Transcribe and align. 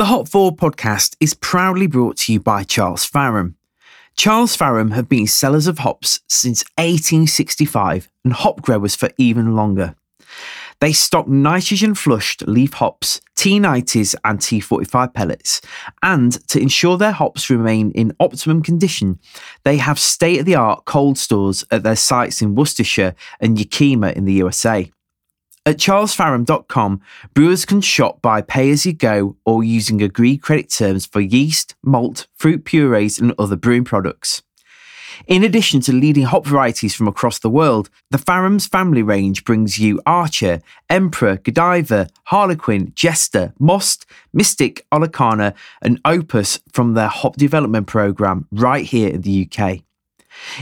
The 0.00 0.06
Hop 0.06 0.28
Forward 0.28 0.56
podcast 0.56 1.14
is 1.20 1.34
proudly 1.34 1.86
brought 1.86 2.16
to 2.20 2.32
you 2.32 2.40
by 2.40 2.64
Charles 2.64 3.06
Faram. 3.06 3.56
Charles 4.16 4.56
Faram 4.56 4.94
have 4.94 5.10
been 5.10 5.26
sellers 5.26 5.66
of 5.66 5.80
hops 5.80 6.20
since 6.26 6.64
1865 6.78 8.08
and 8.24 8.32
hop 8.32 8.62
growers 8.62 8.96
for 8.96 9.10
even 9.18 9.54
longer. 9.54 9.94
They 10.80 10.94
stock 10.94 11.28
nitrogen 11.28 11.94
flushed 11.94 12.48
leaf 12.48 12.72
hops, 12.72 13.20
T90s, 13.36 14.14
and 14.24 14.38
T45 14.38 15.12
pellets. 15.12 15.60
And 16.02 16.32
to 16.48 16.58
ensure 16.58 16.96
their 16.96 17.12
hops 17.12 17.50
remain 17.50 17.90
in 17.90 18.16
optimum 18.20 18.62
condition, 18.62 19.18
they 19.64 19.76
have 19.76 19.98
state 19.98 20.40
of 20.40 20.46
the 20.46 20.54
art 20.54 20.86
cold 20.86 21.18
stores 21.18 21.62
at 21.70 21.82
their 21.82 21.94
sites 21.94 22.40
in 22.40 22.54
Worcestershire 22.54 23.14
and 23.38 23.58
Yakima 23.58 24.12
in 24.12 24.24
the 24.24 24.32
USA. 24.32 24.90
At 25.66 25.76
charlesfaram.com, 25.76 27.02
brewers 27.34 27.66
can 27.66 27.82
shop 27.82 28.22
by 28.22 28.40
pay 28.40 28.70
as 28.70 28.86
you 28.86 28.94
go 28.94 29.36
or 29.44 29.62
using 29.62 30.00
agreed 30.00 30.38
credit 30.38 30.70
terms 30.70 31.04
for 31.04 31.20
yeast, 31.20 31.74
malt, 31.82 32.28
fruit 32.34 32.64
purees, 32.64 33.18
and 33.18 33.34
other 33.38 33.56
brewing 33.56 33.84
products. 33.84 34.42
In 35.26 35.44
addition 35.44 35.80
to 35.82 35.92
leading 35.92 36.24
hop 36.24 36.46
varieties 36.46 36.94
from 36.94 37.06
across 37.06 37.38
the 37.38 37.50
world, 37.50 37.90
the 38.10 38.16
Faram's 38.16 38.66
family 38.66 39.02
range 39.02 39.44
brings 39.44 39.78
you 39.78 40.00
Archer, 40.06 40.62
Emperor, 40.88 41.36
Godiva, 41.36 42.08
Harlequin, 42.24 42.92
Jester, 42.94 43.52
Most, 43.58 44.06
Mystic, 44.32 44.86
Olicana, 44.90 45.54
and 45.82 46.00
Opus 46.06 46.58
from 46.72 46.94
their 46.94 47.08
hop 47.08 47.36
development 47.36 47.86
program 47.86 48.48
right 48.50 48.86
here 48.86 49.10
in 49.10 49.20
the 49.20 49.46
UK. 49.46 49.80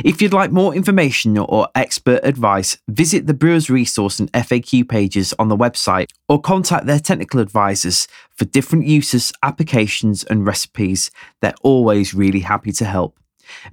If 0.04 0.20
you'd 0.20 0.32
like 0.32 0.50
more 0.50 0.74
information 0.74 1.36
or 1.38 1.68
expert 1.74 2.20
advice, 2.22 2.78
visit 2.88 3.27
the 3.27 3.34
Brewers 3.34 3.68
Resource 3.70 4.18
and 4.18 4.32
FAQ 4.32 4.88
pages 4.88 5.34
on 5.38 5.48
the 5.48 5.56
website 5.56 6.10
or 6.28 6.41
contact 6.41 6.86
their 6.86 6.98
technical 6.98 7.41
advisors 7.41 8.08
for 8.36 8.44
different 8.44 8.86
uses, 8.86 9.32
applications, 9.42 10.24
and 10.24 10.46
recipes. 10.46 11.10
They're 11.41 11.54
always 11.62 12.14
really 12.14 12.41
happy 12.41 12.72
to 12.72 12.84
help. 12.84 13.19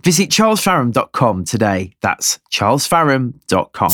Visit 0.04 0.30
charlesfaram.com 0.30 1.46
today. 1.46 1.92
That's 2.02 2.40
charlesfaram.com. 2.52 3.92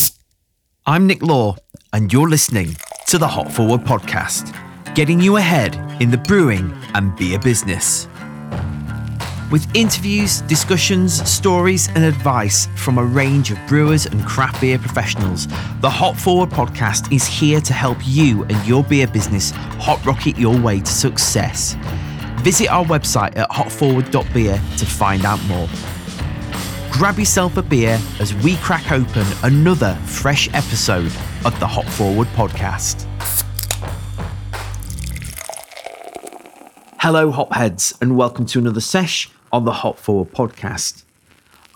I'm 0.86 1.08
Nick 1.08 1.22
Law, 1.22 1.58
and 1.94 2.12
you're 2.12 2.30
listening 2.30 2.76
to 3.08 3.18
the 3.18 3.28
Hop 3.28 3.52
Forward 3.52 3.82
podcast, 3.82 4.56
getting 4.96 5.20
you 5.20 5.38
ahead 5.38 5.76
in 6.02 6.12
the 6.12 6.18
brewing 6.18 6.74
and 6.94 7.16
beer 7.16 7.40
business. 7.40 8.08
With 9.52 9.68
interviews, 9.76 10.40
discussions, 10.44 11.30
stories, 11.30 11.90
and 11.90 12.06
advice 12.06 12.68
from 12.78 12.98
a 12.98 13.04
range 13.04 13.52
of 13.52 13.58
brewers 13.68 14.06
and 14.06 14.26
craft 14.26 14.62
beer 14.62 14.80
professionals, 14.80 15.46
the 15.82 15.90
Hop 15.90 16.16
Forward 16.16 16.50
podcast 16.50 17.12
is 17.14 17.28
here 17.28 17.60
to 17.60 17.74
help 17.74 17.98
you 18.04 18.46
and 18.46 18.66
your 18.66 18.82
beer 18.82 19.08
business 19.08 19.52
hot 19.52 20.06
rocket 20.06 20.38
your 20.38 20.58
way 20.58 20.80
to 20.80 20.86
success. 20.90 21.76
Visit 22.44 22.70
our 22.70 22.86
website 22.86 23.36
at 23.36 23.50
hopforward.beer 23.50 24.54
to 24.78 24.86
find 24.86 25.26
out 25.26 25.44
more. 25.44 25.68
Grab 26.90 27.20
yourself 27.20 27.58
a 27.58 27.62
beer 27.62 28.00
as 28.22 28.34
we 28.36 28.56
crack 28.58 28.90
open 28.90 29.28
another 29.44 29.96
fresh 30.06 30.48
episode 30.54 31.12
of 31.44 31.60
the 31.60 31.68
Hop 31.68 31.86
Forward 31.88 32.30
podcast. 32.30 33.06
Hello, 37.00 37.34
Hopheads, 37.34 37.94
and 38.02 38.16
welcome 38.16 38.46
to 38.46 38.58
another 38.58 38.80
sesh 38.80 39.30
on 39.52 39.66
the 39.66 39.72
Hop 39.72 39.98
Forward 39.98 40.32
podcast. 40.34 41.04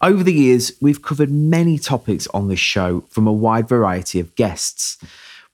Over 0.02 0.24
the 0.24 0.34
years, 0.34 0.72
we've 0.82 1.02
covered 1.02 1.32
many 1.32 1.78
topics 1.78 2.28
on 2.28 2.48
this 2.48 2.60
show 2.60 3.02
from 3.10 3.28
a 3.28 3.34
wide 3.34 3.68
variety 3.68 4.20
of 4.20 4.36
guests. 4.36 4.98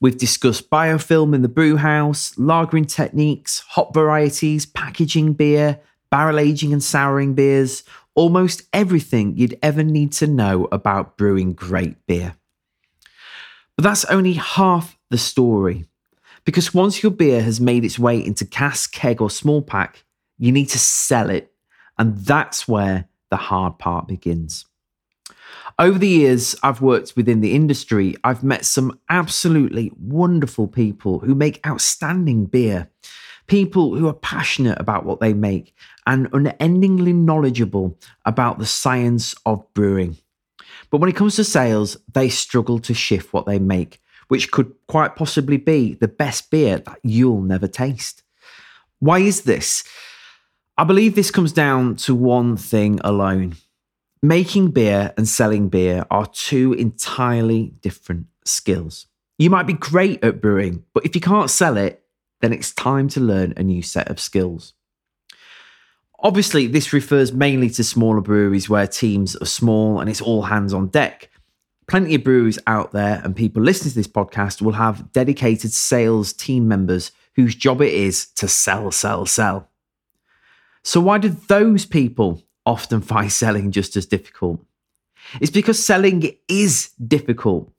We've 0.00 0.18
discussed 0.18 0.68
biofilm 0.68 1.34
in 1.34 1.42
the 1.42 1.48
brew 1.48 1.76
house, 1.76 2.34
lagering 2.34 2.92
techniques, 2.92 3.60
hop 3.60 3.94
varieties, 3.94 4.66
packaging 4.66 5.34
beer, 5.34 5.80
barrel 6.10 6.38
aging 6.38 6.72
and 6.72 6.82
souring 6.82 7.34
beers, 7.34 7.84
almost 8.14 8.62
everything 8.72 9.36
you'd 9.36 9.58
ever 9.62 9.82
need 9.82 10.12
to 10.12 10.26
know 10.26 10.68
about 10.72 11.16
brewing 11.16 11.52
great 11.52 12.04
beer. 12.06 12.34
But 13.76 13.84
that's 13.84 14.04
only 14.06 14.34
half 14.34 14.98
the 15.10 15.18
story. 15.18 15.86
Because 16.44 16.74
once 16.74 17.02
your 17.02 17.12
beer 17.12 17.40
has 17.42 17.60
made 17.60 17.84
its 17.84 17.98
way 17.98 18.18
into 18.18 18.44
cask, 18.44 18.92
keg, 18.92 19.22
or 19.22 19.30
small 19.30 19.62
pack, 19.62 20.04
you 20.38 20.50
need 20.50 20.68
to 20.70 20.78
sell 20.78 21.30
it. 21.30 21.51
And 22.02 22.18
that's 22.18 22.66
where 22.66 23.06
the 23.30 23.36
hard 23.36 23.78
part 23.78 24.08
begins. 24.08 24.64
Over 25.78 26.00
the 26.00 26.08
years 26.08 26.56
I've 26.60 26.80
worked 26.80 27.12
within 27.14 27.42
the 27.42 27.54
industry, 27.54 28.16
I've 28.24 28.42
met 28.42 28.64
some 28.64 28.98
absolutely 29.08 29.92
wonderful 29.96 30.66
people 30.66 31.20
who 31.20 31.36
make 31.36 31.64
outstanding 31.64 32.46
beer. 32.46 32.90
People 33.46 33.94
who 33.94 34.08
are 34.08 34.14
passionate 34.14 34.80
about 34.80 35.04
what 35.04 35.20
they 35.20 35.32
make 35.32 35.76
and 36.04 36.28
unendingly 36.32 37.12
knowledgeable 37.12 37.96
about 38.24 38.58
the 38.58 38.66
science 38.66 39.36
of 39.46 39.72
brewing. 39.72 40.16
But 40.90 40.98
when 40.98 41.08
it 41.08 41.14
comes 41.14 41.36
to 41.36 41.44
sales, 41.44 41.96
they 42.12 42.28
struggle 42.28 42.80
to 42.80 42.94
shift 42.94 43.32
what 43.32 43.46
they 43.46 43.60
make, 43.60 44.02
which 44.26 44.50
could 44.50 44.74
quite 44.88 45.14
possibly 45.14 45.56
be 45.56 45.94
the 45.94 46.08
best 46.08 46.50
beer 46.50 46.78
that 46.78 46.98
you'll 47.04 47.42
never 47.42 47.68
taste. 47.68 48.24
Why 48.98 49.20
is 49.20 49.42
this? 49.42 49.84
I 50.76 50.84
believe 50.84 51.14
this 51.14 51.30
comes 51.30 51.52
down 51.52 51.96
to 51.96 52.14
one 52.14 52.56
thing 52.56 52.98
alone 53.04 53.56
Making 54.24 54.70
beer 54.70 55.12
and 55.16 55.28
selling 55.28 55.68
beer 55.68 56.06
are 56.08 56.26
two 56.26 56.74
entirely 56.74 57.74
different 57.80 58.26
skills. 58.44 59.06
You 59.36 59.50
might 59.50 59.66
be 59.66 59.72
great 59.72 60.22
at 60.22 60.40
brewing, 60.40 60.84
but 60.94 61.04
if 61.04 61.16
you 61.16 61.20
can't 61.20 61.50
sell 61.50 61.76
it, 61.76 62.04
then 62.40 62.52
it's 62.52 62.72
time 62.72 63.08
to 63.08 63.20
learn 63.20 63.52
a 63.56 63.64
new 63.64 63.82
set 63.82 64.08
of 64.08 64.20
skills. 64.20 64.74
Obviously, 66.20 66.68
this 66.68 66.92
refers 66.92 67.32
mainly 67.32 67.68
to 67.70 67.82
smaller 67.82 68.20
breweries 68.20 68.68
where 68.68 68.86
teams 68.86 69.34
are 69.34 69.46
small 69.46 69.98
and 69.98 70.08
it's 70.08 70.20
all 70.20 70.42
hands 70.42 70.72
on 70.72 70.86
deck. 70.86 71.28
Plenty 71.88 72.14
of 72.14 72.22
breweries 72.22 72.60
out 72.68 72.92
there 72.92 73.20
and 73.24 73.34
people 73.34 73.60
listening 73.60 73.90
to 73.90 73.96
this 73.96 74.06
podcast 74.06 74.62
will 74.62 74.74
have 74.74 75.10
dedicated 75.10 75.72
sales 75.72 76.32
team 76.32 76.68
members 76.68 77.10
whose 77.34 77.56
job 77.56 77.82
it 77.82 77.92
is 77.92 78.26
to 78.36 78.46
sell, 78.46 78.92
sell, 78.92 79.26
sell. 79.26 79.68
So, 80.84 81.00
why 81.00 81.18
do 81.18 81.28
those 81.28 81.86
people 81.86 82.42
often 82.66 83.00
find 83.00 83.32
selling 83.42 83.70
just 83.70 83.96
as 83.96 84.06
difficult. 84.06 84.64
It's 85.40 85.50
because 85.50 85.84
selling 85.84 86.36
is 86.48 86.90
difficult. 87.06 87.72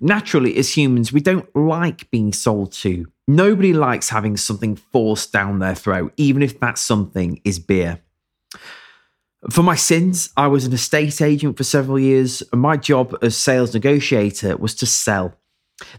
Naturally, 0.00 0.56
as 0.56 0.76
humans, 0.76 1.12
we 1.12 1.20
don't 1.20 1.54
like 1.54 2.10
being 2.10 2.32
sold 2.32 2.72
to. 2.72 3.06
Nobody 3.28 3.72
likes 3.72 4.08
having 4.08 4.36
something 4.36 4.74
forced 4.76 5.32
down 5.32 5.58
their 5.58 5.74
throat, 5.74 6.12
even 6.16 6.42
if 6.42 6.58
that 6.60 6.78
something 6.78 7.40
is 7.44 7.58
beer. 7.58 8.00
For 9.50 9.62
my 9.62 9.76
sins, 9.76 10.30
I 10.36 10.48
was 10.48 10.64
an 10.64 10.72
estate 10.72 11.20
agent 11.20 11.56
for 11.56 11.62
several 11.62 11.98
years, 12.00 12.42
and 12.50 12.60
my 12.60 12.76
job 12.76 13.16
as 13.22 13.36
sales 13.36 13.74
negotiator 13.74 14.56
was 14.56 14.74
to 14.76 14.86
sell. 14.86 15.36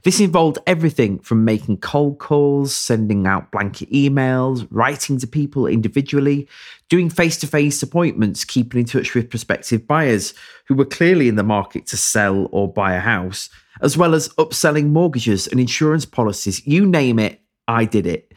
This 0.03 0.19
involved 0.19 0.57
everything 0.65 1.19
from 1.19 1.45
making 1.45 1.77
cold 1.77 2.17
calls, 2.17 2.73
sending 2.73 3.27
out 3.27 3.51
blanket 3.51 3.91
emails, 3.91 4.67
writing 4.71 5.19
to 5.19 5.27
people 5.27 5.67
individually, 5.67 6.47
doing 6.89 7.09
face 7.09 7.37
to 7.37 7.47
face 7.47 7.83
appointments, 7.83 8.43
keeping 8.43 8.79
in 8.79 8.85
touch 8.87 9.13
with 9.13 9.29
prospective 9.29 9.87
buyers 9.87 10.33
who 10.67 10.73
were 10.73 10.85
clearly 10.85 11.27
in 11.27 11.35
the 11.35 11.43
market 11.43 11.85
to 11.87 11.97
sell 11.97 12.49
or 12.51 12.71
buy 12.71 12.95
a 12.95 12.99
house, 12.99 13.49
as 13.81 13.95
well 13.95 14.15
as 14.15 14.29
upselling 14.29 14.87
mortgages 14.87 15.47
and 15.47 15.59
insurance 15.59 16.05
policies. 16.05 16.65
You 16.65 16.85
name 16.85 17.19
it, 17.19 17.39
I 17.67 17.85
did 17.85 18.07
it. 18.07 18.33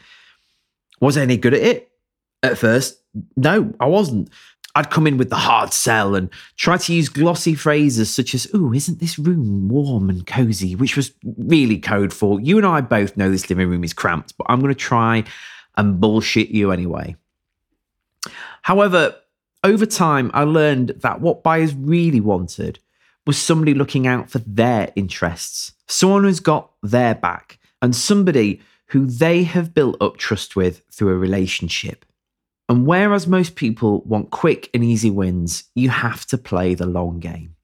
Was 1.01 1.17
I 1.17 1.23
any 1.23 1.39
good 1.39 1.55
at 1.55 1.63
it? 1.63 1.91
At 2.43 2.59
first, 2.59 3.01
no, 3.37 3.73
I 3.81 3.87
wasn't. 3.87 4.29
I'd 4.75 4.91
come 4.91 5.07
in 5.07 5.17
with 5.17 5.31
the 5.31 5.37
hard 5.37 5.73
sell 5.73 6.15
and 6.15 6.31
try 6.57 6.77
to 6.77 6.95
use 6.95 7.09
glossy 7.09 7.55
phrases 7.55 8.13
such 8.13 8.35
as, 8.35 8.47
Ooh, 8.55 8.73
isn't 8.73 9.01
this 9.01 9.19
room 9.19 9.69
warm 9.69 10.09
and 10.09 10.27
cozy? 10.27 10.77
Which 10.77 10.97
was 10.97 11.13
really 11.37 11.79
code 11.79 12.13
for 12.13 12.41
you 12.41 12.57
and 12.57 12.67
I 12.67 12.81
both 12.81 13.17
know 13.17 13.31
this 13.31 13.51
living 13.51 13.69
room 13.69 13.85
is 13.85 13.93
cramped, 13.93 14.37
but 14.37 14.47
I'm 14.49 14.61
going 14.61 14.73
to 14.73 14.79
try 14.79 15.25
and 15.77 16.01
bullshit 16.01 16.51
you 16.51 16.71
anyway. 16.71 17.17
However, 18.63 19.17
over 19.65 19.87
time, 19.87 20.31
I 20.35 20.45
learned 20.45 20.91
that 20.99 21.21
what 21.21 21.43
buyers 21.43 21.75
really 21.75 22.21
wanted 22.21 22.79
was 23.27 23.39
somebody 23.39 23.75
looking 23.75 24.07
out 24.07 24.31
for 24.31 24.39
their 24.41 24.93
interests, 24.97 25.73
someone 25.87 26.25
who's 26.25 26.41
got 26.41 26.71
their 26.83 27.15
back, 27.15 27.59
and 27.83 27.95
somebody 27.95 28.61
who 28.87 29.07
they 29.07 29.43
have 29.45 29.75
built 29.75 29.97
up 30.01 30.17
trust 30.17 30.57
with 30.57 30.83
through 30.91 31.11
a 31.11 31.17
relationship. 31.17 32.05
And 32.71 32.87
whereas 32.87 33.27
most 33.27 33.57
people 33.57 34.01
want 34.03 34.31
quick 34.31 34.71
and 34.73 34.85
easy 34.85 35.11
wins, 35.11 35.65
you 35.75 35.89
have 35.89 36.25
to 36.27 36.39
play 36.39 36.75
the 36.75 36.87
long 36.87 37.19
game. 37.19 37.57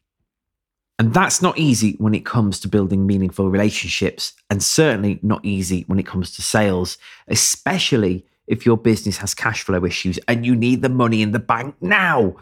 And 0.98 1.14
that's 1.14 1.40
not 1.40 1.56
easy 1.56 1.94
when 1.98 2.12
it 2.12 2.24
comes 2.24 2.58
to 2.60 2.68
building 2.68 3.06
meaningful 3.06 3.48
relationships, 3.48 4.32
and 4.50 4.60
certainly 4.60 5.20
not 5.22 5.44
easy 5.44 5.84
when 5.86 6.00
it 6.00 6.06
comes 6.06 6.32
to 6.32 6.42
sales, 6.42 6.98
especially 7.28 8.26
if 8.48 8.66
your 8.66 8.76
business 8.76 9.18
has 9.18 9.32
cash 9.32 9.62
flow 9.62 9.84
issues 9.84 10.18
and 10.26 10.44
you 10.44 10.56
need 10.56 10.82
the 10.82 10.88
money 10.88 11.22
in 11.22 11.30
the 11.30 11.38
bank 11.38 11.76
now. 11.80 12.34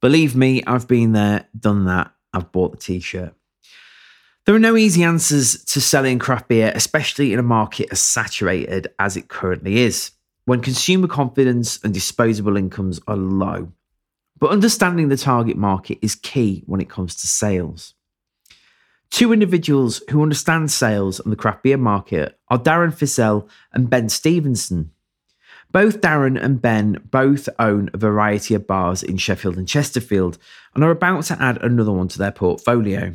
Believe 0.00 0.34
me, 0.34 0.62
I've 0.66 0.88
been 0.88 1.12
there, 1.12 1.48
done 1.58 1.84
that, 1.84 2.12
I've 2.32 2.50
bought 2.50 2.72
the 2.72 2.78
t 2.78 2.98
shirt. 2.98 3.34
There 4.46 4.54
are 4.54 4.58
no 4.58 4.78
easy 4.78 5.02
answers 5.02 5.62
to 5.64 5.82
selling 5.82 6.18
craft 6.18 6.48
beer, 6.48 6.72
especially 6.74 7.34
in 7.34 7.38
a 7.38 7.42
market 7.42 7.88
as 7.90 8.00
saturated 8.00 8.88
as 8.98 9.18
it 9.18 9.28
currently 9.28 9.80
is. 9.80 10.12
When 10.46 10.60
consumer 10.60 11.08
confidence 11.08 11.82
and 11.82 11.94
disposable 11.94 12.56
incomes 12.56 13.00
are 13.06 13.16
low. 13.16 13.72
But 14.38 14.50
understanding 14.50 15.08
the 15.08 15.16
target 15.16 15.56
market 15.56 15.98
is 16.02 16.16
key 16.16 16.62
when 16.66 16.80
it 16.82 16.90
comes 16.90 17.14
to 17.16 17.26
sales. 17.26 17.94
Two 19.10 19.32
individuals 19.32 20.02
who 20.10 20.22
understand 20.22 20.70
sales 20.70 21.20
and 21.20 21.32
the 21.32 21.36
craft 21.36 21.62
beer 21.62 21.78
market 21.78 22.38
are 22.48 22.58
Darren 22.58 22.92
Filsell 22.92 23.48
and 23.72 23.88
Ben 23.88 24.08
Stephenson. 24.08 24.90
Both 25.72 26.00
Darren 26.00 26.38
and 26.38 26.60
Ben 26.60 26.98
both 27.10 27.48
own 27.58 27.90
a 27.94 27.98
variety 27.98 28.54
of 28.54 28.66
bars 28.66 29.02
in 29.02 29.16
Sheffield 29.16 29.56
and 29.56 29.66
Chesterfield 29.66 30.36
and 30.74 30.84
are 30.84 30.90
about 30.90 31.24
to 31.24 31.40
add 31.40 31.62
another 31.62 31.92
one 31.92 32.08
to 32.08 32.18
their 32.18 32.32
portfolio. 32.32 33.14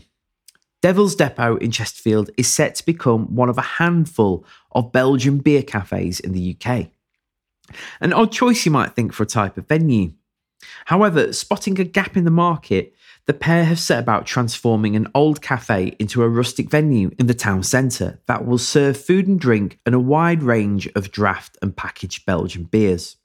Devil's 0.82 1.16
Depot 1.16 1.58
in 1.58 1.72
Chesterfield 1.72 2.32
is 2.38 2.48
set 2.48 2.76
to 2.76 2.86
become 2.86 3.36
one 3.36 3.50
of 3.50 3.58
a 3.58 3.62
handful 3.62 4.46
of 4.72 4.92
Belgian 4.92 5.40
beer 5.40 5.62
cafes 5.62 6.20
in 6.20 6.32
the 6.32 6.56
UK. 6.56 6.88
An 8.02 8.14
odd 8.14 8.32
choice, 8.32 8.66
you 8.66 8.72
might 8.72 8.96
think, 8.96 9.14
for 9.14 9.24
a 9.24 9.28
type 9.28 9.58
of 9.58 9.68
venue. 9.68 10.14
However, 10.86 11.32
spotting 11.34 11.80
a 11.80 11.84
gap 11.84 12.18
in 12.18 12.26
the 12.26 12.32
market, 12.32 12.94
the 13.26 13.34
pair 13.34 13.64
have 13.64 13.80
set 13.80 14.00
about 14.00 14.26
transforming 14.26 14.96
an 14.96 15.08
old 15.14 15.42
cafe 15.42 15.96
into 16.00 16.24
a 16.24 16.30
rustic 16.30 16.70
venue 16.70 17.12
in 17.20 17.28
the 17.28 17.34
town 17.34 17.62
centre 17.64 18.20
that 18.26 18.46
will 18.46 18.58
serve 18.58 18.98
food 18.98 19.28
and 19.28 19.40
drink 19.40 19.80
and 19.86 19.94
a 19.94 20.00
wide 20.00 20.42
range 20.42 20.88
of 20.96 21.12
draft 21.12 21.58
and 21.62 21.78
packaged 21.78 22.26
Belgian 22.26 22.64
beers. 22.64 23.18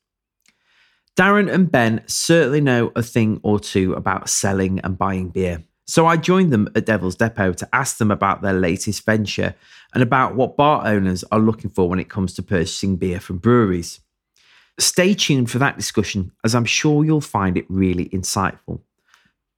Darren 1.17 1.51
and 1.51 1.71
Ben 1.71 2.03
certainly 2.07 2.61
know 2.61 2.93
a 2.97 3.03
thing 3.03 3.41
or 3.43 3.59
two 3.61 3.95
about 3.95 4.29
selling 4.29 4.81
and 4.81 4.99
buying 4.99 5.31
beer. 5.31 5.63
So 5.87 6.07
I 6.07 6.17
joined 6.17 6.53
them 6.53 6.69
at 6.75 6.87
Devil's 6.87 7.17
Depot 7.17 7.53
to 7.53 7.69
ask 7.73 7.99
them 7.99 8.11
about 8.11 8.43
their 8.43 8.53
latest 8.53 9.05
venture 9.05 9.55
and 9.93 10.03
about 10.03 10.35
what 10.35 10.57
bar 10.57 10.87
owners 10.87 11.25
are 11.31 11.39
looking 11.39 11.71
for 11.71 11.89
when 11.89 12.01
it 12.01 12.09
comes 12.09 12.35
to 12.35 12.43
purchasing 12.43 12.97
beer 12.97 13.21
from 13.21 13.39
breweries. 13.39 14.01
Stay 14.79 15.15
tuned 15.15 15.51
for 15.51 15.59
that 15.59 15.77
discussion, 15.77 16.33
as 16.45 16.55
I'm 16.55 16.65
sure 16.65 17.05
you'll 17.05 17.21
find 17.21 17.57
it 17.57 17.65
really 17.69 18.09
insightful. 18.09 18.81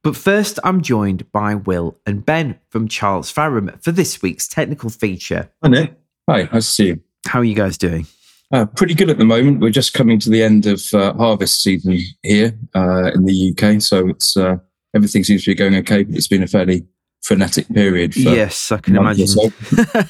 But 0.02 0.14
first, 0.14 0.58
I'm 0.62 0.82
joined 0.82 1.30
by 1.32 1.54
Will 1.54 1.98
and 2.06 2.24
Ben 2.24 2.58
from 2.68 2.86
Charles 2.86 3.32
Faram 3.32 3.82
for 3.82 3.92
this 3.92 4.22
week's 4.22 4.46
technical 4.46 4.90
feature. 4.90 5.50
Hi, 5.62 5.68
Nick. 5.68 5.98
Hi, 6.28 6.42
nice 6.42 6.50
to 6.52 6.62
see 6.62 6.86
you. 6.86 7.00
How 7.26 7.40
are 7.40 7.44
you 7.44 7.54
guys 7.54 7.76
doing? 7.76 8.06
Uh, 8.52 8.66
pretty 8.66 8.94
good 8.94 9.10
at 9.10 9.18
the 9.18 9.24
moment. 9.24 9.60
We're 9.60 9.70
just 9.70 9.94
coming 9.94 10.20
to 10.20 10.30
the 10.30 10.42
end 10.42 10.66
of 10.66 10.82
uh, 10.94 11.12
harvest 11.14 11.62
season 11.62 11.98
here 12.22 12.56
uh, 12.74 13.10
in 13.12 13.24
the 13.24 13.52
UK, 13.52 13.82
so 13.82 14.08
it's 14.08 14.36
uh, 14.36 14.58
everything 14.94 15.24
seems 15.24 15.44
to 15.44 15.50
be 15.50 15.54
going 15.56 15.74
okay. 15.76 16.04
But 16.04 16.14
it's 16.14 16.28
been 16.28 16.44
a 16.44 16.46
fairly 16.46 16.86
frenetic 17.26 17.66
period. 17.68 18.14
yes, 18.14 18.70
I 18.70 18.78
can 18.78 18.96
imagine. 18.96 19.26
So. 19.26 19.50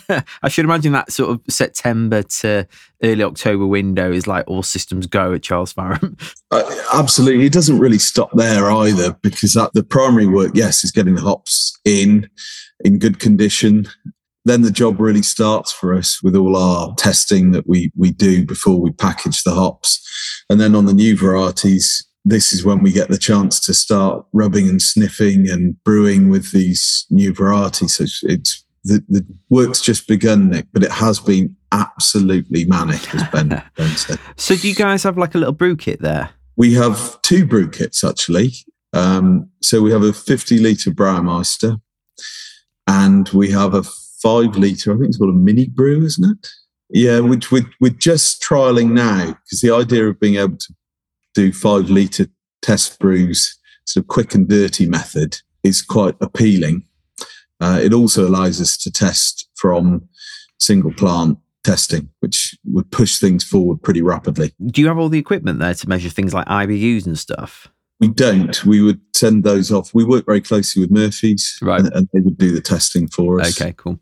I 0.43 0.49
should 0.49 0.67
imagine 0.67 0.93
that 0.93 1.11
sort 1.11 1.31
of 1.31 1.41
September 1.49 2.23
to 2.23 2.69
early 3.03 3.23
October 3.23 3.67
window 3.67 4.13
is 4.13 4.27
like 4.27 4.45
all 4.47 4.63
systems 4.63 5.07
go 5.07 5.33
at 5.33 5.43
Charles 5.43 5.73
Faram. 5.73 6.21
Uh, 6.53 6.63
absolutely, 6.95 7.45
it 7.45 7.53
doesn't 7.53 7.81
really 7.81 7.99
stop 7.99 8.31
there 8.35 8.71
either 8.71 9.13
because 9.21 9.55
that, 9.55 9.73
the 9.73 9.83
primary 9.83 10.29
work, 10.29 10.53
yes, 10.55 10.85
is 10.85 10.93
getting 10.93 11.17
the 11.17 11.21
hops 11.21 11.77
in 11.85 12.31
in 12.85 13.01
good 13.01 13.19
condition. 13.19 13.89
Then 14.45 14.63
the 14.63 14.71
job 14.71 15.01
really 15.01 15.23
starts 15.23 15.73
for 15.73 15.93
us 15.93 16.23
with 16.23 16.37
all 16.37 16.57
our 16.57 16.95
testing 16.95 17.51
that 17.51 17.67
we 17.67 17.91
we 17.97 18.13
do 18.13 18.47
before 18.47 18.81
we 18.81 18.93
package 18.93 19.43
the 19.43 19.55
hops, 19.55 20.01
and 20.49 20.61
then 20.61 20.77
on 20.77 20.87
the 20.87 20.95
new 20.95 21.17
varieties, 21.17 22.07
this 22.27 22.53
is 22.53 22.65
when 22.65 22.83
we 22.83 22.91
get 22.91 23.09
the 23.09 23.17
chance 23.17 23.61
to 23.61 23.73
start 23.73 24.27
rubbing 24.33 24.69
and 24.69 24.83
sniffing 24.83 25.49
and 25.49 25.83
brewing 25.85 26.29
with 26.29 26.51
these 26.51 27.07
new 27.09 27.33
varieties. 27.33 27.95
So 27.95 28.05
it's, 28.29 28.65
the, 28.83 29.05
the 29.09 29.25
work's 29.49 29.81
just 29.81 30.09
begun, 30.09 30.51
Nick, 30.51 30.67
but 30.73 30.83
it 30.83 30.91
has 30.91 31.21
been 31.21 31.55
absolutely 31.71 32.65
manic, 32.65 33.15
as 33.15 33.23
Ben, 33.29 33.49
ben 33.77 33.97
said. 33.97 34.19
So 34.35 34.57
do 34.57 34.69
you 34.69 34.75
guys 34.75 35.05
have 35.05 35.17
like 35.17 35.37
a 35.37 35.39
little 35.39 35.55
brew 35.55 35.77
kit 35.77 36.03
there? 36.03 36.31
We 36.57 36.75
have 36.75 37.23
two 37.23 37.47
brew 37.47 37.71
kits 37.71 38.03
actually. 38.03 38.55
Um, 38.93 39.49
so 39.63 39.81
we 39.81 39.93
have 39.93 40.03
a 40.03 40.13
50 40.13 40.59
litre 40.59 40.91
Braumeister 40.91 41.81
and 42.89 43.29
we 43.29 43.53
have 43.53 43.75
a 43.75 43.85
five 43.85 44.57
litre, 44.57 44.93
I 44.93 44.97
think 44.97 45.09
it's 45.09 45.19
called 45.19 45.31
a 45.31 45.39
mini 45.39 45.69
brew, 45.69 46.05
isn't 46.05 46.29
it? 46.29 46.49
Yeah, 46.89 47.21
which 47.21 47.53
we're, 47.53 47.71
we're 47.81 47.91
just 47.91 48.43
trialing 48.43 48.93
now 48.93 49.39
because 49.45 49.61
the 49.61 49.73
idea 49.73 50.09
of 50.09 50.19
being 50.19 50.37
able 50.37 50.57
to 50.57 50.75
do 51.37 51.53
five 51.53 51.91
litre 51.91 52.27
test 52.63 52.99
brews, 52.99 53.57
sort 53.85 54.05
of 54.05 54.09
quick 54.09 54.35
and 54.35 54.49
dirty 54.49 54.89
method, 54.89 55.37
is 55.63 55.83
quite 55.83 56.17
appealing. 56.21 56.85
Uh, 57.61 57.79
it 57.83 57.93
also 57.93 58.27
allows 58.27 58.61
us 58.61 58.77
to 58.79 58.91
test 58.91 59.49
from 59.55 60.09
single 60.59 60.93
plant 60.93 61.39
testing, 61.63 62.09
which 62.21 62.57
would 62.65 62.91
push 62.91 63.19
things 63.19 63.45
forward 63.45 63.83
pretty 63.83 64.03
rapidly. 64.03 64.53
Do 64.67 64.81
you 64.81 64.89
have 64.89 64.99
all 64.99 65.09
the 65.09 65.19
equipment 65.19 65.59
there 65.59 65.75
to 65.75 65.89
measure 65.89 66.09
things 66.09 66.33
like 66.33 66.47
IBUs 66.47 67.07
and 67.07 67.19
stuff? 67.19 67.69
We 68.01 68.09
don't. 68.09 68.65
We 68.65 68.83
would 68.83 69.01
send 69.15 69.45
those 69.45 69.73
off. 69.73 69.95
We 69.95 70.05
work 70.05 70.27
very 70.27 70.43
closely 70.43 70.83
with 70.83 70.91
Murphy's, 70.91 71.59
right. 71.63 71.81
and, 71.81 71.93
and 71.95 72.09
they 72.13 72.21
would 72.21 72.37
do 72.37 72.53
the 72.53 72.61
testing 72.61 73.09
for 73.09 73.41
us. 73.41 73.61
Okay, 73.61 73.73
cool. 73.77 73.99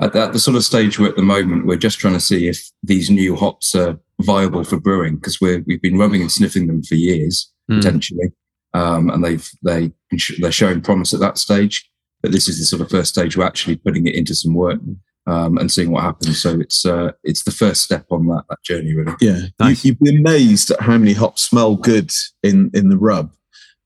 At, 0.00 0.16
at 0.16 0.32
the 0.32 0.38
sort 0.38 0.56
of 0.56 0.64
stage 0.64 0.98
we're 0.98 1.08
at 1.08 1.16
the 1.16 1.22
moment, 1.22 1.66
we're 1.66 1.76
just 1.76 1.98
trying 1.98 2.14
to 2.14 2.20
see 2.20 2.48
if 2.48 2.70
these 2.82 3.10
new 3.10 3.36
hops 3.36 3.74
are 3.74 3.98
viable 4.20 4.64
for 4.64 4.78
brewing 4.78 5.16
because 5.16 5.40
we're 5.40 5.62
we've 5.66 5.82
been 5.82 5.98
rubbing 5.98 6.20
and 6.20 6.32
sniffing 6.32 6.66
them 6.66 6.82
for 6.82 6.94
years 6.94 7.52
mm. 7.70 7.76
potentially, 7.76 8.32
um, 8.72 9.10
and 9.10 9.24
they've 9.24 9.48
they 9.62 9.92
they're 10.38 10.52
showing 10.52 10.80
promise 10.80 11.14
at 11.14 11.20
that 11.20 11.38
stage. 11.38 11.88
But 12.22 12.32
this 12.32 12.48
is 12.48 12.58
the 12.58 12.64
sort 12.64 12.82
of 12.82 12.90
first 12.90 13.10
stage 13.10 13.36
we're 13.36 13.44
actually 13.44 13.76
putting 13.76 14.06
it 14.06 14.14
into 14.14 14.34
some 14.34 14.54
work 14.54 14.80
um, 15.26 15.58
and 15.58 15.70
seeing 15.70 15.90
what 15.90 16.02
happens. 16.02 16.40
So 16.40 16.60
it's 16.60 16.84
uh, 16.84 17.12
it's 17.22 17.44
the 17.44 17.50
first 17.50 17.82
step 17.82 18.06
on 18.10 18.26
that 18.26 18.44
that 18.48 18.62
journey, 18.62 18.94
really. 18.94 19.14
Yeah, 19.20 19.42
nice. 19.58 19.84
you, 19.84 19.90
you'd 19.90 20.00
be 20.00 20.16
amazed 20.16 20.70
at 20.70 20.80
how 20.80 20.98
many 20.98 21.12
hops 21.12 21.42
smell 21.42 21.76
good 21.76 22.10
in 22.42 22.70
in 22.74 22.88
the 22.88 22.98
rub, 22.98 23.32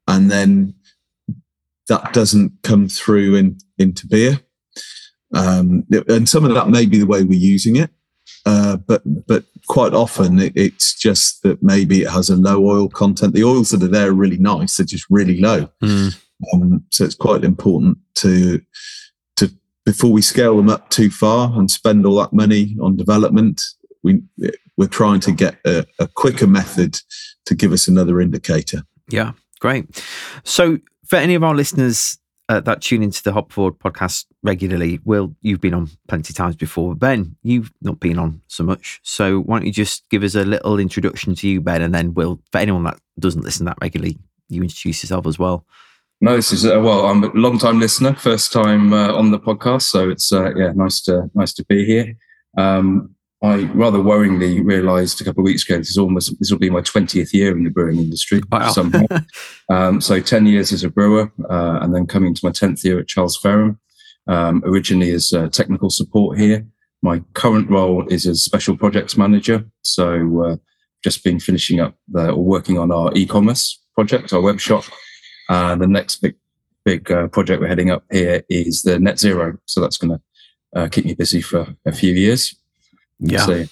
and 0.06 0.30
then 0.30 0.74
that 1.88 2.12
doesn't 2.12 2.52
come 2.62 2.88
through 2.88 3.34
in 3.36 3.58
into 3.78 4.06
beer. 4.06 4.40
Um, 5.34 5.84
and 6.08 6.28
some 6.28 6.44
of 6.44 6.54
that 6.54 6.68
may 6.68 6.86
be 6.86 6.98
the 6.98 7.06
way 7.06 7.22
we're 7.22 7.38
using 7.38 7.76
it. 7.76 7.90
Uh, 8.46 8.76
but 8.76 9.02
but 9.26 9.44
quite 9.66 9.92
often 9.92 10.38
it, 10.38 10.52
it's 10.54 10.94
just 10.94 11.42
that 11.42 11.62
maybe 11.62 12.02
it 12.02 12.10
has 12.10 12.30
a 12.30 12.36
low 12.36 12.66
oil 12.66 12.88
content. 12.88 13.34
The 13.34 13.44
oils 13.44 13.70
that 13.70 13.82
are 13.82 13.88
there 13.88 14.10
are 14.10 14.14
really 14.14 14.38
nice; 14.38 14.76
they're 14.76 14.86
just 14.86 15.06
really 15.10 15.40
low. 15.40 15.68
Mm. 15.82 16.16
Um, 16.54 16.84
so 16.90 17.04
it's 17.04 17.14
quite 17.14 17.44
important 17.44 17.98
to 18.16 18.60
to 19.36 19.50
before 19.84 20.12
we 20.12 20.22
scale 20.22 20.56
them 20.56 20.68
up 20.68 20.88
too 20.90 21.10
far 21.10 21.52
and 21.58 21.70
spend 21.70 22.06
all 22.06 22.16
that 22.16 22.32
money 22.32 22.76
on 22.80 22.96
development. 22.96 23.62
We 24.02 24.22
we're 24.76 24.88
trying 24.88 25.20
to 25.20 25.32
get 25.32 25.58
a, 25.66 25.84
a 25.98 26.06
quicker 26.06 26.46
method 26.46 27.00
to 27.46 27.54
give 27.54 27.72
us 27.72 27.88
another 27.88 28.20
indicator. 28.20 28.82
Yeah, 29.10 29.32
great. 29.60 30.04
So 30.44 30.78
for 31.06 31.16
any 31.16 31.34
of 31.34 31.42
our 31.42 31.54
listeners 31.54 32.18
uh, 32.48 32.60
that 32.60 32.80
tune 32.80 33.02
into 33.02 33.22
the 33.22 33.32
Hop 33.32 33.52
Forward 33.52 33.78
podcast 33.78 34.24
regularly, 34.42 35.00
Will, 35.04 35.34
you've 35.42 35.60
been 35.60 35.74
on 35.74 35.90
plenty 36.08 36.32
of 36.32 36.36
times 36.36 36.56
before. 36.56 36.94
Ben, 36.94 37.36
you've 37.42 37.72
not 37.82 38.00
been 38.00 38.18
on 38.18 38.40
so 38.48 38.64
much. 38.64 39.00
So 39.02 39.40
why 39.40 39.58
don't 39.58 39.66
you 39.66 39.72
just 39.72 40.08
give 40.08 40.22
us 40.22 40.34
a 40.34 40.44
little 40.44 40.78
introduction 40.78 41.34
to 41.36 41.48
you, 41.48 41.60
Ben, 41.60 41.82
and 41.82 41.94
then 41.94 42.14
Will, 42.14 42.40
for 42.50 42.58
anyone 42.58 42.84
that 42.84 42.98
doesn't 43.18 43.44
listen 43.44 43.66
that 43.66 43.78
regularly, 43.80 44.18
you 44.48 44.62
introduce 44.62 45.02
yourself 45.02 45.26
as 45.26 45.38
well. 45.38 45.66
No, 46.20 46.34
this 46.34 46.52
is 46.52 46.66
uh, 46.66 46.80
well. 46.80 47.06
I'm 47.06 47.22
a 47.22 47.28
long 47.34 47.58
time 47.58 47.78
listener, 47.78 48.14
first 48.14 48.52
time 48.52 48.92
uh, 48.92 49.14
on 49.14 49.30
the 49.30 49.38
podcast, 49.38 49.82
so 49.82 50.10
it's 50.10 50.32
uh, 50.32 50.52
yeah, 50.56 50.72
nice 50.74 51.00
to 51.02 51.30
nice 51.34 51.52
to 51.54 51.64
be 51.66 51.84
here. 51.84 52.16
Um, 52.56 53.14
I 53.42 53.64
rather 53.74 53.98
worryingly 53.98 54.64
realised 54.64 55.20
a 55.20 55.24
couple 55.24 55.42
of 55.42 55.44
weeks 55.44 55.64
ago 55.64 55.78
this 55.78 55.90
is 55.90 55.98
almost 55.98 56.36
this 56.40 56.50
will 56.50 56.58
be 56.58 56.70
my 56.70 56.80
twentieth 56.80 57.32
year 57.32 57.56
in 57.56 57.64
the 57.64 57.70
brewing 57.70 57.98
industry 57.98 58.40
wow. 58.50 58.72
um, 59.68 60.00
so 60.00 60.20
ten 60.20 60.46
years 60.46 60.72
as 60.72 60.82
a 60.82 60.90
brewer, 60.90 61.32
uh, 61.48 61.78
and 61.80 61.94
then 61.94 62.06
coming 62.06 62.34
to 62.34 62.44
my 62.44 62.50
tenth 62.50 62.84
year 62.84 62.98
at 62.98 63.08
Charles 63.08 63.38
Faram. 63.40 63.78
Um, 64.26 64.62
originally 64.66 65.10
as 65.12 65.32
uh, 65.32 65.48
technical 65.48 65.88
support 65.88 66.38
here. 66.38 66.66
My 67.00 67.22
current 67.32 67.70
role 67.70 68.06
is 68.08 68.26
as 68.26 68.42
special 68.42 68.76
projects 68.76 69.16
manager. 69.16 69.64
So 69.82 70.44
uh, 70.44 70.56
just 71.02 71.24
been 71.24 71.40
finishing 71.40 71.80
up 71.80 71.94
the, 72.08 72.32
or 72.32 72.44
working 72.44 72.76
on 72.78 72.92
our 72.92 73.10
e-commerce 73.14 73.80
project, 73.94 74.34
our 74.34 74.42
web 74.42 74.60
shop. 74.60 74.84
Uh, 75.48 75.76
the 75.76 75.86
next 75.86 76.16
big 76.16 76.34
big 76.84 77.10
uh, 77.10 77.28
project 77.28 77.60
we're 77.60 77.68
heading 77.68 77.90
up 77.90 78.04
here 78.10 78.42
is 78.48 78.82
the 78.82 78.98
net 78.98 79.18
zero. 79.18 79.56
So 79.66 79.80
that's 79.80 79.96
going 79.96 80.18
to 80.18 80.78
uh, 80.78 80.88
keep 80.88 81.04
me 81.04 81.14
busy 81.14 81.40
for 81.40 81.74
a 81.86 81.92
few 81.92 82.12
years. 82.12 82.54
Yeah. 83.18 83.46
So, 83.46 83.64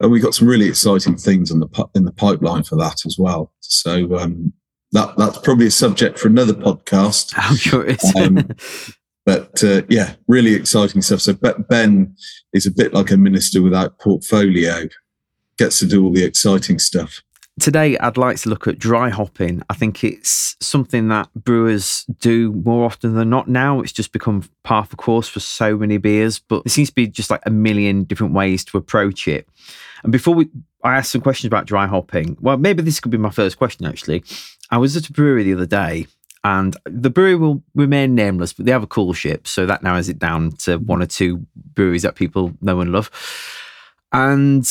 and 0.00 0.10
we 0.10 0.20
got 0.20 0.34
some 0.34 0.48
really 0.48 0.68
exciting 0.68 1.16
things 1.16 1.50
in 1.50 1.60
the 1.60 1.88
in 1.94 2.04
the 2.04 2.12
pipeline 2.12 2.62
for 2.62 2.76
that 2.76 3.04
as 3.06 3.16
well. 3.18 3.52
So 3.60 4.16
um, 4.16 4.52
that 4.92 5.16
that's 5.16 5.38
probably 5.38 5.66
a 5.66 5.70
subject 5.70 6.18
for 6.18 6.28
another 6.28 6.54
podcast. 6.54 7.32
I'm 7.36 7.56
sure 7.56 7.86
it 7.86 8.02
is. 8.02 8.16
um, 8.16 8.48
but 9.26 9.62
uh, 9.64 9.82
yeah, 9.88 10.14
really 10.28 10.54
exciting 10.54 11.02
stuff. 11.02 11.20
So 11.20 11.34
Ben 11.68 12.14
is 12.52 12.66
a 12.66 12.70
bit 12.70 12.92
like 12.92 13.10
a 13.10 13.16
minister 13.16 13.62
without 13.62 13.98
portfolio, 13.98 14.88
gets 15.58 15.78
to 15.80 15.86
do 15.86 16.04
all 16.04 16.12
the 16.12 16.24
exciting 16.24 16.78
stuff. 16.78 17.22
Today, 17.60 17.98
I'd 17.98 18.16
like 18.16 18.38
to 18.38 18.48
look 18.48 18.66
at 18.66 18.78
dry 18.78 19.10
hopping. 19.10 19.62
I 19.68 19.74
think 19.74 20.02
it's 20.02 20.56
something 20.60 21.08
that 21.08 21.28
brewers 21.34 22.06
do 22.18 22.50
more 22.64 22.86
often 22.86 23.14
than 23.14 23.28
not 23.28 23.46
now. 23.46 23.80
It's 23.80 23.92
just 23.92 24.10
become 24.12 24.42
of 24.64 24.88
the 24.88 24.96
course 24.96 25.28
for 25.28 25.40
so 25.40 25.76
many 25.76 25.98
beers, 25.98 26.38
but 26.38 26.64
there 26.64 26.70
seems 26.70 26.88
to 26.88 26.94
be 26.94 27.06
just 27.06 27.30
like 27.30 27.42
a 27.44 27.50
million 27.50 28.04
different 28.04 28.32
ways 28.32 28.64
to 28.64 28.78
approach 28.78 29.28
it. 29.28 29.46
And 30.02 30.10
before 30.10 30.34
we, 30.34 30.48
I 30.82 30.96
asked 30.96 31.12
some 31.12 31.20
questions 31.20 31.48
about 31.48 31.66
dry 31.66 31.86
hopping. 31.86 32.38
Well, 32.40 32.56
maybe 32.56 32.82
this 32.82 33.00
could 33.00 33.12
be 33.12 33.18
my 33.18 33.30
first 33.30 33.58
question 33.58 33.84
actually. 33.84 34.24
I 34.70 34.78
was 34.78 34.96
at 34.96 35.10
a 35.10 35.12
brewery 35.12 35.42
the 35.42 35.52
other 35.52 35.66
day 35.66 36.06
and 36.44 36.74
the 36.86 37.10
brewery 37.10 37.36
will 37.36 37.62
remain 37.74 38.14
nameless, 38.14 38.54
but 38.54 38.64
they 38.64 38.72
have 38.72 38.82
a 38.82 38.88
coolship. 38.88 39.46
So 39.46 39.66
that 39.66 39.82
narrows 39.82 40.08
it 40.08 40.18
down 40.18 40.52
to 40.60 40.78
one 40.78 41.02
or 41.02 41.06
two 41.06 41.46
breweries 41.54 42.02
that 42.02 42.14
people 42.14 42.54
know 42.62 42.80
and 42.80 42.92
love. 42.92 43.10
And 44.10 44.66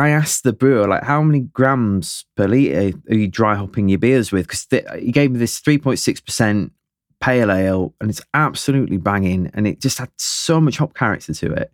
I 0.00 0.10
asked 0.10 0.44
the 0.44 0.52
brewer, 0.52 0.86
like, 0.86 1.04
how 1.04 1.22
many 1.22 1.40
grams 1.40 2.26
per 2.36 2.46
litre 2.46 2.92
are 3.08 3.14
you 3.14 3.28
dry 3.28 3.54
hopping 3.54 3.88
your 3.88 3.98
beers 3.98 4.30
with? 4.32 4.46
Because 4.46 4.66
he 4.98 5.12
gave 5.12 5.30
me 5.30 5.38
this 5.38 5.60
3.6% 5.60 6.70
pale 7.20 7.50
ale 7.50 7.94
and 8.00 8.10
it's 8.10 8.20
absolutely 8.34 8.98
banging. 8.98 9.50
And 9.54 9.66
it 9.66 9.80
just 9.80 9.98
had 9.98 10.10
so 10.18 10.60
much 10.60 10.76
hop 10.76 10.94
character 10.94 11.32
to 11.32 11.52
it. 11.52 11.72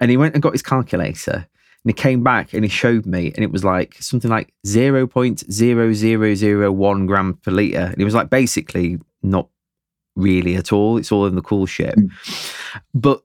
And 0.00 0.10
he 0.10 0.16
went 0.16 0.34
and 0.34 0.42
got 0.42 0.52
his 0.52 0.62
calculator 0.62 1.32
and 1.32 1.46
he 1.86 1.92
came 1.92 2.22
back 2.22 2.52
and 2.52 2.64
he 2.64 2.68
showed 2.68 3.06
me 3.06 3.32
and 3.34 3.42
it 3.42 3.50
was 3.50 3.64
like 3.64 3.96
something 4.00 4.30
like 4.30 4.52
0.0001 4.66 7.06
gram 7.06 7.34
per 7.34 7.50
litre. 7.50 7.78
And 7.78 7.98
it 7.98 8.04
was 8.04 8.14
like 8.14 8.30
basically 8.30 8.98
not 9.22 9.48
really 10.16 10.56
at 10.56 10.72
all. 10.72 10.98
It's 10.98 11.12
all 11.12 11.26
in 11.26 11.34
the 11.34 11.42
coolship. 11.42 11.94
Mm. 11.94 12.10
But 12.94 13.22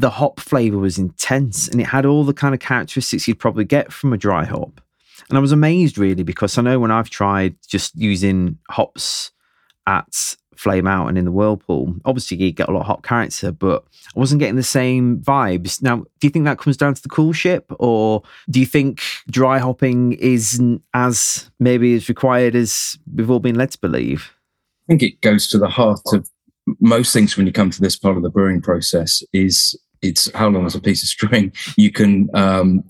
the 0.00 0.10
hop 0.10 0.40
flavor 0.40 0.76
was 0.76 0.98
intense 0.98 1.68
and 1.68 1.80
it 1.80 1.84
had 1.84 2.04
all 2.04 2.24
the 2.24 2.34
kind 2.34 2.54
of 2.54 2.60
characteristics 2.60 3.26
you'd 3.26 3.38
probably 3.38 3.64
get 3.64 3.92
from 3.92 4.12
a 4.12 4.18
dry 4.18 4.44
hop. 4.44 4.80
And 5.28 5.38
I 5.38 5.40
was 5.40 5.52
amazed 5.52 5.96
really 5.96 6.22
because 6.22 6.56
I 6.58 6.62
know 6.62 6.78
when 6.78 6.90
I've 6.90 7.10
tried 7.10 7.56
just 7.66 7.96
using 7.96 8.58
hops 8.70 9.32
at 9.86 10.36
Flame 10.54 10.86
Out 10.86 11.08
and 11.08 11.16
in 11.16 11.24
the 11.24 11.32
Whirlpool, 11.32 11.96
obviously 12.04 12.36
you 12.36 12.52
get 12.52 12.68
a 12.68 12.72
lot 12.72 12.80
of 12.80 12.86
hop 12.86 13.04
character, 13.04 13.52
but 13.52 13.84
I 14.14 14.20
wasn't 14.20 14.40
getting 14.40 14.56
the 14.56 14.62
same 14.62 15.18
vibes. 15.20 15.80
Now, 15.80 15.96
do 15.96 16.26
you 16.26 16.30
think 16.30 16.44
that 16.44 16.58
comes 16.58 16.76
down 16.76 16.94
to 16.94 17.02
the 17.02 17.08
coolship 17.08 17.64
or 17.78 18.22
do 18.50 18.60
you 18.60 18.66
think 18.66 19.02
dry 19.30 19.58
hopping 19.58 20.12
isn't 20.14 20.82
as 20.92 21.50
maybe 21.58 21.94
as 21.94 22.08
required 22.08 22.54
as 22.54 22.98
we've 23.14 23.30
all 23.30 23.40
been 23.40 23.56
led 23.56 23.70
to 23.70 23.78
believe? 23.78 24.34
I 24.88 24.92
think 24.92 25.02
it 25.02 25.20
goes 25.22 25.48
to 25.48 25.58
the 25.58 25.68
heart 25.68 26.00
of 26.12 26.28
most 26.80 27.12
things 27.12 27.36
when 27.36 27.46
you 27.46 27.52
come 27.52 27.70
to 27.70 27.80
this 27.80 27.96
part 27.96 28.16
of 28.16 28.22
the 28.22 28.30
brewing 28.30 28.60
process 28.60 29.22
is 29.32 29.78
it's 30.02 30.30
how 30.34 30.48
long 30.48 30.66
is 30.66 30.74
a 30.74 30.80
piece 30.80 31.02
of 31.02 31.08
string? 31.08 31.52
You 31.76 31.90
can 31.92 32.28
um, 32.34 32.84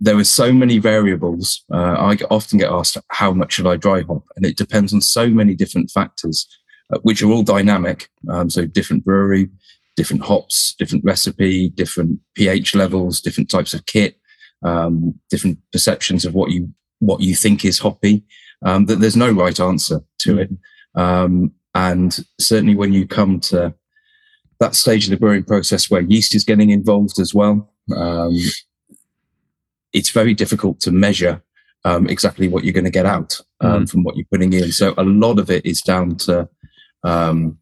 there 0.00 0.16
are 0.16 0.24
so 0.24 0.52
many 0.52 0.78
variables. 0.78 1.64
Uh, 1.72 1.96
i 2.10 2.18
often 2.30 2.58
get 2.58 2.70
asked 2.70 2.98
how 3.08 3.32
much 3.32 3.54
should 3.54 3.66
i 3.66 3.76
dry 3.76 4.02
hop? 4.02 4.24
And 4.36 4.44
it 4.44 4.56
depends 4.56 4.92
on 4.92 5.00
so 5.00 5.28
many 5.28 5.54
different 5.54 5.90
factors 5.90 6.46
uh, 6.92 6.98
which 7.02 7.22
are 7.22 7.30
all 7.30 7.42
dynamic. 7.42 8.08
Um, 8.30 8.50
so 8.50 8.66
different 8.66 9.04
brewery 9.04 9.48
different 9.96 10.22
hops 10.22 10.74
different 10.78 11.02
recipe 11.04 11.70
different 11.70 12.20
ph 12.34 12.74
levels 12.74 13.18
different 13.18 13.48
types 13.48 13.72
of 13.72 13.86
kit 13.86 14.20
um, 14.62 15.18
different 15.30 15.58
perceptions 15.72 16.26
of 16.26 16.34
what 16.34 16.50
you 16.50 16.72
what 16.98 17.20
you 17.20 17.34
think 17.34 17.64
is 17.64 17.78
hoppy. 17.78 18.24
Um, 18.64 18.86
that 18.86 19.00
there's 19.00 19.16
no 19.16 19.30
right 19.30 19.58
answer 19.60 20.00
to 20.20 20.38
it. 20.38 20.50
Um, 20.94 21.52
and 21.74 22.18
certainly 22.40 22.74
when 22.74 22.92
you 22.92 23.06
come 23.06 23.38
to 23.40 23.74
that 24.60 24.74
stage 24.74 25.04
of 25.04 25.10
the 25.10 25.16
brewing 25.16 25.44
process 25.44 25.90
where 25.90 26.00
yeast 26.02 26.34
is 26.34 26.44
getting 26.44 26.70
involved 26.70 27.18
as 27.18 27.34
well, 27.34 27.70
um, 27.94 28.36
it's 29.92 30.10
very 30.10 30.34
difficult 30.34 30.80
to 30.80 30.90
measure 30.90 31.42
um, 31.84 32.08
exactly 32.08 32.48
what 32.48 32.64
you're 32.64 32.72
going 32.72 32.84
to 32.84 32.90
get 32.90 33.06
out 33.06 33.40
um, 33.60 33.84
mm. 33.84 33.90
from 33.90 34.02
what 34.02 34.16
you're 34.16 34.26
putting 34.30 34.52
in. 34.52 34.72
So 34.72 34.94
a 34.98 35.04
lot 35.04 35.38
of 35.38 35.50
it 35.50 35.64
is 35.64 35.80
down 35.80 36.16
to 36.16 36.48
um, 37.04 37.58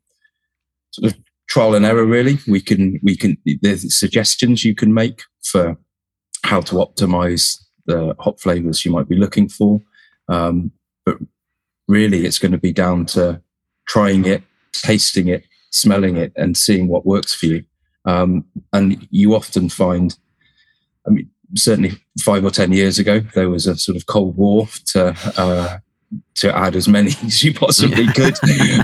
sort 0.92 1.12
of 1.12 1.18
trial 1.48 1.74
and 1.74 1.84
error. 1.84 2.06
Really, 2.06 2.38
we 2.48 2.60
can 2.60 2.98
we 3.02 3.16
can 3.16 3.36
there's 3.60 3.94
suggestions 3.94 4.64
you 4.64 4.74
can 4.74 4.94
make 4.94 5.22
for 5.42 5.76
how 6.42 6.60
to 6.62 6.76
optimize 6.76 7.62
the 7.86 8.14
hop 8.18 8.40
flavors 8.40 8.84
you 8.84 8.90
might 8.92 9.08
be 9.08 9.16
looking 9.16 9.48
for, 9.48 9.80
um, 10.28 10.70
but 11.04 11.18
really 11.86 12.24
it's 12.24 12.38
going 12.38 12.52
to 12.52 12.58
be 12.58 12.72
down 12.72 13.04
to 13.04 13.42
trying 13.86 14.24
it, 14.24 14.42
tasting 14.72 15.28
it, 15.28 15.44
smelling 15.74 16.16
it, 16.16 16.32
and 16.36 16.56
seeing 16.56 16.88
what 16.88 17.06
works 17.06 17.34
for 17.34 17.46
you. 17.46 17.64
Um, 18.04 18.44
and 18.72 19.06
you 19.10 19.34
often 19.34 19.68
find, 19.68 20.16
I 21.06 21.10
mean, 21.10 21.30
certainly 21.56 21.92
five 22.20 22.44
or 22.44 22.50
ten 22.50 22.72
years 22.72 22.98
ago, 22.98 23.20
there 23.34 23.50
was 23.50 23.66
a 23.66 23.76
sort 23.76 23.96
of 23.96 24.06
cold 24.06 24.36
war 24.36 24.68
to 24.86 25.16
uh, 25.36 25.78
to 26.36 26.56
add 26.56 26.76
as 26.76 26.88
many 26.88 27.12
as 27.24 27.42
you 27.42 27.52
possibly 27.52 28.06
could, 28.08 28.36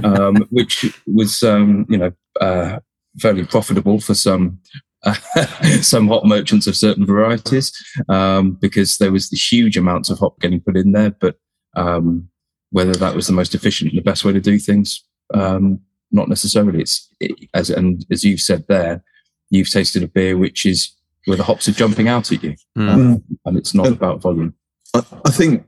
um, 0.04 0.36
which 0.50 0.98
was 1.06 1.42
um, 1.42 1.86
you 1.88 1.98
know 1.98 2.12
uh, 2.40 2.80
fairly 3.18 3.44
profitable 3.44 4.00
for 4.00 4.14
some 4.14 4.60
some 5.80 6.08
hop 6.08 6.24
merchants 6.24 6.66
of 6.66 6.76
certain 6.76 7.06
varieties 7.06 7.72
um, 8.08 8.52
because 8.52 8.98
there 8.98 9.12
was 9.12 9.30
the 9.30 9.36
huge 9.36 9.76
amounts 9.76 10.10
of 10.10 10.18
hop 10.18 10.38
getting 10.40 10.60
put 10.60 10.76
in 10.76 10.92
there, 10.92 11.10
but 11.10 11.36
um, 11.76 12.28
whether 12.70 12.92
that 12.92 13.14
was 13.14 13.26
the 13.26 13.32
most 13.32 13.54
efficient 13.54 13.90
and 13.90 13.98
the 13.98 14.04
best 14.04 14.24
way 14.24 14.32
to 14.32 14.40
do 14.40 14.58
things, 14.58 15.04
um, 15.34 15.80
not 16.12 16.28
necessarily. 16.28 16.80
It's 16.80 17.08
it, 17.20 17.48
as 17.54 17.70
and 17.70 18.04
as 18.10 18.24
you've 18.24 18.40
said 18.40 18.64
there, 18.68 19.02
you've 19.50 19.70
tasted 19.70 20.02
a 20.02 20.08
beer 20.08 20.36
which 20.36 20.66
is 20.66 20.92
where 21.26 21.36
the 21.36 21.44
hops 21.44 21.68
are 21.68 21.72
jumping 21.72 22.08
out 22.08 22.32
at 22.32 22.42
you, 22.42 22.56
mm. 22.76 22.88
um, 22.88 23.24
and 23.44 23.56
it's 23.56 23.74
not 23.74 23.88
about 23.88 24.22
volume. 24.22 24.54
I, 24.94 25.02
I, 25.24 25.30
think 25.30 25.64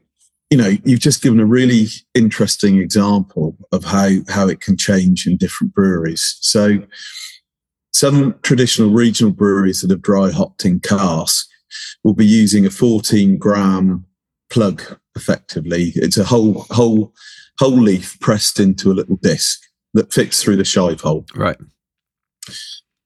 you 0.50 0.56
know 0.56 0.72
you've 0.84 1.00
just 1.00 1.22
given 1.22 1.40
a 1.40 1.46
really 1.46 1.86
interesting 2.14 2.78
example 2.78 3.56
of 3.70 3.84
how 3.84 4.08
how 4.28 4.48
it 4.48 4.60
can 4.60 4.76
change 4.76 5.26
in 5.26 5.36
different 5.36 5.74
breweries. 5.74 6.38
So 6.40 6.82
some 7.92 8.34
traditional 8.42 8.90
regional 8.90 9.32
breweries 9.32 9.82
that 9.82 9.90
have 9.90 10.02
dry 10.02 10.30
hopped 10.30 10.64
in 10.64 10.80
cask 10.80 11.46
will 12.02 12.14
be 12.14 12.26
using 12.26 12.66
a 12.66 12.70
14 12.70 13.38
gram 13.38 14.06
plug 14.50 14.82
effectively. 15.16 15.92
It's 15.94 16.18
a 16.18 16.24
whole 16.24 16.66
whole 16.70 17.12
whole 17.58 17.78
leaf 17.78 18.18
pressed 18.20 18.58
into 18.58 18.90
a 18.90 18.94
little 18.94 19.16
disc 19.16 19.60
that 19.94 20.12
fits 20.12 20.42
through 20.42 20.56
the 20.56 20.64
shive 20.64 21.00
hole. 21.00 21.26
Right. 21.34 21.56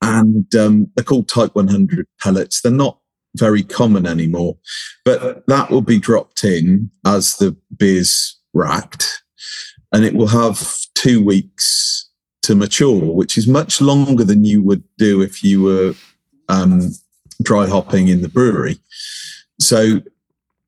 And 0.02 0.54
um, 0.54 0.90
they're 0.94 1.04
called 1.04 1.28
Type 1.28 1.54
100 1.54 2.06
pellets. 2.22 2.60
They're 2.60 2.72
not 2.72 2.98
very 3.34 3.62
common 3.62 4.06
anymore, 4.06 4.56
but 5.04 5.46
that 5.46 5.70
will 5.70 5.82
be 5.82 5.98
dropped 5.98 6.44
in 6.44 6.90
as 7.04 7.36
the 7.36 7.56
beer's 7.76 8.38
racked, 8.54 9.22
and 9.92 10.04
it 10.04 10.14
will 10.14 10.28
have 10.28 10.78
two 10.94 11.22
weeks 11.22 12.08
to 12.42 12.54
mature, 12.54 13.12
which 13.12 13.36
is 13.36 13.46
much 13.46 13.80
longer 13.80 14.24
than 14.24 14.44
you 14.44 14.62
would 14.62 14.84
do 14.98 15.20
if 15.20 15.42
you 15.42 15.62
were 15.62 15.94
um, 16.48 16.92
dry 17.42 17.66
hopping 17.66 18.08
in 18.08 18.22
the 18.22 18.28
brewery. 18.28 18.78
So 19.60 20.00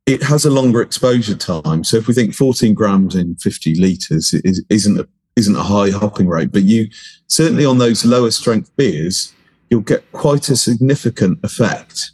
it 0.06 0.22
has 0.22 0.44
a 0.44 0.50
longer 0.50 0.80
exposure 0.80 1.36
time. 1.36 1.84
So 1.84 1.96
if 1.96 2.08
we 2.08 2.14
think 2.14 2.34
14 2.34 2.74
grams 2.74 3.14
in 3.14 3.36
50 3.36 3.80
litres 3.80 4.32
is, 4.32 4.64
isn't 4.70 4.98
a, 4.98 5.08
isn't 5.38 5.56
a 5.56 5.62
high 5.62 5.90
hopping 5.90 6.28
rate, 6.28 6.52
but 6.52 6.64
you 6.64 6.88
certainly 7.28 7.64
on 7.64 7.78
those 7.78 8.04
lower 8.04 8.30
strength 8.30 8.74
beers, 8.76 9.32
you'll 9.70 9.80
get 9.80 10.10
quite 10.12 10.48
a 10.48 10.56
significant 10.56 11.38
effect. 11.42 12.10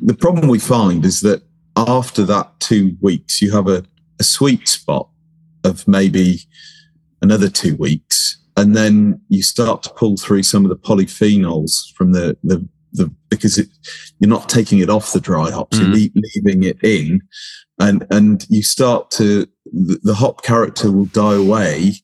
The 0.00 0.14
problem 0.14 0.48
we 0.48 0.58
find 0.58 1.04
is 1.04 1.20
that 1.20 1.42
after 1.76 2.24
that 2.24 2.60
two 2.60 2.96
weeks, 3.00 3.40
you 3.40 3.50
have 3.52 3.68
a, 3.68 3.84
a 4.20 4.24
sweet 4.24 4.68
spot 4.68 5.08
of 5.64 5.86
maybe 5.88 6.40
another 7.22 7.48
two 7.48 7.76
weeks. 7.76 8.38
And 8.56 8.76
then 8.76 9.20
you 9.28 9.42
start 9.42 9.82
to 9.84 9.90
pull 9.90 10.16
through 10.16 10.42
some 10.42 10.64
of 10.64 10.68
the 10.68 10.76
polyphenols 10.76 11.92
from 11.94 12.12
the, 12.12 12.36
the 12.44 12.68
the 12.92 13.10
because 13.30 13.58
it, 13.58 13.68
you're 14.18 14.28
not 14.28 14.48
taking 14.48 14.78
it 14.78 14.90
off 14.90 15.12
the 15.12 15.20
dry 15.20 15.50
hops, 15.50 15.78
mm. 15.78 16.10
you're 16.14 16.22
leaving 16.34 16.62
it 16.62 16.82
in, 16.82 17.22
and 17.78 18.06
and 18.10 18.46
you 18.48 18.62
start 18.62 19.10
to 19.12 19.46
the, 19.72 19.98
the 20.02 20.14
hop 20.14 20.42
character 20.42 20.90
will 20.90 21.06
die 21.06 21.34
away, 21.34 21.94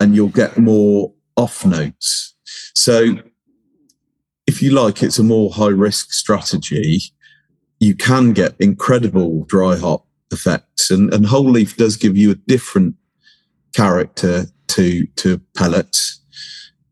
and 0.00 0.14
you'll 0.14 0.28
get 0.28 0.58
more 0.58 1.12
off 1.36 1.64
notes. 1.64 2.34
So, 2.74 3.18
if 4.46 4.62
you 4.62 4.70
like, 4.70 5.02
it's 5.02 5.18
a 5.18 5.24
more 5.24 5.50
high 5.50 5.68
risk 5.68 6.12
strategy. 6.12 7.00
You 7.80 7.94
can 7.94 8.32
get 8.32 8.54
incredible 8.60 9.44
dry 9.44 9.76
hop 9.76 10.06
effects, 10.30 10.90
and 10.90 11.12
and 11.12 11.26
whole 11.26 11.50
leaf 11.50 11.76
does 11.76 11.96
give 11.96 12.16
you 12.16 12.30
a 12.30 12.34
different 12.34 12.94
character 13.74 14.46
to 14.68 15.06
to 15.16 15.40
pellets, 15.56 16.20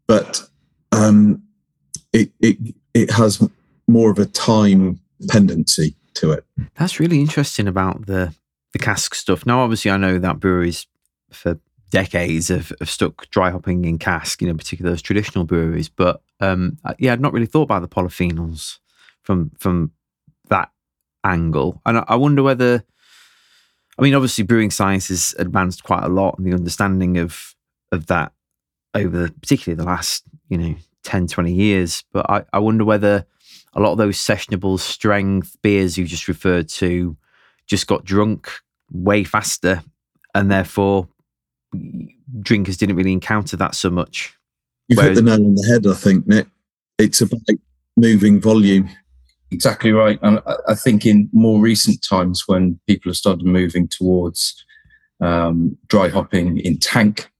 but 0.07 0.43
um, 0.93 1.43
it, 2.13 2.31
it 2.41 2.57
it 2.93 3.11
has 3.11 3.47
more 3.87 4.11
of 4.11 4.19
a 4.19 4.27
time 4.27 5.01
pendency 5.29 5.97
to 6.15 6.33
it. 6.33 6.45
That's 6.77 7.01
really 7.01 7.21
interesting 7.21 7.67
about 7.67 8.07
the 8.07 8.35
the 8.73 8.79
cask 8.79 9.15
stuff. 9.15 9.47
Now, 9.47 9.61
obviously, 9.61 9.91
I 9.91 9.97
know 9.97 10.19
that 10.19 10.41
breweries 10.41 10.87
for 11.31 11.59
decades 11.95 12.51
of, 12.51 12.73
have 12.81 12.91
stuck 12.91 13.31
dry 13.31 13.51
hopping 13.51 13.85
in 13.85 13.99
cask, 13.99 14.43
you 14.43 14.49
know, 14.49 14.55
particularly 14.55 14.93
those 14.93 15.01
traditional 15.01 15.45
breweries. 15.45 15.89
But 15.89 16.21
um, 16.41 16.77
yeah, 16.99 17.13
I'd 17.13 17.21
not 17.21 17.33
really 17.33 17.47
thought 17.47 17.63
about 17.63 17.83
the 17.83 17.89
polyphenols 17.89 18.79
from 19.23 19.53
from 19.59 19.93
that 20.49 20.71
angle, 21.23 21.81
and 21.87 21.99
I, 21.99 22.05
I 22.09 22.17
wonder 22.17 22.43
whether 22.43 22.85
I 23.97 24.03
mean, 24.03 24.15
obviously, 24.15 24.45
brewing 24.45 24.73
science 24.73 25.09
has 25.09 25.35
advanced 25.39 25.85
quite 25.85 26.03
a 26.03 26.09
lot, 26.09 26.37
and 26.37 26.47
the 26.47 26.55
understanding 26.55 27.17
of 27.17 27.55
of 27.93 28.07
that 28.07 28.33
over 28.95 29.31
particularly 29.41 29.77
the 29.77 29.89
last 29.89 30.25
you 30.49 30.59
know 30.59 30.75
10, 31.05 31.29
20 31.29 31.53
years. 31.53 32.03
But 32.13 32.29
I, 32.29 32.45
I 32.53 32.59
wonder 32.59 32.85
whether 32.85 33.25
a 33.75 33.81
lot 33.81 33.93
of 33.93 33.99
those 33.99 34.19
sessionable 34.19 34.79
strength 34.81 35.57
beers 35.63 35.97
you 35.97 36.07
just 36.07 36.29
referred 36.29 36.69
to 36.69 37.17
just 37.67 37.87
got 37.87 38.05
drunk 38.05 38.51
way 38.91 39.23
faster, 39.23 39.83
and 40.35 40.51
therefore 40.51 41.09
drinkers 42.41 42.77
didn't 42.77 42.97
really 42.97 43.13
encounter 43.13 43.57
that 43.57 43.75
so 43.75 43.91
much. 43.91 44.35
You've 44.89 44.99
Whereas, 44.99 45.19
hit 45.19 45.25
the 45.25 45.31
nail 45.31 45.47
on 45.47 45.55
the 45.55 45.67
head, 45.67 45.87
I 45.87 45.95
think, 45.95 46.27
Nick. 46.27 46.47
It's 46.99 47.21
about 47.21 47.41
moving 47.97 48.41
volume. 48.41 48.89
Exactly 49.51 49.93
right. 49.93 50.19
And 50.23 50.41
I 50.69 50.75
think 50.75 51.07
in 51.07 51.29
more 51.33 51.61
recent 51.61 52.03
times, 52.03 52.45
when 52.47 52.79
people 52.87 53.11
have 53.11 53.17
started 53.17 53.47
moving 53.47 53.89
towards 53.89 54.65
um, 55.21 55.77
dry 55.87 56.09
hopping 56.09 56.59
in 56.59 56.79
tank 56.79 57.31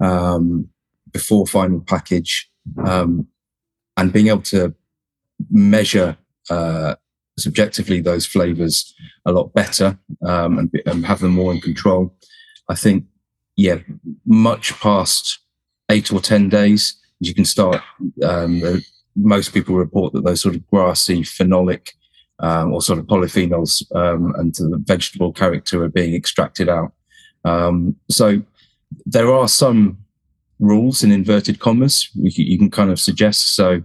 um, 0.00 0.68
before 1.12 1.46
final 1.46 1.80
package, 1.80 2.50
um, 2.84 3.26
and 3.96 4.12
being 4.12 4.28
able 4.28 4.42
to 4.42 4.74
measure 5.50 6.16
uh, 6.50 6.94
subjectively 7.38 8.00
those 8.00 8.26
flavors 8.26 8.94
a 9.26 9.32
lot 9.32 9.52
better 9.54 9.98
um, 10.26 10.58
and, 10.58 10.82
and, 10.86 11.06
have 11.06 11.20
them 11.20 11.32
more 11.32 11.52
in 11.52 11.60
control. 11.60 12.14
I 12.68 12.74
think, 12.74 13.04
yeah, 13.56 13.78
much 14.26 14.78
past 14.80 15.38
eight 15.90 16.12
or 16.12 16.20
10 16.20 16.48
days, 16.48 16.96
you 17.20 17.34
can 17.34 17.44
start. 17.44 17.80
Um, 18.22 18.82
most 19.16 19.54
people 19.54 19.76
report 19.76 20.12
that 20.12 20.24
those 20.24 20.40
sort 20.40 20.54
of 20.54 20.66
grassy, 20.68 21.22
phenolic, 21.22 21.90
um, 22.40 22.72
or 22.72 22.82
sort 22.82 22.98
of 22.98 23.06
polyphenols 23.06 23.82
um, 23.94 24.34
and 24.36 24.54
the 24.54 24.82
vegetable 24.84 25.32
character 25.32 25.84
are 25.84 25.88
being 25.88 26.14
extracted 26.14 26.68
out. 26.68 26.92
Um, 27.44 27.96
so 28.10 28.42
there 29.06 29.32
are 29.32 29.48
some 29.48 29.98
rules 30.58 31.02
in 31.02 31.10
inverted 31.10 31.58
commas 31.58 32.08
you 32.14 32.58
can 32.58 32.70
kind 32.70 32.90
of 32.90 32.98
suggest. 33.00 33.54
So 33.54 33.82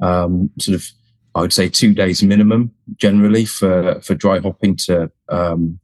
um, 0.00 0.50
sort 0.58 0.76
of 0.76 0.86
I 1.34 1.40
would 1.40 1.52
say 1.52 1.68
two 1.68 1.94
days 1.94 2.22
minimum 2.22 2.72
generally 2.96 3.44
for 3.44 4.00
for 4.00 4.14
dry 4.14 4.40
hopping 4.40 4.76
to 4.76 5.10
um, 5.28 5.78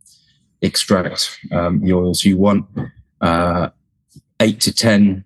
extract 0.62 1.38
the 1.50 1.93
oils 1.93 2.25
you 2.25 2.38
want. 2.38 2.66
Uh, 3.20 3.70
eight 4.40 4.61
to 4.61 4.73
ten 4.73 5.25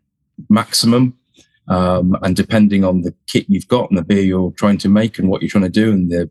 maximum, 0.48 1.16
um, 1.68 2.16
and 2.22 2.36
depending 2.36 2.84
on 2.84 3.02
the 3.02 3.14
kit 3.26 3.46
you've 3.48 3.68
got 3.68 3.90
and 3.90 3.98
the 3.98 4.04
beer 4.04 4.22
you're 4.22 4.52
trying 4.52 4.78
to 4.78 4.88
make 4.88 5.18
and 5.18 5.28
what 5.28 5.42
you're 5.42 5.50
trying 5.50 5.64
to 5.64 5.70
do 5.70 5.92
and 5.92 6.10
the 6.10 6.30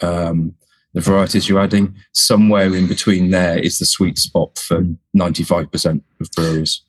um, 0.00 0.54
the 0.94 1.00
varieties 1.00 1.48
you're 1.48 1.60
adding, 1.60 1.94
somewhere 2.12 2.74
in 2.74 2.86
between 2.86 3.30
there 3.30 3.58
is 3.58 3.78
the 3.78 3.84
sweet 3.84 4.18
spot 4.18 4.58
for 4.58 4.82
95% 5.16 6.02
of 6.20 6.30
breweries. 6.32 6.82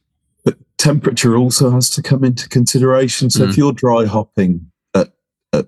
But 0.45 0.57
temperature 0.77 1.35
also 1.35 1.69
has 1.71 1.89
to 1.91 2.01
come 2.01 2.23
into 2.23 2.47
consideration. 2.47 3.29
So 3.29 3.45
mm. 3.45 3.49
if 3.49 3.57
you're 3.57 3.73
dry 3.73 4.05
hopping 4.05 4.71
at, 4.95 5.11
at 5.53 5.67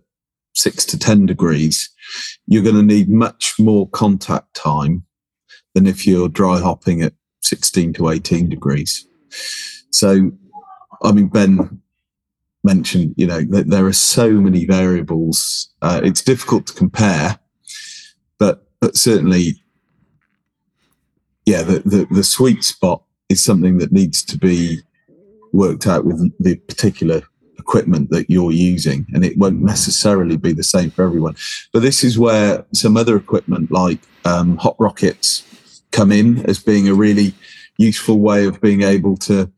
six 0.53 0.85
to 0.85 0.97
10 0.97 1.25
degrees, 1.25 1.89
you're 2.47 2.63
going 2.63 2.75
to 2.75 2.83
need 2.83 3.09
much 3.09 3.55
more 3.59 3.87
contact 3.89 4.53
time 4.53 5.05
than 5.75 5.85
if 5.85 6.07
you're 6.07 6.29
dry 6.29 6.59
hopping 6.59 7.01
at 7.01 7.13
16 7.51 7.91
to 7.93 8.09
18 8.09 8.47
degrees. 8.47 9.05
So, 9.89 10.31
I 11.03 11.11
mean, 11.11 11.27
Ben 11.27 11.81
mentioned, 12.63 13.13
you 13.17 13.27
know, 13.27 13.41
that 13.49 13.69
there 13.69 13.85
are 13.85 13.93
so 13.93 14.31
many 14.31 14.65
variables. 14.65 15.69
Uh, 15.81 15.99
it's 16.01 16.21
difficult 16.21 16.65
to 16.67 16.73
compare, 16.73 17.39
but, 18.39 18.63
but 18.79 18.95
certainly, 18.95 19.61
yeah, 21.45 21.61
the, 21.61 21.79
the, 21.79 22.07
the 22.09 22.23
sweet 22.23 22.63
spot 22.63 23.03
is 23.27 23.43
something 23.43 23.79
that 23.79 23.91
needs 23.91 24.23
to 24.23 24.37
be 24.37 24.79
worked 25.51 25.87
out 25.87 26.05
with 26.05 26.31
the 26.39 26.55
particular 26.55 27.21
equipment 27.59 28.11
that 28.11 28.29
you're 28.29 28.53
using, 28.53 29.05
and 29.13 29.25
it 29.25 29.37
won't 29.37 29.61
necessarily 29.61 30.37
be 30.37 30.53
the 30.53 30.63
same 30.63 30.89
for 30.89 31.03
everyone. 31.03 31.35
But 31.73 31.81
this 31.81 32.01
is 32.01 32.17
where 32.17 32.65
some 32.73 32.95
other 32.95 33.17
equipment 33.17 33.71
like 33.71 33.99
um, 34.23 34.55
hop 34.55 34.79
rockets 34.79 35.43
come 35.91 36.11
in 36.11 36.45
as 36.45 36.59
being 36.59 36.87
a 36.87 36.93
really 36.93 37.33
useful 37.77 38.19
way 38.19 38.45
of 38.45 38.61
being 38.61 38.83
able 38.83 39.17
to 39.17 39.51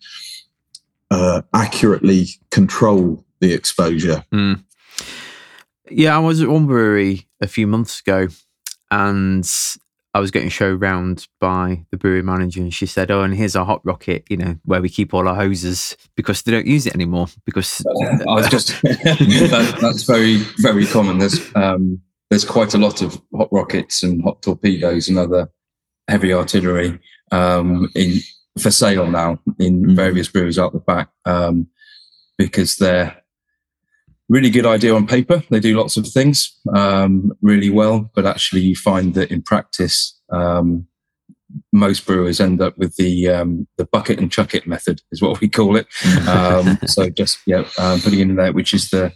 uh, 1.11 1.41
accurately 1.53 2.27
control 2.51 3.23
the 3.39 3.53
exposure. 3.53 4.23
Mm. 4.31 4.63
Yeah, 5.89 6.15
I 6.15 6.19
was 6.19 6.41
at 6.41 6.49
one 6.49 6.65
brewery 6.65 7.27
a 7.41 7.47
few 7.47 7.67
months 7.67 7.99
ago, 7.99 8.27
and 8.89 9.47
I 10.15 10.19
was 10.19 10.31
getting 10.31 10.49
show 10.49 10.75
around 10.75 11.27
by 11.39 11.85
the 11.91 11.97
brewery 11.97 12.23
manager, 12.23 12.61
and 12.61 12.73
she 12.73 12.85
said, 12.85 13.11
"Oh, 13.11 13.21
and 13.21 13.33
here's 13.33 13.55
our 13.55 13.65
hop 13.65 13.81
rocket, 13.83 14.25
you 14.29 14.37
know, 14.37 14.57
where 14.63 14.81
we 14.81 14.89
keep 14.89 15.13
all 15.13 15.27
our 15.27 15.35
hoses 15.35 15.97
because 16.15 16.41
they 16.41 16.51
don't 16.51 16.65
use 16.65 16.87
it 16.87 16.95
anymore." 16.95 17.27
Because 17.45 17.85
uh, 17.85 18.23
I 18.27 18.33
was 18.33 18.47
just 18.49 18.81
that, 18.81 19.77
that's 19.81 20.03
very 20.03 20.37
very 20.59 20.85
common. 20.85 21.19
There's 21.19 21.39
um, 21.55 22.01
there's 22.29 22.45
quite 22.45 22.73
a 22.73 22.77
lot 22.77 23.01
of 23.01 23.21
hop 23.35 23.49
rockets 23.51 24.03
and 24.03 24.23
hop 24.23 24.41
torpedoes 24.41 25.09
and 25.09 25.17
other 25.17 25.49
heavy 26.07 26.33
artillery 26.33 26.99
um, 27.31 27.89
in 27.95 28.19
for 28.59 28.71
sale 28.71 29.09
now 29.09 29.39
in 29.59 29.95
various 29.95 30.27
breweries 30.27 30.59
out 30.59 30.73
the 30.73 30.79
back 30.79 31.09
um, 31.25 31.67
because 32.37 32.75
they're 32.75 33.23
really 34.29 34.49
good 34.49 34.65
idea 34.65 34.93
on 34.95 35.07
paper. 35.07 35.43
They 35.49 35.59
do 35.59 35.77
lots 35.77 35.97
of 35.97 36.07
things 36.07 36.57
um, 36.73 37.31
really 37.41 37.69
well, 37.69 38.11
but 38.15 38.25
actually, 38.25 38.61
you 38.61 38.75
find 38.75 39.13
that 39.15 39.31
in 39.31 39.41
practice, 39.41 40.19
um, 40.31 40.87
most 41.71 42.05
brewers 42.05 42.39
end 42.39 42.61
up 42.61 42.77
with 42.77 42.95
the 42.95 43.29
um, 43.29 43.67
the 43.77 43.85
bucket 43.85 44.19
and 44.19 44.31
chuck 44.31 44.55
it 44.55 44.67
method, 44.67 45.01
is 45.11 45.21
what 45.21 45.39
we 45.39 45.49
call 45.49 45.75
it. 45.75 45.87
Um, 46.27 46.79
so 46.85 47.09
just 47.09 47.39
yeah, 47.45 47.63
um, 47.77 47.99
putting 47.99 48.19
it 48.19 48.29
in 48.29 48.35
there, 48.35 48.53
which 48.53 48.73
is 48.73 48.89
the 48.89 49.13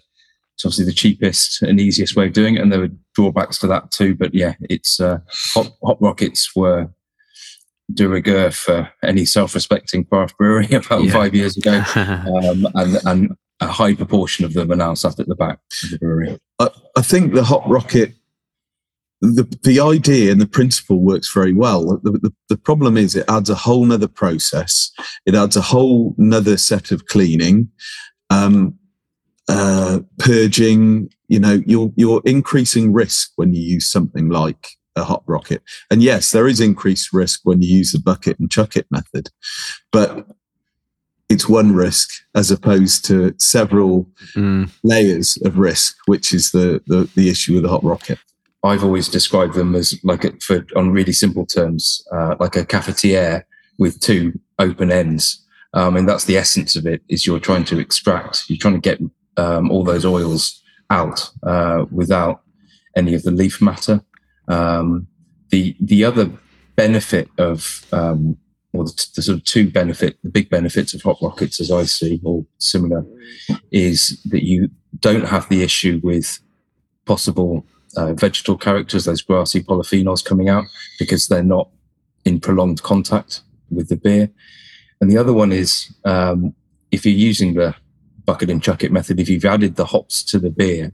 it's 0.56 0.66
obviously 0.66 0.86
the 0.86 0.92
cheapest 0.92 1.62
and 1.62 1.80
easiest 1.80 2.16
way 2.16 2.28
of 2.28 2.34
doing 2.34 2.56
it, 2.56 2.62
and 2.62 2.72
there 2.72 2.80
were 2.80 2.92
drawbacks 3.18 3.58
to 3.60 3.68
that 3.68 3.92
too. 3.92 4.16
But 4.16 4.34
yeah, 4.34 4.54
it's 4.62 5.00
uh, 5.00 5.20
hop, 5.54 5.68
hop 5.84 5.98
rockets 6.00 6.56
were 6.56 6.90
de 7.94 8.08
rigueur 8.08 8.52
for 8.52 8.90
any 9.04 9.26
self-respecting 9.26 10.06
craft 10.06 10.38
brewery 10.38 10.68
about 10.72 11.04
yeah. 11.04 11.12
five 11.12 11.34
years 11.34 11.58
ago, 11.58 11.84
um, 11.96 12.68
and 12.76 12.98
and 13.06 13.38
a 13.60 13.68
high 13.68 13.96
proportion 13.96 14.46
of 14.46 14.54
them 14.54 14.72
are 14.72 14.76
now 14.76 14.94
sat 14.94 15.20
at 15.20 15.28
the 15.28 15.36
back 15.36 15.60
of 15.84 15.92
the 15.92 15.98
brewery. 15.98 16.40
I, 16.60 16.70
I 16.96 17.02
think 17.02 17.34
the 17.34 17.44
hop 17.44 17.64
rocket, 17.68 18.14
the 19.22 19.44
the 19.64 19.80
idea 19.80 20.32
and 20.32 20.40
the 20.40 20.48
principle 20.48 21.02
works 21.02 21.34
very 21.34 21.54
well. 21.54 22.00
The, 22.04 22.12
the, 22.12 22.34
the 22.50 22.58
problem 22.58 22.98
is 22.98 23.16
it 23.16 23.26
adds 23.28 23.50
a 23.50 23.56
whole 23.56 23.86
nother 23.86 24.08
process. 24.08 24.92
It 25.26 25.34
adds 25.34 25.56
a 25.56 25.62
whole 25.62 26.14
nother 26.18 26.58
set 26.58 26.92
of 26.92 27.08
cleaning, 27.08 27.70
um, 28.30 28.78
uh, 29.50 30.00
purging. 30.20 31.10
You 31.28 31.40
know, 31.40 31.62
you're 31.66 31.92
you're 31.96 32.22
increasing 32.26 32.94
risk 32.94 33.32
when 33.36 33.54
you 33.54 33.62
use 33.62 33.90
something 33.90 34.30
like 34.30 34.70
a 34.96 35.04
hop 35.04 35.24
rocket. 35.28 35.62
And 35.92 36.02
yes, 36.02 36.32
there 36.32 36.48
is 36.48 36.60
increased 36.60 37.14
risk 37.14 37.42
when 37.44 37.62
you 37.62 37.78
use 37.78 37.92
the 37.92 38.00
bucket 38.00 38.40
and 38.40 38.50
chuck 38.50 38.76
it 38.76 38.88
method, 38.90 39.30
but 39.92 40.28
it's 41.30 41.50
one 41.50 41.74
risk 41.74 42.10
as 42.36 42.52
opposed 42.52 43.06
to 43.06 43.34
several 43.38 44.08
mm. 44.34 44.70
layers 44.84 45.38
of 45.44 45.58
risk, 45.58 45.98
which 46.06 46.34
is 46.34 46.52
the, 46.52 46.82
the, 46.88 47.10
the 47.16 47.30
issue 47.30 47.54
with 47.56 47.64
the 47.64 47.70
hop 47.70 47.84
rocket. 47.84 48.18
I've 48.64 48.84
always 48.84 49.08
described 49.08 49.54
them 49.54 49.76
as 49.76 50.00
like 50.04 50.24
a, 50.24 50.32
for 50.42 50.66
on 50.76 50.92
really 50.92 51.14
simple 51.14 51.46
terms, 51.46 52.06
uh, 52.12 52.36
like 52.40 52.56
a 52.56 52.66
cafetiere 52.66 53.44
with 53.78 54.00
two 54.00 54.40
open 54.58 54.92
ends. 54.92 55.46
Um, 55.74 55.96
and 55.96 56.08
that's 56.08 56.26
the 56.26 56.38
essence 56.38 56.76
of 56.76 56.88
it. 56.88 57.02
Is 57.08 57.28
you're 57.28 57.40
trying 57.40 57.66
to 57.66 57.80
extract, 57.80 58.46
you're 58.48 58.58
trying 58.58 58.80
to 58.80 58.80
get 58.80 59.00
um, 59.38 59.70
all 59.70 59.84
those 59.84 60.06
oils 60.06 60.64
out 60.90 61.30
uh, 61.44 61.86
without 61.92 62.42
any 62.96 63.14
of 63.14 63.24
the 63.24 63.32
leaf 63.32 63.62
matter. 63.62 64.02
Um, 64.48 65.08
the 65.50 65.76
the 65.80 66.04
other 66.04 66.32
benefit 66.76 67.30
of 67.38 67.86
um, 67.92 68.38
or 68.74 68.86
the, 68.86 69.08
the, 69.16 69.22
sort 69.22 69.38
of 69.38 69.44
two 69.44 69.70
benefit, 69.70 70.18
the 70.24 70.30
big 70.30 70.50
benefits 70.50 70.94
of 70.94 71.02
hop 71.02 71.22
rockets, 71.22 71.60
as 71.60 71.72
I 71.72 71.84
see, 71.84 72.20
or 72.24 72.46
similar, 72.60 73.06
is 73.72 74.22
that 74.26 74.44
you 74.44 74.70
don't 75.00 75.26
have 75.26 75.48
the 75.50 75.64
issue 75.64 76.00
with 76.04 76.40
possible 77.06 77.66
uh, 77.96 78.14
vegetal 78.14 78.58
characters, 78.58 79.06
those 79.06 79.22
grassy 79.22 79.64
polyphenols 79.64 80.24
coming 80.24 80.50
out, 80.50 80.66
because 81.00 81.28
they're 81.28 81.44
not 81.44 81.70
in 82.26 82.40
prolonged 82.40 82.84
contact 82.84 83.42
with 83.70 83.90
the 83.90 83.96
beer. 83.96 84.30
And 85.02 85.10
the 85.10 85.18
other 85.18 85.34
one 85.34 85.52
is 85.52 85.94
um, 86.06 86.54
if 86.92 87.06
you're 87.06 87.16
using 87.16 87.54
the 87.54 87.76
bucket 88.28 88.52
and 88.52 88.62
chuck 88.62 88.84
it 88.84 88.92
method, 88.92 89.20
if 89.20 89.28
you've 89.30 89.46
added 89.46 89.76
the 89.76 89.86
hops 89.86 90.22
to 90.26 90.38
the 90.38 90.52
beer, 90.52 90.94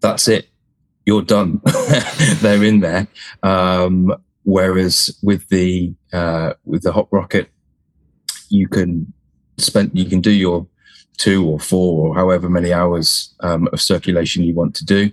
that's 0.00 0.26
it. 0.26 0.48
You're 1.06 1.22
done. 1.22 1.60
They're 2.40 2.64
in 2.64 2.80
there. 2.80 3.06
Um, 3.44 4.14
Whereas 4.44 5.14
with 5.22 5.46
the 5.50 5.92
uh, 6.10 6.54
with 6.64 6.82
the 6.82 6.92
hop 6.92 7.12
rocket, 7.12 7.50
you 8.48 8.66
can 8.66 9.12
spend 9.58 9.90
you 9.92 10.06
can 10.06 10.22
do 10.22 10.30
your 10.30 10.66
two 11.18 11.46
or 11.46 11.60
four 11.60 12.08
or 12.08 12.14
however 12.14 12.48
many 12.48 12.72
hours 12.72 13.34
um, 13.40 13.68
of 13.74 13.80
circulation 13.82 14.44
you 14.44 14.54
want 14.54 14.74
to 14.76 14.86
do. 14.86 15.10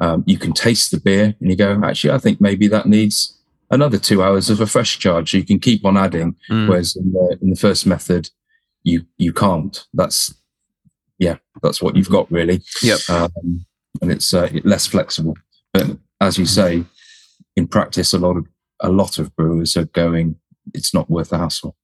Um, 0.00 0.24
you 0.26 0.38
can 0.38 0.54
taste 0.54 0.90
the 0.90 1.00
beer 1.00 1.34
and 1.38 1.50
you 1.50 1.56
go, 1.56 1.78
actually, 1.84 2.12
I 2.14 2.18
think 2.18 2.40
maybe 2.40 2.66
that 2.68 2.86
needs 2.86 3.36
another 3.70 3.98
two 3.98 4.22
hours 4.22 4.48
of 4.48 4.58
a 4.58 4.66
fresh 4.66 4.98
charge. 4.98 5.32
So 5.32 5.36
you 5.36 5.44
can 5.44 5.58
keep 5.58 5.84
on 5.84 5.98
adding, 5.98 6.36
Mm. 6.50 6.68
whereas 6.68 6.96
in 6.96 7.12
the, 7.12 7.38
in 7.42 7.50
the 7.50 7.56
first 7.56 7.84
method, 7.86 8.30
you 8.88 9.06
you 9.18 9.32
can't. 9.32 9.86
That's 9.92 10.34
yeah, 11.18 11.36
that's 11.62 11.82
what 11.82 11.96
you've 11.96 12.10
got 12.10 12.30
really. 12.30 12.62
Yep. 12.82 12.98
Um, 13.08 13.66
and 14.00 14.12
it's 14.12 14.32
uh, 14.32 14.48
less 14.64 14.86
flexible. 14.86 15.36
But 15.72 15.98
as 16.20 16.38
you 16.38 16.46
say, 16.46 16.84
in 17.56 17.66
practice, 17.66 18.12
a 18.12 18.18
lot 18.18 18.36
of 18.36 18.46
a 18.80 18.90
lot 18.90 19.18
of 19.18 19.34
brewers 19.36 19.76
are 19.76 19.84
going. 19.84 20.36
It's 20.74 20.92
not 20.92 21.08
worth 21.08 21.30
the 21.30 21.38
hassle. 21.38 21.74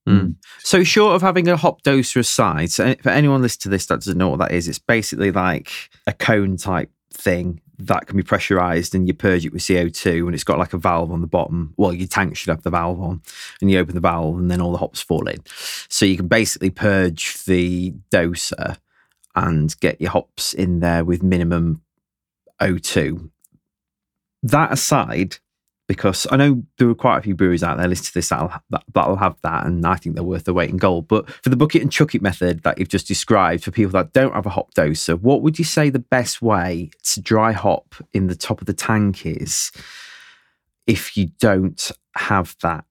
So, 0.59 0.83
short 0.83 1.15
of 1.15 1.21
having 1.23 1.47
a 1.47 1.57
hop 1.57 1.81
doser 1.81 2.17
aside, 2.17 2.71
so 2.71 2.95
for 3.01 3.09
anyone 3.09 3.41
listening 3.41 3.63
to 3.63 3.69
this 3.69 3.87
that 3.87 3.95
doesn't 3.95 4.17
know 4.17 4.29
what 4.29 4.39
that 4.39 4.51
is, 4.51 4.67
it's 4.67 4.79
basically 4.79 5.31
like 5.31 5.71
a 6.05 6.13
cone 6.13 6.55
type 6.57 6.91
thing 7.11 7.61
that 7.77 8.07
can 8.07 8.17
be 8.17 8.23
pressurized 8.23 8.95
and 8.95 9.07
you 9.07 9.13
purge 9.13 9.45
it 9.45 9.53
with 9.53 9.61
CO2 9.61 10.25
and 10.25 10.33
it's 10.33 10.43
got 10.43 10.59
like 10.59 10.73
a 10.73 10.77
valve 10.77 11.11
on 11.11 11.21
the 11.21 11.27
bottom. 11.27 11.73
Well, 11.77 11.93
your 11.93 12.07
tank 12.07 12.37
should 12.37 12.49
have 12.49 12.63
the 12.63 12.69
valve 12.69 13.01
on 13.01 13.21
and 13.61 13.69
you 13.69 13.79
open 13.79 13.95
the 13.95 14.01
valve 14.01 14.37
and 14.37 14.49
then 14.49 14.61
all 14.61 14.71
the 14.71 14.77
hops 14.77 15.01
fall 15.01 15.27
in. 15.27 15.39
So, 15.89 16.05
you 16.05 16.17
can 16.17 16.27
basically 16.27 16.69
purge 16.69 17.43
the 17.45 17.93
doser 18.11 18.77
and 19.35 19.77
get 19.79 19.99
your 19.99 20.11
hops 20.11 20.53
in 20.53 20.79
there 20.79 21.03
with 21.03 21.21
minimum 21.21 21.81
O2. 22.61 23.29
That 24.43 24.71
aside, 24.71 25.37
because 25.87 26.25
I 26.31 26.37
know 26.37 26.63
there 26.77 26.89
are 26.89 26.95
quite 26.95 27.19
a 27.19 27.21
few 27.21 27.35
breweries 27.35 27.63
out 27.63 27.77
there 27.77 27.87
to 27.87 28.13
this 28.13 28.29
that'll, 28.29 28.51
that, 28.71 28.83
that'll 28.93 29.17
have 29.17 29.37
that, 29.43 29.65
and 29.65 29.85
I 29.85 29.95
think 29.95 30.15
they're 30.15 30.23
worth 30.23 30.45
their 30.45 30.53
weight 30.53 30.69
in 30.69 30.77
gold. 30.77 31.07
But 31.07 31.29
for 31.29 31.49
the 31.49 31.55
bucket 31.55 31.81
and 31.81 31.91
chuck 31.91 32.15
it 32.15 32.21
method 32.21 32.63
that 32.63 32.79
you've 32.79 32.89
just 32.89 33.07
described, 33.07 33.63
for 33.63 33.71
people 33.71 33.91
that 33.91 34.13
don't 34.13 34.33
have 34.33 34.45
a 34.45 34.49
hop 34.49 34.73
doser, 34.73 35.19
what 35.19 35.41
would 35.41 35.59
you 35.59 35.65
say 35.65 35.89
the 35.89 35.99
best 35.99 36.41
way 36.41 36.89
to 37.03 37.21
dry 37.21 37.51
hop 37.51 37.95
in 38.13 38.27
the 38.27 38.35
top 38.35 38.61
of 38.61 38.67
the 38.67 38.73
tank 38.73 39.25
is 39.25 39.71
if 40.87 41.15
you 41.15 41.27
don't 41.39 41.91
have 42.15 42.55
that, 42.61 42.85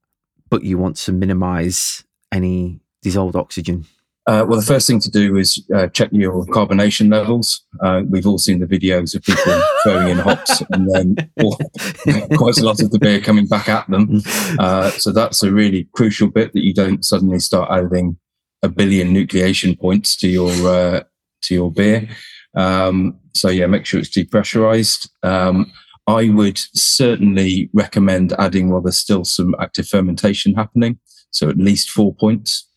but 0.48 0.62
you 0.62 0.78
want 0.78 0.96
to 0.96 1.12
minimize 1.12 2.04
any 2.30 2.80
dissolved 3.02 3.36
oxygen? 3.36 3.86
Uh, 4.26 4.44
well, 4.48 4.58
the 4.58 4.66
first 4.66 4.86
thing 4.86 4.98
to 5.00 5.10
do 5.10 5.36
is 5.36 5.62
uh, 5.74 5.86
check 5.88 6.08
your 6.12 6.46
carbonation 6.46 7.10
levels. 7.10 7.62
Uh, 7.80 8.02
we've 8.08 8.26
all 8.26 8.38
seen 8.38 8.58
the 8.58 8.66
videos 8.66 9.14
of 9.14 9.22
people 9.22 9.62
throwing 9.82 10.08
in 10.08 10.18
hops 10.18 10.62
and 10.70 10.90
then 10.90 11.30
all, 11.42 11.56
quite 12.36 12.56
a 12.56 12.64
lot 12.64 12.80
of 12.80 12.90
the 12.90 12.98
beer 12.98 13.20
coming 13.20 13.46
back 13.46 13.68
at 13.68 13.88
them. 13.90 14.22
Uh, 14.58 14.90
so 14.92 15.12
that's 15.12 15.42
a 15.42 15.52
really 15.52 15.88
crucial 15.92 16.28
bit 16.28 16.54
that 16.54 16.64
you 16.64 16.72
don't 16.72 17.04
suddenly 17.04 17.38
start 17.38 17.70
adding 17.70 18.16
a 18.62 18.68
billion 18.68 19.12
nucleation 19.12 19.78
points 19.78 20.16
to 20.16 20.26
your 20.26 20.50
uh, 20.66 21.02
to 21.42 21.54
your 21.54 21.70
beer. 21.70 22.08
Um, 22.56 23.20
so 23.34 23.50
yeah, 23.50 23.66
make 23.66 23.84
sure 23.84 24.00
it's 24.00 24.16
depressurized. 24.16 25.08
Um, 25.22 25.70
I 26.06 26.30
would 26.30 26.58
certainly 26.58 27.70
recommend 27.72 28.32
adding 28.38 28.70
while 28.70 28.80
there's 28.80 28.98
still 28.98 29.24
some 29.24 29.54
active 29.60 29.86
fermentation 29.86 30.54
happening. 30.54 30.98
So 31.30 31.48
at 31.48 31.56
least 31.56 31.90
four 31.90 32.14
points. 32.14 32.68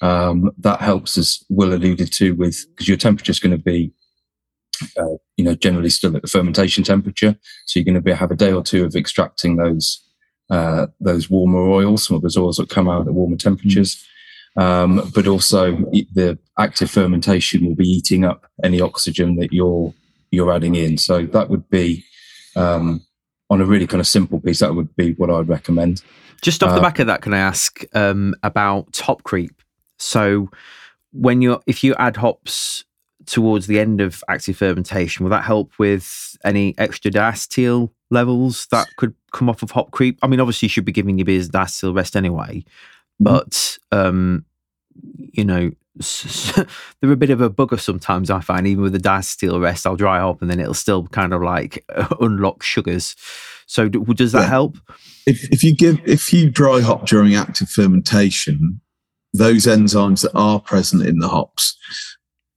Um, 0.00 0.50
that 0.58 0.80
helps, 0.80 1.16
as 1.16 1.44
Will 1.48 1.72
alluded 1.72 2.12
to, 2.12 2.32
with 2.32 2.66
because 2.70 2.88
your 2.88 2.96
temperature 2.96 3.30
is 3.30 3.40
going 3.40 3.56
to 3.56 3.62
be, 3.62 3.92
uh, 4.98 5.16
you 5.36 5.44
know, 5.44 5.54
generally 5.54 5.90
still 5.90 6.14
at 6.16 6.22
the 6.22 6.28
fermentation 6.28 6.84
temperature. 6.84 7.36
So 7.66 7.78
you're 7.78 7.84
going 7.84 7.94
to 7.94 8.00
be 8.00 8.12
have 8.12 8.30
a 8.30 8.36
day 8.36 8.52
or 8.52 8.62
two 8.62 8.84
of 8.84 8.94
extracting 8.94 9.56
those 9.56 10.02
uh, 10.50 10.88
those 11.00 11.30
warmer 11.30 11.68
oils, 11.70 12.04
some 12.04 12.16
of 12.16 12.22
those 12.22 12.36
oils 12.36 12.56
that 12.56 12.68
come 12.68 12.88
out 12.88 13.06
at 13.06 13.14
warmer 13.14 13.36
temperatures. 13.36 14.04
Um, 14.56 15.10
but 15.14 15.26
also 15.26 15.72
the 16.12 16.38
active 16.58 16.90
fermentation 16.90 17.66
will 17.66 17.74
be 17.74 17.88
eating 17.88 18.24
up 18.24 18.46
any 18.62 18.80
oxygen 18.80 19.36
that 19.36 19.52
you're 19.52 19.92
you're 20.30 20.52
adding 20.52 20.74
in. 20.74 20.98
So 20.98 21.26
that 21.26 21.48
would 21.48 21.68
be 21.70 22.04
um, 22.56 23.00
on 23.50 23.60
a 23.60 23.64
really 23.64 23.86
kind 23.86 24.00
of 24.00 24.06
simple 24.06 24.40
piece. 24.40 24.58
That 24.58 24.74
would 24.74 24.94
be 24.96 25.14
what 25.14 25.30
I'd 25.30 25.48
recommend. 25.48 26.02
Just 26.42 26.62
off 26.62 26.70
the 26.70 26.76
Uh, 26.76 26.82
back 26.82 26.98
of 26.98 27.06
that, 27.06 27.22
can 27.22 27.32
I 27.32 27.38
ask 27.38 27.82
um, 27.94 28.34
about 28.42 28.96
hop 28.96 29.22
creep? 29.22 29.52
So, 30.04 30.50
when 31.12 31.40
you're 31.42 31.60
if 31.66 31.82
you 31.82 31.94
add 31.94 32.16
hops 32.16 32.84
towards 33.26 33.66
the 33.66 33.80
end 33.80 34.00
of 34.00 34.22
active 34.28 34.56
fermentation, 34.56 35.24
will 35.24 35.30
that 35.30 35.44
help 35.44 35.72
with 35.78 36.36
any 36.44 36.74
extra 36.78 37.10
diacetyl 37.10 37.90
levels 38.10 38.66
that 38.66 38.86
could 38.96 39.14
come 39.32 39.48
off 39.48 39.62
of 39.62 39.70
hop 39.70 39.90
creep? 39.92 40.18
I 40.22 40.26
mean, 40.26 40.40
obviously, 40.40 40.66
you 40.66 40.70
should 40.70 40.84
be 40.84 40.92
giving 40.92 41.18
your 41.18 41.24
beers 41.24 41.48
diacetyl 41.48 41.96
rest 41.96 42.16
anyway, 42.16 42.64
but 43.18 43.78
um, 43.92 44.44
you 45.32 45.44
know, 45.44 45.70
they're 47.00 47.12
a 47.12 47.16
bit 47.16 47.30
of 47.30 47.40
a 47.40 47.48
bugger 47.48 47.80
sometimes. 47.80 48.30
I 48.30 48.40
find 48.40 48.66
even 48.66 48.82
with 48.82 48.92
the 48.92 48.98
diacetyl 48.98 49.60
rest, 49.60 49.86
I'll 49.86 49.96
dry 49.96 50.18
hop 50.20 50.42
and 50.42 50.50
then 50.50 50.60
it'll 50.60 50.74
still 50.74 51.06
kind 51.06 51.32
of 51.32 51.42
like 51.42 51.84
unlock 52.20 52.62
sugars. 52.62 53.16
So, 53.66 53.88
does 53.88 54.32
that 54.32 54.42
Yeah. 54.42 54.48
help? 54.48 54.76
if 55.26 55.50
if 55.50 55.64
you 55.64 55.74
give 55.74 55.98
if 56.06 56.32
you 56.34 56.50
dry 56.50 56.80
hop 56.80 57.06
during 57.06 57.34
active 57.34 57.70
fermentation, 57.70 58.80
those 59.34 59.66
enzymes 59.66 60.22
that 60.22 60.34
are 60.34 60.60
present 60.60 61.04
in 61.04 61.18
the 61.18 61.28
hops 61.28 61.76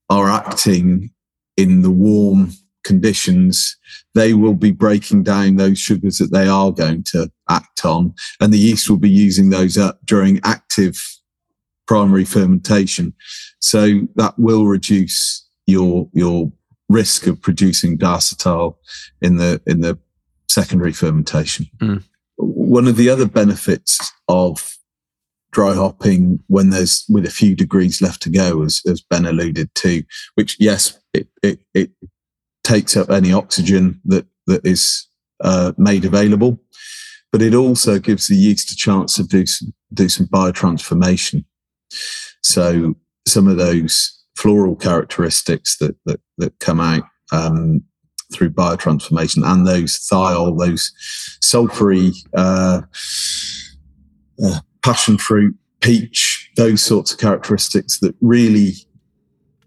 are 0.09 0.29
acting 0.29 1.09
in 1.57 1.81
the 1.81 1.91
warm 1.91 2.51
conditions. 2.85 3.75
They 4.13 4.33
will 4.33 4.53
be 4.53 4.71
breaking 4.71 5.23
down 5.23 5.57
those 5.57 5.79
sugars 5.79 6.19
that 6.19 6.31
they 6.31 6.47
are 6.47 6.71
going 6.71 7.03
to 7.03 7.29
act 7.49 7.83
on, 7.83 8.13
and 8.39 8.53
the 8.53 8.59
yeast 8.59 8.89
will 8.89 8.97
be 8.97 9.09
using 9.09 9.49
those 9.49 9.77
up 9.77 9.99
during 10.05 10.39
active 10.43 11.03
primary 11.87 12.25
fermentation. 12.25 13.13
So 13.59 14.01
that 14.15 14.37
will 14.37 14.65
reduce 14.65 15.45
your 15.65 16.09
your 16.13 16.51
risk 16.89 17.27
of 17.27 17.41
producing 17.41 17.97
diacetyl 17.97 18.75
in 19.21 19.37
the 19.37 19.61
in 19.65 19.81
the 19.81 19.99
secondary 20.47 20.93
fermentation 20.93 21.67
hmm. 21.81 21.97
one 22.37 22.87
of 22.87 22.95
the 22.95 23.09
other 23.09 23.27
benefits 23.27 24.13
of 24.29 24.76
dry 25.51 25.73
hopping 25.73 26.39
when 26.47 26.69
there's 26.69 27.05
with 27.10 27.25
a 27.25 27.31
few 27.31 27.55
degrees 27.55 28.01
left 28.01 28.21
to 28.23 28.29
go, 28.29 28.63
as, 28.63 28.81
as 28.88 29.01
Ben 29.01 29.25
alluded 29.25 29.73
to, 29.75 30.03
which 30.36 30.57
yes, 30.60 30.99
it, 31.13 31.27
it, 31.41 31.60
it 31.73 31.91
takes 32.63 32.97
up 32.97 33.10
any 33.10 33.31
oxygen 33.31 34.01
that, 34.05 34.25
that 34.45 34.65
is 34.65 35.07
uh, 35.43 35.71
made 35.77 36.05
available, 36.05 36.60
but 37.31 37.41
it 37.41 37.53
also 37.53 37.99
gives 37.99 38.27
the 38.27 38.36
yeast 38.36 38.71
a 38.71 38.75
chance 38.75 39.15
to 39.15 39.23
do 39.23 39.45
some, 39.45 39.73
do 39.93 40.10
some 40.10 40.27
biotransformation. 40.27 41.45
So 42.43 42.95
some 43.27 43.47
of 43.47 43.57
those 43.57 44.13
floral 44.36 44.75
characteristics 44.75 45.77
that, 45.77 45.95
that, 46.05 46.19
that 46.38 46.60
come 46.60 46.79
out 46.79 47.03
um, 47.31 47.83
through 48.33 48.51
biotransformation 48.51 49.45
and 49.45 49.65
those 49.65 49.97
thiol, 49.99 50.57
those 50.60 50.91
sulfury, 51.43 52.13
uh, 52.36 52.81
uh, 54.43 54.60
passion 54.88 55.17
fruit, 55.17 55.54
peach, 55.82 56.50
those 56.56 56.82
sorts 56.82 57.12
of 57.12 57.19
characteristics 57.19 58.00
that 58.00 58.15
really, 58.21 58.71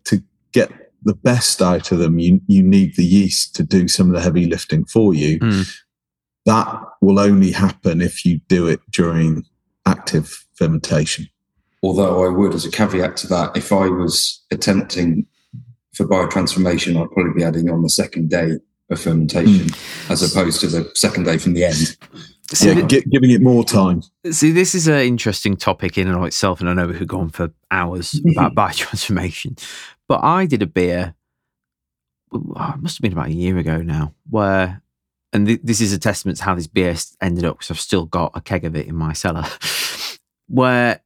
to 0.05 0.23
get 0.53 0.71
the 1.03 1.15
best 1.15 1.61
out 1.61 1.93
of 1.93 1.99
them, 1.99 2.19
you, 2.19 2.41
you 2.47 2.63
need 2.63 2.97
the 2.97 3.05
yeast 3.05 3.55
to 3.55 3.63
do 3.63 3.87
some 3.87 4.09
of 4.09 4.15
the 4.15 4.23
heavy 4.23 4.47
lifting 4.47 4.83
for 4.87 5.13
you. 5.13 5.39
Mm. 5.39 5.79
That 6.47 6.83
will 7.03 7.19
only 7.19 7.53
happen 7.53 8.01
if 8.01 8.25
you 8.25 8.41
do 8.49 8.67
it 8.67 8.81
during 8.91 9.45
active 9.85 10.47
fermentation. 10.55 11.29
Although 11.83 12.25
I 12.25 12.29
would, 12.29 12.55
as 12.55 12.65
a 12.65 12.71
caveat 12.71 13.19
to 13.19 13.27
that, 13.27 13.55
if 13.55 13.73
I 13.73 13.89
was 13.89 14.43
attempting 14.51 15.27
for 15.95 16.07
biotransformation, 16.07 16.99
I'd 16.99 17.11
probably 17.11 17.35
be 17.35 17.45
adding 17.45 17.69
on 17.69 17.83
the 17.83 17.91
second 17.91 18.31
day 18.31 18.53
of 18.89 19.01
fermentation 19.01 19.69
as 20.09 20.23
opposed 20.23 20.61
to 20.63 20.67
the 20.67 20.91
second 20.95 21.25
day 21.25 21.37
from 21.37 21.53
the 21.53 21.65
end. 21.65 21.99
See, 22.53 22.69
yeah, 22.69 22.87
th- 22.87 23.09
giving 23.09 23.31
it 23.31 23.41
more 23.41 23.65
time. 23.65 24.03
See, 24.31 24.51
this 24.51 24.75
is 24.75 24.89
an 24.89 25.01
interesting 25.01 25.57
topic 25.57 25.97
in 25.97 26.09
and 26.09 26.17
of 26.17 26.25
itself, 26.25 26.61
and 26.61 26.69
I 26.69 26.75
know 26.75 26.89
we 26.89 26.99
could 26.99 27.09
go 27.09 27.21
on 27.21 27.29
for 27.31 27.53
hours 27.71 28.21
about 28.33 28.55
biotransformation. 28.55 29.63
But 30.09 30.25
I 30.25 30.47
did 30.47 30.63
a 30.63 30.67
beer, 30.67 31.15
oh, 32.33 32.73
it 32.75 32.83
must 32.83 32.99
have 32.99 33.03
been 33.03 33.13
about 33.13 33.29
a 33.29 33.33
year 33.33 33.57
ago 33.57 33.83
now, 33.83 34.15
where, 34.29 34.83
and 35.33 35.47
th- 35.47 35.61
this 35.63 35.81
is 35.81 35.93
a 35.93 35.99
testament 35.99 36.39
to 36.39 36.45
how 36.45 36.57
this 36.57 36.67
beer 36.67 36.97
ended 37.21 37.45
up 37.45 37.59
because 37.59 37.71
I've 37.71 37.79
still 37.79 38.07
got 38.07 38.33
a 38.35 38.41
keg 38.41 38.65
of 38.65 38.75
it 38.75 38.89
in 38.89 38.97
my 38.97 39.13
cellar, 39.13 39.47
where 40.49 41.01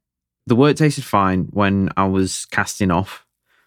the 0.47 0.55
wort 0.55 0.77
tasted 0.77 1.03
fine 1.03 1.43
when 1.51 1.89
I 1.95 2.05
was 2.05 2.45
casting 2.47 2.89
off, 2.89 3.23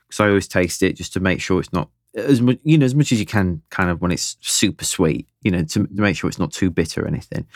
because 0.08 0.20
I 0.20 0.28
always 0.28 0.48
taste 0.48 0.82
it 0.82 0.96
just 0.96 1.12
to 1.12 1.20
make 1.20 1.40
sure 1.40 1.60
it's 1.60 1.72
not 1.72 1.90
as 2.18 2.40
much, 2.40 2.58
you 2.62 2.78
know, 2.78 2.84
as 2.84 2.94
much 2.94 3.12
as 3.12 3.20
you 3.20 3.26
can, 3.26 3.62
kind 3.70 3.90
of 3.90 4.00
when 4.00 4.10
it's 4.10 4.36
super 4.40 4.84
sweet, 4.84 5.26
you 5.42 5.50
know, 5.50 5.62
to, 5.64 5.86
to 5.86 6.00
make 6.00 6.16
sure 6.16 6.28
it's 6.28 6.38
not 6.38 6.52
too 6.52 6.70
bitter 6.70 7.04
or 7.04 7.08
anything. 7.08 7.46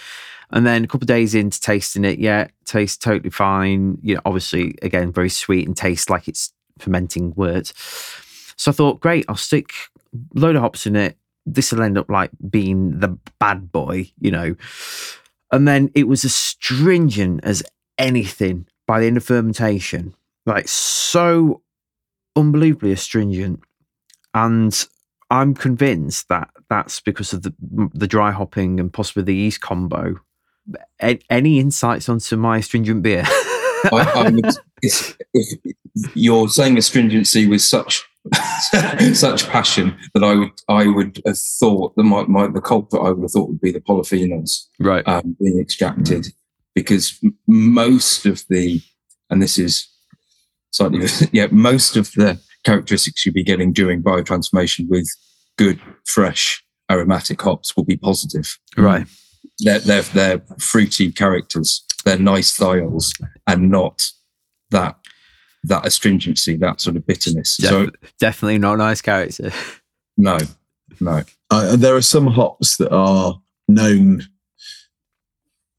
And 0.50 0.66
then 0.66 0.84
a 0.84 0.86
couple 0.86 1.04
of 1.04 1.08
days 1.08 1.34
into 1.34 1.60
tasting 1.60 2.04
it, 2.04 2.18
yeah, 2.18 2.48
tastes 2.64 2.98
totally 2.98 3.30
fine. 3.30 3.98
You 4.02 4.16
know, 4.16 4.20
obviously, 4.24 4.74
again, 4.82 5.12
very 5.12 5.30
sweet 5.30 5.66
and 5.66 5.76
tastes 5.76 6.10
like 6.10 6.28
it's 6.28 6.52
fermenting 6.78 7.32
wort. 7.34 7.72
So 8.56 8.70
I 8.70 8.74
thought, 8.74 9.00
great, 9.00 9.24
I'll 9.28 9.36
stick 9.36 9.72
a 10.14 10.38
load 10.38 10.56
of 10.56 10.62
hops 10.62 10.86
in 10.86 10.96
it. 10.96 11.16
This 11.46 11.72
will 11.72 11.82
end 11.82 11.98
up 11.98 12.08
like 12.08 12.30
being 12.50 13.00
the 13.00 13.18
bad 13.38 13.72
boy, 13.72 14.12
you 14.20 14.30
know. 14.30 14.54
And 15.50 15.66
then 15.66 15.90
it 15.94 16.06
was 16.06 16.24
as 16.24 16.34
stringent 16.34 17.40
as 17.44 17.62
anything 17.98 18.66
by 18.86 19.00
the 19.00 19.06
end 19.06 19.16
of 19.16 19.24
fermentation, 19.24 20.14
like 20.46 20.68
so 20.68 21.62
unbelievably 22.36 22.92
astringent. 22.92 23.60
And 24.34 24.86
I'm 25.30 25.54
convinced 25.54 26.28
that 26.28 26.50
that's 26.68 27.00
because 27.00 27.32
of 27.32 27.42
the 27.42 27.54
the 27.94 28.06
dry 28.06 28.30
hopping 28.30 28.80
and 28.80 28.92
possibly 28.92 29.22
the 29.22 29.34
yeast 29.34 29.60
combo 29.60 30.16
A- 31.02 31.20
any 31.30 31.58
insights 31.58 32.08
onto 32.08 32.36
my 32.36 32.58
astringent 32.58 33.02
beer? 33.02 33.24
I, 33.92 34.30
would, 34.30 34.54
if, 34.80 35.16
you're 36.14 36.48
saying 36.48 36.78
astringency 36.78 37.48
with 37.48 37.62
such 37.62 38.04
such 39.14 39.48
passion 39.48 39.96
that 40.14 40.22
I 40.22 40.36
would 40.36 40.52
I 40.68 40.86
would 40.86 41.20
have 41.26 41.38
thought 41.38 41.96
that 41.96 42.04
my, 42.04 42.22
my 42.24 42.46
the 42.46 42.60
culprit 42.60 43.02
I 43.02 43.10
would 43.10 43.22
have 43.22 43.32
thought 43.32 43.48
would 43.48 43.60
be 43.60 43.72
the 43.72 43.80
polyphenols 43.80 44.66
right. 44.78 45.06
um, 45.08 45.36
being 45.40 45.58
extracted 45.58 46.32
because 46.76 47.18
most 47.48 48.24
of 48.24 48.44
the 48.48 48.80
and 49.28 49.42
this 49.42 49.58
is 49.58 49.88
slightly 50.70 51.08
yeah 51.32 51.48
most 51.50 51.96
of 51.96 52.12
the 52.12 52.38
characteristics 52.64 53.24
you'll 53.24 53.34
be 53.34 53.42
getting 53.42 53.72
during 53.72 54.02
biotransformation 54.02 54.88
with 54.88 55.08
good 55.58 55.80
fresh 56.06 56.64
aromatic 56.90 57.40
hops 57.40 57.76
will 57.76 57.84
be 57.84 57.96
positive 57.96 58.58
right. 58.76 59.06
they're, 59.60 59.78
they're, 59.80 60.02
they're 60.02 60.42
fruity 60.58 61.10
characters. 61.10 61.84
They're 62.04 62.18
nice 62.18 62.52
styles, 62.52 63.12
and 63.46 63.70
not 63.70 64.10
that 64.70 64.96
that 65.64 65.86
astringency, 65.86 66.56
that 66.56 66.80
sort 66.80 66.96
of 66.96 67.06
bitterness. 67.06 67.56
So 67.56 67.90
definitely 68.18 68.58
not 68.58 68.76
nice 68.78 69.00
character. 69.00 69.52
no, 70.16 70.38
no. 71.00 71.22
Uh, 71.50 71.76
there 71.76 71.94
are 71.94 72.02
some 72.02 72.26
hops 72.26 72.76
that 72.78 72.92
are 72.92 73.40
known 73.68 74.24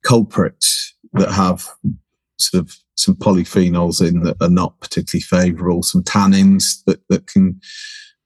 culprits 0.05 0.95
that 1.13 1.31
have 1.31 1.67
sort 2.37 2.63
of 2.63 2.77
some 2.95 3.15
polyphenols 3.15 4.05
in 4.07 4.21
that 4.23 4.37
are 4.41 4.49
not 4.49 4.79
particularly 4.79 5.21
favourable, 5.21 5.83
some 5.83 6.03
tannins 6.03 6.83
that, 6.85 7.01
that 7.09 7.27
can, 7.27 7.59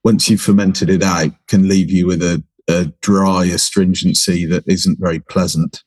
once 0.04 0.30
you've 0.30 0.42
fermented 0.42 0.90
it 0.90 1.04
out, 1.04 1.32
can 1.48 1.68
leave 1.68 1.90
you 1.90 2.06
with 2.06 2.22
a, 2.22 2.44
a 2.68 2.86
dry 3.02 3.46
astringency 3.46 4.46
that 4.46 4.64
isn't 4.68 5.00
very 5.00 5.20
pleasant. 5.20 5.84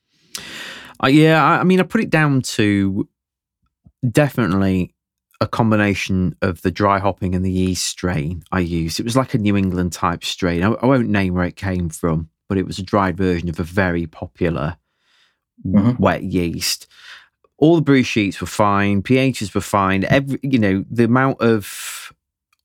Uh, 1.02 1.08
yeah, 1.08 1.42
I, 1.42 1.60
I 1.60 1.64
mean, 1.64 1.80
I 1.80 1.84
put 1.84 2.00
it 2.02 2.10
down 2.10 2.42
to 2.42 3.08
definitely 4.10 4.94
a 5.42 5.46
combination 5.46 6.36
of 6.42 6.60
the 6.62 6.70
dry 6.70 6.98
hopping 6.98 7.34
and 7.34 7.44
the 7.44 7.50
yeast 7.50 7.84
strain 7.84 8.42
I 8.52 8.60
used. 8.60 9.00
It 9.00 9.04
was 9.04 9.16
like 9.16 9.32
a 9.32 9.38
New 9.38 9.56
England 9.56 9.92
type 9.92 10.22
strain. 10.24 10.62
I, 10.62 10.72
I 10.72 10.86
won't 10.86 11.08
name 11.08 11.34
where 11.34 11.44
it 11.44 11.56
came 11.56 11.88
from, 11.88 12.28
but 12.48 12.58
it 12.58 12.66
was 12.66 12.78
a 12.78 12.82
dried 12.82 13.16
version 13.16 13.48
of 13.48 13.58
a 13.60 13.64
very 13.64 14.06
popular 14.06 14.76
Mhm. 15.66 15.98
wet 15.98 16.22
yeast. 16.22 16.86
All 17.60 17.76
the 17.76 17.82
brew 17.82 18.02
sheets 18.02 18.40
were 18.40 18.46
fine, 18.46 19.02
pHs 19.02 19.54
were 19.54 19.60
fine. 19.60 20.04
Every 20.04 20.40
you 20.42 20.58
know, 20.58 20.84
the 20.90 21.04
amount 21.04 21.40
of 21.40 22.12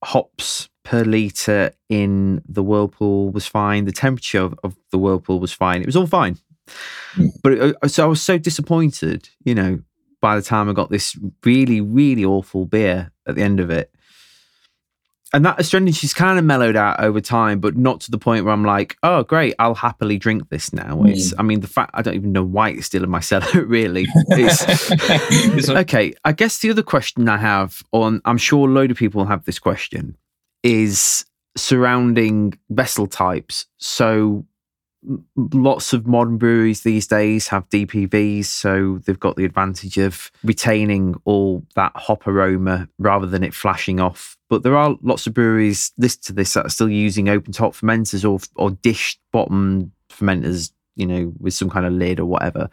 hops 0.03 0.69
per 0.83 1.03
liter 1.03 1.71
in 1.89 2.41
the 2.47 2.63
whirlpool 2.63 3.31
was 3.31 3.45
fine. 3.45 3.85
The 3.85 3.91
temperature 3.91 4.41
of, 4.41 4.57
of 4.63 4.77
the 4.91 4.97
whirlpool 4.97 5.39
was 5.39 5.51
fine. 5.51 5.81
It 5.81 5.85
was 5.85 5.95
all 5.95 6.07
fine. 6.07 6.37
But 7.43 7.51
it, 7.53 7.75
uh, 7.81 7.87
so 7.87 8.05
I 8.05 8.07
was 8.07 8.21
so 8.21 8.37
disappointed, 8.37 9.29
you 9.43 9.55
know, 9.55 9.79
by 10.21 10.35
the 10.35 10.41
time 10.41 10.69
I 10.69 10.73
got 10.73 10.89
this 10.89 11.17
really, 11.43 11.81
really 11.81 12.25
awful 12.25 12.65
beer 12.65 13.11
at 13.27 13.35
the 13.35 13.41
end 13.41 13.59
of 13.59 13.69
it. 13.69 13.94
And 15.33 15.43
that 15.43 15.59
astringency's 15.59 16.13
kind 16.13 16.37
of 16.39 16.45
mellowed 16.45 16.75
out 16.75 16.99
over 16.99 17.19
time, 17.19 17.59
but 17.59 17.75
not 17.75 17.99
to 18.01 18.11
the 18.11 18.17
point 18.17 18.45
where 18.45 18.53
I'm 18.53 18.63
like, 18.63 18.95
oh, 19.03 19.23
great, 19.23 19.55
I'll 19.59 19.75
happily 19.75 20.17
drink 20.17 20.49
this 20.49 20.71
now. 20.71 20.97
Hmm. 20.97 21.07
It's, 21.07 21.33
I 21.37 21.41
mean, 21.43 21.59
the 21.61 21.67
fact 21.67 21.91
I 21.93 22.01
don't 22.03 22.13
even 22.15 22.31
know 22.31 22.43
why 22.43 22.69
it's 22.69 22.85
still 22.85 23.03
in 23.03 23.09
my 23.09 23.19
cellar, 23.19 23.47
really. 23.65 24.05
It's, 24.29 24.63
It's 25.57 25.67
like- 25.67 25.89
okay, 25.89 26.13
I 26.23 26.31
guess 26.31 26.59
the 26.59 26.69
other 26.69 26.83
question 26.83 27.27
I 27.27 27.37
have, 27.37 27.83
on 27.91 28.21
I'm 28.25 28.37
sure 28.37 28.67
a 28.69 28.71
load 28.71 28.91
of 28.91 28.97
people 28.97 29.25
have 29.25 29.43
this 29.45 29.59
question, 29.59 30.15
is 30.63 31.25
surrounding 31.57 32.57
vessel 32.69 33.07
types. 33.07 33.65
So 33.77 34.45
lots 35.35 35.93
of 35.93 36.07
modern 36.07 36.37
breweries 36.37 36.81
these 36.81 37.07
days 37.07 37.47
have 37.49 37.69
DPVs, 37.69 38.45
so 38.45 38.99
they've 39.05 39.19
got 39.19 39.35
the 39.35 39.45
advantage 39.45 39.97
of 39.97 40.31
retaining 40.43 41.15
all 41.25 41.63
that 41.75 41.91
hop 41.95 42.27
aroma 42.27 42.87
rather 42.99 43.27
than 43.27 43.43
it 43.43 43.53
flashing 43.53 43.99
off. 43.99 44.37
But 44.49 44.63
there 44.63 44.77
are 44.77 44.97
lots 45.01 45.27
of 45.27 45.33
breweries 45.33 45.91
listed 45.97 46.23
to 46.25 46.33
this 46.33 46.53
that 46.53 46.65
are 46.65 46.69
still 46.69 46.89
using 46.89 47.29
open 47.29 47.53
top 47.53 47.73
fermenters 47.73 48.29
or 48.29 48.39
or 48.55 48.71
dish 48.71 49.19
bottom 49.31 49.91
fermenters, 50.09 50.71
you 50.95 51.05
know, 51.05 51.33
with 51.39 51.53
some 51.53 51.69
kind 51.69 51.85
of 51.85 51.93
lid 51.93 52.19
or 52.19 52.25
whatever. 52.25 52.69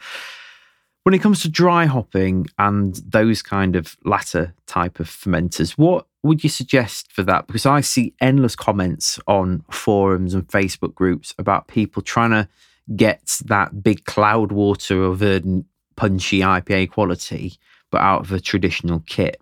When 1.05 1.15
it 1.15 1.23
comes 1.23 1.43
to 1.43 1.49
dry 1.49 1.87
hopping 1.87 2.47
and 2.59 2.95
those 3.07 3.43
kind 3.43 3.75
of 3.75 3.97
latter 4.05 4.55
type 4.67 5.01
of 5.01 5.09
fermenters, 5.09 5.73
what 5.73 6.07
would 6.23 6.43
you 6.45 6.51
suggest 6.51 7.11
for 7.13 7.23
that? 7.25 7.47
Because 7.47 7.67
I 7.67 7.81
see 7.81 8.15
endless 8.21 8.55
comments 8.57 9.19
on 9.27 9.65
forums 9.71 10.35
and 10.35 10.47
Facebook 10.47 10.95
groups 10.95 11.35
about 11.39 11.69
people 11.69 12.03
trying 12.03 12.31
to 12.31 12.49
get 12.97 13.41
that 13.47 13.83
big 13.83 14.05
Cloudwater 14.05 15.09
or 15.11 15.15
verdant 15.15 15.67
punchy 15.97 16.41
IPA 16.41 16.91
quality, 16.91 17.55
but 17.91 18.01
out 18.01 18.21
of 18.23 18.33
a 18.33 18.41
traditional 18.41 19.01
kit. 19.07 19.41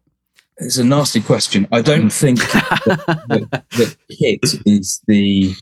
It's 0.59 0.77
a 0.79 0.85
nasty 0.85 1.21
question. 1.21 1.67
I 1.73 1.81
don't 1.81 2.11
think 2.23 2.39
that, 2.39 3.65
that 3.71 3.97
kit 4.11 4.41
is 4.67 5.01
the 5.07 5.55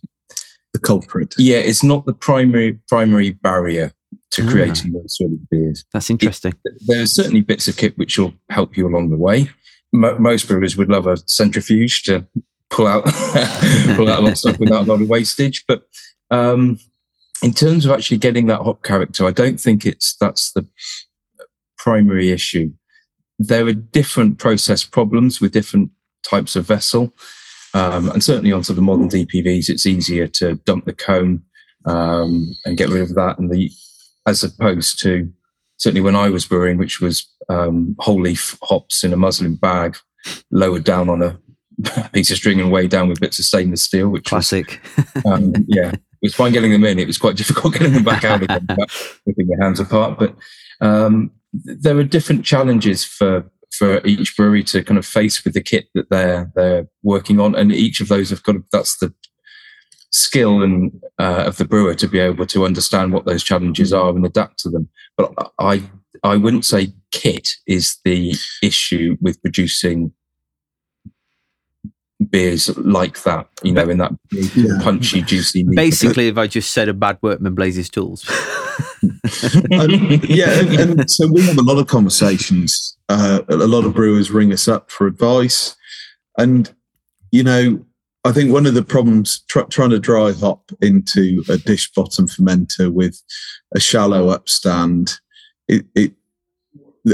The 0.72 0.78
culprit. 0.80 1.34
yeah. 1.38 1.58
It's 1.58 1.82
not 1.84 2.04
the 2.04 2.12
primary 2.14 2.78
primary 2.88 3.30
barrier 3.30 3.92
to 4.32 4.42
Ah. 4.46 4.50
creating 4.50 4.92
those 4.92 5.16
sort 5.16 5.32
of 5.32 5.48
beers. 5.50 5.84
That's 5.92 6.10
interesting. 6.10 6.54
There 6.86 7.00
are 7.02 7.06
certainly 7.06 7.40
bits 7.42 7.68
of 7.68 7.76
kit 7.76 7.96
which 7.96 8.18
will 8.18 8.34
help 8.50 8.76
you 8.76 8.86
along 8.88 9.10
the 9.10 9.16
way. 9.16 9.50
Mo- 9.92 10.18
most 10.18 10.48
brewers 10.48 10.76
would 10.76 10.90
love 10.90 11.06
a 11.06 11.16
centrifuge 11.26 12.02
to 12.04 12.26
pull 12.70 12.86
out 12.86 13.04
pull 13.96 14.08
out 14.08 14.20
a 14.20 14.22
lot 14.22 14.32
of 14.32 14.38
stuff 14.38 14.58
without 14.58 14.86
a 14.86 14.90
lot 14.90 15.00
of 15.00 15.08
wastage. 15.08 15.64
But 15.66 15.84
um, 16.30 16.78
in 17.42 17.52
terms 17.52 17.84
of 17.84 17.92
actually 17.92 18.18
getting 18.18 18.46
that 18.46 18.62
hop 18.62 18.82
character, 18.82 19.26
I 19.26 19.30
don't 19.30 19.60
think 19.60 19.86
it's 19.86 20.14
that's 20.16 20.52
the 20.52 20.66
primary 21.76 22.30
issue. 22.30 22.72
There 23.38 23.66
are 23.66 23.72
different 23.72 24.38
process 24.38 24.84
problems 24.84 25.40
with 25.40 25.52
different 25.52 25.90
types 26.22 26.56
of 26.56 26.66
vessel, 26.66 27.12
um, 27.74 28.10
and 28.10 28.22
certainly 28.22 28.52
on 28.52 28.58
onto 28.58 28.74
the 28.74 28.82
modern 28.82 29.08
DPVs, 29.08 29.68
it's 29.68 29.86
easier 29.86 30.26
to 30.26 30.56
dump 30.66 30.84
the 30.84 30.92
cone 30.92 31.42
um, 31.84 32.54
and 32.64 32.76
get 32.76 32.88
rid 32.88 33.02
of 33.02 33.14
that, 33.14 33.38
and 33.38 33.50
the 33.50 33.70
as 34.26 34.42
opposed 34.42 35.00
to 35.00 35.32
certainly 35.78 36.00
when 36.00 36.16
I 36.16 36.28
was 36.28 36.46
brewing, 36.46 36.76
which 36.76 37.00
was 37.00 37.26
um, 37.48 37.96
whole 37.98 38.20
leaf 38.20 38.58
hops 38.62 39.04
in 39.04 39.12
a 39.12 39.16
muslin 39.16 39.54
bag, 39.56 39.96
lowered 40.50 40.84
down 40.84 41.08
on 41.08 41.22
a 41.22 41.38
piece 42.12 42.30
of 42.30 42.36
string 42.36 42.60
and 42.60 42.72
weighed 42.72 42.90
down 42.90 43.08
with 43.08 43.20
bits 43.20 43.38
of 43.38 43.44
stainless 43.44 43.82
steel, 43.82 44.08
which 44.08 44.30
was, 44.32 44.48
Classic. 44.48 44.80
um, 45.24 45.54
yeah, 45.68 45.92
it 45.92 46.00
was 46.22 46.34
fine 46.34 46.52
getting 46.52 46.72
them 46.72 46.84
in. 46.84 46.98
It 46.98 47.06
was 47.06 47.18
quite 47.18 47.36
difficult 47.36 47.74
getting 47.74 47.92
them 47.92 48.04
back 48.04 48.24
out 48.24 48.42
again, 48.42 48.66
ripping 49.26 49.48
your 49.48 49.62
hands 49.62 49.80
apart. 49.80 50.18
But 50.18 50.34
um, 50.80 51.30
there 51.52 51.96
are 51.96 52.04
different 52.04 52.44
challenges 52.44 53.04
for 53.04 53.50
for 53.70 54.04
each 54.06 54.36
brewery 54.36 54.64
to 54.64 54.82
kind 54.82 54.98
of 54.98 55.06
face 55.06 55.44
with 55.44 55.54
the 55.54 55.60
kit 55.60 55.88
that 55.94 56.10
they're 56.10 56.50
they're 56.54 56.88
working 57.02 57.38
on, 57.40 57.54
and 57.54 57.72
each 57.72 58.00
of 58.00 58.08
those 58.08 58.30
have 58.30 58.42
got 58.42 58.56
that's 58.72 58.98
the 58.98 59.12
skill 60.10 60.62
and 60.62 60.90
uh, 61.18 61.44
of 61.46 61.58
the 61.58 61.66
brewer 61.66 61.94
to 61.94 62.08
be 62.08 62.18
able 62.18 62.46
to 62.46 62.64
understand 62.64 63.12
what 63.12 63.26
those 63.26 63.44
challenges 63.44 63.92
are 63.92 64.08
and 64.08 64.24
adapt 64.24 64.58
to 64.58 64.70
them. 64.70 64.88
But 65.16 65.32
I 65.58 65.82
I 66.22 66.36
wouldn't 66.36 66.64
say 66.64 66.92
kit 67.10 67.56
is 67.66 67.98
the 68.04 68.34
issue 68.62 69.16
with 69.20 69.40
producing 69.42 70.12
beers 72.30 72.76
like 72.78 73.22
that. 73.22 73.48
You 73.62 73.72
know, 73.72 73.88
in 73.88 73.98
that 73.98 74.12
Yeah. 74.30 74.78
punchy, 74.82 75.22
juicy. 75.22 75.62
Basically, 75.64 76.28
if 76.28 76.36
I 76.38 76.46
just 76.46 76.72
said 76.72 76.88
a 76.88 76.94
bad 76.94 77.18
workman 77.22 77.54
blazes 77.54 77.88
tools. 77.88 78.28
Um, 79.72 79.90
yeah, 80.24 80.60
and, 80.60 81.00
and 81.00 81.10
so 81.10 81.26
we 81.26 81.40
have 81.42 81.58
a 81.58 81.62
lot 81.62 81.78
of 81.78 81.86
conversations. 81.88 82.96
Uh, 83.08 83.40
a 83.48 83.56
lot 83.56 83.84
of 83.84 83.94
brewers 83.94 84.30
ring 84.30 84.52
us 84.52 84.66
up 84.68 84.90
for 84.90 85.06
advice, 85.06 85.76
and 86.36 86.72
you 87.32 87.42
know, 87.44 87.84
I 88.24 88.32
think 88.32 88.52
one 88.52 88.66
of 88.66 88.74
the 88.74 88.82
problems 88.84 89.40
tr- 89.48 89.62
trying 89.70 89.90
to 89.90 89.98
dry 89.98 90.32
hop 90.32 90.70
into 90.80 91.42
a 91.48 91.58
dish 91.58 91.90
bottom 91.92 92.26
fermenter 92.26 92.92
with 92.92 93.20
a 93.74 93.80
shallow 93.80 94.36
upstand, 94.36 95.18
it, 95.68 95.86
it 95.94 96.12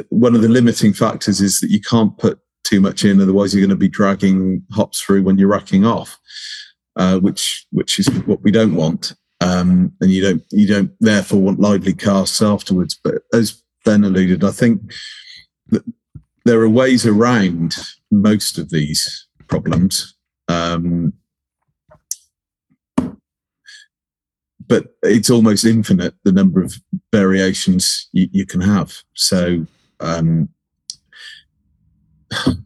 one 0.08 0.34
of 0.34 0.42
the 0.42 0.48
limiting 0.48 0.92
factors 0.92 1.40
is 1.40 1.60
that 1.60 1.70
you 1.70 1.80
can't 1.80 2.16
put 2.18 2.40
too 2.64 2.80
much 2.80 3.04
in, 3.04 3.20
otherwise 3.20 3.54
you're 3.54 3.60
going 3.60 3.68
to 3.70 3.76
be 3.76 3.88
dragging 3.88 4.64
hops 4.72 5.00
through 5.00 5.22
when 5.22 5.38
you're 5.38 5.48
racking 5.48 5.84
off, 5.84 6.18
uh, 6.96 7.18
which 7.18 7.66
which 7.70 7.98
is 7.98 8.08
what 8.26 8.42
we 8.42 8.50
don't 8.50 8.74
want 8.74 9.14
um, 9.44 9.92
and 10.00 10.10
you 10.10 10.22
don't 10.22 10.42
you 10.50 10.66
don't 10.66 10.90
therefore 11.00 11.40
want 11.40 11.60
lively 11.60 11.92
casts 11.92 12.40
afterwards. 12.40 12.98
But 13.02 13.22
as 13.32 13.62
Ben 13.84 14.04
alluded, 14.04 14.42
I 14.42 14.50
think 14.50 14.80
that 15.68 15.84
there 16.44 16.60
are 16.60 16.68
ways 16.68 17.06
around 17.06 17.76
most 18.10 18.58
of 18.58 18.70
these 18.70 19.26
problems. 19.48 20.14
Um, 20.48 21.12
but 24.66 24.94
it's 25.02 25.30
almost 25.30 25.64
infinite 25.64 26.14
the 26.24 26.32
number 26.32 26.62
of 26.62 26.74
variations 27.12 28.08
you, 28.12 28.28
you 28.32 28.46
can 28.46 28.60
have. 28.60 28.94
So 29.14 29.66
um, 30.00 30.48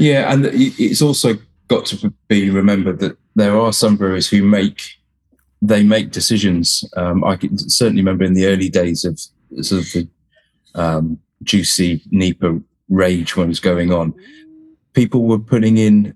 Yeah, 0.00 0.32
and 0.32 0.46
it's 0.46 1.02
also 1.02 1.34
got 1.68 1.84
to 1.86 2.12
be 2.26 2.48
remembered 2.48 3.00
that 3.00 3.18
there 3.36 3.58
are 3.58 3.72
some 3.72 3.96
brewers 3.96 4.28
who 4.28 4.42
make 4.42 4.82
they 5.60 5.82
make 5.82 6.10
decisions. 6.10 6.84
Um, 6.96 7.22
I 7.22 7.36
can 7.36 7.58
certainly 7.58 8.00
remember 8.00 8.24
in 8.24 8.32
the 8.32 8.46
early 8.46 8.70
days 8.70 9.04
of 9.04 9.20
sort 9.62 9.82
of 9.82 9.92
the 9.92 10.08
um, 10.74 11.18
juicy 11.42 12.02
NEPA 12.10 12.60
rage 12.88 13.36
when 13.36 13.48
it 13.48 13.48
was 13.48 13.60
going 13.60 13.92
on, 13.92 14.14
people 14.94 15.24
were 15.24 15.38
putting 15.38 15.76
in 15.76 16.14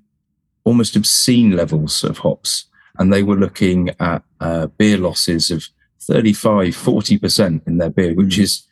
almost 0.64 0.96
obscene 0.96 1.50
levels 1.54 2.02
of 2.04 2.16
hops 2.16 2.64
and 2.98 3.12
they 3.12 3.22
were 3.22 3.36
looking 3.36 3.90
at 4.00 4.22
uh, 4.40 4.66
beer 4.66 4.98
losses 4.98 5.50
of 5.50 5.64
35, 6.02 6.74
40% 6.74 7.66
in 7.66 7.78
their 7.78 7.90
beer, 7.90 8.14
which 8.14 8.38
is 8.38 8.66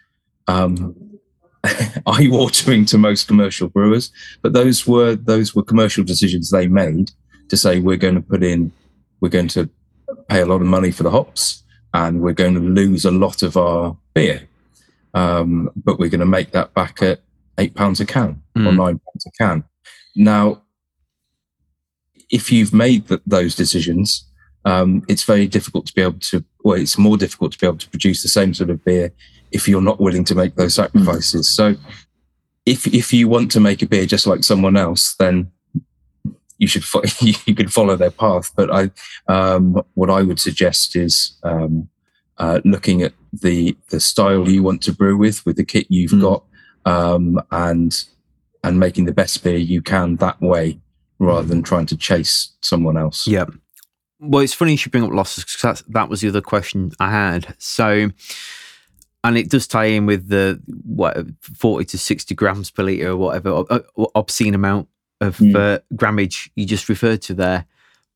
um, 0.49 0.95
eye 1.65 2.29
watering 2.31 2.85
to 2.87 2.99
most 2.99 3.27
commercial 3.27 3.69
brewers. 3.69 4.13
But 4.43 4.53
those 4.53 4.87
were 4.87 5.15
those 5.15 5.55
were 5.55 5.63
commercial 5.63 6.05
decisions 6.05 6.51
they 6.51 6.69
made 6.69 7.11
to 7.49 7.57
say 7.57 7.81
we're 7.81 7.97
going 7.97 8.15
to 8.15 8.21
put 8.21 8.43
in, 8.43 8.73
we're 9.21 9.29
going 9.29 9.49
to 9.49 9.69
pay 10.29 10.41
a 10.41 10.47
lot 10.47 10.61
of 10.61 10.67
money 10.67 10.91
for 10.91 11.03
the 11.03 11.11
hops, 11.11 11.63
and 11.95 12.21
we're 12.21 12.33
going 12.33 12.55
to 12.55 12.61
lose 12.61 13.05
a 13.05 13.11
lot 13.11 13.43
of 13.43 13.57
our 13.57 13.97
beer. 14.15 14.49
Um, 15.15 15.71
but 15.77 15.99
we're 15.99 16.09
going 16.09 16.21
to 16.21 16.27
make 16.27 16.53
that 16.53 16.73
back 16.75 17.03
at 17.03 17.21
eight 17.59 17.75
pounds 17.75 18.01
a 18.01 18.07
can 18.07 18.43
mm. 18.57 18.67
or 18.67 18.71
hmm. 18.71 18.77
nine 18.77 18.99
pounds 18.99 19.27
a 19.27 19.31
can. 19.39 19.65
Now, 20.17 20.62
if 22.33 22.51
you've 22.51 22.73
made 22.73 23.07
th- 23.07 23.21
those 23.27 23.55
decisions, 23.55 24.27
um, 24.65 25.05
it's 25.07 25.23
very 25.23 25.47
difficult 25.47 25.87
to 25.87 25.95
be 25.95 26.03
able 26.03 26.19
to, 26.19 26.45
well, 26.65 26.81
it's 26.81 26.99
more 26.99 27.17
difficult 27.17 27.53
to 27.53 27.59
be 27.59 27.67
able 27.67 27.79
to 27.79 27.91
produce 27.91 28.23
the 28.23 28.29
same 28.29 28.55
sort 28.55 28.71
of 28.71 28.85
beer 28.85 29.13
if 29.53 29.69
you're 29.69 29.83
not 29.83 30.01
willing 30.01 30.25
to 30.25 30.35
make 30.35 30.57
those 30.57 30.75
sacrifices. 30.75 31.47
Mm. 31.47 31.51
So, 31.51 31.75
if 32.65 32.87
if 32.87 33.13
you 33.13 33.29
want 33.29 33.51
to 33.53 33.61
make 33.61 33.83
a 33.83 33.87
beer 33.87 34.07
just 34.07 34.27
like 34.27 34.45
someone 34.45 34.77
else, 34.77 35.15
then 35.17 35.51
you 36.59 36.69
should 36.69 36.85
fo- 36.85 37.03
you 37.21 37.55
can 37.55 37.69
follow 37.69 37.97
their 37.97 38.11
path. 38.11 38.53
But 38.57 38.71
I, 38.73 38.91
um, 39.27 39.83
what 39.95 40.11
I 40.11 40.23
would 40.23 40.41
suggest 40.41 40.97
is 40.97 41.37
um, 41.43 41.89
uh, 42.39 42.61
looking 42.65 43.03
at 43.03 43.13
the 43.33 43.77
the 43.91 44.01
style 44.01 44.49
you 44.49 44.63
want 44.63 44.81
to 44.83 44.93
brew 44.93 45.19
with, 45.19 45.45
with 45.45 45.57
the 45.57 45.65
kit 45.65 45.87
you've 45.91 46.13
mm. 46.13 46.23
got, 46.23 46.45
um, 46.85 47.43
and 47.51 48.05
and 48.65 48.79
making 48.79 49.07
the 49.07 49.13
best 49.13 49.43
beer 49.43 49.57
you 49.57 49.83
can 49.83 50.17
that 50.17 50.41
way 50.41 50.79
rather 51.23 51.47
than 51.47 51.63
trying 51.63 51.87
to 51.87 51.97
chase 51.97 52.51
someone 52.61 52.97
else. 52.97 53.27
Yeah. 53.27 53.47
Well, 54.21 54.43
it's 54.43 54.55
funny 54.55 54.73
you 54.73 54.77
should 54.77 54.93
bring 54.93 55.05
up 55.05 55.13
losses 55.13 55.45
because 55.45 55.83
that 55.89 56.09
was 56.09 56.21
the 56.21 56.29
other 56.29 56.41
question 56.41 56.93
I 57.01 57.11
had. 57.11 57.55
So, 57.59 58.11
and 59.25 59.39
it 59.39 59.51
does 59.51 59.67
tie 59.67 59.87
in 59.87 60.07
with 60.07 60.29
the 60.29 60.61
what 60.85 61.17
forty 61.41 61.85
to 61.87 61.99
sixty 61.99 62.35
grams 62.35 62.71
per 62.71 62.83
liter 62.83 63.11
or 63.11 63.17
whatever 63.17 63.83
obscene 64.15 64.55
amount 64.55 64.89
of 65.21 65.39
mm. 65.39 65.55
uh, 65.55 65.81
grammage 65.95 66.51
you 66.55 66.67
just 66.67 66.89
referred 66.89 67.23
to 67.23 67.35
there. 67.35 67.67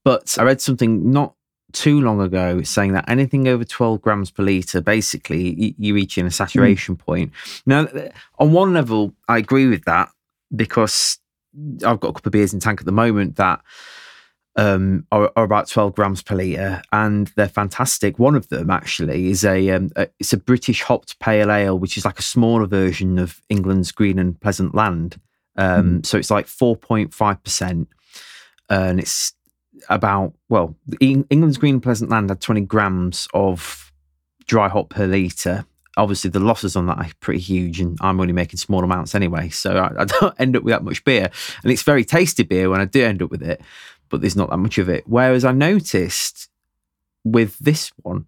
But 0.04 0.36
I 0.38 0.44
read 0.44 0.60
something 0.60 1.10
not 1.10 1.34
too 1.72 2.00
long 2.00 2.20
ago 2.20 2.62
saying 2.62 2.92
that 2.92 3.08
anything 3.08 3.48
over 3.48 3.64
12 3.64 4.00
grams 4.00 4.30
per 4.30 4.42
litre, 4.42 4.80
basically, 4.80 5.74
you 5.78 5.94
reach 5.94 6.16
in 6.16 6.26
a 6.26 6.30
saturation 6.30 6.96
mm. 6.96 7.00
point. 7.00 7.32
Now, 7.66 7.88
on 8.38 8.52
one 8.52 8.72
level, 8.72 9.12
I 9.28 9.38
agree 9.38 9.66
with 9.66 9.84
that 9.84 10.08
because 10.54 11.18
I've 11.84 12.00
got 12.00 12.08
a 12.08 12.12
couple 12.12 12.28
of 12.28 12.32
beers 12.32 12.54
in 12.54 12.60
tank 12.60 12.80
at 12.80 12.86
the 12.86 12.92
moment 12.92 13.36
that 13.36 13.60
um, 14.56 15.06
are, 15.12 15.30
are, 15.36 15.44
about 15.44 15.68
12 15.68 15.94
grams 15.94 16.22
per 16.22 16.34
litre 16.34 16.82
and 16.92 17.30
they're 17.36 17.48
fantastic. 17.48 18.18
One 18.18 18.34
of 18.34 18.48
them 18.48 18.70
actually 18.70 19.28
is 19.28 19.44
a, 19.44 19.70
um, 19.70 19.90
a, 19.96 20.08
it's 20.18 20.32
a 20.32 20.38
British 20.38 20.82
hopped 20.82 21.18
pale 21.20 21.50
ale, 21.50 21.78
which 21.78 21.96
is 21.96 22.04
like 22.04 22.18
a 22.18 22.22
smaller 22.22 22.66
version 22.66 23.18
of 23.18 23.40
England's 23.48 23.92
Green 23.92 24.18
and 24.18 24.40
Pleasant 24.40 24.74
Land. 24.74 25.20
Um, 25.56 26.00
mm. 26.00 26.06
So 26.06 26.16
it's 26.16 26.30
like 26.30 26.46
4.5%. 26.46 27.86
And 28.68 28.98
it's 28.98 29.32
about 29.88 30.32
well, 30.48 30.74
England's 31.00 31.58
Green 31.58 31.74
and 31.74 31.82
Pleasant 31.82 32.10
Land 32.10 32.30
had 32.30 32.40
20 32.40 32.62
grams 32.62 33.28
of 33.34 33.92
dry 34.46 34.68
hop 34.68 34.90
per 34.90 35.06
litre. 35.06 35.66
Obviously, 35.96 36.30
the 36.30 36.40
losses 36.40 36.76
on 36.76 36.86
that 36.86 36.98
are 36.98 37.08
pretty 37.20 37.40
huge, 37.40 37.80
and 37.80 37.96
I'm 38.00 38.20
only 38.20 38.32
making 38.32 38.58
small 38.58 38.84
amounts 38.84 39.14
anyway, 39.14 39.48
so 39.48 39.76
I, 39.76 40.02
I 40.02 40.04
don't 40.20 40.34
end 40.38 40.56
up 40.56 40.62
with 40.62 40.72
that 40.72 40.84
much 40.84 41.04
beer. 41.04 41.30
And 41.62 41.72
it's 41.72 41.82
very 41.82 42.04
tasty 42.04 42.42
beer 42.42 42.68
when 42.68 42.80
I 42.80 42.84
do 42.84 43.04
end 43.04 43.22
up 43.22 43.30
with 43.30 43.42
it, 43.42 43.60
but 44.08 44.20
there's 44.20 44.36
not 44.36 44.50
that 44.50 44.58
much 44.58 44.78
of 44.78 44.88
it. 44.88 45.04
Whereas 45.06 45.44
I 45.44 45.52
noticed 45.52 46.48
with 47.24 47.58
this 47.58 47.92
one, 48.02 48.26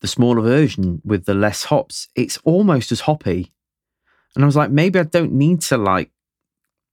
the 0.00 0.08
smaller 0.08 0.42
version 0.42 1.00
with 1.04 1.24
the 1.24 1.34
less 1.34 1.64
hops, 1.64 2.08
it's 2.14 2.36
almost 2.38 2.92
as 2.92 3.00
hoppy. 3.00 3.52
And 4.34 4.44
I 4.44 4.46
was 4.46 4.56
like, 4.56 4.70
maybe 4.70 4.98
I 4.98 5.04
don't 5.04 5.32
need 5.32 5.60
to 5.62 5.76
like 5.76 6.10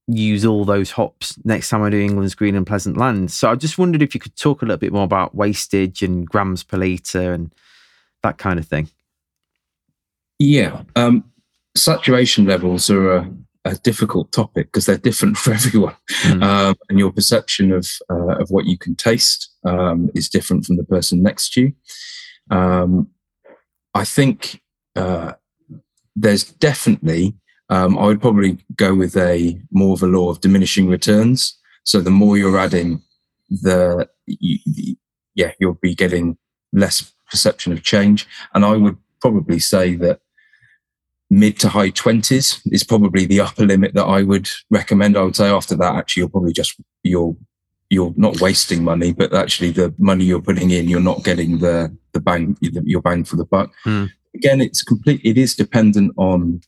use 0.07 0.45
all 0.45 0.65
those 0.65 0.91
hops 0.91 1.37
next 1.43 1.69
time 1.69 1.83
I 1.83 1.89
do 1.89 1.99
England's 1.99 2.35
Green 2.35 2.55
and 2.55 2.65
Pleasant 2.65 2.97
Land. 2.97 3.31
So 3.31 3.51
I 3.51 3.55
just 3.55 3.77
wondered 3.77 4.01
if 4.01 4.13
you 4.13 4.19
could 4.19 4.35
talk 4.35 4.61
a 4.61 4.65
little 4.65 4.77
bit 4.77 4.91
more 4.91 5.03
about 5.03 5.35
wastage 5.35 6.01
and 6.01 6.27
grams 6.27 6.63
per 6.63 6.77
litre 6.77 7.33
and 7.33 7.53
that 8.23 8.37
kind 8.37 8.59
of 8.59 8.67
thing. 8.67 8.89
Yeah. 10.39 10.83
Um, 10.95 11.25
saturation 11.75 12.45
levels 12.45 12.89
are 12.89 13.17
a, 13.17 13.31
a 13.65 13.75
difficult 13.75 14.31
topic 14.31 14.67
because 14.67 14.85
they're 14.85 14.97
different 14.97 15.37
for 15.37 15.53
everyone. 15.53 15.95
Mm. 16.23 16.43
Um, 16.43 16.75
and 16.89 16.97
your 16.97 17.11
perception 17.11 17.71
of, 17.71 17.87
uh, 18.09 18.37
of 18.37 18.49
what 18.49 18.65
you 18.65 18.77
can 18.77 18.95
taste 18.95 19.49
um, 19.65 20.09
is 20.15 20.29
different 20.29 20.65
from 20.65 20.77
the 20.77 20.85
person 20.85 21.21
next 21.21 21.53
to 21.53 21.61
you. 21.61 21.73
Um, 22.49 23.09
I 23.93 24.05
think 24.05 24.61
uh, 24.95 25.33
there's 26.15 26.43
definitely 26.43 27.35
um, 27.69 27.97
I 27.99 28.07
would 28.07 28.21
probably 28.21 28.57
go 28.75 28.95
with 28.95 29.15
a 29.15 29.61
more 29.71 29.93
of 29.93 30.01
a 30.01 30.07
law 30.07 30.29
of 30.29 30.41
diminishing 30.41 30.87
returns. 30.87 31.57
So 31.83 32.01
the 32.01 32.09
more 32.09 32.37
you're 32.37 32.57
adding, 32.57 33.01
the 33.49 34.09
you, 34.25 34.95
yeah, 35.35 35.51
you'll 35.59 35.75
be 35.75 35.95
getting 35.95 36.37
less 36.73 37.13
perception 37.29 37.71
of 37.71 37.83
change. 37.83 38.27
And 38.53 38.65
I 38.65 38.75
would 38.75 38.97
probably 39.21 39.59
say 39.59 39.95
that 39.95 40.19
mid 41.29 41.59
to 41.59 41.69
high 41.69 41.89
twenties 41.89 42.61
is 42.65 42.83
probably 42.83 43.25
the 43.25 43.41
upper 43.41 43.65
limit 43.65 43.93
that 43.93 44.05
I 44.05 44.23
would 44.23 44.49
recommend. 44.69 45.17
I 45.17 45.23
would 45.23 45.35
say 45.35 45.49
after 45.49 45.75
that, 45.75 45.95
actually, 45.95 46.21
you're 46.21 46.29
probably 46.29 46.53
just 46.53 46.75
you're 47.03 47.35
you're 47.89 48.13
not 48.15 48.39
wasting 48.39 48.83
money, 48.83 49.13
but 49.13 49.33
actually 49.33 49.71
the 49.71 49.93
money 49.97 50.23
you're 50.23 50.41
putting 50.41 50.69
in, 50.69 50.87
you're 50.87 50.99
not 50.99 51.23
getting 51.23 51.59
the 51.59 51.95
the 52.13 52.19
bang 52.19 52.57
your 52.61 53.01
bang 53.01 53.23
for 53.23 53.35
the 53.35 53.45
buck. 53.45 53.71
Mm. 53.85 54.09
Again, 54.35 54.61
it's 54.61 54.83
complete. 54.83 55.21
It 55.23 55.37
is 55.37 55.55
dependent 55.55 56.13
on 56.17 56.61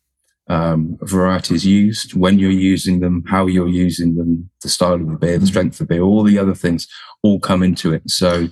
um, 0.47 0.97
varieties 1.01 1.65
used, 1.65 2.13
when 2.13 2.39
you're 2.39 2.51
using 2.51 2.99
them, 2.99 3.23
how 3.27 3.45
you're 3.45 3.69
using 3.69 4.15
them, 4.15 4.49
the 4.61 4.69
style 4.69 4.95
of 4.95 5.07
the 5.07 5.15
beer, 5.15 5.37
the 5.37 5.45
mm. 5.45 5.49
strength 5.49 5.79
of 5.79 5.87
the 5.87 5.93
beer, 5.93 6.01
all 6.01 6.23
the 6.23 6.39
other 6.39 6.55
things 6.55 6.87
all 7.23 7.39
come 7.39 7.63
into 7.63 7.93
it. 7.93 8.09
So 8.09 8.49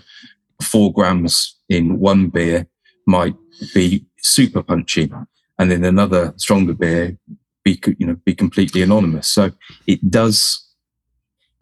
four 0.62 0.94
grams 0.94 1.58
in 1.68 2.00
one 2.00 2.30
beer 2.30 2.68
might 3.08 3.36
be 3.74 4.06
super 4.22 4.62
punchy, 4.62 5.12
and 5.60 5.72
in 5.72 5.84
another 5.84 6.34
stronger 6.38 6.74
beer 6.74 7.18
be 7.64 7.80
you 7.98 8.08
know 8.08 8.16
be 8.26 8.34
completely 8.34 8.82
anonymous. 8.82 9.28
So 9.28 9.52
it 9.86 10.10
does. 10.10 10.66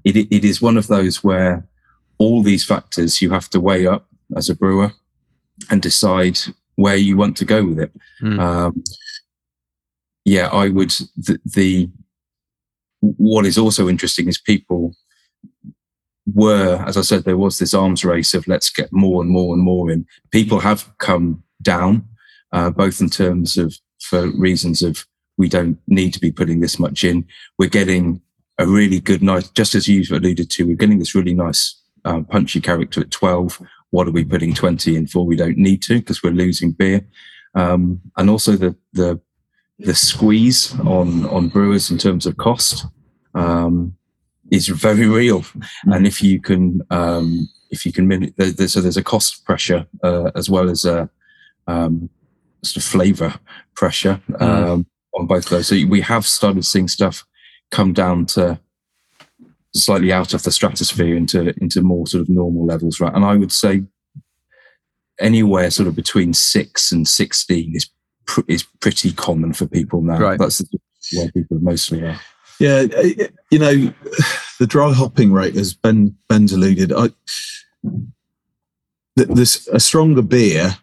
It, 0.04 0.16
it 0.16 0.46
is 0.46 0.62
one 0.62 0.78
of 0.78 0.88
those 0.88 1.24
where 1.24 1.68
all 2.18 2.42
these 2.42 2.64
factors 2.64 3.22
you 3.22 3.32
have 3.32 3.50
to 3.50 3.60
weigh 3.60 3.88
up 3.88 4.08
as 4.36 4.50
a 4.50 4.56
brewer 4.56 4.94
and 5.70 5.82
decide 5.82 6.40
where 6.76 6.96
you 6.96 7.18
want 7.18 7.36
to 7.38 7.46
go 7.46 7.66
with 7.66 7.80
it. 7.80 7.92
Mm. 8.22 8.40
Um, 8.40 8.84
yeah, 10.24 10.48
I 10.48 10.70
would. 10.70 10.92
The, 11.18 11.40
the 11.44 11.90
what 13.02 13.46
is 13.46 13.58
also 13.58 13.90
interesting 13.90 14.28
is 14.28 14.40
people 14.40 14.94
were, 16.34 16.84
as 16.86 16.98
I 16.98 17.02
said, 17.02 17.24
there 17.24 17.38
was 17.38 17.58
this 17.58 17.74
arms 17.74 18.04
race 18.04 18.34
of 18.34 18.48
let's 18.48 18.70
get 18.70 18.92
more 18.92 19.22
and 19.22 19.32
more 19.32 19.54
and 19.54 19.64
more 19.64 19.90
in. 19.90 20.06
People 20.32 20.60
have 20.60 20.92
come 20.98 21.44
down, 21.62 22.08
uh, 22.52 22.70
both 22.70 23.02
in 23.02 23.10
terms 23.10 23.58
of 23.58 23.78
for 24.08 24.30
reasons 24.32 24.82
of 24.82 25.06
we 25.38 25.50
don't 25.50 25.78
need 25.88 26.14
to 26.14 26.20
be 26.20 26.32
putting 26.32 26.62
this 26.62 26.80
much 26.80 27.04
in. 27.04 27.26
We're 27.58 27.70
getting 27.70 28.22
a 28.58 28.66
really 28.66 29.00
good 29.00 29.22
nice, 29.22 29.50
just 29.50 29.76
as 29.76 29.88
you've 29.88 30.12
alluded 30.12 30.50
to, 30.50 30.66
we're 30.66 30.76
getting 30.76 31.00
this 31.00 31.14
really 31.14 31.34
nice 31.34 31.80
uh, 32.06 32.22
punchy 32.22 32.60
character 32.60 33.02
at 33.02 33.12
12. 33.12 33.62
What 33.92 34.08
are 34.08 34.12
we 34.12 34.26
putting 34.26 34.54
20 34.54 34.96
in 34.96 35.08
for? 35.08 35.26
We 35.26 35.36
don't 35.36 35.58
need 35.58 35.82
to 35.84 36.00
because 36.00 36.24
we're 36.24 36.32
losing 36.32 36.72
beer. 36.72 37.06
Um, 37.54 38.02
and 38.18 38.30
also 38.30 38.54
the, 38.54 38.76
the 38.94 39.20
the 39.80 39.94
squeeze 39.94 40.78
on 40.80 41.26
on 41.28 41.50
brewers 41.50 41.92
in 41.92 41.98
terms 41.98 42.26
of 42.26 42.38
cost 42.38 42.86
um, 43.36 43.96
is 44.52 44.68
very 44.68 45.08
real. 45.08 45.46
And 45.84 46.08
if 46.08 46.24
you 46.24 46.42
can, 46.42 46.82
um, 46.90 47.48
if 47.70 47.86
you 47.86 47.92
can, 47.92 48.34
there's, 48.38 48.74
so 48.74 48.82
there's 48.82 48.98
a 48.98 49.04
cost 49.04 49.46
pressure 49.46 49.86
uh, 50.04 50.32
as 50.36 50.50
well 50.50 50.70
as 50.70 50.86
a 50.86 51.10
um, 51.68 52.10
sort 52.64 52.78
of 52.78 52.84
flavour 52.84 53.40
pressure 53.76 54.22
mm. 54.30 54.42
Um, 54.42 54.86
on 55.16 55.28
both 55.28 55.46
of 55.46 55.50
those. 55.50 55.68
So 55.68 55.76
we 55.88 56.02
have 56.02 56.26
started 56.26 56.66
seeing 56.66 56.88
stuff 56.88 57.26
come 57.72 57.94
down 57.94 58.26
to 58.28 58.60
slightly 59.74 60.12
out 60.12 60.34
of 60.34 60.44
the 60.44 60.52
stratosphere 60.52 61.16
into 61.16 61.54
into 61.62 61.82
more 61.82 62.08
sort 62.08 62.22
of 62.22 62.30
normal 62.30 62.66
levels, 62.66 63.00
right? 63.00 63.14
And 63.14 63.26
I 63.26 63.36
would 63.36 63.52
say 63.52 63.84
anywhere 65.20 65.72
sort 65.72 65.88
of 65.88 65.96
between 65.96 66.34
six 66.34 66.92
and 66.92 67.08
sixteen 67.08 67.76
is 67.76 67.90
pr- 68.26 68.42
is 68.48 68.64
pretty 68.80 69.12
common 69.12 69.54
for 69.54 69.68
people 69.68 70.02
now. 70.02 70.20
Right. 70.20 70.40
That's 70.40 70.64
where 71.14 71.32
people 71.32 71.60
mostly 71.60 72.04
are. 72.04 72.20
Yeah, 72.60 72.82
you 73.52 73.60
know, 73.60 73.94
the 74.60 74.68
dry 74.68 74.92
hopping 74.92 75.32
rate, 75.32 75.56
as 75.56 75.74
Ben 75.74 76.16
Ben's 76.28 76.54
alluded, 76.54 76.92
I, 76.92 77.10
this 79.16 79.68
a 79.68 79.80
stronger 79.80 80.22
beer 80.22 80.78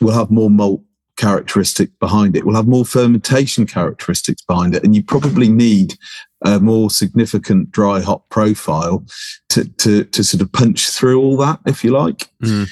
will 0.00 0.12
have 0.12 0.30
more 0.30 0.50
malt 0.50 0.82
characteristic 1.24 1.88
behind 2.00 2.36
it. 2.36 2.44
Will 2.44 2.54
have 2.54 2.68
more 2.68 2.84
fermentation 2.84 3.66
characteristics 3.66 4.42
behind 4.42 4.74
it 4.74 4.84
and 4.84 4.94
you 4.94 5.02
probably 5.02 5.48
need 5.48 5.96
a 6.44 6.60
more 6.60 6.90
significant 6.90 7.70
dry 7.70 8.00
hop 8.00 8.28
profile 8.28 9.06
to 9.48 9.64
to, 9.64 10.04
to 10.04 10.22
sort 10.22 10.42
of 10.42 10.52
punch 10.52 10.90
through 10.90 11.18
all 11.18 11.38
that 11.38 11.60
if 11.66 11.82
you 11.82 11.92
like. 11.92 12.28
Mm. 12.42 12.68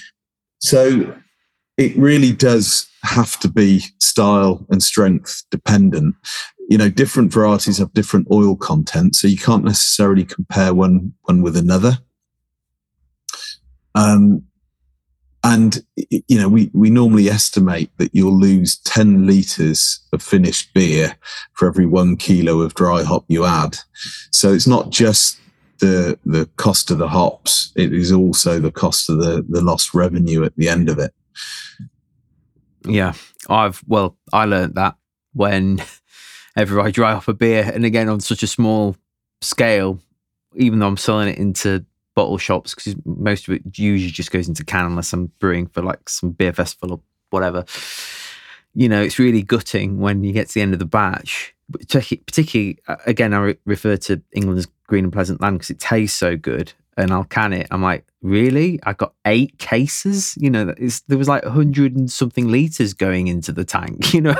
so 0.58 1.16
it 1.78 1.96
really 1.96 2.32
does 2.32 2.86
have 3.02 3.40
to 3.40 3.48
be 3.48 3.82
style 4.00 4.66
and 4.68 4.82
strength 4.82 5.42
dependent. 5.50 6.14
You 6.68 6.76
know 6.76 6.90
different 6.90 7.32
varieties 7.32 7.78
have 7.78 7.94
different 7.94 8.28
oil 8.30 8.54
content 8.54 9.16
so 9.16 9.28
you 9.28 9.38
can't 9.38 9.64
necessarily 9.64 10.24
compare 10.24 10.74
one 10.74 11.14
one 11.22 11.40
with 11.40 11.56
another. 11.56 11.98
Um, 13.94 14.44
and 15.44 15.84
you 15.96 16.38
know 16.38 16.48
we 16.48 16.70
we 16.72 16.90
normally 16.90 17.28
estimate 17.28 17.90
that 17.98 18.14
you'll 18.14 18.38
lose 18.38 18.78
10 18.78 19.26
liters 19.26 20.00
of 20.12 20.22
finished 20.22 20.72
beer 20.72 21.16
for 21.54 21.66
every 21.66 21.86
1 21.86 22.16
kilo 22.16 22.60
of 22.60 22.74
dry 22.74 23.02
hop 23.02 23.24
you 23.28 23.44
add. 23.44 23.76
So 24.30 24.52
it's 24.52 24.66
not 24.66 24.90
just 24.90 25.38
the 25.78 26.18
the 26.24 26.48
cost 26.56 26.90
of 26.92 26.98
the 26.98 27.08
hops 27.08 27.72
it 27.74 27.92
is 27.92 28.12
also 28.12 28.60
the 28.60 28.70
cost 28.70 29.10
of 29.10 29.18
the 29.18 29.44
the 29.48 29.60
lost 29.60 29.94
revenue 29.94 30.44
at 30.44 30.54
the 30.56 30.68
end 30.68 30.88
of 30.88 30.98
it. 30.98 31.12
Yeah 32.84 33.14
i've 33.48 33.82
well 33.86 34.16
i 34.32 34.44
learned 34.44 34.74
that 34.74 34.96
when 35.32 35.82
ever 36.56 36.80
i 36.80 36.90
dry 36.90 37.12
hop 37.12 37.28
a 37.28 37.34
beer 37.34 37.70
and 37.72 37.84
again 37.84 38.08
on 38.08 38.20
such 38.20 38.42
a 38.42 38.46
small 38.46 38.96
scale 39.40 39.98
even 40.54 40.78
though 40.78 40.86
i'm 40.86 40.96
selling 40.96 41.28
it 41.28 41.38
into 41.38 41.84
bottle 42.14 42.38
shops 42.38 42.74
because 42.74 42.94
most 43.04 43.48
of 43.48 43.54
it 43.54 43.62
usually 43.78 44.10
just 44.10 44.30
goes 44.30 44.48
into 44.48 44.64
can 44.64 44.86
unless 44.86 45.12
I'm 45.12 45.26
brewing 45.38 45.66
for 45.66 45.82
like 45.82 46.08
some 46.08 46.30
beer 46.30 46.52
festival 46.52 46.92
or 46.92 47.00
whatever. 47.30 47.64
You 48.74 48.88
know, 48.88 49.02
it's 49.02 49.18
really 49.18 49.42
gutting 49.42 49.98
when 49.98 50.24
you 50.24 50.32
get 50.32 50.48
to 50.48 50.54
the 50.54 50.62
end 50.62 50.72
of 50.72 50.78
the 50.78 50.86
batch. 50.86 51.54
Particularly, 51.72 52.78
uh, 52.88 52.96
again, 53.06 53.32
I 53.32 53.38
re- 53.38 53.58
refer 53.64 53.96
to 53.96 54.20
England's 54.32 54.66
green 54.86 55.04
and 55.04 55.12
pleasant 55.12 55.40
land 55.40 55.58
because 55.58 55.70
it 55.70 55.78
tastes 55.78 56.18
so 56.18 56.36
good. 56.36 56.72
And 56.98 57.10
I'll 57.10 57.24
can 57.24 57.54
it. 57.54 57.66
I'm 57.70 57.82
like, 57.82 58.06
really? 58.20 58.78
I 58.82 58.92
got 58.92 59.14
eight 59.24 59.58
cases. 59.58 60.36
You 60.38 60.50
know, 60.50 60.74
there 61.08 61.16
was 61.16 61.28
like 61.28 61.42
a 61.44 61.50
hundred 61.50 61.96
and 61.96 62.10
something 62.10 62.48
liters 62.48 62.92
going 62.92 63.28
into 63.28 63.52
the 63.52 63.64
tank. 63.64 64.12
You 64.14 64.20
know, 64.20 64.34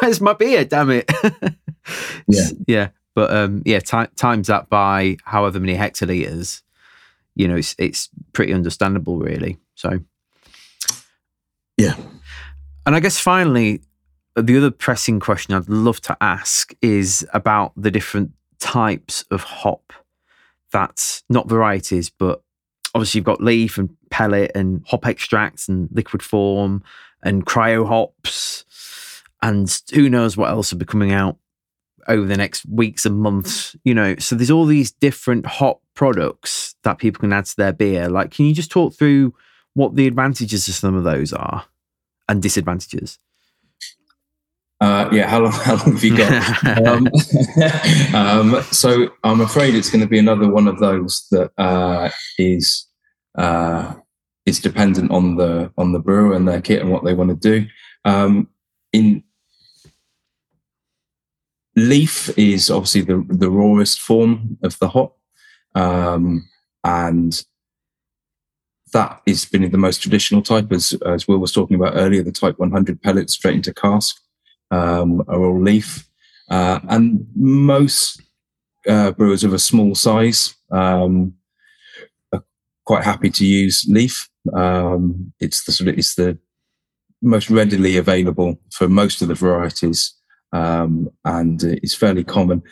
where's 0.00 0.20
my 0.20 0.34
beer? 0.34 0.66
Damn 0.66 0.90
it! 0.90 1.10
yeah, 2.28 2.48
yeah. 2.66 2.88
But 3.14 3.34
um, 3.34 3.62
yeah, 3.64 3.80
t- 3.80 4.12
times 4.16 4.48
that 4.48 4.68
by 4.68 5.16
however 5.24 5.58
many 5.58 5.74
hectoliters, 5.74 6.62
you 7.38 7.48
know, 7.48 7.56
it's 7.56 7.74
it's 7.78 8.10
pretty 8.34 8.52
understandable, 8.52 9.18
really. 9.18 9.58
So, 9.76 10.00
yeah. 11.78 11.94
And 12.84 12.94
I 12.96 13.00
guess 13.00 13.18
finally, 13.18 13.80
the 14.36 14.56
other 14.58 14.70
pressing 14.70 15.20
question 15.20 15.54
I'd 15.54 15.68
love 15.68 16.00
to 16.02 16.16
ask 16.20 16.74
is 16.82 17.26
about 17.32 17.72
the 17.76 17.90
different 17.90 18.32
types 18.58 19.24
of 19.30 19.44
hop. 19.44 19.92
That's 20.72 21.22
not 21.30 21.48
varieties, 21.48 22.10
but 22.10 22.42
obviously 22.94 23.20
you've 23.20 23.24
got 23.24 23.40
leaf 23.40 23.78
and 23.78 23.96
pellet 24.10 24.50
and 24.54 24.84
hop 24.86 25.06
extracts 25.06 25.68
and 25.68 25.88
liquid 25.92 26.22
form 26.22 26.82
and 27.22 27.46
cryo 27.46 27.86
hops 27.86 28.64
and 29.42 29.80
who 29.94 30.08
knows 30.08 30.36
what 30.36 30.50
else 30.50 30.72
will 30.72 30.78
be 30.78 30.84
coming 30.84 31.12
out 31.12 31.36
over 32.08 32.26
the 32.26 32.36
next 32.36 32.64
weeks 32.66 33.04
and 33.06 33.18
months 33.18 33.76
you 33.84 33.94
know 33.94 34.16
so 34.16 34.34
there's 34.34 34.50
all 34.50 34.64
these 34.64 34.90
different 34.90 35.46
hop 35.46 35.80
products 35.98 36.76
that 36.84 36.98
people 36.98 37.18
can 37.18 37.32
add 37.32 37.44
to 37.44 37.56
their 37.56 37.72
beer. 37.72 38.08
Like, 38.08 38.30
can 38.30 38.46
you 38.46 38.54
just 38.54 38.70
talk 38.70 38.94
through 38.94 39.34
what 39.74 39.96
the 39.96 40.06
advantages 40.06 40.68
of 40.68 40.74
some 40.74 40.94
of 40.94 41.02
those 41.02 41.32
are 41.32 41.64
and 42.28 42.40
disadvantages? 42.40 43.18
Uh, 44.80 45.08
yeah, 45.10 45.26
how 45.26 45.40
long, 45.40 45.50
how 45.64 45.74
long 45.74 45.94
have 45.94 46.04
you 46.04 46.16
got? 46.16 46.86
um, 46.86 47.08
um, 48.14 48.62
so 48.70 49.10
I'm 49.24 49.40
afraid 49.40 49.74
it's 49.74 49.90
going 49.90 50.02
to 50.02 50.06
be 50.06 50.20
another 50.20 50.48
one 50.48 50.68
of 50.68 50.78
those 50.78 51.26
that 51.32 51.50
uh, 51.58 52.10
is 52.38 52.86
uh, 53.36 53.94
is 54.46 54.60
dependent 54.60 55.10
on 55.10 55.34
the 55.34 55.72
on 55.76 55.92
the 55.92 55.98
brewer 55.98 56.32
and 56.32 56.46
their 56.46 56.62
kit 56.62 56.80
and 56.80 56.92
what 56.92 57.04
they 57.04 57.14
want 57.14 57.30
to 57.30 57.36
do. 57.36 57.66
Um, 58.04 58.48
in 58.92 59.24
leaf 61.78 62.36
is 62.38 62.70
obviously 62.70 63.02
the 63.02 63.24
the 63.28 63.50
rawest 63.50 64.00
form 64.00 64.58
of 64.62 64.78
the 64.78 64.88
hop, 64.88 65.16
um, 65.74 66.48
and 66.84 67.42
that 68.92 69.20
is 69.26 69.44
been 69.44 69.70
the 69.70 69.78
most 69.78 70.02
traditional 70.02 70.42
type, 70.42 70.72
as, 70.72 70.94
as 71.06 71.28
Will 71.28 71.38
was 71.38 71.52
talking 71.52 71.76
about 71.76 71.94
earlier, 71.96 72.22
the 72.22 72.32
Type 72.32 72.58
100 72.58 73.02
pellets 73.02 73.34
straight 73.34 73.56
into 73.56 73.74
cask 73.74 74.20
um, 74.70 75.22
are 75.28 75.44
all 75.44 75.60
leaf. 75.60 76.08
Uh, 76.48 76.80
and 76.88 77.26
most 77.34 78.22
uh, 78.88 79.10
brewers 79.12 79.44
of 79.44 79.52
a 79.52 79.58
small 79.58 79.94
size 79.94 80.54
um, 80.70 81.34
are 82.32 82.42
quite 82.84 83.04
happy 83.04 83.30
to 83.30 83.44
use 83.44 83.84
leaf. 83.88 84.28
Um, 84.54 85.32
it's 85.40 85.64
the 85.64 85.72
sort 85.72 85.88
of 85.88 85.98
it's 85.98 86.14
the 86.14 86.38
most 87.20 87.50
readily 87.50 87.96
available 87.96 88.58
for 88.72 88.88
most 88.88 89.20
of 89.20 89.28
the 89.28 89.34
varieties, 89.34 90.14
um, 90.52 91.10
and 91.24 91.62
it's 91.62 91.94
fairly 91.94 92.24
common 92.24 92.62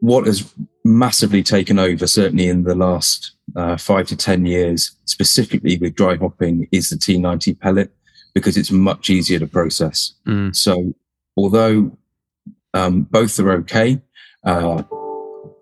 what 0.00 0.26
has 0.26 0.54
massively 0.84 1.42
taken 1.42 1.78
over, 1.78 2.06
certainly 2.06 2.48
in 2.48 2.64
the 2.64 2.74
last 2.74 3.32
uh, 3.56 3.76
five 3.76 4.06
to 4.08 4.16
10 4.16 4.46
years, 4.46 4.96
specifically 5.06 5.78
with 5.78 5.94
dry 5.94 6.16
hopping, 6.16 6.68
is 6.70 6.90
the 6.90 6.96
T90 6.96 7.58
pellet 7.58 7.90
because 8.34 8.56
it's 8.56 8.70
much 8.70 9.10
easier 9.10 9.38
to 9.38 9.46
process. 9.46 10.12
Mm. 10.26 10.54
So, 10.54 10.94
although 11.36 11.96
um, 12.74 13.02
both 13.02 13.38
are 13.40 13.52
okay, 13.52 14.00
uh, 14.44 14.82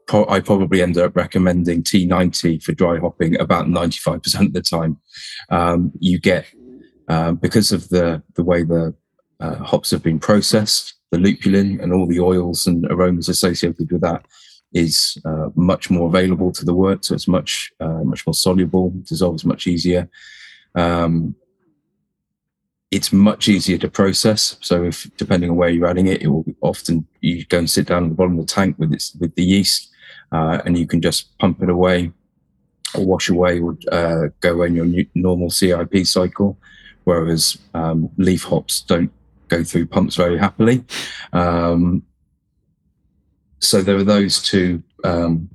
pro- 0.06 0.28
I 0.28 0.40
probably 0.40 0.82
end 0.82 0.98
up 0.98 1.16
recommending 1.16 1.84
T90 1.84 2.62
for 2.62 2.72
dry 2.72 2.98
hopping 2.98 3.40
about 3.40 3.66
95% 3.66 4.46
of 4.46 4.52
the 4.52 4.62
time. 4.62 4.98
Um, 5.48 5.92
you 6.00 6.18
get, 6.18 6.46
uh, 7.08 7.32
because 7.32 7.70
of 7.70 7.88
the, 7.88 8.22
the 8.34 8.42
way 8.42 8.64
the 8.64 8.94
uh, 9.40 9.56
hops 9.56 9.92
have 9.92 10.02
been 10.02 10.18
processed, 10.18 10.97
the 11.11 11.18
lupulin 11.18 11.80
and 11.80 11.92
all 11.92 12.06
the 12.06 12.20
oils 12.20 12.66
and 12.66 12.84
aromas 12.90 13.28
associated 13.28 13.90
with 13.90 14.00
that 14.02 14.24
is 14.72 15.18
uh, 15.24 15.48
much 15.54 15.90
more 15.90 16.09
available 16.09 16.52
to 16.52 16.64
the 16.64 16.74
wort, 16.74 17.04
so 17.04 17.14
it's 17.14 17.28
much 17.28 17.72
uh, 17.80 18.04
much 18.04 18.26
more 18.26 18.34
soluble, 18.34 18.92
dissolves 19.02 19.44
much 19.44 19.66
easier. 19.66 20.09
Um, 20.74 21.34
it's 22.90 23.12
much 23.12 23.48
easier 23.48 23.78
to 23.78 23.88
process. 23.88 24.56
So 24.61 24.84
if 24.84 25.11
depending 25.16 25.50
on 25.50 25.56
where 25.56 25.68
you're 25.68 25.88
adding 25.88 26.06
it, 26.06 26.22
it 26.22 26.28
will 26.28 26.44
often 26.61 27.06
you 27.20 27.44
go 27.46 27.59
and 27.59 27.70
sit 27.70 27.86
down 27.86 28.04
at 28.04 28.09
the 28.11 28.14
bottom 28.14 28.38
of 28.38 28.46
the 28.46 28.52
tank 28.52 28.78
with 28.78 28.92
its 28.92 29.14
with 29.14 29.34
the 29.34 29.44
yeast, 29.44 29.90
uh, 30.32 30.61
and 30.64 30.76
you 30.76 30.86
can 30.86 31.00
just 31.00 31.36
pump 31.38 31.62
it 31.62 31.70
away 31.70 32.12
or 32.94 33.04
wash 33.04 33.28
away 33.28 33.61
or 33.61 33.76
uh, 33.92 34.28
go 34.40 34.62
in 34.62 34.74
your 34.74 34.86
normal 35.14 35.50
CIP 35.50 36.06
cycle. 36.06 36.59
Whereas 37.04 37.56
um, 37.72 38.11
leaf 38.18 38.44
hops 38.44 38.82
don't 38.82 39.11
go 39.49 39.64
through 39.64 39.86
pumps 39.86 40.16
very 40.16 40.38
happily. 40.38 40.84
Um, 41.32 42.03
so 43.61 43.82
there 43.82 43.96
are 43.96 44.05
those 44.05 44.42
two. 44.42 44.82
Um, 45.05 45.51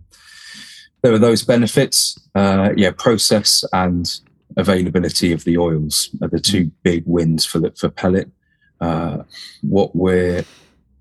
there 1.01 1.13
are 1.13 1.19
those 1.19 1.43
benefits. 1.43 2.19
Uh, 2.35 2.71
yeah, 2.75 2.91
process 2.91 3.63
and 3.73 4.09
availability 4.57 5.31
of 5.31 5.43
the 5.43 5.57
oils 5.57 6.09
are 6.21 6.27
the 6.27 6.39
two 6.39 6.71
big 6.83 7.03
wins 7.05 7.45
for 7.45 7.59
the, 7.59 7.71
for 7.71 7.89
pellet. 7.89 8.29
Uh, 8.79 9.23
what 9.61 9.95
we're 9.95 10.43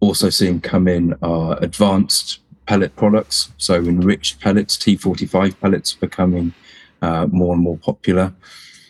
also 0.01 0.31
seeing 0.31 0.61
come 0.61 0.89
in 0.89 1.15
are 1.23 1.59
advanced 1.63 2.41
pellet 2.67 2.95
products. 2.97 3.53
So 3.59 3.75
enriched 3.75 4.41
pellets, 4.41 4.77
T45 4.77 5.61
pellets, 5.61 5.95
becoming 5.95 6.55
uh, 7.01 7.27
more 7.31 7.55
and 7.55 7.63
more 7.63 7.77
popular 7.79 8.33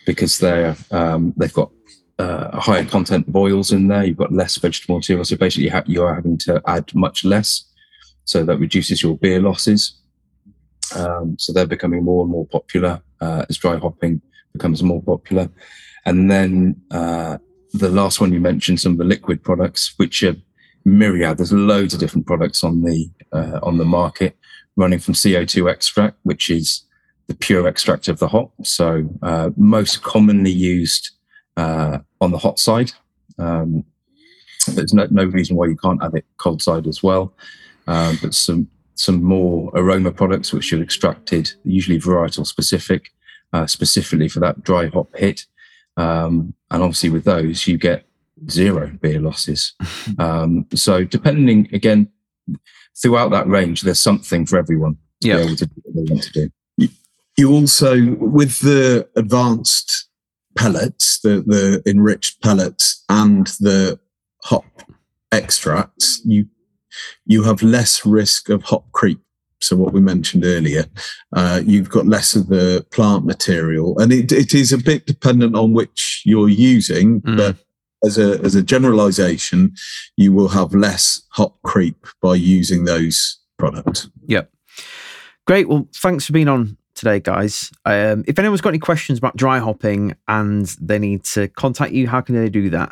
because 0.05 0.37
they're 0.39 0.75
um, 0.91 1.33
they've 1.37 1.53
got 1.53 1.71
uh, 2.19 2.59
higher 2.59 2.85
content 2.85 3.27
of 3.27 3.35
oils 3.35 3.71
in 3.71 3.87
there. 3.87 4.03
You've 4.03 4.17
got 4.17 4.31
less 4.31 4.57
vegetable 4.57 4.97
material, 4.97 5.25
so 5.25 5.35
basically 5.35 5.71
you 5.87 6.03
are 6.03 6.15
having 6.15 6.37
to 6.39 6.61
add 6.67 6.93
much 6.93 7.23
less. 7.23 7.65
So 8.25 8.43
that 8.45 8.57
reduces 8.57 9.03
your 9.03 9.17
beer 9.17 9.41
losses. 9.41 9.99
Um, 10.95 11.35
so 11.39 11.51
they're 11.51 11.65
becoming 11.65 12.03
more 12.03 12.23
and 12.23 12.31
more 12.31 12.45
popular 12.45 13.01
uh, 13.19 13.45
as 13.49 13.57
dry 13.57 13.77
hopping 13.77 14.21
becomes 14.53 14.83
more 14.83 15.01
popular. 15.01 15.49
And 16.05 16.29
then 16.29 16.81
uh, 16.91 17.37
the 17.73 17.89
last 17.89 18.21
one 18.21 18.31
you 18.31 18.39
mentioned, 18.39 18.79
some 18.79 18.93
of 18.93 18.97
the 18.99 19.03
liquid 19.03 19.43
products, 19.43 19.93
which 19.97 20.23
are 20.23 20.35
myriad. 20.85 21.37
There's 21.37 21.53
loads 21.53 21.93
of 21.93 21.99
different 21.99 22.27
products 22.27 22.63
on 22.63 22.83
the 22.83 23.09
uh, 23.31 23.59
on 23.63 23.77
the 23.77 23.85
market, 23.85 24.37
running 24.75 24.99
from 24.99 25.15
CO2 25.15 25.71
extract, 25.71 26.17
which 26.23 26.49
is 26.49 26.83
the 27.27 27.35
pure 27.35 27.67
extract 27.67 28.07
of 28.07 28.19
the 28.19 28.27
hop. 28.27 28.51
So 28.63 29.09
uh, 29.21 29.49
most 29.55 30.03
commonly 30.03 30.51
used 30.51 31.11
uh, 31.57 31.99
on 32.21 32.31
the 32.31 32.37
hot 32.37 32.59
side. 32.59 32.91
Um, 33.37 33.83
there's 34.67 34.93
no, 34.93 35.07
no 35.11 35.25
reason 35.25 35.55
why 35.55 35.67
you 35.67 35.75
can't 35.75 36.01
add 36.03 36.15
it 36.15 36.25
cold 36.37 36.61
side 36.61 36.87
as 36.87 37.03
well. 37.03 37.33
Um, 37.87 38.17
but 38.21 38.33
some 38.33 38.67
some 38.95 39.23
more 39.23 39.71
aroma 39.73 40.11
products 40.11 40.53
which 40.53 40.71
are 40.71 40.81
extracted, 40.81 41.51
usually 41.63 41.99
varietal 41.99 42.45
specific, 42.45 43.11
uh, 43.51 43.65
specifically 43.65 44.29
for 44.29 44.39
that 44.39 44.63
dry 44.63 44.87
hop 44.87 45.09
hit. 45.15 45.45
Um, 45.97 46.53
and 46.71 46.81
obviously 46.83 47.09
with 47.09 47.23
those, 47.25 47.67
you 47.67 47.77
get 47.77 48.05
zero 48.49 48.91
beer 49.01 49.19
losses. 49.19 49.73
um, 50.19 50.65
so 50.75 51.03
depending 51.03 51.69
again, 51.73 52.07
throughout 53.01 53.31
that 53.31 53.47
range, 53.47 53.81
there's 53.81 53.99
something 53.99 54.45
for 54.45 54.57
everyone 54.57 54.95
to 55.21 55.27
Yeah. 55.27 55.37
be 55.37 55.41
able 55.43 55.55
to 55.55 55.65
do 55.65 55.73
what 55.83 55.95
they 55.95 56.11
want 56.13 56.23
to 56.23 56.49
do. 56.77 56.89
You 57.35 57.51
also, 57.51 58.15
with 58.15 58.59
the 58.59 59.09
advanced 59.15 60.07
pellets, 60.55 61.19
the, 61.21 61.43
the 61.45 61.81
enriched 61.85 62.41
pellets 62.41 63.03
and 63.09 63.47
the 63.59 63.99
hop 64.43 64.65
extracts, 65.31 66.21
you 66.25 66.47
you 67.25 67.43
have 67.43 67.63
less 67.63 68.05
risk 68.05 68.49
of 68.49 68.63
hop 68.63 68.91
creep. 68.91 69.19
So 69.61 69.75
what 69.75 69.93
we 69.93 70.01
mentioned 70.01 70.43
earlier, 70.45 70.85
uh, 71.35 71.61
you've 71.65 71.89
got 71.89 72.05
less 72.05 72.35
of 72.35 72.49
the 72.49 72.85
plant 72.91 73.25
material, 73.25 73.97
and 73.97 74.11
it, 74.11 74.31
it 74.31 74.53
is 74.53 74.71
a 74.73 74.77
bit 74.77 75.05
dependent 75.05 75.55
on 75.55 75.73
which 75.73 76.21
you're 76.25 76.49
using, 76.49 77.21
Mm. 77.21 77.37
but 77.37 77.55
as 78.05 78.17
a 78.17 78.39
as 78.43 78.53
a 78.55 78.61
generalization, 78.61 79.73
you 80.17 80.33
will 80.33 80.49
have 80.49 80.73
less 80.75 81.21
hop 81.31 81.61
creep 81.63 82.05
by 82.21 82.35
using 82.35 82.83
those 82.85 83.39
products. 83.57 84.09
Yep. 84.27 84.51
Great. 85.47 85.67
Well, 85.69 85.87
thanks 85.95 86.25
for 86.25 86.33
being 86.33 86.49
on 86.49 86.77
today, 86.95 87.19
guys. 87.19 87.71
Um, 87.85 88.23
if 88.27 88.39
anyone's 88.39 88.61
got 88.61 88.69
any 88.69 88.79
questions 88.79 89.17
about 89.17 89.35
dry 89.35 89.59
hopping 89.59 90.15
and 90.27 90.65
they 90.81 90.99
need 90.99 91.23
to 91.25 91.47
contact 91.49 91.91
you, 91.93 92.07
how 92.07 92.21
can 92.21 92.35
they 92.35 92.49
do 92.49 92.69
that? 92.71 92.91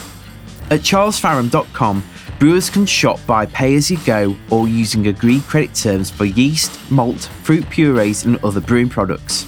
At 0.71 0.83
charlesfaram.com, 0.83 2.05
brewers 2.39 2.69
can 2.69 2.87
shop 2.87 3.19
by 3.27 3.47
pay 3.47 3.75
as 3.77 3.91
you 3.91 3.99
go 4.05 4.37
or 4.51 4.69
using 4.69 5.07
agreed 5.07 5.43
credit 5.43 5.75
terms 5.75 6.11
for 6.11 6.25
yeast, 6.25 6.79
malt, 6.91 7.31
fruit 7.43 7.69
purees, 7.71 8.25
and 8.25 8.43
other 8.45 8.61
brewing 8.61 8.89
products. 8.89 9.47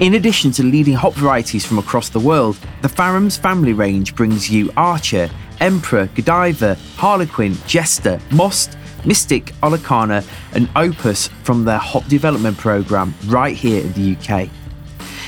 In 0.00 0.14
addition 0.14 0.50
to 0.52 0.62
leading 0.62 0.94
hop 0.94 1.14
varieties 1.14 1.64
from 1.64 1.78
across 1.78 2.08
the 2.08 2.18
world, 2.18 2.58
the 2.80 2.88
Faram's 2.88 3.36
family 3.36 3.72
range 3.72 4.16
brings 4.16 4.50
you 4.50 4.70
Archer, 4.76 5.30
Emperor, 5.60 6.06
Godiva, 6.14 6.76
Harlequin, 6.96 7.54
Jester, 7.66 8.20
Most, 8.32 8.76
Mystic, 9.04 9.46
Olicana, 9.62 10.26
and 10.54 10.68
Opus 10.74 11.28
from 11.44 11.64
their 11.64 11.78
hop 11.78 12.06
development 12.06 12.56
program 12.58 13.14
right 13.26 13.56
here 13.56 13.82
in 13.84 13.92
the 13.92 14.16
UK. 14.16 14.48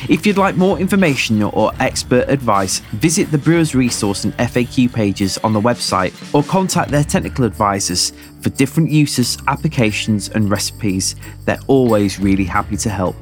If 0.09 0.27
you'd 0.27 0.37
like 0.37 0.57
more 0.57 0.79
information 0.79 1.43
or 1.43 1.73
expert 1.81 2.29
advice, 2.29 2.81
visit 2.93 3.31
the 3.31 3.39
Brewers 3.39 3.75
Resource 3.75 4.25
and 4.25 4.37
FAQ 4.37 4.93
pages 4.93 5.39
on 5.39 5.55
the 5.55 5.61
website 5.61 6.13
or 6.35 6.43
contact 6.43 6.91
their 6.91 7.05
technical 7.05 7.45
advisors 7.45 8.13
for 8.43 8.51
different 8.51 8.91
uses, 8.91 9.39
applications, 9.49 10.29
and 10.29 10.51
recipes. 10.51 11.17
They're 11.47 11.59
always 11.69 12.21
really 12.21 12.45
happy 12.45 12.77
to 12.79 12.91
help. 12.91 13.17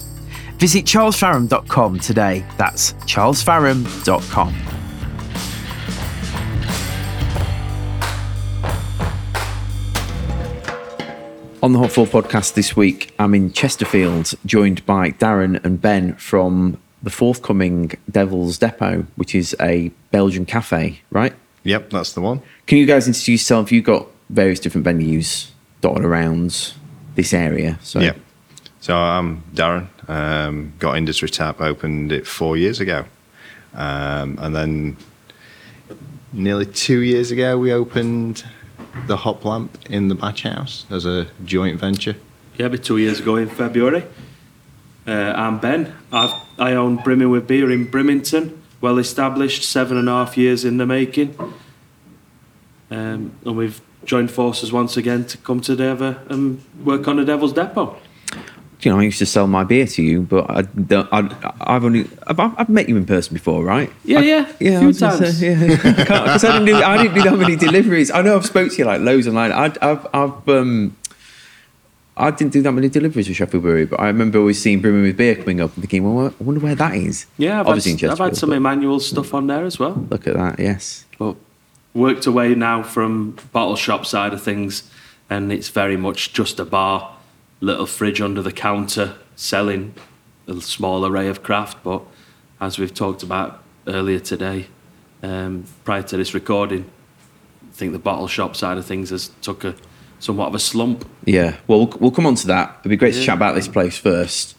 Visit 0.59 0.85
charlesfaram.com 0.85 2.01
today. 2.01 2.45
That's 2.59 2.95
charlesfaram.com. 2.95 4.82
On 11.63 11.73
the 11.73 11.79
Hop 11.79 11.93
Forward 11.93 12.11
podcast 12.11 12.55
this 12.55 12.75
week, 12.75 13.15
I'm 13.21 13.37
in 13.37 13.53
Chesterfield, 13.53 14.35
joined 14.45 14.85
by 14.85 15.13
Darren 15.13 15.65
and 15.65 15.81
Ben 15.81 16.17
from 16.17 16.77
the 17.05 17.11
forthcoming 17.11 17.93
Devil's 18.11 18.59
Depot, 18.59 19.07
which 19.15 19.33
is 19.33 19.55
a 19.61 19.93
Belgian 20.11 20.45
cafe, 20.45 21.03
right? 21.13 21.33
Yep, 21.63 21.91
that's 21.91 22.15
the 22.15 22.21
one. 22.21 22.43
Can 22.67 22.79
you 22.79 22.87
guys 22.87 23.07
introduce 23.07 23.43
yourself? 23.43 23.71
You've 23.71 23.85
got 23.85 24.09
various 24.29 24.59
different 24.59 24.85
venues 24.85 25.51
dotted 25.83 26.05
around 26.05 26.73
this 27.15 27.33
area. 27.33 27.79
So 27.81 28.01
Yep. 28.01 28.17
So 28.81 28.97
I'm 28.97 29.45
Darren. 29.55 29.87
Um, 30.11 30.73
got 30.81 30.97
Industry 30.97 31.29
Tap, 31.29 31.61
opened 31.61 32.11
it 32.11 32.27
four 32.27 32.57
years 32.57 32.81
ago. 32.81 33.05
Um, 33.73 34.37
and 34.43 34.57
then 34.57 34.97
nearly 36.33 36.67
two 36.67 37.03
years 37.03 37.31
ago, 37.31 37.57
we 37.57 37.73
opened 37.73 38.45
the 39.07 39.17
Hop 39.17 39.45
Lamp 39.45 39.79
in 39.89 40.09
the 40.09 40.15
Batch 40.15 40.43
House 40.43 40.87
as 40.91 41.05
a 41.05 41.27
joint 41.45 41.79
venture. 41.79 42.17
Yeah, 42.59 42.67
about 42.67 42.83
two 42.83 42.99
years 42.99 43.21
ago 43.21 43.37
in 43.37 43.49
February. 43.49 44.05
Uh, 45.07 45.33
I'm 45.35 45.59
Ben. 45.59 45.95
I've, 46.13 46.33
I 46.59 46.75
own 46.75 46.97
Brimming 46.97 47.31
with 47.31 47.47
Beer 47.47 47.71
in 47.71 47.87
Brimington, 47.87 48.57
well 48.81 48.99
established, 48.99 49.65
seven 49.65 49.97
and 49.97 50.09
a 50.09 50.13
half 50.13 50.37
years 50.37 50.65
in 50.65 50.77
the 50.77 50.87
making. 50.87 51.37
Um, 52.91 53.33
and 53.45 53.57
we've 53.57 53.81
joined 54.05 54.31
forces 54.31 54.73
once 54.73 54.97
again 54.97 55.25
to 55.27 55.39
come 55.39 55.61
together 55.61 56.21
and 56.29 56.63
work 56.85 57.09
on 57.09 57.17
the 57.17 57.25
Devil's 57.25 57.53
Depot. 57.53 57.97
You 58.85 58.91
know, 58.93 58.99
I 58.99 59.05
used 59.05 59.19
to 59.21 59.27
sell 59.27 59.47
my 59.47 59.63
beer 59.65 59.87
to 59.87 60.03
you, 60.03 60.23
but 60.23 60.51
I 60.51 60.63
don't, 60.63 61.09
I, 61.13 61.53
I've 61.61 61.85
only 61.85 62.09
I've, 62.27 62.41
I've 62.41 62.69
met 62.69 62.89
you 62.89 62.97
in 62.97 63.07
person 63.07 63.33
before, 63.35 63.63
right? 63.65 63.91
Yeah, 64.05 64.19
I- 64.19 64.23
yeah, 64.23 64.53
yeah. 64.59 64.79
few 64.79 64.81
I 64.81 64.87
was 64.87 65.01
gonna 65.01 65.19
times. 65.19 65.39
say, 65.39 65.55
yeah, 65.55 65.67
because 65.97 66.45
I 66.45 66.53
didn't 66.59 66.67
do 66.67 66.75
I 66.77 66.97
didn't 67.03 67.15
do 67.15 67.23
that 67.23 67.37
many 67.39 67.57
deliveries. 67.57 68.11
I 68.11 68.23
know 68.23 68.35
I've 68.37 68.47
spoke 68.47 68.71
to 68.73 68.77
you 68.79 68.85
like 68.85 69.01
loads 69.01 69.29
online. 69.29 69.53
I, 69.53 69.67
I've 69.81 70.07
I've 70.13 70.49
um. 70.49 70.97
I 72.15 72.31
didn't 72.31 72.53
do 72.53 72.61
that 72.63 72.73
many 72.73 72.91
deliveries 72.91 73.27
with 73.27 73.39
Sheffield 73.39 73.63
Brewery, 73.63 73.87
but 73.87 73.99
I 73.99 74.07
remember 74.09 74.39
always 74.39 74.61
seeing 74.61 74.83
Brimming 74.83 75.03
with 75.03 75.17
Beer 75.17 75.35
coming 75.35 75.63
up 75.63 75.73
and 75.75 75.83
thinking, 75.83 76.05
well, 76.05 76.27
I 76.39 76.45
wonder 76.45 76.61
where 76.61 76.75
that 76.75 76.95
is. 76.95 77.25
Yeah, 77.39 77.61
I've, 77.61 77.69
Obviously 77.69 77.93
in 77.93 77.99
had, 77.99 78.11
I've 78.11 78.19
had 78.19 78.37
some 78.37 78.51
but 78.51 78.59
Emmanuales 78.61 79.01
stuff 79.03 79.33
on 79.33 79.47
there 79.47 79.65
as 79.65 79.79
well. 79.79 79.95
Look 80.11 80.27
at 80.27 80.35
that, 80.35 80.59
yes. 80.61 81.07
But 81.19 81.37
worked 81.95 82.27
away 82.27 82.55
now 82.55 82.83
from 82.83 83.39
bottle 83.53 83.77
shop 83.77 84.05
side 84.05 84.35
of 84.35 84.43
things, 84.43 84.91
and 85.31 85.51
it's 85.51 85.69
very 85.71 85.97
much 85.97 86.35
just 86.35 86.61
a 86.61 86.67
bar, 86.67 87.17
little 87.63 87.87
fridge 87.87 88.21
under 88.21 88.43
the 88.43 88.53
counter, 88.53 89.15
selling 89.37 89.95
a 90.47 90.61
small 90.61 91.07
array 91.07 91.29
of 91.29 91.43
craft. 91.43 91.83
But 91.83 92.03
as 92.61 92.79
we've 92.79 92.93
talked 92.93 93.23
about 93.23 93.63
earlier 93.87 94.19
today, 94.19 94.67
um, 95.23 95.65
prior 95.85 96.03
to 96.03 96.17
this 96.17 96.35
recording, 96.35 96.91
I 97.71 97.75
think 97.75 97.93
the 97.93 97.99
bottle 97.99 98.29
shop 98.29 98.57
side 98.57 98.77
of 98.77 98.85
things 98.85 99.11
has 99.11 99.31
took 99.41 99.65
a 99.65 99.75
somewhat 100.19 100.49
of 100.49 100.55
a 100.55 100.59
slump. 100.59 101.09
Yeah, 101.25 101.57
well, 101.67 101.87
we'll, 101.87 101.99
we'll 101.99 102.11
come 102.11 102.27
on 102.27 102.35
to 102.37 102.47
that. 102.49 102.77
It'd 102.81 102.91
be 102.91 102.97
great 102.97 103.15
to 103.15 103.23
chat 103.23 103.37
about 103.37 103.55
this 103.55 103.67
place 103.69 103.97
first. 103.97 104.57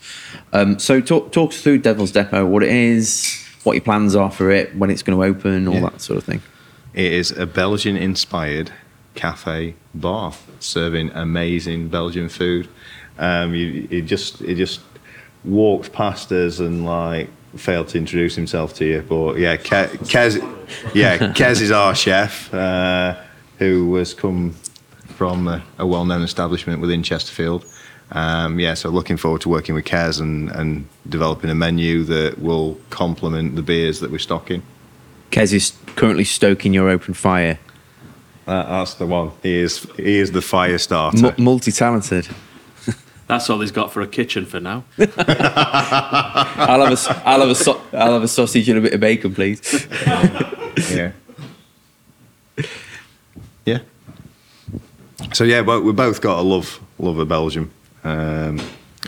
Um, 0.52 0.80
so, 0.80 1.00
talk, 1.00 1.32
talk 1.32 1.52
us 1.52 1.62
through 1.62 1.80
Devil's 1.80 2.12
Depot, 2.12 2.46
what 2.46 2.64
it 2.64 2.72
is, 2.72 3.46
what 3.64 3.74
your 3.74 3.82
plans 3.82 4.16
are 4.16 4.32
for 4.32 4.52
it, 4.52 4.76
when 4.76 4.90
it's 4.90 5.04
going 5.04 5.18
to 5.18 5.24
open, 5.24 5.68
all 5.68 5.76
Yeah. 5.76 5.82
that 5.82 6.02
sort 6.02 6.18
of 6.18 6.24
thing. 6.26 6.42
It 6.94 7.12
is 7.14 7.32
a 7.32 7.46
Belgian 7.46 7.96
inspired 7.96 8.72
cafe 9.16 9.76
bar 9.94 10.34
serving 10.60 11.12
amazing 11.12 11.88
Belgian 11.88 12.30
food. 12.30 12.68
Um, 13.20 13.54
you, 13.54 13.88
it 13.92 14.02
just 14.02 14.42
it 14.42 14.56
just 14.56 14.82
walked 15.44 15.92
past 15.92 16.32
us 16.32 16.60
and 16.60 16.86
like 16.86 17.30
failed 17.56 17.88
to 17.90 17.98
introduce 17.98 18.36
himself 18.36 18.74
to 18.76 18.86
you. 18.86 19.02
But 19.08 19.38
yeah, 19.38 19.58
Ke- 19.58 19.94
Kez, 20.10 20.38
yeah, 20.94 21.18
Kez 21.34 21.62
is 21.62 21.72
our 21.72 21.94
chef 21.94 22.52
uh, 22.54 23.16
who 23.60 23.96
has 23.96 24.14
come 24.14 24.56
from 25.10 25.48
a, 25.48 25.64
a 25.78 25.86
well-known 25.86 26.24
establishment 26.24 26.82
within 26.82 27.04
Chesterfield. 27.04 27.66
Um, 28.12 28.60
yeah, 28.60 28.74
so 28.74 28.90
looking 28.90 29.18
forward 29.18 29.42
to 29.42 29.50
working 29.50 29.76
with 29.76 29.86
Kez 29.86 30.20
and, 30.20 30.50
and 30.52 30.88
developing 31.08 31.50
a 31.50 31.56
menu 31.56 32.04
that 32.04 32.40
will 32.40 32.80
complement 32.90 33.56
the 33.56 33.62
beers 33.62 34.00
that 34.00 34.12
we're 34.12 34.20
stocking. 34.20 34.62
Kez 35.32 35.54
is 35.54 35.74
currently 35.96 36.24
stoking 36.24 36.74
your 36.74 36.90
open 36.90 37.14
fire. 37.14 37.60
That, 38.46 38.68
that's 38.68 38.96
the 38.96 39.06
one. 39.08 39.32
He 39.42 39.56
is 39.58 39.88
he 39.96 40.18
is 40.20 40.32
the 40.32 40.42
fire 40.42 40.78
starter. 40.78 41.28
M- 41.28 41.44
Multi 41.44 41.72
talented. 41.72 42.28
That's 43.28 43.50
all 43.50 43.60
he's 43.62 43.72
got 43.72 43.92
for 43.94 44.02
a 44.02 44.08
kitchen 44.08 44.46
for 44.46 44.60
now. 44.60 44.84
I'll 45.00 46.82
have 46.82 46.90
a, 46.90 46.92
s- 46.92 47.08
I'll 47.26 47.40
have 47.40 47.50
a, 47.50 47.56
so- 47.56 47.82
I'll 47.94 48.14
have 48.14 48.24
a 48.24 48.28
sausage 48.28 48.68
and 48.70 48.78
a 48.80 48.82
bit 48.82 48.94
of 48.94 49.00
bacon, 49.00 49.34
please. 49.34 49.88
yeah. 50.92 51.12
Yeah. 53.66 53.80
So 55.34 55.46
yeah, 55.46 55.62
but 55.62 55.84
we 55.84 55.94
both 55.94 56.20
got 56.22 56.38
a 56.38 56.42
love 56.42 56.82
love 57.00 57.18
of 57.18 57.30
Belgium, 57.30 57.72
um, 58.04 58.60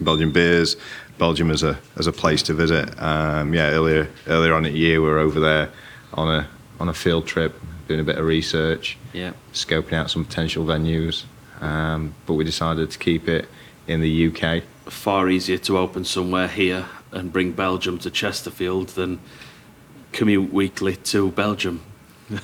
Belgian 0.02 0.32
beers, 0.32 0.78
Belgium 1.18 1.52
as 1.52 1.62
a 1.62 1.78
as 1.98 2.08
a 2.08 2.14
place 2.14 2.42
to 2.44 2.54
visit. 2.54 2.90
Um, 3.02 3.54
yeah, 3.54 3.72
earlier 3.72 4.10
earlier 4.28 4.54
on 4.54 4.66
in 4.66 4.72
the 4.72 4.80
year 4.80 5.02
we 5.02 5.08
were 5.10 5.20
over 5.20 5.42
there 5.42 5.70
on 6.14 6.34
a 6.34 6.48
on 6.80 6.88
a 6.88 6.94
field 6.94 7.28
trip, 7.28 7.60
doing 7.90 8.00
a 8.00 8.04
bit 8.04 8.18
of 8.18 8.26
research, 8.26 8.98
Yeah. 9.12 9.34
scoping 9.54 9.94
out 9.94 10.10
some 10.10 10.24
potential 10.24 10.64
venues. 10.66 11.26
um, 11.62 12.14
but 12.26 12.34
we 12.36 12.46
decided 12.46 12.90
to 12.92 12.98
keep 13.00 13.28
it 13.28 13.48
in 13.88 14.02
the 14.02 14.28
UK. 14.28 14.64
Far 14.86 15.30
easier 15.30 15.58
to 15.60 15.78
open 15.78 16.06
somewhere 16.06 16.48
here 16.48 16.86
and 17.12 17.32
bring 17.32 17.52
Belgium 17.52 17.98
to 18.00 18.12
Chesterfield 18.12 18.90
than 18.90 19.20
commute 20.12 20.54
weekly 20.54 20.96
to 20.96 21.32
Belgium. 21.32 21.82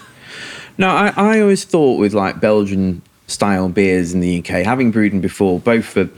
No, 0.78 0.88
I, 0.88 1.14
I 1.18 1.42
always 1.42 1.66
thought 1.66 2.00
with 2.00 2.14
like 2.14 2.40
Belgian 2.40 3.02
style 3.28 3.70
beers 3.70 4.14
in 4.14 4.20
the 4.22 4.40
UK, 4.40 4.66
having 4.66 4.90
brewed 4.90 5.12
them 5.12 5.22
before, 5.22 5.60
both 5.60 5.86
for 5.86 6.10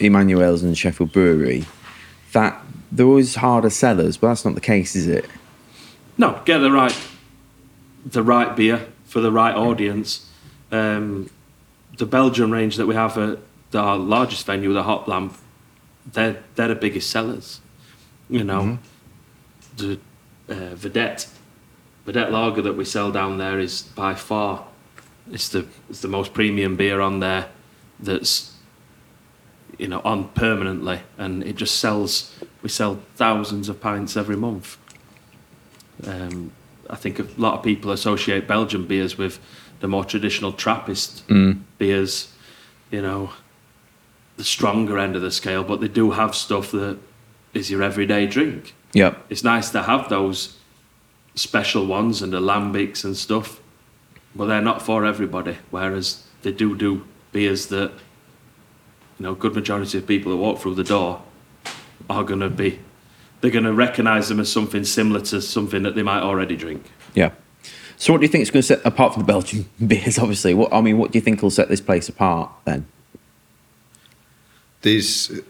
Emmanuales 0.00 0.62
and 0.62 0.76
Sheffield 0.76 1.12
Brewery, 1.12 1.64
that 2.32 2.60
they're 2.90 3.06
always 3.06 3.36
harder 3.36 3.70
sellers, 3.70 4.16
but 4.16 4.28
that's 4.28 4.44
not 4.44 4.54
the 4.54 4.60
case, 4.60 4.96
is 4.96 5.06
it? 5.06 5.28
No, 6.18 6.40
get 6.44 6.58
the 6.58 6.70
right 6.70 6.96
the 8.04 8.22
right 8.22 8.54
beer 8.56 8.86
for 9.04 9.20
the 9.20 9.30
right 9.30 9.54
audience. 9.54 10.28
Um, 10.70 11.30
the 11.98 12.06
Belgian 12.06 12.50
range 12.50 12.76
that 12.76 12.86
we 12.86 12.94
have 12.94 13.16
at 13.18 13.38
our 13.80 13.96
largest 13.96 14.46
venue, 14.46 14.72
the 14.72 14.82
Hop 14.82 15.08
Lamp, 15.08 15.36
they're 16.10 16.42
they're 16.54 16.68
the 16.68 16.74
biggest 16.74 17.10
sellers. 17.10 17.60
You 18.28 18.44
know, 18.44 18.78
the 19.76 19.98
uh, 20.48 20.74
Vedett 20.74 21.28
Vedett 22.06 22.30
Lager 22.30 22.62
that 22.62 22.76
we 22.76 22.84
sell 22.84 23.12
down 23.12 23.38
there 23.38 23.58
is 23.58 23.82
by 23.82 24.14
far 24.14 24.66
it's 25.30 25.48
the 25.48 25.66
it's 25.88 26.00
the 26.00 26.08
most 26.08 26.34
premium 26.34 26.76
beer 26.76 27.00
on 27.00 27.20
there 27.20 27.48
that's 28.00 28.56
you 29.78 29.86
know 29.86 30.00
on 30.04 30.28
permanently 30.30 31.00
and 31.18 31.42
it 31.44 31.56
just 31.56 31.78
sells 31.78 32.36
we 32.62 32.68
sell 32.68 33.00
thousands 33.16 33.68
of 33.68 33.80
pints 33.80 34.16
every 34.16 34.36
month. 34.36 34.78
Um, 36.06 36.52
I 36.90 36.96
think 36.96 37.18
a 37.18 37.26
lot 37.36 37.58
of 37.58 37.64
people 37.64 37.92
associate 37.92 38.46
Belgian 38.48 38.86
beers 38.86 39.16
with 39.16 39.38
the 39.80 39.88
more 39.88 40.04
traditional 40.04 40.52
Trappist 40.52 41.26
beers 41.78 42.32
you 42.90 43.02
know 43.02 43.30
the 44.36 44.44
stronger 44.44 44.98
end 44.98 45.16
of 45.16 45.22
the 45.22 45.30
scale 45.30 45.62
but 45.62 45.80
they 45.80 45.88
do 45.88 46.12
have 46.12 46.34
stuff 46.34 46.70
that 46.70 46.98
is 47.54 47.70
your 47.70 47.82
everyday 47.82 48.26
drink 48.26 48.74
Yep. 48.94 49.26
it's 49.30 49.44
nice 49.44 49.70
to 49.70 49.82
have 49.82 50.08
those 50.08 50.58
special 51.34 51.86
ones 51.86 52.22
and 52.22 52.32
lambics 52.32 53.04
and 53.04 53.16
stuff, 53.16 53.60
but 54.34 54.46
they're 54.46 54.60
not 54.60 54.82
for 54.82 55.04
everybody. 55.04 55.56
Whereas 55.70 56.24
they 56.42 56.52
do 56.52 56.76
do 56.76 57.06
beers 57.32 57.68
that, 57.68 57.90
you 59.18 59.22
know, 59.24 59.34
good 59.34 59.54
majority 59.54 59.98
of 59.98 60.06
people 60.06 60.32
that 60.32 60.38
walk 60.38 60.58
through 60.60 60.74
the 60.74 60.84
door 60.84 61.22
are 62.10 62.24
going 62.24 62.40
to 62.40 62.50
be, 62.50 62.80
they're 63.40 63.50
going 63.50 63.64
to 63.64 63.72
recognise 63.72 64.28
them 64.28 64.40
as 64.40 64.52
something 64.52 64.84
similar 64.84 65.20
to 65.20 65.40
something 65.40 65.82
that 65.84 65.94
they 65.94 66.02
might 66.02 66.22
already 66.22 66.56
drink. 66.56 66.84
Yeah. 67.14 67.30
So, 67.96 68.12
what 68.12 68.18
do 68.20 68.26
you 68.26 68.32
think 68.32 68.42
is 68.42 68.50
going 68.50 68.62
to 68.62 68.66
set 68.66 68.80
apart 68.84 69.14
from 69.14 69.22
the 69.22 69.26
Belgian 69.26 69.68
beers? 69.86 70.18
Obviously, 70.18 70.54
what 70.54 70.72
I 70.72 70.80
mean, 70.80 70.98
what 70.98 71.12
do 71.12 71.18
you 71.18 71.22
think 71.22 71.40
will 71.40 71.50
set 71.50 71.68
this 71.68 71.80
place 71.80 72.08
apart 72.08 72.50
then? 72.64 72.86
There's 74.82 75.40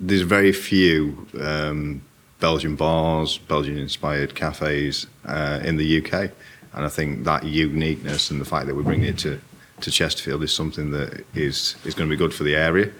there's 0.00 0.22
very 0.22 0.52
few 0.52 1.26
um, 1.40 2.02
Belgian 2.40 2.76
bars, 2.76 3.38
Belgian 3.38 3.78
inspired 3.78 4.34
cafes 4.34 5.06
uh, 5.24 5.60
in 5.64 5.76
the 5.76 6.04
UK, 6.04 6.30
and 6.74 6.84
I 6.84 6.88
think 6.88 7.24
that 7.24 7.44
uniqueness 7.44 8.30
and 8.30 8.40
the 8.40 8.44
fact 8.44 8.66
that 8.66 8.74
we're 8.74 8.82
bringing 8.82 9.08
it 9.08 9.18
to 9.18 9.40
to 9.80 9.90
Chesterfield 9.90 10.42
is 10.42 10.52
something 10.52 10.90
that 10.90 11.24
is 11.34 11.76
is 11.84 11.94
going 11.94 12.08
to 12.08 12.12
be 12.12 12.18
good 12.18 12.34
for 12.34 12.44
the 12.44 12.54
area. 12.54 12.90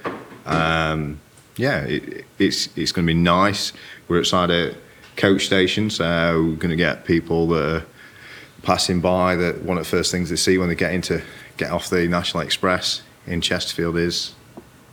Um, 0.47 1.21
yeah, 1.57 1.81
it, 1.81 2.25
it's 2.39 2.69
it's 2.77 2.93
going 2.93 3.07
to 3.07 3.13
be 3.13 3.19
nice. 3.19 3.73
We're 4.09 4.21
outside 4.21 4.51
a 4.51 4.75
coach 5.17 5.47
station, 5.47 5.91
so 5.91 6.43
we're 6.43 6.57
going 6.57 6.71
to 6.71 6.77
get 6.77 7.05
people 7.05 7.49
that 7.49 7.77
are 7.77 7.87
passing 8.63 9.01
by 9.01 9.37
that 9.37 9.63
one 9.63 9.77
of 9.77 9.85
the 9.85 9.91
first 9.91 10.11
things 10.11 10.31
they 10.31 10.37
see 10.37 10.59
when 10.59 10.69
they 10.69 10.75
get 10.75 10.93
into 10.93 11.23
get 11.57 11.71
off 11.71 11.91
the 11.91 12.09
National 12.09 12.43
Express 12.43 13.03
in 13.27 13.41
Chesterfield 13.41 13.97
is 13.97 14.35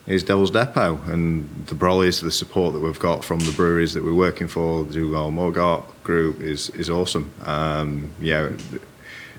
is 0.07 0.23
Devil's 0.23 0.51
Depot 0.51 0.99
and 1.05 1.47
the 1.67 1.75
Brollies, 1.75 2.21
the 2.21 2.31
support 2.31 2.73
that 2.73 2.79
we've 2.79 2.99
got 2.99 3.23
from 3.23 3.39
the 3.39 3.51
breweries 3.51 3.93
that 3.93 4.03
we're 4.03 4.13
working 4.13 4.47
for, 4.47 4.83
the 4.83 4.93
Duvel 4.93 5.31
Moortgat 5.31 5.83
group 6.03 6.41
is 6.41 6.69
is 6.71 6.89
awesome. 6.89 7.31
Um, 7.45 8.11
yeah, 8.19 8.49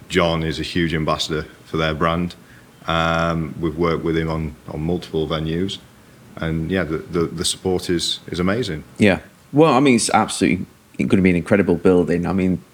John 0.09 0.43
is 0.43 0.61
a 0.61 0.63
huge 0.63 0.95
ambassador 0.95 1.43
for 1.65 1.77
their 1.77 1.95
brand. 1.95 2.35
Um, 2.87 3.55
we've 3.61 3.77
worked 3.77 4.05
with 4.05 4.17
him 4.17 4.29
on, 4.29 4.57
on 4.69 4.81
multiple 4.81 5.27
venues, 5.29 5.79
and 6.37 6.71
yeah, 6.71 6.85
the, 6.85 6.99
the, 6.99 7.25
the 7.27 7.45
support 7.45 7.91
is 7.91 8.21
is 8.29 8.41
amazing. 8.41 8.85
Yeah. 8.99 9.21
Well, 9.53 9.75
I 9.75 9.81
mean, 9.81 9.97
it's 9.97 10.11
absolutely 10.11 10.67
going 10.97 11.09
to 11.11 11.23
be 11.23 11.31
an 11.31 11.37
incredible 11.37 11.77
building. 11.77 12.27
I 12.27 12.33
mean, 12.33 12.65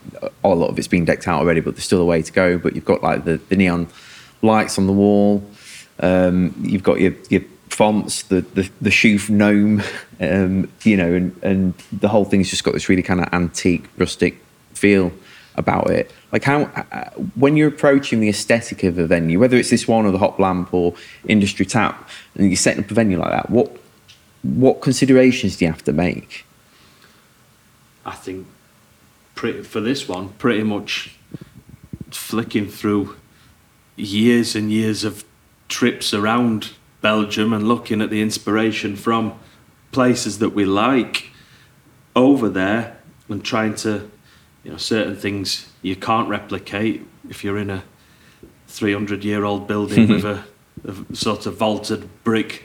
a 0.44 0.48
lot 0.48 0.68
of 0.68 0.78
it's 0.78 0.86
been 0.86 1.04
decked 1.04 1.26
out 1.26 1.40
already, 1.40 1.60
but 1.60 1.74
there's 1.74 1.84
still 1.84 2.00
a 2.00 2.04
way 2.04 2.22
to 2.22 2.32
go. 2.32 2.56
But 2.58 2.74
you've 2.74 2.84
got 2.84 3.02
like 3.02 3.24
the, 3.24 3.38
the 3.48 3.56
neon 3.56 3.88
lights 4.42 4.78
on 4.78 4.86
the 4.86 4.92
wall. 4.92 5.42
Um, 6.00 6.54
you've 6.62 6.84
got 6.84 7.00
your, 7.00 7.14
your 7.30 7.42
fonts, 7.68 8.22
the 8.24 8.40
the, 8.40 8.70
the 8.80 8.90
Chouffe 8.90 9.30
gnome, 9.30 9.82
um, 10.20 10.70
you 10.82 10.96
know, 10.96 11.12
and, 11.12 11.36
and 11.42 11.74
the 11.92 12.08
whole 12.08 12.24
thing's 12.24 12.50
just 12.50 12.64
got 12.64 12.74
this 12.74 12.88
really 12.88 13.02
kind 13.02 13.20
of 13.20 13.32
antique, 13.32 13.84
rustic 13.96 14.42
feel 14.74 15.12
about 15.56 15.90
it. 15.90 16.10
Like 16.32 16.44
how, 16.44 16.62
uh, 16.62 17.10
when 17.34 17.56
you're 17.56 17.68
approaching 17.68 18.20
the 18.20 18.28
aesthetic 18.28 18.84
of 18.84 18.98
a 18.98 19.06
venue, 19.06 19.40
whether 19.40 19.56
it's 19.56 19.70
this 19.70 19.88
one 19.88 20.06
or 20.06 20.12
the 20.12 20.18
Hop 20.18 20.38
Lamp 20.38 20.72
or 20.72 20.94
Industry 21.26 21.66
Tap, 21.66 22.08
and 22.36 22.48
you're 22.48 22.56
setting 22.56 22.84
up 22.84 22.90
a 22.90 22.94
venue 22.94 23.18
like 23.18 23.30
that, 23.30 23.50
what 23.50 23.76
what 24.42 24.80
considerations 24.80 25.56
do 25.56 25.64
you 25.64 25.70
have 25.70 25.82
to 25.84 25.92
make? 25.92 26.46
I 28.06 28.14
think 28.14 28.46
pretty, 29.34 29.62
for 29.62 29.80
this 29.80 30.08
one, 30.08 30.30
pretty 30.30 30.62
much 30.62 31.16
flicking 32.10 32.68
through 32.68 33.16
years 33.96 34.54
and 34.54 34.72
years 34.72 35.04
of 35.04 35.24
trips 35.68 36.14
around 36.14 36.70
Belgium 37.00 37.52
and 37.52 37.68
looking 37.68 38.00
at 38.00 38.10
the 38.10 38.20
inspiration 38.20 38.96
from 38.96 39.38
places 39.92 40.38
that 40.38 40.50
we 40.50 40.64
like 40.64 41.30
over 42.14 42.48
there 42.48 42.98
and 43.28 43.44
trying 43.44 43.74
to, 43.76 44.10
you 44.64 44.72
know, 44.72 44.76
certain 44.76 45.16
things 45.16 45.70
you 45.82 45.96
can't 45.96 46.28
replicate 46.28 47.06
if 47.28 47.44
you're 47.44 47.58
in 47.58 47.70
a 47.70 47.84
300 48.66 49.24
year 49.24 49.44
old 49.44 49.66
building 49.66 50.08
with 50.12 50.24
a, 50.24 50.44
a 50.84 51.16
sort 51.16 51.46
of 51.46 51.56
vaulted 51.56 52.08
brick 52.24 52.64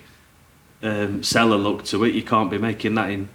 um, 0.82 1.24
cellar 1.24 1.58
look 1.58 1.86
to 1.86 2.04
it. 2.04 2.14
You 2.14 2.24
can't 2.24 2.52
be 2.52 2.58
making 2.58 2.96
that 2.96 3.10
in 3.10 3.30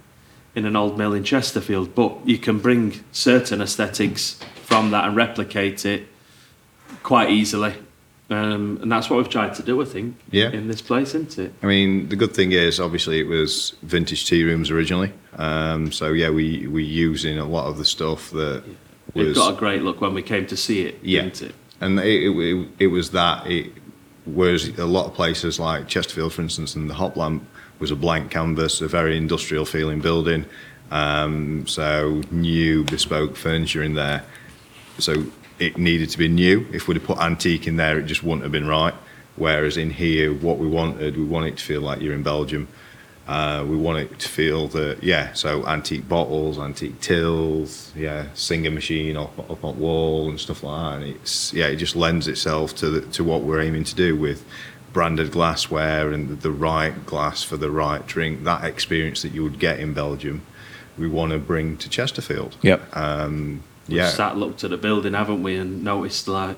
in 0.55 0.65
an 0.65 0.75
old 0.75 0.97
mill 0.97 1.13
in 1.13 1.23
Chesterfield, 1.23 1.93
but 1.95 2.27
you 2.27 2.37
can 2.37 2.59
bring 2.59 3.03
certain 3.11 3.61
aesthetics 3.61 4.39
from 4.63 4.91
that 4.91 5.05
and 5.05 5.15
replicate 5.15 5.85
it 5.85 6.07
quite 7.03 7.29
easily. 7.29 7.75
Um, 8.31 8.77
and 8.81 8.91
that's 8.91 9.09
what 9.09 9.17
we've 9.17 9.29
tried 9.29 9.55
to 9.55 9.63
do, 9.63 9.81
I 9.81 9.85
think, 9.85 10.15
Yeah. 10.31 10.51
in 10.51 10.67
this 10.67 10.81
place, 10.81 11.09
isn't 11.15 11.39
it? 11.39 11.51
I 11.63 11.65
mean, 11.65 12.09
the 12.09 12.15
good 12.15 12.33
thing 12.35 12.51
is, 12.51 12.79
obviously, 12.79 13.19
it 13.19 13.27
was 13.27 13.73
vintage 13.81 14.27
tea 14.27 14.43
rooms 14.43 14.69
originally. 14.69 15.11
Um, 15.37 15.91
so 15.91 16.13
yeah, 16.13 16.29
we 16.29 16.67
we 16.67 16.83
using 16.83 17.39
a 17.39 17.45
lot 17.45 17.65
of 17.67 17.77
the 17.77 17.85
stuff 17.85 18.29
that 18.31 18.63
It 19.15 19.25
was 19.25 19.37
got 19.37 19.53
a 19.53 19.57
great 19.57 19.81
look 19.81 19.99
when 20.01 20.13
we 20.13 20.21
came 20.21 20.45
to 20.47 20.55
see 20.57 20.81
it, 20.83 20.99
yeah, 21.01 21.23
didn't 21.23 21.41
it? 21.41 21.55
and 21.81 21.99
it, 21.99 22.23
it, 22.23 22.29
it, 22.37 22.67
it 22.79 22.87
was 22.87 23.09
that. 23.11 23.47
It 23.47 23.71
whereas 24.25 24.67
a 24.77 24.85
lot 24.85 25.07
of 25.07 25.13
places 25.15 25.59
like 25.59 25.87
Chesterfield, 25.87 26.31
for 26.33 26.43
instance, 26.43 26.75
and 26.75 26.87
the 26.89 26.93
Hop 26.93 27.15
Lamp 27.17 27.43
was 27.79 27.89
a 27.89 27.95
blank 27.95 28.29
canvas, 28.29 28.79
a 28.81 28.87
very 28.87 29.17
industrial 29.17 29.65
feeling 29.65 30.01
building. 30.01 30.45
Um, 30.91 31.65
so 31.67 32.21
new 32.29 32.83
bespoke 32.83 33.35
furniture 33.35 33.81
in 33.81 33.95
there. 33.95 34.23
So 34.99 35.25
it 35.59 35.77
needed 35.77 36.09
to 36.09 36.17
be 36.17 36.27
new. 36.27 36.65
If 36.71 36.87
we'd 36.87 36.97
have 36.97 37.03
put 37.03 37.19
antique 37.19 37.67
in 37.67 37.75
there, 37.77 37.99
it 37.99 38.05
just 38.05 38.23
wouldn't 38.23 38.43
have 38.43 38.51
been 38.51 38.67
right. 38.67 38.93
Whereas 39.35 39.77
in 39.77 39.89
here, 39.91 40.33
what 40.33 40.57
we 40.57 40.67
wanted, 40.67 41.15
we 41.17 41.23
want 41.23 41.47
it 41.47 41.57
to 41.57 41.63
feel 41.63 41.81
like 41.81 42.01
you're 42.01 42.13
in 42.13 42.23
Belgium. 42.23 42.67
Uh, 43.27 43.63
we 43.63 43.77
want 43.77 43.99
it 43.99 44.17
to 44.19 44.27
feel 44.27 44.67
that, 44.69 45.03
yeah, 45.03 45.31
so 45.33 45.63
antique 45.67 46.09
bottles, 46.09 46.57
antique 46.57 46.99
tills, 46.99 47.93
yeah, 47.95 48.25
singer 48.33 48.71
machine 48.71 49.15
up, 49.15 49.37
up 49.51 49.63
on 49.63 49.79
wall 49.79 50.29
and 50.29 50.39
stuff 50.39 50.63
like 50.63 50.81
that. 50.81 51.05
And 51.05 51.15
it's, 51.15 51.53
yeah, 51.53 51.67
it 51.67 51.75
just 51.75 51.95
lends 51.95 52.27
itself 52.27 52.75
to, 52.77 52.89
the, 52.89 53.01
to 53.11 53.23
what 53.23 53.43
we're 53.43 53.61
aiming 53.61 53.83
to 53.83 53.95
do 53.95 54.15
with 54.15 54.43
branded 54.93 55.31
glassware 55.31 56.11
and 56.11 56.41
the 56.41 56.51
right 56.51 57.05
glass 57.05 57.43
for 57.43 57.55
the 57.55 57.69
right 57.69 58.05
drink. 58.07 58.43
That 58.45 58.63
experience 58.63 59.21
that 59.21 59.31
you 59.31 59.43
would 59.43 59.59
get 59.59 59.79
in 59.79 59.93
Belgium, 59.93 60.41
we 60.97 61.07
want 61.07 61.31
to 61.31 61.37
bring 61.37 61.77
to 61.77 61.87
Chesterfield. 61.87 62.57
Yep. 62.63 62.97
Um, 62.97 63.63
We've 63.89 63.97
yeah. 63.97 64.09
sat 64.09 64.37
looked 64.37 64.63
at 64.63 64.69
the 64.69 64.77
building, 64.77 65.13
haven't 65.13 65.43
we, 65.43 65.57
and 65.57 65.83
noticed 65.83 66.27
like 66.27 66.57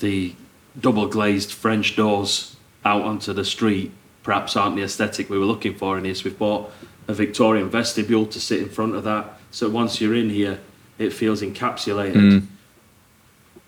the 0.00 0.34
double 0.78 1.06
glazed 1.06 1.52
French 1.52 1.96
doors 1.96 2.56
out 2.84 3.02
onto 3.02 3.32
the 3.32 3.44
street 3.44 3.92
perhaps 4.22 4.56
aren't 4.56 4.76
the 4.76 4.82
aesthetic 4.82 5.30
we 5.30 5.38
were 5.38 5.44
looking 5.44 5.74
for 5.74 5.96
in 5.96 6.04
this. 6.04 6.24
We've 6.24 6.38
bought 6.38 6.70
a 7.08 7.14
Victorian 7.14 7.70
vestibule 7.70 8.26
to 8.26 8.40
sit 8.40 8.60
in 8.60 8.68
front 8.68 8.94
of 8.94 9.04
that, 9.04 9.38
so 9.50 9.68
once 9.68 10.00
you're 10.00 10.14
in 10.14 10.30
here, 10.30 10.60
it 10.98 11.12
feels 11.12 11.42
encapsulated. 11.42 12.14
Mm. 12.14 12.46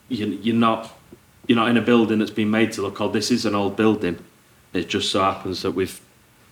You, 0.09 0.26
you're 0.26 0.55
not 0.55 0.97
you're 1.49 1.57
not 1.57 1.68
in 1.68 1.76
a 1.76 1.83
building 1.83 2.20
that's 2.20 2.30
been 2.30 2.51
made 2.51 2.72
to 2.72 2.83
look 2.83 3.01
old. 3.01 3.12
This 3.12 3.30
is 3.30 3.45
an 3.45 3.55
old 3.55 3.76
building. 3.76 4.18
It 4.72 4.89
just 4.89 5.11
so 5.11 5.20
happens 5.20 5.62
that 5.62 5.72
we've 5.72 6.01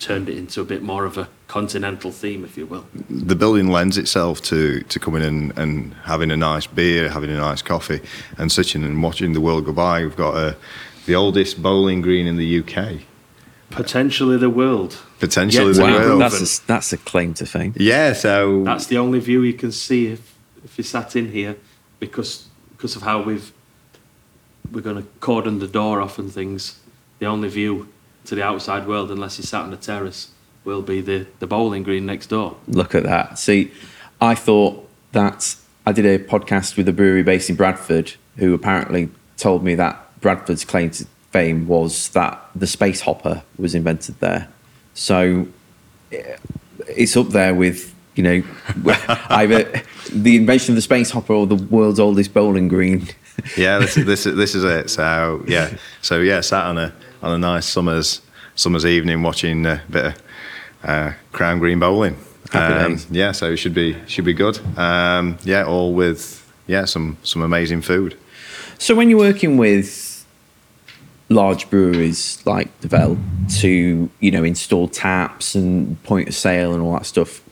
turned 0.01 0.28
it 0.28 0.36
into 0.36 0.61
a 0.61 0.64
bit 0.64 0.82
more 0.82 1.05
of 1.05 1.16
a 1.18 1.28
continental 1.46 2.11
theme, 2.11 2.44
if 2.44 2.57
you 2.57 2.66
will. 2.66 2.86
the 3.09 3.34
building 3.36 3.68
lends 3.68 3.96
itself 3.98 4.40
to, 4.42 4.80
to 4.82 4.98
coming 4.98 5.22
in 5.22 5.53
and 5.57 5.94
having 6.05 6.30
a 6.30 6.36
nice 6.36 6.66
beer, 6.66 7.09
having 7.11 7.30
a 7.30 7.36
nice 7.36 7.62
coffee, 7.62 8.01
and 8.38 8.51
sitting 8.51 8.82
and 8.82 9.03
watching 9.03 9.32
the 9.34 9.40
world 9.40 9.64
go 9.66 9.72
by. 9.72 10.03
We've 10.03 10.16
got 10.16 10.36
a 10.36 10.57
the 11.07 11.14
oldest 11.14 11.62
bowling 11.62 12.01
green 12.03 12.26
in 12.26 12.36
the 12.36 12.61
UK, 12.61 13.01
Potentially 13.70 14.36
the 14.36 14.51
world. 14.51 14.98
potentially 15.20 15.68
Yet 15.68 15.74
the 15.74 15.80
to 15.80 15.86
Wow, 15.92 15.98
world. 16.09 16.20
that's 16.22 16.61
a, 16.61 16.66
that's 16.66 16.92
a 16.92 16.96
claim 16.98 17.34
to 17.34 17.46
fame. 17.46 17.72
yeah, 17.76 18.12
so 18.14 18.64
That's 18.64 18.86
the 18.86 18.98
only 18.98 19.20
view 19.20 19.42
you 19.42 19.55
can 19.55 19.70
see 19.72 20.07
if, 20.09 20.34
if 20.64 20.76
you 20.78 20.84
sat 20.84 21.14
in 21.16 21.30
here 21.32 21.57
because 22.01 22.48
because 22.76 22.96
of 22.96 23.03
how 23.03 23.22
we've 23.22 23.53
we're 24.72 24.80
going 24.82 24.96
to 25.03 25.09
cordon 25.20 25.59
the 25.59 25.66
door 25.68 26.01
off 26.01 26.18
and 26.18 26.32
things. 26.32 26.78
The 27.18 27.26
only 27.26 27.48
view 27.48 27.88
to 28.27 28.35
the 28.35 28.43
outside 28.43 28.87
world, 28.87 29.11
unless 29.11 29.39
you 29.39 29.45
sat 29.45 29.62
on 29.62 29.73
a 29.73 29.77
terrace, 29.77 30.31
will 30.64 30.83
be 30.83 31.01
the, 31.01 31.27
the 31.39 31.47
bowling 31.47 31.83
green 31.83 32.07
next 32.07 32.27
door. 32.27 32.57
Look 32.68 32.95
at 32.95 33.05
that. 33.05 33.39
See, 33.39 33.73
I 34.21 34.35
thought 34.35 34.89
that 35.12 35.57
I 35.87 35.93
did 35.93 36.07
a 36.07 36.18
podcast 36.18 36.77
with 36.77 36.89
a 36.89 36.93
brewery 36.93 37.23
based 37.23 37.51
in 37.51 37.57
Bradford 37.57 38.14
who 38.37 38.55
apparently 38.55 39.11
told 39.37 39.64
me 39.64 39.75
that 39.75 40.07
Bradford's 40.21 40.64
claim 40.64 40.91
to 40.91 41.07
fame 41.31 41.66
was 41.66 42.11
that 42.11 42.41
the 42.55 42.66
space 42.66 43.01
hopper 43.01 43.43
was 43.59 43.75
invented 43.75 44.18
there. 44.21 44.49
So 44.95 45.47
eh, 46.12 46.37
it's 46.89 47.16
up 47.16 47.29
there 47.29 47.55
with, 47.55 47.95
you 48.14 48.23
know, 48.23 48.43
either 49.31 49.83
the 50.12 50.37
invention 50.37 50.73
of 50.73 50.77
the 50.77 50.83
space 50.83 51.11
hopper 51.11 51.33
or 51.33 51.47
the 51.47 51.55
world's 51.55 52.01
oldest 52.01 52.35
bowling 52.35 52.68
green. 52.68 53.09
yeah, 53.57 53.79
this, 53.79 53.95
this 53.95 54.27
is 54.27 54.37
this 54.37 54.55
is 54.55 54.64
it. 54.64 54.91
So 54.91 55.43
yeah, 55.47 55.77
so 56.03 56.21
yeah, 56.21 56.41
sat 56.41 56.66
on 56.66 56.79
a 56.79 56.93
on 57.23 57.33
a 57.33 57.39
nice 57.39 57.66
summer's 57.66 58.21
summer's 58.55 58.87
evening 58.87 59.23
watching 59.23 59.66
a 59.66 59.83
bit 59.91 60.07
of 60.07 60.23
uh, 60.85 61.12
Crown 61.33 61.59
Green 61.59 61.79
bowling. 61.79 62.16
Um, 62.53 62.99
yeah, 63.11 63.33
so 63.33 63.53
it 63.53 63.57
should 63.59 63.75
be 63.75 63.97
should 64.07 64.25
be 64.25 64.35
good. 64.35 64.59
Um, 64.77 65.39
yeah, 65.45 65.64
all 65.64 65.95
with 65.95 66.47
yeah 66.66 66.85
some 66.85 67.16
some 67.23 67.43
amazing 67.43 67.83
food. 67.83 68.16
So 68.79 68.95
when 68.95 69.11
you're 69.11 69.18
working 69.18 69.57
with 69.57 70.27
large 71.29 71.71
breweries 71.71 72.43
like 72.45 72.68
Duvel 72.81 73.16
to 73.61 74.11
you 74.21 74.31
know 74.31 74.43
install 74.43 74.89
taps 74.89 75.55
and 75.55 76.03
point 76.03 76.29
of 76.29 76.35
sale 76.35 76.73
and 76.73 76.83
all 76.83 76.95
that 76.95 77.07
stuff, 77.07 77.43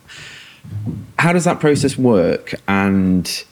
how 1.18 1.32
does 1.32 1.44
that 1.44 1.60
process 1.60 1.96
work? 1.96 2.54
And 2.66 3.44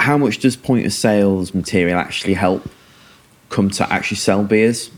how 0.00 0.18
much 0.18 0.38
does 0.38 0.54
point 0.54 0.84
of 0.84 0.92
sales 0.92 1.54
material 1.54 1.98
actually 1.98 2.34
help 2.34 2.68
come 3.54 3.70
to 3.70 3.92
actually 3.92 4.16
sell 4.16 4.42
beers? 4.42 4.90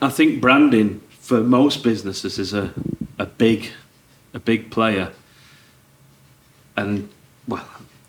I 0.00 0.08
think 0.10 0.40
branding 0.40 1.00
for 1.10 1.40
most 1.40 1.84
businesses 1.84 2.38
is 2.38 2.52
a, 2.52 2.74
a 3.18 3.26
big 3.26 3.70
a 4.34 4.40
big 4.40 4.70
player. 4.70 5.12
And 6.76 7.08
well, 7.46 7.64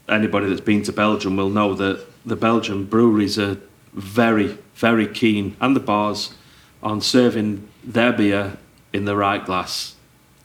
anybody 0.09 0.47
that's 0.47 0.61
been 0.61 0.81
to 0.83 0.93
Belgium 0.93 1.35
will 1.35 1.49
know 1.49 1.73
that 1.75 2.05
the 2.25 2.35
Belgian 2.35 2.85
breweries 2.85 3.37
are 3.37 3.57
very, 3.93 4.57
very 4.75 5.05
keen, 5.05 5.55
and 5.59 5.75
the 5.75 5.79
bars, 5.79 6.33
on 6.81 7.01
serving 7.01 7.67
their 7.83 8.13
beer 8.13 8.57
in 8.93 9.05
the 9.05 9.15
right 9.15 9.45
glass. 9.45 9.95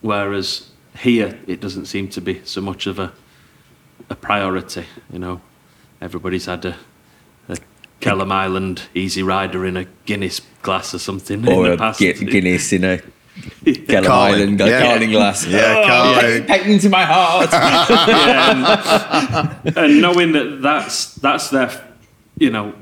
Whereas 0.01 0.71
here, 0.99 1.39
it 1.47 1.61
doesn't 1.61 1.87
seem 1.87 2.09
to 2.09 2.21
be 2.21 2.43
so 2.45 2.61
much 2.61 2.87
of 2.87 2.99
a 2.99 3.13
a 4.11 4.15
priority. 4.15 4.85
You 5.13 5.19
know, 5.19 5.41
everybody's 6.01 6.47
had 6.47 6.65
a, 6.65 6.77
a 8.03 8.33
Island 8.33 8.83
Easy 8.95 9.23
Rider 9.23 9.65
in 9.67 9.77
a 9.77 9.85
Guinness 10.07 10.41
glass 10.63 10.95
or 10.95 10.99
something 10.99 11.43
in 11.47 11.49
Or 11.53 11.65
the 11.69 11.73
a 11.75 11.77
past. 11.79 12.01
Gu- 12.01 12.13
Guinness 12.15 12.73
in 12.73 12.85
a 12.85 13.01
Gellum 13.65 14.05
Carling, 14.05 14.35
Island 14.43 14.61
yeah. 14.61 14.83
Carling 14.83 15.11
glass? 15.11 15.47
Yeah, 15.47 15.75
oh, 15.77 15.87
Carling. 15.87 16.47
Pecked 16.47 16.67
into 16.67 16.89
my 16.89 17.05
heart. 17.05 17.51
Yeah, 18.19 19.59
and, 19.65 19.77
and 19.77 20.01
knowing 20.01 20.33
that 20.33 20.61
that's 20.63 21.15
that's 21.17 21.51
their, 21.51 21.71
you 22.37 22.51
know, 22.51 22.75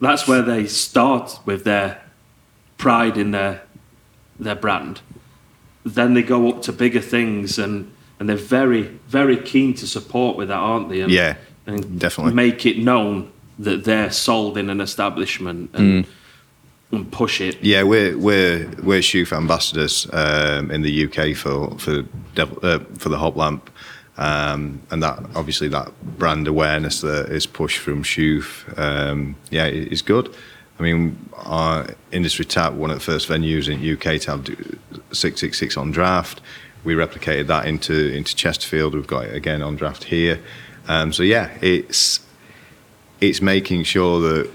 that's 0.00 0.26
where 0.28 0.42
they 0.42 0.66
start 0.66 1.38
with 1.44 1.64
their 1.64 2.00
pride 2.78 3.16
in 3.16 3.30
their 3.32 3.62
their 4.38 4.54
brand. 4.54 5.00
Then 5.84 6.14
they 6.14 6.22
go 6.22 6.48
up 6.48 6.62
to 6.62 6.72
bigger 6.72 7.00
things, 7.00 7.58
and 7.58 7.90
and 8.20 8.28
they're 8.28 8.36
very 8.36 8.82
very 9.08 9.36
keen 9.36 9.74
to 9.74 9.86
support 9.86 10.36
with 10.36 10.48
that, 10.48 10.54
aren't 10.58 10.88
they? 10.90 11.00
And, 11.00 11.10
Yeah, 11.10 11.36
and 11.66 11.98
definitely. 11.98 12.34
make 12.34 12.64
it 12.66 12.78
known 12.78 13.32
that 13.64 13.84
they're 13.84 14.10
sold 14.10 14.58
in 14.58 14.70
an 14.70 14.80
establishment 14.80 15.70
and 15.74 16.06
and 16.92 17.10
push 17.10 17.40
it. 17.40 17.62
Yeah, 17.62 17.82
we're 17.82 18.16
we're 18.18 18.68
we're 18.82 19.00
Chouffe 19.00 19.34
ambassadors 19.34 20.06
um, 20.12 20.70
in 20.70 20.82
the 20.82 21.06
UK 21.06 21.36
for 21.36 21.76
for 21.78 22.02
Duvel, 22.34 22.58
uh, 22.62 22.78
for 22.98 23.08
the 23.08 23.18
Hop 23.18 23.36
Lamp, 23.36 23.70
um, 24.18 24.80
and 24.90 25.02
that 25.02 25.18
obviously 25.34 25.68
that 25.68 25.90
brand 26.18 26.46
awareness 26.46 27.00
that 27.00 27.30
is 27.30 27.46
pushed 27.46 27.78
from 27.78 28.02
Chouffe, 28.02 28.78
um, 28.78 29.36
yeah, 29.50 29.66
it's 29.66 30.02
good. 30.02 30.34
I 30.78 30.82
mean, 30.82 31.16
our 31.36 31.86
industry 32.10 32.44
tap 32.44 32.74
one 32.74 32.90
of 32.90 32.96
the 32.96 33.04
first 33.04 33.28
venues 33.28 33.68
in 33.68 33.78
UK 33.80 34.20
to 34.22 34.30
have 34.32 34.46
six 35.12 35.40
six 35.40 35.58
six 35.58 35.76
on 35.76 35.90
draft. 35.90 36.40
We 36.84 36.94
replicated 36.94 37.46
that 37.46 37.66
into 37.66 38.12
into 38.12 38.36
Chesterfield. 38.36 38.94
We've 38.94 39.06
got 39.06 39.24
it 39.24 39.34
again 39.34 39.62
on 39.62 39.76
draft 39.76 40.04
here. 40.04 40.40
Um, 40.88 41.12
so 41.12 41.22
yeah, 41.22 41.56
it's 41.62 42.20
it's 43.22 43.40
making 43.40 43.84
sure 43.84 44.20
that 44.20 44.50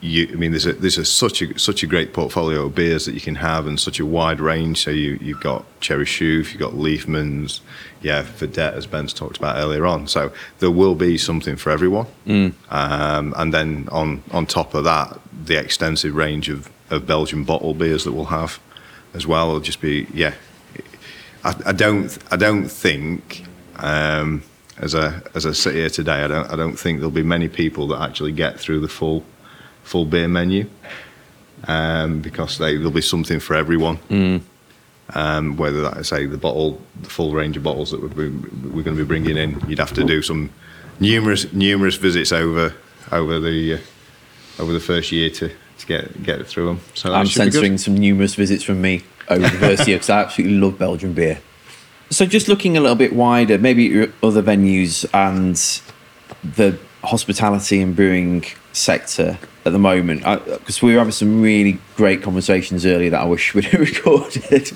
you, 0.00 0.28
I 0.30 0.36
mean, 0.36 0.52
there's 0.52 0.66
a 0.66 0.74
there's 0.74 0.98
a 0.98 1.04
such 1.04 1.42
a 1.42 1.58
such 1.58 1.82
a 1.82 1.86
great 1.86 2.12
portfolio 2.12 2.66
of 2.66 2.74
beers 2.74 3.06
that 3.06 3.14
you 3.14 3.20
can 3.20 3.36
have 3.36 3.66
and 3.66 3.80
such 3.80 3.98
a 3.98 4.06
wide 4.06 4.40
range. 4.40 4.82
So 4.82 4.90
you 4.90 5.18
you've 5.20 5.40
got 5.40 5.64
Cherry 5.80 6.04
Chouffe, 6.04 6.52
you've 6.52 6.58
got 6.60 6.72
Liefmans, 6.72 7.60
yeah, 8.02 8.22
Vedett 8.22 8.74
as 8.74 8.86
Ben's 8.86 9.12
talked 9.12 9.38
about 9.38 9.56
earlier 9.56 9.86
on. 9.86 10.06
So 10.06 10.32
there 10.58 10.70
will 10.70 10.94
be 10.94 11.18
something 11.18 11.56
for 11.56 11.70
everyone. 11.70 12.06
Um, 12.70 13.34
and 13.36 13.52
then 13.54 13.88
on 13.90 14.22
on 14.30 14.46
top 14.46 14.74
of 14.74 14.84
that, 14.84 15.18
the 15.44 15.58
extensive 15.58 16.14
range 16.14 16.48
of, 16.48 16.70
of 16.90 17.06
Belgian 17.06 17.42
bottle 17.44 17.74
beers 17.74 18.04
that 18.04 18.12
we'll 18.12 18.26
have 18.26 18.60
as 19.14 19.26
well 19.26 19.52
will 19.52 19.60
just 19.60 19.80
be 19.80 20.06
yeah. 20.12 20.34
I, 21.44 21.56
I 21.66 21.72
don't 21.72 22.16
I 22.30 22.36
don't 22.36 22.68
think. 22.68 23.44
Um, 23.76 24.42
as 24.78 24.94
I 24.94 25.20
as 25.34 25.46
I 25.46 25.52
sit 25.52 25.74
here 25.74 25.90
today, 25.90 26.24
I 26.24 26.28
don't 26.28 26.50
I 26.50 26.56
don't 26.56 26.76
think 26.76 26.98
there'll 26.98 27.10
be 27.10 27.22
many 27.22 27.48
people 27.48 27.88
that 27.88 28.00
actually 28.00 28.32
get 28.32 28.58
through 28.58 28.80
the 28.80 28.88
full 28.88 29.24
full 29.82 30.04
beer 30.04 30.28
menu 30.28 30.68
um, 31.66 32.20
because 32.20 32.58
they, 32.58 32.76
there'll 32.76 32.90
be 32.90 33.00
something 33.00 33.40
for 33.40 33.54
everyone. 33.54 33.98
Um, 35.14 35.56
whether 35.56 35.80
that 35.82 36.04
say 36.04 36.26
the 36.26 36.36
bottle, 36.36 36.80
the 37.00 37.08
full 37.08 37.32
range 37.32 37.56
of 37.56 37.62
bottles 37.62 37.90
that 37.92 38.00
we're, 38.00 38.30
we're 38.30 38.82
going 38.82 38.96
to 38.96 39.02
be 39.02 39.04
bringing 39.04 39.38
in, 39.38 39.58
you'd 39.66 39.78
have 39.78 39.94
to 39.94 40.04
do 40.04 40.20
some 40.20 40.50
numerous 41.00 41.50
numerous 41.52 41.94
visits 41.94 42.30
over 42.30 42.74
over 43.10 43.40
the 43.40 43.74
uh, 43.74 43.78
over 44.58 44.72
the 44.72 44.80
first 44.80 45.10
year 45.10 45.30
to, 45.30 45.48
to 45.78 45.86
get 45.86 46.22
get 46.22 46.46
through 46.46 46.66
them. 46.66 46.80
So 46.92 47.14
I'm 47.14 47.26
censoring 47.26 47.78
some 47.78 47.96
numerous 47.96 48.34
visits 48.34 48.62
from 48.62 48.82
me 48.82 49.02
over 49.28 49.40
the 49.40 49.58
first 49.58 49.88
year 49.88 49.96
because 49.96 50.10
I 50.10 50.20
absolutely 50.20 50.58
love 50.58 50.78
Belgian 50.78 51.14
beer. 51.14 51.40
So 52.10 52.24
just 52.24 52.48
looking 52.48 52.76
a 52.76 52.80
little 52.80 52.96
bit 52.96 53.12
wider, 53.12 53.58
maybe 53.58 54.10
other 54.22 54.42
venues 54.42 55.04
and 55.12 55.56
the 56.56 56.78
hospitality 57.04 57.80
and 57.80 57.94
brewing 57.94 58.44
sector 58.72 59.38
at 59.64 59.72
the 59.72 59.78
moment, 59.78 60.24
because 60.46 60.80
we 60.80 60.92
were 60.92 60.98
having 60.98 61.12
some 61.12 61.42
really 61.42 61.78
great 61.96 62.22
conversations 62.22 62.86
earlier 62.86 63.10
that 63.10 63.20
I 63.20 63.24
wish 63.24 63.54
we'd 63.54 63.72
recorded. 63.74 64.72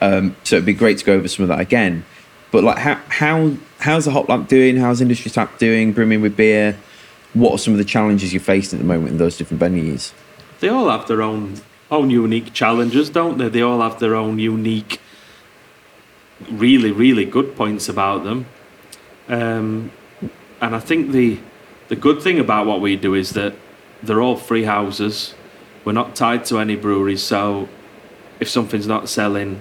um, 0.00 0.36
so 0.44 0.56
it'd 0.56 0.66
be 0.66 0.74
great 0.74 0.98
to 0.98 1.04
go 1.04 1.14
over 1.14 1.28
some 1.28 1.44
of 1.44 1.48
that 1.48 1.60
again. 1.60 2.04
But 2.50 2.62
like, 2.62 2.78
how 2.78 3.00
how 3.08 3.56
how's 3.80 4.04
the 4.04 4.12
Hop 4.12 4.28
Lamp 4.28 4.48
doing? 4.48 4.76
How's 4.76 5.00
Industry 5.00 5.30
Tap 5.30 5.58
doing? 5.58 5.92
Brimming 5.92 6.20
with 6.20 6.36
beer. 6.36 6.76
What 7.32 7.52
are 7.52 7.58
some 7.58 7.74
of 7.74 7.78
the 7.78 7.84
challenges 7.84 8.32
you're 8.32 8.40
facing 8.40 8.78
at 8.78 8.82
the 8.82 8.86
moment 8.86 9.10
in 9.10 9.18
those 9.18 9.36
different 9.36 9.60
venues? 9.60 10.12
They 10.60 10.68
all 10.68 10.88
have 10.88 11.08
their 11.08 11.20
own 11.20 11.60
own 11.90 12.10
unique 12.10 12.52
challenges, 12.52 13.10
don't 13.10 13.38
they? 13.38 13.48
They 13.48 13.62
all 13.62 13.80
have 13.80 13.98
their 13.98 14.14
own 14.14 14.38
unique, 14.38 15.00
really, 16.50 16.92
really 16.92 17.24
good 17.24 17.56
points 17.56 17.88
about 17.88 18.24
them. 18.24 18.46
Um, 19.28 19.90
and 20.60 20.74
I 20.74 20.80
think 20.80 21.12
the 21.12 21.38
the 21.88 21.96
good 21.96 22.22
thing 22.22 22.38
about 22.38 22.66
what 22.66 22.80
we 22.80 22.96
do 22.96 23.14
is 23.14 23.30
that 23.30 23.54
they're 24.02 24.22
all 24.22 24.36
free 24.36 24.64
houses. 24.64 25.34
We're 25.84 25.92
not 25.92 26.16
tied 26.16 26.46
to 26.46 26.58
any 26.58 26.76
breweries, 26.76 27.22
so 27.22 27.68
if 28.40 28.48
something's 28.48 28.86
not 28.86 29.08
selling, 29.08 29.60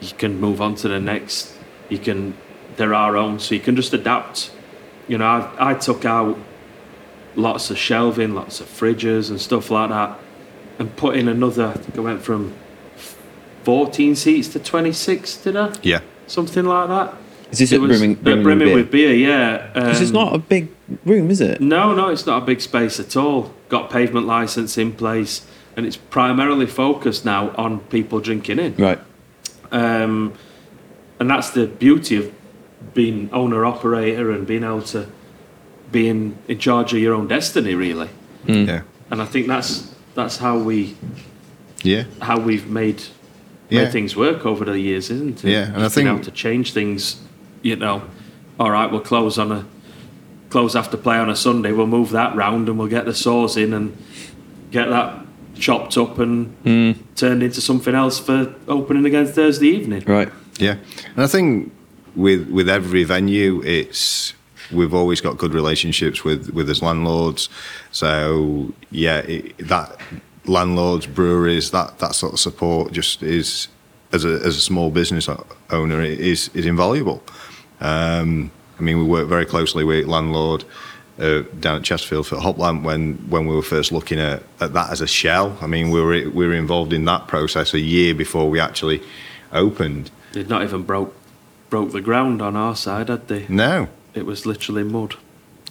you 0.00 0.10
can 0.18 0.40
move 0.40 0.60
on 0.60 0.74
to 0.76 0.88
the 0.88 1.00
next. 1.00 1.56
You 1.88 1.98
can, 1.98 2.36
they're 2.76 2.94
our 2.94 3.16
own, 3.16 3.38
so 3.38 3.54
you 3.54 3.60
can 3.60 3.76
just 3.76 3.92
adapt. 3.92 4.50
You 5.06 5.18
know, 5.18 5.26
I, 5.26 5.72
I 5.72 5.74
took 5.74 6.04
out 6.04 6.36
lots 7.36 7.70
of 7.70 7.78
shelving, 7.78 8.34
lots 8.34 8.60
of 8.60 8.66
fridges 8.66 9.30
and 9.30 9.40
stuff 9.40 9.70
like 9.70 9.90
that, 9.90 10.18
and 10.78 10.94
put 10.96 11.16
in 11.16 11.28
another. 11.28 11.66
I 11.66 11.74
think 11.74 11.96
I 11.96 12.00
went 12.00 12.22
from 12.22 12.54
14 13.64 14.16
seats 14.16 14.48
to 14.48 14.58
26, 14.58 15.36
did 15.38 15.56
I? 15.56 15.72
Yeah, 15.82 16.00
Something 16.26 16.64
like 16.64 16.88
that. 16.88 17.14
Is 17.50 17.58
this 17.58 17.72
It 17.72 17.76
at 17.76 17.80
was 17.82 17.98
Brimming, 17.98 18.14
Brimming, 18.14 18.42
Brimming 18.44 18.74
with 18.74 18.90
beer? 18.90 19.08
with 19.08 19.20
beer, 19.20 19.28
yeah. 19.30 19.66
Because 19.74 20.00
it's 20.00 20.10
Um, 20.10 20.14
not 20.16 20.34
a 20.34 20.38
big 20.38 20.68
room, 21.04 21.30
is 21.30 21.40
it? 21.40 21.60
No, 21.60 21.94
no, 21.94 22.08
it's 22.08 22.24
not 22.26 22.42
a 22.42 22.46
big 22.46 22.60
space 22.62 22.98
at 22.98 23.14
all. 23.16 23.52
Got 23.68 23.90
pavement 23.90 24.26
license 24.26 24.78
in 24.78 24.92
place, 24.92 25.42
and 25.76 25.84
it's 25.84 25.96
primarily 25.98 26.64
focused 26.66 27.24
now 27.26 27.50
on 27.58 27.80
people 27.90 28.20
drinking 28.20 28.58
in. 28.58 28.74
Right. 28.78 28.98
Um, 29.70 30.32
and 31.20 31.28
that's 31.30 31.50
the 31.50 31.66
beauty 31.66 32.16
of 32.16 32.32
being 32.94 33.28
owner 33.32 33.64
operator 33.66 34.30
and 34.30 34.46
being 34.46 34.64
able 34.64 34.82
to 34.82 35.06
being 35.90 36.38
in 36.48 36.58
charge 36.58 36.94
of 36.94 36.98
your 37.00 37.12
own 37.14 37.28
destiny, 37.28 37.74
really. 37.74 38.08
Yeah. 38.46 38.82
And 39.10 39.20
I 39.20 39.26
think 39.26 39.46
that's 39.46 39.92
that's 40.14 40.38
how 40.38 40.58
we 40.58 40.96
Yeah. 41.82 42.04
how 42.20 42.38
we've 42.38 42.66
made 42.68 43.02
Yeah. 43.72 43.84
made 43.84 43.92
things 43.92 44.14
work 44.16 44.44
over 44.46 44.64
the 44.64 44.78
years, 44.78 45.10
isn't 45.10 45.44
it? 45.44 45.50
Yeah, 45.50 45.66
and 45.66 45.76
I 45.76 45.80
Just 45.80 45.96
being 45.96 46.06
think- 46.06 46.16
able 46.20 46.24
to 46.24 46.30
change 46.30 46.72
things. 46.72 47.16
You 47.62 47.76
know, 47.76 48.02
all 48.58 48.70
right, 48.70 48.90
we'll 48.90 49.00
close 49.00 49.38
on 49.38 49.52
a 49.52 49.64
close 50.50 50.74
after 50.76 50.96
play 50.96 51.16
on 51.16 51.30
a 51.30 51.36
Sunday. 51.36 51.72
We'll 51.72 51.86
move 51.86 52.10
that 52.10 52.34
round 52.36 52.68
and 52.68 52.78
we'll 52.78 52.88
get 52.88 53.04
the 53.06 53.14
saws 53.14 53.56
in 53.56 53.72
and 53.72 53.96
get 54.70 54.88
that 54.90 55.24
chopped 55.58 55.96
up 55.96 56.18
and 56.18 56.54
Hmm. 56.64 56.92
turned 57.14 57.42
into 57.42 57.60
something 57.60 57.94
else 57.94 58.18
for 58.18 58.54
opening 58.68 59.04
against 59.06 59.34
Thursday 59.34 59.68
evening. 59.68 60.02
Right. 60.06 60.28
Yeah, 60.58 60.76
and 61.14 61.24
I 61.24 61.26
think 61.26 61.72
with 62.16 62.48
with 62.50 62.68
every 62.68 63.04
venue, 63.04 63.62
it's 63.64 64.34
we've 64.70 64.92
always 64.94 65.20
got 65.20 65.38
good 65.38 65.54
relationships 65.54 66.24
with 66.24 66.50
with 66.52 66.68
as 66.68 66.82
landlords. 66.82 67.48
So 67.90 68.72
yeah, 68.90 69.18
it, 69.18 69.56
that 69.68 69.96
landlords, 70.46 71.06
breweries, 71.06 71.70
that 71.70 71.98
that 71.98 72.14
sort 72.14 72.32
of 72.32 72.40
support 72.40 72.92
just 72.92 73.22
is 73.22 73.68
as 74.12 74.24
a 74.24 74.34
as 74.44 74.56
a 74.56 74.60
small 74.60 74.90
business 74.90 75.28
owner 75.70 76.02
is 76.02 76.50
is 76.54 76.66
invaluable. 76.66 77.22
Um, 77.80 78.50
I 78.78 78.82
mean, 78.82 78.98
we 78.98 79.04
work 79.04 79.28
very 79.28 79.46
closely 79.46 79.84
with 79.84 80.06
landlord. 80.06 80.64
Uh, 81.18 81.42
down 81.60 81.76
at 81.76 81.84
Chesterfield 81.84 82.26
for 82.26 82.36
Hoplamp 82.36 82.84
when 82.84 83.14
when 83.28 83.46
we 83.46 83.54
were 83.54 83.62
first 83.62 83.92
looking 83.92 84.18
at, 84.18 84.42
at 84.60 84.72
that 84.72 84.90
as 84.90 85.02
a 85.02 85.06
shell. 85.06 85.58
I 85.60 85.66
mean, 85.66 85.90
we 85.90 86.00
were 86.00 86.30
we 86.30 86.46
were 86.46 86.54
involved 86.54 86.92
in 86.94 87.04
that 87.04 87.28
process 87.28 87.74
a 87.74 87.78
year 87.78 88.14
before 88.14 88.48
we 88.48 88.58
actually 88.58 89.02
opened. 89.52 90.10
They'd 90.32 90.48
not 90.48 90.62
even 90.62 90.84
broke 90.84 91.14
broke 91.68 91.92
the 91.92 92.00
ground 92.00 92.42
on 92.42 92.56
our 92.56 92.74
side, 92.74 93.08
had 93.08 93.28
they? 93.28 93.46
No. 93.48 93.88
It 94.14 94.26
was 94.26 94.46
literally 94.46 94.84
mud. 94.84 95.16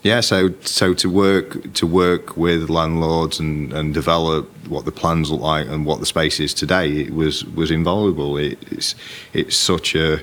Yeah, 0.03 0.21
so 0.21 0.53
so 0.61 0.95
to 0.95 1.09
work 1.09 1.73
to 1.73 1.85
work 1.85 2.35
with 2.35 2.69
landlords 2.69 3.39
and, 3.39 3.71
and 3.71 3.93
develop 3.93 4.49
what 4.67 4.85
the 4.85 4.91
plans 4.91 5.29
look 5.29 5.41
like 5.41 5.67
and 5.67 5.85
what 5.85 5.99
the 5.99 6.07
space 6.07 6.39
is 6.39 6.55
today, 6.55 7.01
it 7.01 7.13
was 7.13 7.45
was 7.45 7.69
invaluable. 7.69 8.37
It, 8.37 8.57
it's 8.71 8.95
it's 9.33 9.55
such 9.55 9.93
a 9.95 10.21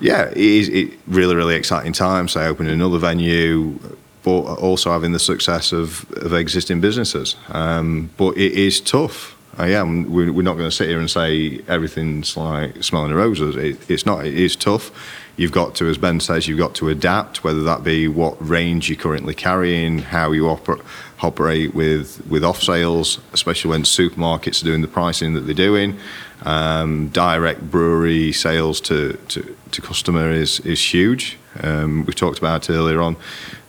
yeah, 0.00 0.30
it 0.30 0.36
is 0.36 0.68
it 0.68 0.98
really 1.06 1.36
really 1.36 1.54
exciting 1.54 1.92
time. 1.92 2.26
So 2.26 2.40
opening 2.40 2.72
another 2.72 2.98
venue, 2.98 3.78
but 4.24 4.40
also 4.40 4.90
having 4.90 5.12
the 5.12 5.20
success 5.20 5.70
of, 5.70 6.10
of 6.16 6.32
existing 6.32 6.80
businesses. 6.80 7.36
Um, 7.50 8.10
but 8.16 8.36
it 8.36 8.52
is 8.52 8.80
tough. 8.80 9.36
I 9.58 9.68
am. 9.68 10.12
We're, 10.12 10.42
not 10.42 10.56
going 10.56 10.68
to 10.68 10.74
sit 10.74 10.88
here 10.88 10.98
and 10.98 11.10
say 11.10 11.62
everything's 11.68 12.36
like 12.36 12.82
smelling 12.82 13.10
the 13.10 13.16
roses. 13.16 13.54
It, 13.56 13.88
it's 13.88 14.04
not. 14.04 14.26
It 14.26 14.34
is 14.34 14.56
tough. 14.56 14.90
You've 15.36 15.52
got 15.52 15.74
to, 15.76 15.88
as 15.88 15.98
Ben 15.98 16.20
says, 16.20 16.48
you've 16.48 16.58
got 16.58 16.74
to 16.76 16.88
adapt. 16.88 17.44
Whether 17.44 17.62
that 17.64 17.84
be 17.84 18.08
what 18.08 18.36
range 18.46 18.88
you're 18.88 18.98
currently 18.98 19.34
carrying, 19.34 19.98
how 19.98 20.32
you 20.32 20.44
oper- 20.44 20.84
operate 21.20 21.74
with 21.74 22.26
with 22.26 22.42
off 22.42 22.62
sales, 22.62 23.20
especially 23.32 23.70
when 23.70 23.82
supermarkets 23.82 24.62
are 24.62 24.64
doing 24.64 24.80
the 24.80 24.88
pricing 24.88 25.34
that 25.34 25.40
they're 25.40 25.54
doing. 25.54 25.98
Um, 26.42 27.08
direct 27.08 27.70
brewery 27.70 28.32
sales 28.32 28.80
to, 28.82 29.14
to, 29.28 29.56
to 29.72 29.82
customer 29.82 30.30
is 30.30 30.60
is 30.60 30.94
huge. 30.94 31.38
Um, 31.62 32.04
we 32.06 32.14
talked 32.14 32.38
about 32.38 32.70
earlier 32.70 33.00
on 33.00 33.16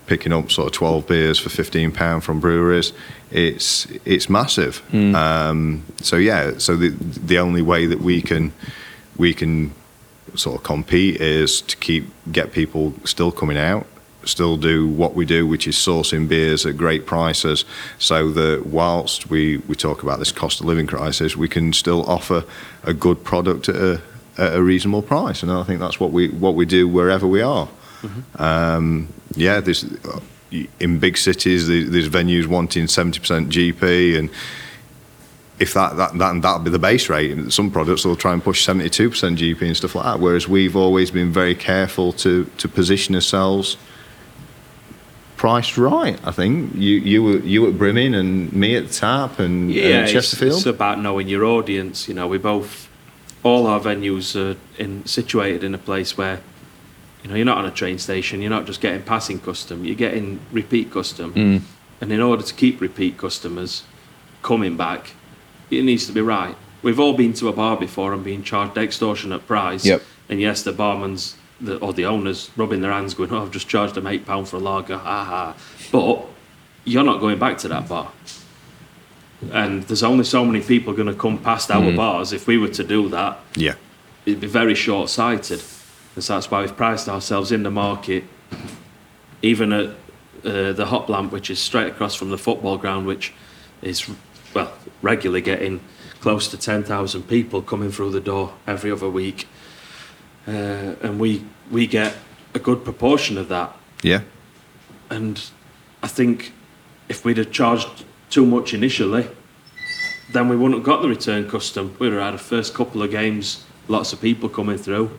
picking 0.06 0.32
up 0.32 0.50
sort 0.50 0.68
of 0.68 0.74
12 0.74 1.06
beers 1.06 1.38
for 1.38 1.50
15 1.50 1.92
pound 1.92 2.24
from 2.24 2.40
breweries 2.40 2.94
it's 3.30 3.88
it's 4.06 4.30
massive 4.30 4.82
um, 5.16 5.84
so 6.02 6.16
yeah 6.16 6.58
so 6.58 6.78
the 6.78 6.90
the 6.90 7.38
only 7.38 7.62
way 7.62 7.86
that 7.86 8.00
we 8.00 8.22
can 8.22 8.54
we 9.18 9.34
can 9.34 9.74
sort 10.38 10.56
of 10.58 10.64
compete 10.64 11.20
is 11.20 11.62
to 11.62 11.76
keep 11.78 12.06
get 12.32 12.52
people 12.52 12.94
still 13.06 13.32
coming 13.32 13.58
out 13.58 13.86
still 14.24 14.58
do 14.58 14.86
what 14.88 15.14
we 15.16 15.26
do 15.26 15.48
which 15.48 15.68
is 15.68 15.76
sourcing 15.76 16.28
beers 16.28 16.66
at 16.66 16.76
great 16.76 17.06
prices 17.06 17.64
so 17.98 18.30
that 18.32 18.66
whilst 18.66 19.30
we 19.30 19.58
we 19.70 19.76
talk 19.76 20.04
about 20.04 20.20
this 20.20 20.32
cost 20.34 20.60
of 20.60 20.66
living 20.66 20.86
crisis 20.88 21.38
we 21.38 21.48
can 21.48 21.72
still 21.72 22.04
offer 22.10 22.44
a 22.84 22.94
good 22.94 23.24
product 23.24 23.70
at 23.70 23.76
a, 23.76 24.02
at 24.38 24.54
a 24.56 24.62
reasonable 24.62 25.02
price. 25.02 25.42
And 25.44 25.52
I 25.52 25.64
think 25.64 25.80
that's 25.80 26.00
what 26.00 26.12
we 26.12 26.28
what 26.30 26.56
we 26.56 26.66
do 26.66 26.88
wherever 26.88 27.26
we 27.26 27.42
are. 27.42 27.68
Um, 28.36 29.08
yeah, 29.36 29.60
there's 29.62 29.86
in 30.80 31.00
big 31.00 31.18
cities 31.18 31.68
there- 31.68 31.86
there's 31.90 32.10
venues 32.10 32.46
wanting 32.48 32.86
70% 32.88 33.50
GP, 33.50 34.16
and 34.18 34.30
if 35.60 35.74
that 35.74 35.98
that 35.98 36.18
that 36.18 36.42
that'll 36.42 36.60
be 36.60 36.70
the 36.70 36.80
base 36.80 37.10
rate, 37.10 37.52
some 37.52 37.72
products 37.72 38.06
will 38.06 38.16
try 38.16 38.34
and 38.34 38.44
push 38.44 38.68
72% 38.68 38.92
GP 39.38 39.62
and 39.62 39.78
stuff 39.78 39.96
like 39.96 40.06
that. 40.06 40.20
Whereas 40.20 40.48
we've 40.48 40.76
always 40.76 41.12
been 41.12 41.32
very 41.32 41.56
careful 41.56 42.14
to 42.14 42.46
to 42.58 42.68
position 42.68 43.16
ourselves 43.16 43.78
priced 45.38 45.78
right. 45.78 46.20
I 46.26 46.32
think 46.32 46.76
you 46.76 46.96
you 46.98 47.24
were 47.24 47.38
you 47.38 47.68
at 47.68 47.78
Brimming 47.78 48.14
and 48.16 48.52
me 48.52 48.76
at 48.76 48.88
the 48.88 48.94
Tap 48.94 49.40
and, 49.40 49.72
Yeah, 49.72 49.84
and 49.84 50.04
it's, 50.04 50.12
Chesterfield. 50.12 50.58
it's 50.58 50.66
about 50.66 51.00
knowing 51.00 51.30
your 51.30 51.46
audience. 51.46 52.08
You 52.10 52.16
know, 52.16 52.28
we 52.28 52.38
both, 52.40 52.90
all 53.44 53.68
our 53.68 53.80
venues 53.80 54.36
are 54.36 54.58
in 54.78 55.06
situated 55.06 55.64
in 55.64 55.74
a 55.74 55.78
place 55.78 56.18
where, 56.18 56.42
you 57.24 57.30
know, 57.30 57.36
you're 57.36 57.46
not 57.46 57.60
on 57.60 57.66
a 57.66 57.72
train 57.72 58.00
station. 58.00 58.42
You're 58.42 58.50
not 58.50 58.66
just 58.66 58.82
getting 58.82 59.04
passing 59.04 59.40
custom. 59.40 59.86
You're 59.86 59.96
getting 59.96 60.40
repeat 60.52 60.92
custom. 60.92 61.34
Mm. 61.34 61.62
And 62.02 62.12
in 62.12 62.20
order 62.20 62.44
to 62.44 62.54
keep 62.54 62.82
repeat 62.82 63.18
customers 63.18 63.84
coming 64.42 64.76
back, 64.76 65.14
it 65.70 65.84
needs 65.84 66.06
to 66.08 66.12
be 66.12 66.22
right. 66.22 66.56
We've 66.84 67.00
all 67.00 67.14
been 67.14 67.34
to 67.34 67.50
a 67.50 67.54
bar 67.54 67.78
before 67.78 68.14
and 68.14 68.24
been 68.24 68.44
charged 68.44 68.78
extortionate 68.78 69.48
price. 69.48 69.86
Yep. 69.86 70.04
And 70.30 70.40
yes, 70.40 70.64
the 70.64 70.74
barman's 70.74 71.36
the, 71.60 71.78
or 71.78 71.92
the 71.94 72.06
owners 72.06 72.52
rubbing 72.56 72.82
their 72.82 72.92
hands, 72.92 73.14
going, 73.14 73.32
"Oh, 73.32 73.42
I've 73.42 73.52
just 73.52 73.68
charged 73.68 73.96
them 73.96 74.08
eight 74.08 74.26
pound 74.26 74.48
for 74.48 74.58
a 74.58 74.60
lager." 74.60 74.98
Ha 74.98 75.24
ha. 75.24 75.56
But 75.92 76.26
you're 76.86 77.04
not 77.04 77.20
going 77.20 77.40
back 77.40 77.58
to 77.60 77.68
that 77.70 77.88
bar 77.88 78.12
and 79.52 79.84
there's 79.84 80.04
only 80.04 80.24
so 80.24 80.44
many 80.44 80.64
people 80.64 80.94
going 80.94 81.08
to 81.08 81.14
come 81.14 81.38
past 81.38 81.70
our 81.70 81.92
bars. 81.92 82.34
If 82.34 82.48
we 82.48 82.58
were 82.58 82.70
to 82.70 82.84
do 82.84 83.10
that, 83.10 83.40
yeah, 83.56 83.76
it'd 84.26 84.40
be 84.40 84.48
very 84.48 84.76
short 84.76 85.10
sighted. 85.10 85.64
And 86.16 86.24
so 86.24 86.34
that's 86.34 86.50
why 86.50 86.62
we've 86.62 86.76
priced 86.76 87.08
ourselves 87.08 87.52
in 87.52 87.64
the 87.64 87.72
market, 87.72 88.24
even 89.42 89.72
at 89.74 89.90
uh, 90.44 90.74
the 90.74 90.88
Hop 90.88 91.10
Lamp, 91.10 91.32
which 91.32 91.50
is 91.50 91.60
straight 91.60 91.88
across 91.88 92.16
from 92.16 92.32
the 92.32 92.38
football 92.38 92.78
ground, 92.78 93.06
which 93.06 93.34
is, 93.82 94.10
well, 94.58 94.74
regularly 95.04 95.42
getting 95.42 95.80
close 96.20 96.48
to 96.48 96.58
10,000 96.58 97.24
people 97.28 97.62
coming 97.62 97.92
through 97.92 98.10
the 98.10 98.20
door 98.20 98.54
every 98.66 98.92
other 98.92 99.08
week. 99.08 99.48
Uh, 100.48 100.96
and 101.04 101.20
we, 101.20 101.46
we 101.70 101.86
get 101.86 102.16
a 102.56 102.60
good 102.60 102.84
proportion 102.84 103.38
of 103.38 103.50
that. 103.50 103.78
yeah, 104.02 104.22
And 105.12 105.40
I 106.02 106.08
think 106.08 106.54
if 107.08 107.24
we'd 107.24 107.38
have 107.38 107.52
charged 107.52 108.04
too 108.32 108.48
much 108.48 108.74
initially, 108.74 109.28
then 110.34 110.50
we 110.50 110.56
wouldn't 110.56 110.80
have 110.80 110.86
got 110.86 111.04
the 111.04 111.10
return 111.10 111.48
custom. 111.48 111.96
We'd 112.00 112.14
have 112.14 112.22
had 112.22 112.34
a 112.34 112.40
first 112.40 112.74
couple 112.74 113.04
of 113.04 113.12
games, 113.12 113.64
lots 113.88 114.12
of 114.12 114.20
people 114.20 114.50
coming 114.50 114.80
through, 114.80 115.12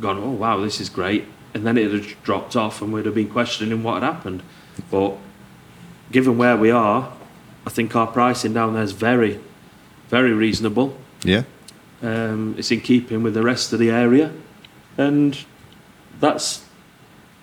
gone, 0.00 0.18
oh 0.18 0.30
wow, 0.30 0.58
this 0.58 0.80
is 0.80 0.88
great. 0.88 1.24
And 1.54 1.64
then 1.64 1.78
it 1.78 1.92
had 1.92 2.22
dropped 2.24 2.56
off 2.56 2.82
and 2.82 2.92
we'd 2.92 3.06
have 3.06 3.14
been 3.14 3.30
questioning 3.30 3.84
what 3.84 4.02
had 4.02 4.12
happened. 4.12 4.42
But 4.90 5.16
given 6.10 6.36
where 6.36 6.56
we 6.56 6.72
are, 6.72 7.12
I 7.70 7.72
think 7.72 7.94
our 7.94 8.08
pricing 8.08 8.52
down 8.52 8.74
there 8.74 8.82
is 8.82 8.90
very, 8.90 9.38
very 10.08 10.32
reasonable. 10.32 10.96
yeah. 11.22 11.44
Um, 12.02 12.56
it's 12.58 12.72
in 12.72 12.80
keeping 12.80 13.22
with 13.22 13.34
the 13.34 13.42
rest 13.42 13.72
of 13.72 13.78
the 13.78 13.90
area. 13.90 14.32
And 14.98 15.38
that's 16.18 16.64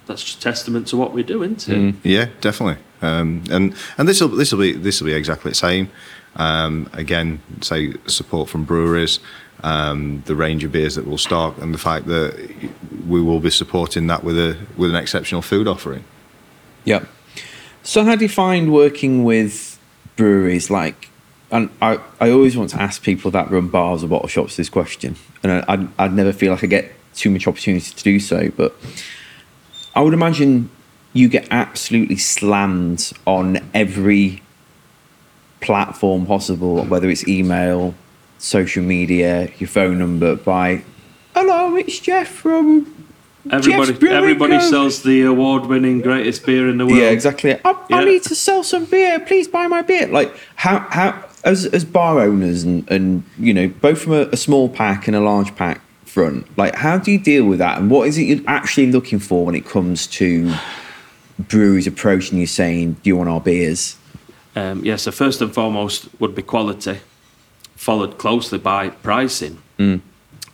that's 0.06 0.24
just 0.24 0.42
testament 0.42 0.88
to 0.88 0.98
what 0.98 1.14
we 1.14 1.24
do, 1.24 1.44
isn't 1.44 1.70
it? 1.70 1.96
Yeah, 2.04 2.28
definitely. 2.42 2.84
Um, 3.02 3.44
and 3.50 3.74
and 3.98 4.08
this 4.08 4.20
will 4.20 4.30
this 4.30 4.52
will 4.52 4.60
be 4.60 4.74
this 4.74 5.00
will 5.00 5.06
be 5.06 5.14
exactly 5.14 5.52
the 5.52 5.56
same. 5.56 5.90
Um, 6.36 6.90
again, 6.92 7.40
say 7.62 7.94
support 8.08 8.50
from 8.50 8.66
breweries, 8.66 9.20
um, 9.64 10.24
the 10.26 10.36
range 10.36 10.66
of 10.66 10.72
beers 10.74 10.96
that 10.96 11.06
we'll 11.08 11.18
stock, 11.20 11.58
and 11.62 11.74
the 11.74 11.78
fact 11.78 12.08
that 12.08 12.34
we 13.08 13.22
will 13.22 13.40
be 13.40 13.52
supporting 13.52 14.08
that 14.08 14.24
with 14.26 14.38
a 14.38 14.58
with 14.76 14.90
an 14.90 14.98
exceptional 14.98 15.42
food 15.42 15.68
offering. 15.68 16.04
Yeah. 16.84 17.06
So 17.84 18.04
how 18.04 18.16
do 18.18 18.26
you 18.26 18.30
find 18.30 18.74
working 18.74 19.24
with 19.24 19.77
breweries 20.18 20.70
like? 20.70 21.10
And 21.50 21.70
I, 21.82 22.00
I 22.20 22.30
always 22.30 22.58
want 22.58 22.72
to 22.72 22.82
ask 22.82 23.02
people 23.02 23.32
that 23.32 23.50
run 23.50 23.70
bars 23.70 24.04
or 24.04 24.08
bottle 24.08 24.28
shops 24.28 24.58
this 24.58 24.70
question, 24.70 25.16
and 25.44 25.52
I, 25.54 25.64
I'd, 25.70 25.88
I'd 25.98 26.14
never 26.14 26.34
feel 26.34 26.52
like 26.52 26.64
I 26.64 26.68
get 26.68 26.92
too 27.16 27.30
much 27.30 27.48
opportunity 27.48 27.94
to 27.94 28.04
do 28.04 28.20
so. 28.20 28.50
But 28.50 28.76
I 29.96 30.02
would 30.02 30.14
imagine 30.14 30.70
you 31.14 31.30
get 31.30 31.48
absolutely 31.50 32.18
slammed 32.18 33.14
on 33.26 33.60
every 33.74 34.44
platform 35.62 36.26
possible, 36.26 36.84
whether 36.86 37.10
it's 37.10 37.28
email, 37.28 37.96
social 38.38 38.84
media, 38.84 39.50
your 39.58 39.70
phone 39.70 39.98
number, 39.98 40.36
by 40.36 40.84
hello, 41.34 41.76
it's 41.76 42.00
Jeff 42.00 42.28
from 42.28 42.97
Everybody, 43.52 44.10
everybody 44.10 44.60
sells 44.60 45.04
the 45.04 45.24
award-winning 45.24 46.02
greatest 46.02 46.46
beer 46.46 46.70
in 46.70 46.78
the 46.78 46.86
world. 46.86 46.98
Yeah, 46.98 47.10
exactly. 47.10 47.60
I, 47.64 47.86
I 47.92 48.06
need 48.06 48.24
to 48.24 48.36
sell 48.36 48.64
some 48.64 48.86
beer. 48.86 49.20
Please 49.20 49.48
buy 49.48 49.68
my 49.68 49.82
beer. 49.82 50.08
Like 50.08 50.36
how 50.56 50.80
how 50.90 51.24
as 51.44 51.66
as 51.68 51.86
bar 51.86 52.20
owners 52.20 52.64
and 52.64 52.90
and 52.90 53.24
you 53.38 53.54
know 53.54 53.68
both 53.68 54.02
from 54.02 54.14
a, 54.14 54.22
a 54.32 54.38
small 54.38 54.70
pack 54.70 55.08
and 55.08 55.16
a 55.16 55.22
large 55.22 55.56
pack 55.56 55.82
front. 56.06 56.46
Like 56.58 56.76
how 56.76 56.98
do 56.98 57.12
you 57.12 57.20
deal 57.20 57.46
with 57.46 57.60
that? 57.60 57.78
And 57.78 57.90
what 57.90 58.08
is 58.08 58.18
it 58.18 58.24
you're 58.24 58.44
actually 58.48 58.92
looking 58.92 59.20
for 59.20 59.46
when 59.46 59.56
it 59.56 59.66
comes 59.66 60.08
to 60.08 60.54
breweries 61.40 61.88
approaching 61.88 62.38
you 62.40 62.48
saying, 62.48 62.94
"Do 63.04 63.10
you 63.10 63.16
want 63.16 63.30
our 63.30 63.42
beers?" 63.42 63.98
Um, 64.56 64.84
yeah, 64.84 64.96
so 64.96 65.12
first 65.12 65.42
and 65.42 65.54
foremost 65.54 66.10
would 66.20 66.34
be 66.34 66.42
quality, 66.42 67.00
followed 67.76 68.18
closely 68.18 68.58
by 68.58 68.90
pricing. 68.90 69.62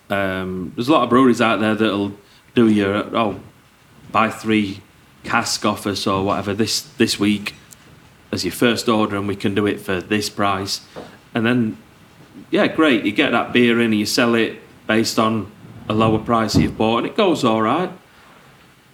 Um, 0.10 0.74
there's 0.76 0.89
a 0.89 0.91
lot 0.91 1.04
of 1.04 1.10
breweries 1.10 1.39
out 1.39 1.62
there 1.62 1.74
that'll 1.74 2.12
do 2.56 2.70
your 2.70 2.95
oh, 3.16 3.39
buy 4.12 4.30
three 4.30 4.82
cask 5.24 5.66
off 5.66 5.88
us 5.88 6.06
or 6.06 6.24
whatever 6.24 6.54
this 6.54 6.82
this 6.82 7.20
week 7.20 7.56
as 8.32 8.43
your 8.43 8.51
first 8.51 8.89
order, 8.89 9.16
and 9.16 9.28
we 9.28 9.36
can 9.36 9.54
do 9.54 9.66
it 9.66 9.80
for 9.80 10.01
this 10.01 10.30
price. 10.30 10.82
And 11.36 11.45
then, 11.45 11.78
yeah, 12.49 12.68
great, 12.68 13.06
you 13.06 13.12
get 13.12 13.32
that 13.32 13.54
beer 13.54 13.80
in 13.80 13.91
and 13.91 13.99
you 13.99 14.06
sell 14.06 14.36
it 14.36 14.60
based 14.88 15.20
on 15.20 15.51
a 15.88 15.93
lower 15.93 16.20
price 16.20 16.56
you've 16.56 16.78
bought, 16.78 16.99
and 16.99 17.08
it 17.08 17.16
goes 17.16 17.43
all 17.43 17.62
right. 17.62 17.91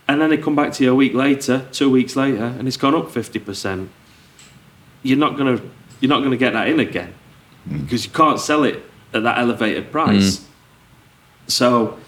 And 0.08 0.20
then 0.20 0.30
they 0.30 0.38
come 0.38 0.56
back 0.56 0.74
to 0.74 0.84
you 0.84 0.92
a 0.92 0.96
week 0.96 1.14
later, 1.14 1.68
two 1.72 1.90
weeks 1.90 2.16
later, 2.16 2.44
and 2.44 2.68
it's 2.68 2.78
gone 2.78 2.96
up 2.96 3.12
fifty 3.12 3.40
percent 3.40 3.92
you're 5.04 5.18
not 5.18 5.38
gonna 5.38 5.62
you're 6.00 6.10
not 6.10 6.24
gonna 6.24 6.38
get 6.38 6.54
that 6.54 6.68
in 6.68 6.80
again 6.80 7.14
mm. 7.68 7.84
because 7.84 8.06
you 8.06 8.12
can't 8.12 8.40
sell 8.40 8.64
it 8.64 8.84
at 9.14 9.24
that 9.24 9.38
elevated 9.38 9.92
price. 9.92 10.38
Mm. 10.38 10.46
So 11.48 12.00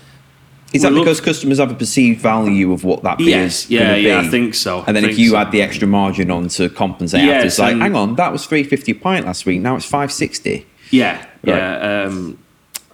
Is 0.73 0.83
that 0.83 0.91
We 0.91 0.99
look- 0.99 1.05
because 1.05 1.19
customers 1.19 1.57
have 1.59 1.71
a 1.71 1.75
perceived 1.75 2.21
value 2.21 2.71
of 2.71 2.83
what 2.83 3.03
that 3.03 3.17
beer 3.17 3.29
yes, 3.29 3.65
is 3.65 3.71
yeah, 3.71 3.79
gonna 3.87 3.97
yeah, 3.97 4.21
be? 4.21 4.27
I 4.27 4.29
think 4.29 4.55
so. 4.55 4.83
And 4.87 4.95
then 4.95 5.03
if 5.05 5.19
you 5.19 5.31
so. 5.31 5.37
add 5.37 5.51
the 5.51 5.61
extra 5.61 5.87
margin 5.87 6.31
on 6.31 6.47
to 6.49 6.69
compensate 6.69 7.27
after, 7.27 7.47
it's 7.47 7.59
like, 7.59 7.77
hang 7.77 7.95
on, 7.95 8.15
that 8.15 8.31
was 8.31 8.45
three 8.45 8.63
fifty 8.63 8.93
a 8.93 8.95
pint 8.95 9.25
last 9.25 9.45
week. 9.45 9.59
Now 9.61 9.75
it's 9.75 9.85
five 9.85 10.11
sixty. 10.11 10.65
Yeah, 10.89 11.25
yeah. 11.43 12.05
Um, 12.05 12.37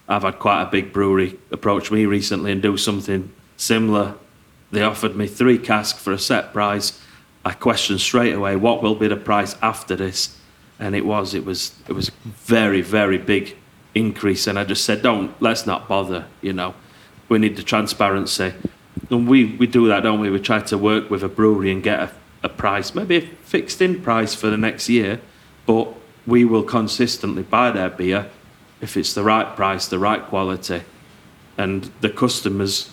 I've 0.09 0.23
had 0.23 0.39
quite 0.39 0.61
a 0.63 0.65
big 0.65 0.93
brewery 0.93 1.37
approach 1.51 1.91
me 1.91 2.05
recently 2.05 2.51
and 2.51 2.61
do 2.61 2.77
something 2.77 3.31
similar. 3.57 4.15
They 4.71 4.81
offered 4.81 5.15
me 5.15 5.27
three 5.27 5.57
casks 5.57 6.01
for 6.01 6.13
a 6.13 6.19
set 6.19 6.53
price. 6.53 6.99
I 7.45 7.51
questioned 7.53 8.01
straight 8.01 8.33
away 8.33 8.55
what 8.55 8.81
will 8.81 8.95
be 8.95 9.07
the 9.07 9.17
price 9.17 9.55
after 9.61 9.95
this, 9.95 10.37
and 10.79 10.95
it 10.95 11.05
was 11.05 11.33
it 11.33 11.45
was 11.45 11.73
it 11.87 11.93
was 11.93 12.09
a 12.09 12.11
very 12.23 12.81
very 12.81 13.17
big 13.17 13.55
increase. 13.93 14.47
And 14.47 14.57
I 14.57 14.63
just 14.63 14.83
said, 14.83 15.01
don't 15.01 15.31
let's 15.41 15.65
not 15.65 15.87
bother. 15.87 16.25
You 16.41 16.53
know, 16.53 16.73
we 17.29 17.39
need 17.39 17.55
the 17.55 17.63
transparency, 17.63 18.53
and 19.09 19.27
we 19.27 19.55
we 19.57 19.67
do 19.67 19.87
that, 19.87 20.03
don't 20.03 20.19
we? 20.19 20.29
We 20.29 20.39
try 20.39 20.61
to 20.61 20.77
work 20.77 21.09
with 21.09 21.23
a 21.23 21.29
brewery 21.29 21.71
and 21.71 21.83
get 21.83 21.99
a, 21.99 22.11
a 22.43 22.49
price, 22.49 22.95
maybe 22.95 23.17
a 23.17 23.21
fixed 23.21 23.81
in 23.81 24.01
price 24.01 24.33
for 24.35 24.49
the 24.49 24.57
next 24.57 24.89
year, 24.89 25.19
but 25.65 25.93
we 26.25 26.45
will 26.45 26.63
consistently 26.63 27.43
buy 27.43 27.71
their 27.71 27.89
beer 27.89 28.29
if 28.81 28.97
it's 28.97 29.13
the 29.13 29.23
right 29.23 29.55
price, 29.55 29.87
the 29.87 29.99
right 29.99 30.23
quality, 30.23 30.83
and 31.57 31.91
the 32.01 32.09
customers 32.09 32.91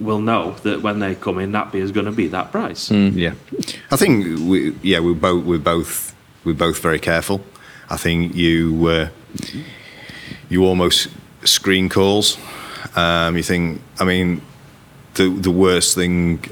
will 0.00 0.20
know 0.20 0.52
that 0.62 0.82
when 0.82 0.98
they 0.98 1.14
come 1.14 1.38
in, 1.38 1.52
that 1.52 1.70
beer 1.70 1.82
is 1.82 1.92
going 1.92 2.06
to 2.06 2.12
be 2.12 2.26
that 2.28 2.50
price. 2.50 2.90
Yeah, 2.90 3.34
I 3.90 3.96
think 3.96 4.24
we 4.48 4.76
yeah 4.82 4.98
we're 5.00 5.14
both 5.14 5.44
we're 5.44 5.58
both 5.58 6.14
we're 6.44 6.54
both 6.54 6.78
very 6.78 6.98
careful. 6.98 7.40
I 7.90 7.96
think 7.96 8.34
you 8.34 8.86
uh, 8.86 9.08
you 10.48 10.64
almost 10.64 11.08
screen 11.44 11.88
calls. 11.88 12.38
Um, 12.96 13.36
you 13.36 13.42
think 13.42 13.80
I 14.00 14.04
mean 14.04 14.42
the 15.14 15.28
the 15.28 15.50
worst 15.50 15.94
thing 15.94 16.44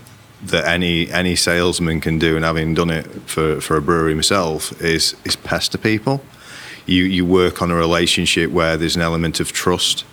that 0.46 0.64
any 0.66 1.10
any 1.10 1.36
salesman 1.36 2.00
can 2.00 2.18
do, 2.18 2.36
and 2.36 2.44
having 2.44 2.74
done 2.74 2.90
it 2.90 3.06
for, 3.26 3.60
for 3.60 3.76
a 3.76 3.82
brewery 3.82 4.14
myself, 4.14 4.80
is 4.82 5.14
is 5.24 5.36
pester 5.36 5.78
people. 5.78 6.22
You 6.86 7.04
you 7.04 7.24
work 7.26 7.60
on 7.62 7.70
a 7.70 7.74
relationship 7.74 8.50
where 8.50 8.76
there's 8.76 8.96
an 8.96 9.02
element 9.02 9.40
of 9.40 9.52
trust. 9.52 10.04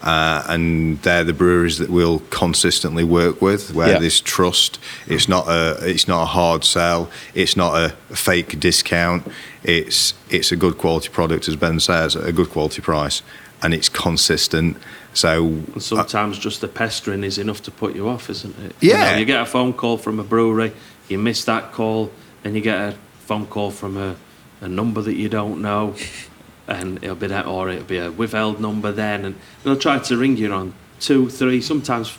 Uh, 0.00 0.44
and 0.48 1.02
they're 1.02 1.24
the 1.24 1.32
breweries 1.32 1.78
that 1.78 1.90
we'll 1.90 2.20
consistently 2.30 3.02
work 3.02 3.42
with, 3.42 3.74
where 3.74 3.88
Yeah. 3.88 3.98
there's 3.98 4.20
trust. 4.20 4.78
It's 5.08 5.28
not 5.28 5.48
a 5.48 5.76
it's 5.82 6.06
not 6.06 6.22
a 6.22 6.26
hard 6.26 6.64
sell. 6.64 7.10
It's 7.34 7.56
not 7.56 7.74
a 7.74 8.14
fake 8.14 8.60
discount. 8.60 9.26
It's 9.64 10.14
it's 10.30 10.52
a 10.52 10.56
good 10.56 10.78
quality 10.78 11.08
product, 11.08 11.48
as 11.48 11.56
Ben 11.56 11.80
says, 11.80 12.14
at 12.14 12.24
a 12.24 12.32
good 12.32 12.48
quality 12.50 12.80
price, 12.80 13.22
and 13.60 13.74
it's 13.74 13.88
consistent. 13.88 14.76
So 15.18 15.46
And 15.46 15.82
sometimes 15.82 16.38
uh, 16.38 16.40
just 16.40 16.60
the 16.60 16.68
pestering 16.68 17.24
is 17.24 17.38
enough 17.38 17.60
to 17.64 17.72
put 17.72 17.96
you 17.96 18.08
off, 18.08 18.30
isn't 18.30 18.56
it? 18.60 18.72
You 18.80 18.90
Yeah. 18.90 19.12
know, 19.12 19.18
you 19.18 19.24
get 19.24 19.40
a 19.40 19.46
phone 19.46 19.72
call 19.72 19.98
from 19.98 20.20
a 20.20 20.22
brewery, 20.22 20.72
you 21.08 21.18
miss 21.18 21.44
that 21.46 21.72
call, 21.72 22.12
and 22.44 22.54
you 22.54 22.60
get 22.60 22.78
a 22.78 22.94
phone 23.26 23.46
call 23.46 23.72
from 23.72 23.96
a, 23.96 24.14
a 24.60 24.68
number 24.68 25.02
that 25.02 25.14
you 25.14 25.28
don't 25.28 25.60
know, 25.60 25.96
and 26.68 27.02
it'll 27.02 27.16
be 27.16 27.26
that, 27.26 27.46
or 27.46 27.68
it'll 27.68 27.82
be 27.84 27.98
a 27.98 28.12
withheld 28.12 28.60
number 28.60 28.92
then, 28.92 29.24
and 29.24 29.34
they'll 29.64 29.76
try 29.76 29.98
to 29.98 30.16
ring 30.16 30.36
you 30.36 30.52
on 30.52 30.72
two, 31.00 31.28
three, 31.28 31.60
sometimes, 31.60 32.16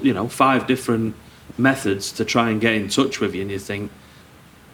you 0.00 0.14
know, 0.14 0.26
five 0.26 0.66
different 0.66 1.14
methods 1.58 2.10
to 2.12 2.24
try 2.24 2.48
and 2.48 2.62
get 2.62 2.72
in 2.72 2.88
touch 2.88 3.20
with 3.20 3.34
you, 3.34 3.42
and 3.42 3.50
you 3.50 3.58
think, 3.58 3.90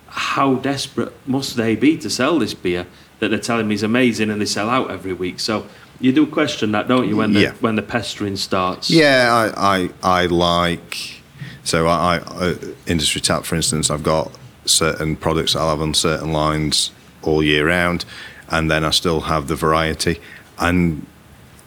how 0.06 0.54
desperate 0.54 1.12
must 1.26 1.56
they 1.56 1.74
be 1.74 1.96
to 1.98 2.08
sell 2.08 2.38
this 2.38 2.54
beer 2.54 2.86
that 3.18 3.30
they're 3.30 3.38
telling 3.40 3.66
me 3.66 3.74
is 3.74 3.82
amazing 3.82 4.30
and 4.30 4.40
they 4.40 4.46
sell 4.46 4.70
out 4.70 4.92
every 4.92 5.12
week? 5.12 5.40
So 5.40 5.66
you 6.00 6.12
do 6.12 6.26
question 6.26 6.72
that, 6.72 6.88
don't 6.88 7.08
you, 7.08 7.16
when 7.16 7.32
the 7.32 7.40
Yeah. 7.40 7.52
when 7.60 7.76
the 7.76 7.82
pestering 7.82 8.36
starts? 8.36 8.90
Yeah, 8.90 9.52
I, 9.56 9.88
I, 10.02 10.22
I 10.22 10.26
like. 10.26 11.22
So 11.64 11.86
I, 11.86 12.16
I 12.16 12.18
uh, 12.18 12.54
industry 12.86 13.20
tap, 13.20 13.44
for 13.44 13.54
instance, 13.56 13.90
I've 13.90 14.02
got 14.02 14.30
certain 14.66 15.16
products 15.16 15.56
I'll 15.56 15.70
have 15.70 15.80
on 15.80 15.94
certain 15.94 16.32
lines 16.32 16.90
all 17.22 17.42
year 17.42 17.66
round, 17.66 18.04
and 18.50 18.70
then 18.70 18.84
I 18.84 18.90
still 18.90 19.20
have 19.22 19.48
the 19.48 19.56
variety, 19.56 20.20
and 20.58 21.06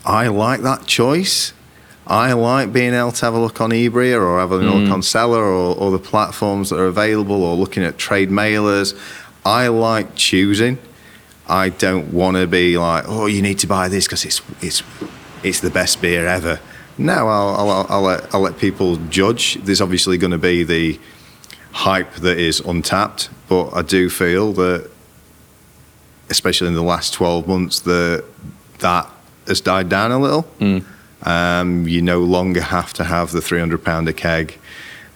I 0.06 0.28
like 0.28 0.62
that 0.62 0.86
choice. 0.86 1.54
I 2.06 2.32
like 2.34 2.72
being 2.72 2.94
able 2.94 3.12
to 3.12 3.26
have 3.26 3.34
a 3.34 3.40
look 3.40 3.60
on 3.60 3.72
eBay 3.72 4.18
or 4.18 4.40
have 4.40 4.52
a 4.54 4.58
look 4.58 4.90
on 4.90 5.04
Seller 5.04 5.44
or, 5.44 5.76
or 5.76 5.92
the 5.92 6.00
platforms 6.00 6.70
that 6.70 6.80
are 6.80 6.86
available 6.86 7.44
or 7.44 7.58
looking 7.58 7.84
at 7.84 7.98
trade 7.98 8.30
mailers. 8.30 8.98
I 9.46 9.68
like 9.68 10.16
choosing. 10.16 10.78
I 11.50 11.70
don't 11.70 12.14
want 12.14 12.38
to 12.38 12.48
be 12.48 12.78
like, 12.78 13.06
oh, 13.08 13.26
you 13.26 13.42
need 13.42 13.60
to 13.60 13.68
buy 13.68 13.88
this 13.88 14.06
because 14.06 14.26
it's 14.26 14.42
it's 14.62 14.84
it's 15.44 15.60
the 15.62 15.70
best 15.70 16.02
beer 16.02 16.28
ever. 16.28 16.60
No, 16.98 17.28
I'll, 17.28 17.70
I'll, 17.70 17.86
I'll, 17.90 18.02
let, 18.02 18.34
I'll 18.34 18.42
let 18.42 18.58
people 18.58 18.96
judge. 19.10 19.56
There's 19.64 19.82
obviously 19.82 20.18
going 20.18 20.32
to 20.32 20.40
be 20.40 20.64
the 20.64 21.00
hype 21.72 22.12
that 22.16 22.40
is 22.40 22.60
Untappd, 22.62 23.30
but 23.48 23.70
I 23.70 23.84
do 23.84 24.10
feel 24.10 24.52
that, 24.54 24.90
especially 26.32 26.70
in 26.70 26.74
the 26.74 26.82
last 26.82 27.14
12 27.14 27.48
months, 27.48 27.82
that 27.82 28.26
that 28.80 29.08
has 29.48 29.62
died 29.62 29.90
down 29.90 30.12
a 30.12 30.20
little. 30.20 30.48
Um, 31.24 31.88
you 31.88 32.02
no 32.02 32.20
longer 32.20 32.62
have 32.62 32.94
to 32.94 33.04
have 33.04 33.32
the 33.32 33.42
300 33.42 33.84
pound 33.84 34.08
a 34.08 34.14
keg 34.14 34.58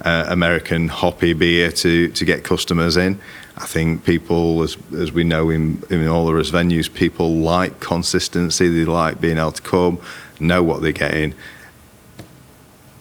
uh, 0.04 0.26
American 0.30 0.88
hoppy 0.88 1.34
beer 1.34 1.72
to, 1.72 2.10
to 2.10 2.26
get 2.26 2.44
customers 2.44 2.98
in. 2.98 3.20
I 3.58 3.66
think 3.66 4.06
people, 4.06 4.64
as, 4.64 4.78
as 4.98 5.12
we 5.12 5.24
know 5.24 5.50
in, 5.50 5.84
in 5.90 6.08
all 6.08 6.30
of 6.30 6.36
us 6.36 6.52
venues, 6.52 6.92
people 6.92 7.36
like 7.36 7.80
consistency. 7.80 8.68
They 8.70 8.86
like 8.86 9.20
being 9.20 9.38
able 9.38 9.52
to 9.52 9.62
come, 9.62 10.00
know 10.40 10.64
what 10.64 10.82
they're 10.82 10.92
getting, 10.92 11.34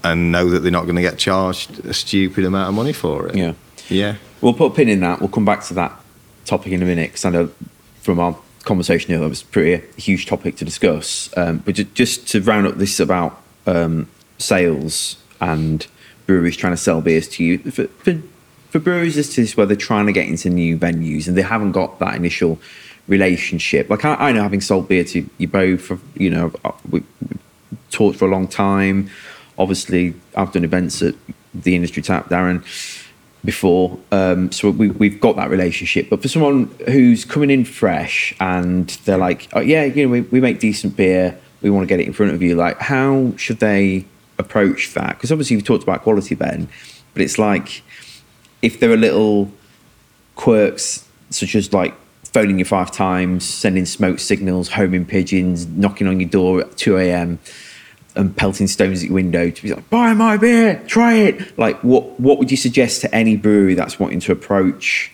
and 0.03 0.32
know 0.32 0.51
that 0.51 0.61
they're 0.61 0.72
not 0.72 0.84
going 0.84 0.96
to 0.96 1.03
get 1.03 1.18
charged 1.18 1.84
a 1.86 1.94
stupid 1.94 2.44
amount 2.44 2.68
of 2.68 2.74
money 2.74 2.92
for 2.92 3.28
it. 3.28 3.36
Yeah. 3.36 3.53
Yeah. 3.88 4.16
We'll 4.40 4.55
put 4.55 4.72
a 4.72 4.74
pin 4.74 4.88
in 4.88 5.01
that. 5.01 5.20
We'll 5.20 5.28
come 5.28 5.44
back 5.44 5.64
to 5.64 5.74
that 5.74 5.92
topic 6.44 6.72
in 6.72 6.82
a 6.82 6.86
minute 6.86 7.11
because 7.11 7.24
I 7.24 7.30
know 7.30 7.51
from 8.01 8.18
our 8.18 8.36
conversation 8.64 9.11
here 9.11 9.18
that 9.20 9.28
was 9.28 9.42
pretty 9.42 9.74
a 9.74 10.01
huge 10.01 10.26
topic 10.26 10.57
to 10.57 10.64
discuss. 10.64 11.30
Um, 11.36 11.59
but 11.59 11.74
ju- 11.74 11.84
just 11.84 12.28
to 12.28 12.40
round 12.40 12.66
up 12.66 12.76
this 12.76 13.01
about 13.01 13.40
um, 13.66 14.09
sales 14.38 15.16
and 15.40 15.86
breweries 16.26 16.57
trying 16.57 16.72
to 16.72 16.76
sell 16.76 17.01
beers 17.01 17.28
to 17.28 17.44
you 17.44 17.59
for, 17.59 17.86
for, 17.86 18.20
for 18.70 18.78
breweries, 18.78 19.16
this 19.16 19.36
is 19.38 19.56
where 19.56 19.66
they're 19.66 19.76
trying 19.76 20.06
to 20.06 20.12
get 20.12 20.26
into 20.26 20.48
new 20.48 20.78
venues 20.78 21.28
and 21.28 21.36
they 21.36 21.42
haven't 21.42 21.72
got 21.72 21.98
that 21.98 22.14
initial 22.14 22.58
relationship. 23.08 23.90
Like 23.90 24.04
I, 24.04 24.14
I 24.14 24.32
know, 24.32 24.42
having 24.42 24.60
sold 24.60 24.88
beer 24.88 25.04
to 25.04 25.28
you 25.38 25.48
both, 25.48 25.82
for, 25.82 25.98
you 26.14 26.30
know, 26.30 26.52
uh, 26.64 26.72
we, 26.88 27.00
we 27.00 27.36
talked 27.90 28.18
for 28.18 28.26
a 28.26 28.30
long 28.30 28.46
time. 28.46 29.10
Obviously, 29.58 30.14
I've 30.36 30.52
done 30.52 30.64
events 30.64 31.02
at 31.02 31.14
the 31.52 31.74
industry 31.74 32.02
tap, 32.02 32.28
Darren 32.28 32.64
before. 33.44 33.98
Um, 34.12 34.52
so 34.52 34.70
we, 34.70 34.88
we've 34.90 35.20
got 35.20 35.36
that 35.36 35.50
relationship. 35.50 36.08
But 36.08 36.22
for 36.22 36.28
someone 36.28 36.66
who's 36.86 37.24
coming 37.24 37.50
in 37.50 37.64
fresh 37.64 38.34
and 38.38 38.88
they're 39.04 39.18
like, 39.18 39.48
oh, 39.54 39.60
yeah, 39.60 39.84
you 39.84 40.04
know, 40.04 40.12
we, 40.12 40.20
we 40.22 40.40
make 40.40 40.60
decent 40.60 40.96
beer, 40.96 41.38
we 41.62 41.70
want 41.70 41.82
to 41.82 41.88
get 41.88 42.00
it 42.00 42.06
in 42.06 42.12
front 42.12 42.32
of 42.32 42.42
you, 42.42 42.54
like, 42.54 42.78
how 42.78 43.32
should 43.36 43.58
they 43.58 44.04
approach 44.38 44.94
that? 44.94 45.16
Because 45.16 45.32
obviously 45.32 45.56
you've 45.56 45.64
talked 45.64 45.82
about 45.82 46.02
quality, 46.02 46.34
Ben, 46.34 46.68
but 47.12 47.22
it's 47.22 47.38
like 47.38 47.82
if 48.62 48.80
there 48.80 48.90
are 48.90 48.96
little 48.96 49.50
quirks 50.36 51.06
such 51.30 51.54
as 51.54 51.72
like 51.72 51.94
phoning 52.24 52.58
you 52.58 52.64
five 52.64 52.90
times, 52.90 53.44
sending 53.44 53.84
smoke 53.84 54.18
signals, 54.18 54.68
homing 54.68 55.04
pigeons, 55.04 55.66
knocking 55.66 56.06
on 56.06 56.20
your 56.20 56.28
door 56.28 56.61
at 56.61 56.76
2 56.76 56.96
a.m., 56.98 57.38
and 58.16 58.36
pelting 58.36 58.66
stones 58.66 59.02
at 59.02 59.06
your 59.06 59.14
window 59.14 59.50
to 59.50 59.62
be 59.62 59.72
like, 59.72 59.88
buy 59.88 60.12
my 60.14 60.36
beer, 60.36 60.82
try 60.86 61.14
it. 61.14 61.56
Like, 61.56 61.78
what 61.84 62.18
what 62.18 62.38
would 62.38 62.50
you 62.50 62.56
suggest 62.56 63.00
to 63.02 63.14
any 63.14 63.36
brewery 63.36 63.74
that's 63.74 64.00
wanting 64.00 64.20
to 64.20 64.32
approach 64.32 65.12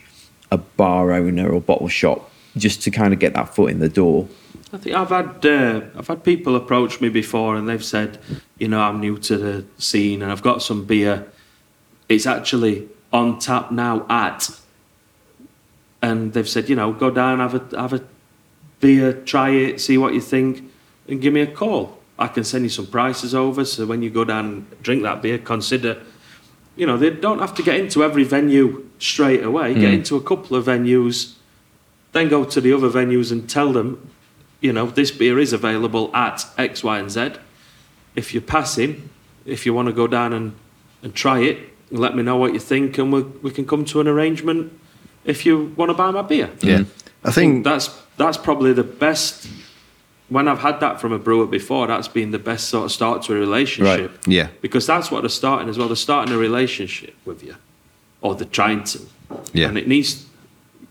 a 0.51 0.57
bar 0.57 1.13
owner 1.13 1.51
or 1.51 1.61
bottle 1.61 1.89
shop 1.89 2.31
just 2.57 2.83
to 2.83 2.91
kind 2.91 3.13
of 3.13 3.19
get 3.19 3.35
that 3.35 3.55
foot 3.55 3.71
in 3.71 3.81
the 3.81 3.89
door? 3.89 4.29
I 4.73 4.79
think 4.79 4.97
I've 4.97 5.11
had 5.11 5.45
uh, 5.45 5.83
I've 5.97 6.09
had 6.09 6.25
people 6.25 6.57
approach 6.57 7.01
me 7.01 7.11
before 7.11 7.55
and 7.57 7.69
they've 7.69 7.85
said, 7.85 8.19
you 8.59 8.69
know, 8.69 8.81
I'm 8.81 9.01
new 9.01 9.19
to 9.19 9.37
the 9.37 9.65
scene 9.79 10.23
and 10.23 10.33
I've 10.33 10.43
got 10.43 10.63
some 10.63 10.87
beer. 10.87 11.27
It's 12.09 12.27
actually 12.27 12.89
on 13.17 13.39
tap 13.39 13.73
now 13.73 14.05
at, 14.11 14.51
and 16.03 16.35
they've 16.35 16.49
said, 16.49 16.69
you 16.69 16.77
know, 16.77 16.93
go 16.93 17.11
down, 17.11 17.39
have 17.39 17.55
a 17.55 17.81
have 17.81 17.95
a 17.95 18.03
beer, 18.81 19.13
try 19.13 19.51
it, 19.51 19.81
see 19.81 19.97
what 19.97 20.13
you 20.13 20.21
think, 20.21 20.71
and 21.09 21.21
give 21.21 21.33
me 21.33 21.41
a 21.41 21.47
call. 21.47 21.99
I 22.19 22.29
can 22.29 22.45
send 22.45 22.65
you 22.65 22.71
some 22.71 22.87
prices 22.87 23.35
over. 23.35 23.65
So 23.65 23.87
when 23.87 24.03
you 24.03 24.11
go 24.11 24.25
down 24.25 24.45
and 24.47 24.83
drink 24.83 25.03
that 25.03 25.23
beer, 25.23 25.39
consider, 25.39 26.03
you 26.77 26.87
know, 26.87 26.97
they 26.97 27.11
don't 27.11 27.41
have 27.41 27.55
to 27.55 27.63
get 27.63 27.77
into 27.81 28.05
every 28.05 28.25
venue 28.25 28.89
straight 28.99 29.43
away. 29.43 29.75
Get 29.75 29.89
hmm. 29.89 30.01
into 30.01 30.17
a 30.17 30.23
couple 30.23 30.57
of 30.57 30.67
venues, 30.67 31.35
then 32.13 32.29
go 32.29 32.45
to 32.45 32.61
the 32.61 32.73
other 32.73 32.91
venues 32.91 33.33
and 33.33 33.49
tell 33.49 33.73
them, 33.73 34.11
you 34.61 34.73
know, 34.73 34.87
this 34.87 35.11
beer 35.11 35.39
is 35.39 35.53
available 35.53 36.15
at 36.15 36.47
X, 36.59 36.83
Y, 36.83 36.99
and 36.99 37.11
Z. 37.11 37.33
If 38.15 38.33
you're 38.33 38.43
passing, 38.43 39.09
if 39.45 39.67
you 39.67 39.75
want 39.75 39.89
to 39.89 39.93
go 39.93 40.07
down 40.07 40.33
and, 40.33 40.55
and 41.03 41.15
try 41.15 41.41
it, 41.41 41.76
let 41.91 42.17
me 42.17 42.23
know 42.23 42.37
what 42.37 42.53
you 42.53 42.61
think, 42.61 42.99
and 42.99 43.13
we 43.13 43.23
we 43.23 43.51
can 43.51 43.67
come 43.67 43.85
to 43.87 44.01
an 44.01 44.09
arrangement 44.09 44.73
if 45.25 45.45
you 45.45 45.73
want 45.77 45.91
to 45.91 45.95
buy 45.95 46.11
my 46.11 46.23
beer. 46.23 46.51
Yeah. 46.61 46.85
I 47.25 47.33
think 47.33 47.65
that's 47.65 47.89
that's 48.17 48.37
probably 48.39 48.73
the 48.73 48.85
best. 48.85 49.49
When 50.29 50.49
I've 50.49 50.59
had 50.59 50.81
that 50.81 51.01
from 51.01 51.13
a 51.13 51.19
brewer 51.21 51.47
before, 51.47 51.87
that's 51.87 52.09
been 52.09 52.33
the 52.33 52.39
best 52.39 52.69
sort 52.69 52.87
of 52.87 52.93
start 52.93 53.23
to 53.25 53.37
a 53.37 53.39
relationship. 53.39 54.11
Right. 54.11 54.27
Yeah. 54.27 54.49
Because 54.61 54.85
that's 54.85 55.11
what 55.11 55.21
they're 55.21 55.29
starting 55.29 55.69
as 55.69 55.79
well. 55.79 55.87
They're 55.87 55.97
starting 55.97 56.35
a 56.35 56.39
relationship 56.39 57.15
with 57.25 57.45
you, 57.45 57.55
or 58.21 58.35
they're 58.35 58.49
trying 58.49 58.83
to. 58.85 59.01
Yeah. 59.53 59.69
And 59.69 59.79
it 59.79 59.87
needs, 59.87 60.27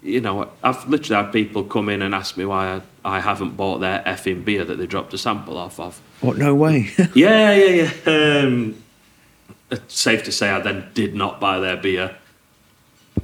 you 0.02 0.22
know, 0.22 0.50
I've 0.64 0.88
literally 0.88 1.22
had 1.24 1.34
people 1.34 1.66
come 1.66 1.90
in 1.90 2.02
and 2.02 2.16
ask 2.16 2.38
me 2.38 2.46
why 2.46 2.76
I, 2.76 2.82
I 3.18 3.20
haven't 3.20 3.58
bought 3.58 3.80
their 3.80 4.02
effing 4.06 4.46
beer 4.46 4.64
that 4.64 4.76
they 4.76 4.88
dropped 4.88 5.14
a 5.14 5.18
sample 5.18 5.58
off 5.58 5.82
of. 5.82 6.02
What? 6.22 6.38
No 6.38 6.56
way. 6.56 6.92
Yeah, 7.14 7.54
yeah, 7.56 7.92
yeah. 8.06 8.42
Um, 8.46 8.82
it's 9.72 10.00
safe 10.00 10.24
to 10.24 10.32
say 10.32 10.50
I 10.50 10.60
then 10.60 10.90
did 10.94 11.16
not 11.16 11.40
buy 11.40 11.60
their 11.60 11.78
beer, 11.78 12.16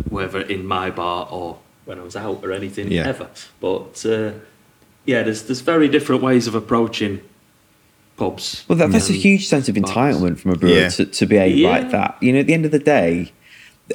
whether 0.10 0.42
in 0.42 0.66
my 0.66 0.90
bar 0.90 1.28
or 1.30 1.60
when 1.86 2.00
I 2.00 2.04
was 2.04 2.16
out 2.16 2.44
or 2.44 2.52
anything 2.52 2.92
Yeah. 2.92 3.08
ever. 3.08 3.28
But 3.60 4.06
uh, 4.06 4.32
yeah, 5.06 5.24
there's 5.24 5.44
there's 5.44 5.62
very 5.62 5.88
different 5.88 6.22
ways 6.22 6.48
of 6.48 6.56
approaching 6.56 7.22
pubs. 8.18 8.64
Well, 8.68 8.78
that, 8.78 8.92
that's 8.92 9.10
a 9.10 9.14
huge 9.14 9.48
sense 9.48 9.68
of 9.70 9.76
bars. 9.76 9.90
entitlement 9.90 10.40
from 10.40 10.52
a 10.52 10.56
brewer 10.56 10.74
Yeah. 10.82 10.90
to, 10.90 11.06
to 11.06 11.26
behave 11.26 11.58
Yeah. 11.58 11.70
like 11.70 11.92
that. 11.92 12.18
You 12.22 12.34
know, 12.34 12.40
at 12.40 12.48
the 12.48 12.54
end 12.54 12.66
of 12.66 12.72
the 12.72 12.80
day, 12.80 13.32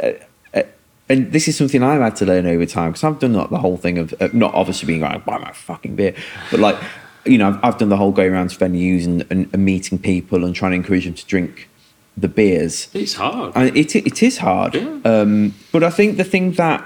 uh, 0.02 0.12
uh, 0.54 0.62
and 1.08 1.32
this 1.32 1.46
is 1.48 1.56
something 1.56 1.82
I've 1.82 2.00
had 2.00 2.16
to 2.16 2.26
learn 2.26 2.46
over 2.46 2.66
time 2.66 2.90
because 2.92 3.04
I've 3.04 3.18
done 3.18 3.34
like, 3.34 3.50
the 3.50 3.58
whole 3.58 3.76
thing 3.76 3.98
of 3.98 4.14
uh, 4.20 4.28
not 4.32 4.54
obviously 4.54 4.86
being 4.86 5.00
like, 5.00 5.24
buy 5.24 5.38
my 5.38 5.52
fucking 5.52 5.94
beer, 5.96 6.14
but 6.50 6.60
like, 6.60 6.76
you 7.24 7.38
know, 7.38 7.48
I've, 7.48 7.60
I've 7.64 7.78
done 7.78 7.88
the 7.88 7.96
whole 7.96 8.10
going 8.12 8.32
around 8.32 8.50
to 8.50 8.56
venues 8.58 9.04
and, 9.04 9.24
and, 9.30 9.48
and 9.52 9.64
meeting 9.64 9.98
people 9.98 10.44
and 10.44 10.54
trying 10.54 10.72
to 10.72 10.76
encourage 10.76 11.04
them 11.04 11.14
to 11.14 11.26
drink 11.26 11.68
the 12.16 12.28
beers. 12.28 12.88
It's 12.94 13.14
hard. 13.14 13.52
And 13.54 13.76
it, 13.76 13.94
it 13.94 14.22
is 14.22 14.38
hard. 14.38 14.74
Yeah. 14.74 15.00
Um, 15.04 15.54
but 15.72 15.82
I 15.82 15.90
think 15.90 16.16
the 16.16 16.24
thing 16.24 16.52
that 16.52 16.84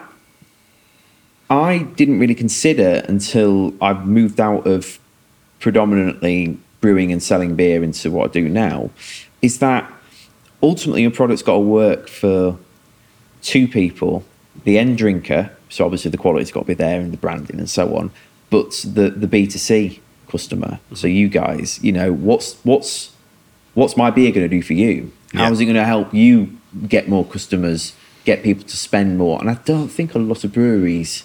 I 1.49 1.79
didn't 1.97 2.19
really 2.19 2.35
consider 2.35 3.05
until 3.09 3.75
I 3.81 3.93
moved 3.93 4.41
out 4.41 4.67
of 4.67 4.99
predominantly 5.59 6.59
brewing 6.81 7.13
and 7.13 7.23
selling 7.23 7.55
beer 7.55 7.83
into 7.83 8.11
what 8.11 8.31
I 8.31 8.33
do 8.33 8.49
now 8.49 8.91
is 9.43 9.59
that 9.59 9.91
ultimately 10.63 11.03
your 11.03 11.11
product's 11.11 11.43
got 11.43 11.55
to 11.55 11.61
work 11.61 12.09
for 12.09 12.59
two 13.43 13.69
people 13.69 14.25
the 14.65 14.79
end 14.79 14.99
drinker, 14.99 15.51
so 15.69 15.85
obviously 15.85 16.11
the 16.11 16.19
quality's 16.19 16.51
got 16.51 16.61
to 16.61 16.67
be 16.67 16.75
there 16.75 17.01
and 17.01 17.13
the 17.13 17.17
branding 17.17 17.59
and 17.59 17.71
so 17.71 17.97
on, 17.97 18.11
but 18.51 18.71
the, 18.87 19.11
the 19.11 19.27
B2C 19.27 20.01
customer. 20.29 20.81
So 20.95 21.07
you 21.07 21.29
guys, 21.29 21.83
you 21.83 21.93
know, 21.93 22.13
what's 22.13 22.55
what's 22.63 23.13
what's 23.75 23.97
my 23.97 24.11
beer 24.11 24.33
going 24.33 24.49
to 24.49 24.55
do 24.55 24.63
for 24.63 24.75
you? 24.75 25.13
How 25.35 25.45
Yeah. 25.45 25.51
is 25.53 25.61
it 25.61 25.65
going 25.67 25.77
to 25.77 25.85
help 25.85 26.13
you 26.15 26.57
get 26.89 27.09
more 27.09 27.25
customers, 27.25 27.93
get 28.25 28.43
people 28.43 28.65
to 28.65 28.77
spend 28.77 29.19
more? 29.19 29.41
And 29.41 29.49
I 29.51 29.55
don't 29.65 29.89
think 29.89 30.15
a 30.15 30.19
lot 30.19 30.45
of 30.45 30.53
breweries 30.53 31.25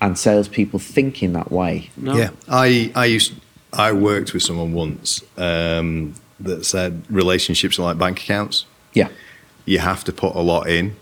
and 0.00 0.18
salespeople 0.18 0.78
think 0.78 1.22
in 1.22 1.32
that 1.34 1.50
way. 1.50 1.90
no. 1.96 2.16
Yeah, 2.16 2.30
I 2.48 2.90
I 2.94 3.06
used 3.06 3.32
I 3.72 3.92
worked 3.92 4.32
with 4.32 4.42
someone 4.42 4.72
once 4.72 5.22
um, 5.36 6.14
that 6.40 6.64
said 6.64 7.02
relationships 7.10 7.78
are 7.78 7.82
like 7.82 7.98
bank 7.98 8.20
accounts. 8.20 8.64
Yeah. 8.94 9.08
You 9.64 9.78
have 9.80 10.04
to 10.04 10.12
put 10.12 10.34
a 10.34 10.40
lot 10.40 10.68
in 10.68 10.94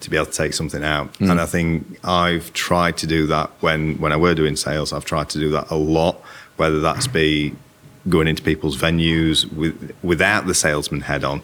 to 0.00 0.10
be 0.10 0.16
able 0.16 0.26
to 0.26 0.32
take 0.32 0.52
something 0.52 0.82
out, 0.84 1.12
Mm. 1.18 1.30
and 1.30 1.40
I 1.40 1.46
think 1.46 1.98
I've 2.04 2.52
tried 2.52 2.96
to 2.98 3.06
do 3.06 3.26
that 3.28 3.50
when 3.60 3.96
when 4.00 4.12
I 4.12 4.16
were 4.16 4.34
doing 4.34 4.56
sales. 4.56 4.92
I've 4.92 5.04
tried 5.04 5.28
to 5.30 5.38
do 5.38 5.50
that 5.50 5.70
a 5.70 5.76
lot, 5.76 6.20
whether 6.56 6.80
that's 6.80 7.06
be 7.06 7.54
going 8.08 8.26
into 8.26 8.42
people's 8.42 8.76
venues 8.76 9.50
with 9.52 9.92
without 10.02 10.46
the 10.48 10.54
salesman 10.54 11.02
head 11.02 11.22
on. 11.24 11.40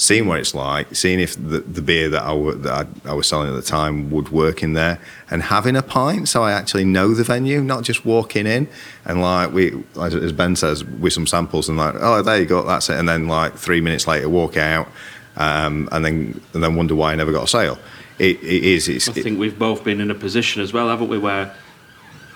Seeing 0.00 0.26
what 0.26 0.40
it's 0.40 0.54
like, 0.54 0.96
seeing 0.96 1.20
if 1.20 1.34
the, 1.34 1.58
the 1.60 1.82
beer 1.82 2.08
that, 2.08 2.22
I, 2.22 2.34
that 2.64 2.86
I, 3.04 3.10
I 3.10 3.12
was 3.12 3.26
selling 3.26 3.50
at 3.50 3.54
the 3.54 3.60
time 3.60 4.10
would 4.10 4.30
work 4.30 4.62
in 4.62 4.72
there, 4.72 4.98
and 5.30 5.42
having 5.42 5.76
a 5.76 5.82
pint 5.82 6.26
so 6.26 6.42
I 6.42 6.52
actually 6.52 6.86
know 6.86 7.12
the 7.12 7.22
venue, 7.22 7.60
not 7.60 7.84
just 7.84 8.06
walking 8.06 8.46
in 8.46 8.66
and 9.04 9.20
like 9.20 9.52
we, 9.52 9.84
as 10.00 10.32
Ben 10.32 10.56
says, 10.56 10.82
with 10.84 11.12
some 11.12 11.26
samples 11.26 11.68
and 11.68 11.76
like, 11.76 11.96
oh, 11.98 12.22
there 12.22 12.40
you 12.40 12.46
go, 12.46 12.62
that's 12.62 12.88
it, 12.88 12.98
and 12.98 13.06
then 13.06 13.28
like 13.28 13.56
three 13.56 13.82
minutes 13.82 14.06
later 14.06 14.26
walk 14.30 14.56
out, 14.56 14.88
um, 15.36 15.86
and 15.92 16.02
then 16.02 16.40
and 16.54 16.64
then 16.64 16.76
wonder 16.76 16.94
why 16.94 17.12
I 17.12 17.14
never 17.16 17.30
got 17.30 17.44
a 17.44 17.48
sale. 17.48 17.78
It, 18.18 18.42
it 18.42 18.64
is. 18.64 18.88
It's, 18.88 19.06
I 19.06 19.12
think 19.12 19.38
we've 19.38 19.58
both 19.58 19.84
been 19.84 20.00
in 20.00 20.10
a 20.10 20.14
position 20.14 20.62
as 20.62 20.72
well, 20.72 20.88
haven't 20.88 21.08
we, 21.08 21.18
where 21.18 21.54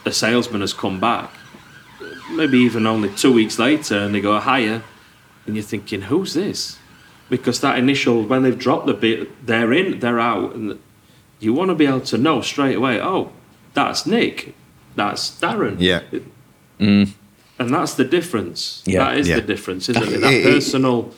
a 0.04 0.12
salesman 0.12 0.60
has 0.60 0.74
come 0.74 1.00
back, 1.00 1.30
maybe 2.32 2.58
even 2.58 2.86
only 2.86 3.08
two 3.14 3.32
weeks 3.32 3.58
later, 3.58 3.96
and 4.00 4.14
they 4.14 4.20
go 4.20 4.38
higher, 4.38 4.82
and 5.46 5.56
you're 5.56 5.64
thinking, 5.64 6.02
who's 6.02 6.34
this? 6.34 6.78
Because 7.36 7.58
that 7.62 7.76
initial, 7.78 8.22
when 8.22 8.44
they've 8.44 8.56
dropped 8.66 8.86
the 8.86 8.94
bit, 8.94 9.44
they're 9.44 9.72
in, 9.72 9.98
they're 9.98 10.20
out, 10.20 10.54
and 10.54 10.78
you 11.40 11.52
want 11.52 11.70
to 11.70 11.74
be 11.74 11.84
able 11.84 12.00
to 12.02 12.16
know 12.16 12.40
straight 12.42 12.76
away, 12.76 13.00
oh, 13.00 13.32
that's 13.72 14.06
Nick, 14.06 14.54
that's 14.94 15.22
Darren. 15.40 15.76
yeah, 15.80 16.02
Mm. 16.78 17.10
And 17.58 17.70
that's 17.74 17.94
the 17.94 18.04
difference. 18.04 18.82
Yeah. 18.86 19.00
That 19.04 19.18
is 19.18 19.28
Yeah. 19.28 19.36
the 19.36 19.42
difference, 19.42 19.88
isn't 19.88 20.02
it? 20.02 20.20
That 20.24 20.32
It- 20.32 20.46
it- 20.46 20.54
personal 20.54 21.12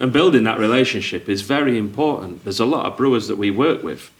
and 0.00 0.10
building 0.10 0.44
that 0.44 0.58
relationship 0.58 1.28
is 1.28 1.42
very 1.42 1.76
important. 1.76 2.44
There's 2.44 2.60
a 2.60 2.64
lot 2.76 2.86
of 2.86 2.96
brewers 2.96 3.26
that 3.28 3.36
we 3.36 3.50
work 3.50 3.82
with, 3.82 4.10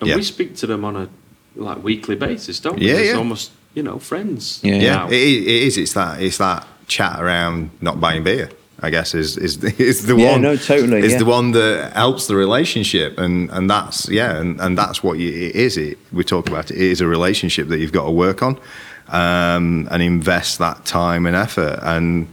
and 0.00 0.08
Yeah. 0.10 0.16
we 0.16 0.22
speak 0.22 0.54
to 0.56 0.66
them 0.66 0.84
on 0.84 0.96
a 0.96 1.08
like 1.56 1.82
weekly 1.82 2.16
basis, 2.16 2.60
don't 2.60 2.78
we? 2.78 2.88
Yeah, 2.88 2.96
It's 2.96 3.10
yeah. 3.12 3.16
almost 3.22 3.50
you 3.74 3.82
know 3.82 3.98
friends. 3.98 4.60
Yeah. 4.62 4.76
yeah. 4.88 5.06
It, 5.08 5.14
it 5.54 5.62
is. 5.68 5.76
It's 5.78 5.92
that. 5.94 6.20
It's 6.22 6.36
that 6.38 6.66
chat 6.88 7.14
around 7.22 7.70
not 7.80 8.00
buying 8.00 8.22
beer. 8.22 8.50
I 8.84 8.90
guess 8.90 9.14
is 9.14 9.36
is 9.36 9.60
the, 9.60 9.72
is 9.82 10.06
the 10.06 10.16
Yeah, 10.16 10.32
one. 10.32 10.42
no, 10.42 10.56
totally, 10.56 11.00
Is 11.00 11.12
yeah. 11.12 11.18
the 11.18 11.24
one 11.24 11.52
that 11.52 11.92
helps 11.94 12.26
the 12.26 12.36
relationship, 12.36 13.18
and 13.18 13.48
and 13.50 13.70
that's 13.70 14.08
yeah, 14.08 14.36
and, 14.36 14.60
and 14.60 14.76
that's 14.76 15.02
what 15.02 15.18
you, 15.18 15.28
it 15.28 15.54
is. 15.54 15.76
It 15.76 15.98
we 16.12 16.24
talk 16.24 16.48
about 16.48 16.70
it. 16.70 16.76
It 16.76 16.90
is 16.90 17.00
a 17.00 17.06
relationship 17.06 17.68
that 17.68 17.78
you've 17.78 17.92
got 17.92 18.06
to 18.06 18.10
work 18.10 18.42
on, 18.42 18.58
um, 19.08 19.88
and 19.90 20.02
invest 20.02 20.58
that 20.58 20.84
time 20.84 21.26
and 21.26 21.36
effort. 21.36 21.78
And 21.82 22.26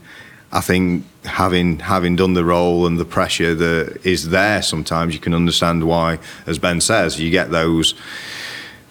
I 0.52 0.60
think 0.60 1.04
having 1.24 1.78
having 1.78 2.16
done 2.16 2.34
the 2.34 2.44
role 2.44 2.86
and 2.86 2.98
the 2.98 3.04
pressure 3.04 3.54
that 3.54 4.00
is 4.04 4.30
there, 4.30 4.62
sometimes 4.62 5.14
you 5.14 5.20
can 5.20 5.34
understand 5.34 5.84
why, 5.84 6.18
as 6.46 6.58
Ben 6.58 6.80
says, 6.80 7.20
you 7.20 7.30
get 7.30 7.50
those 7.50 7.94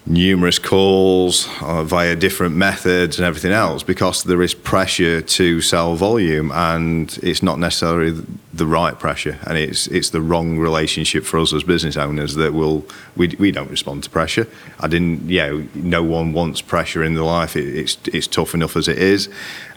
numerous 0.06 0.58
calls 0.58 1.46
uh, 1.60 1.84
via 1.84 2.16
different 2.16 2.56
methods 2.56 3.18
and 3.18 3.26
everything 3.26 3.52
else 3.52 3.82
because 3.82 4.24
there 4.24 4.40
is 4.42 4.54
pressure 4.54 5.20
to 5.20 5.60
sell 5.60 5.94
volume 5.94 6.50
and 6.52 7.18
it's 7.22 7.42
not 7.42 7.58
necessarily 7.58 8.10
the 8.52 8.66
right 8.66 8.98
pressure 8.98 9.38
and 9.46 9.58
it's 9.58 9.86
it's 9.88 10.10
the 10.10 10.20
wrong 10.20 10.58
relationship 10.58 11.22
for 11.22 11.38
us 11.38 11.52
as 11.52 11.62
business 11.62 11.96
owners 11.96 12.34
that 12.34 12.52
will 12.52 12.84
we, 13.16 13.28
we 13.38 13.52
don't 13.52 13.70
respond 13.70 14.02
to 14.02 14.10
pressure. 14.10 14.46
I 14.80 14.88
didn't 14.88 15.28
yeah 15.28 15.60
no 15.74 16.02
one 16.02 16.32
wants 16.32 16.60
pressure 16.62 17.04
in 17.04 17.14
their 17.14 17.24
life. 17.24 17.54
It, 17.54 17.76
it's 17.76 17.98
it's 18.08 18.26
tough 18.26 18.54
enough 18.54 18.76
as 18.76 18.88
it 18.88 18.98
is. 18.98 19.28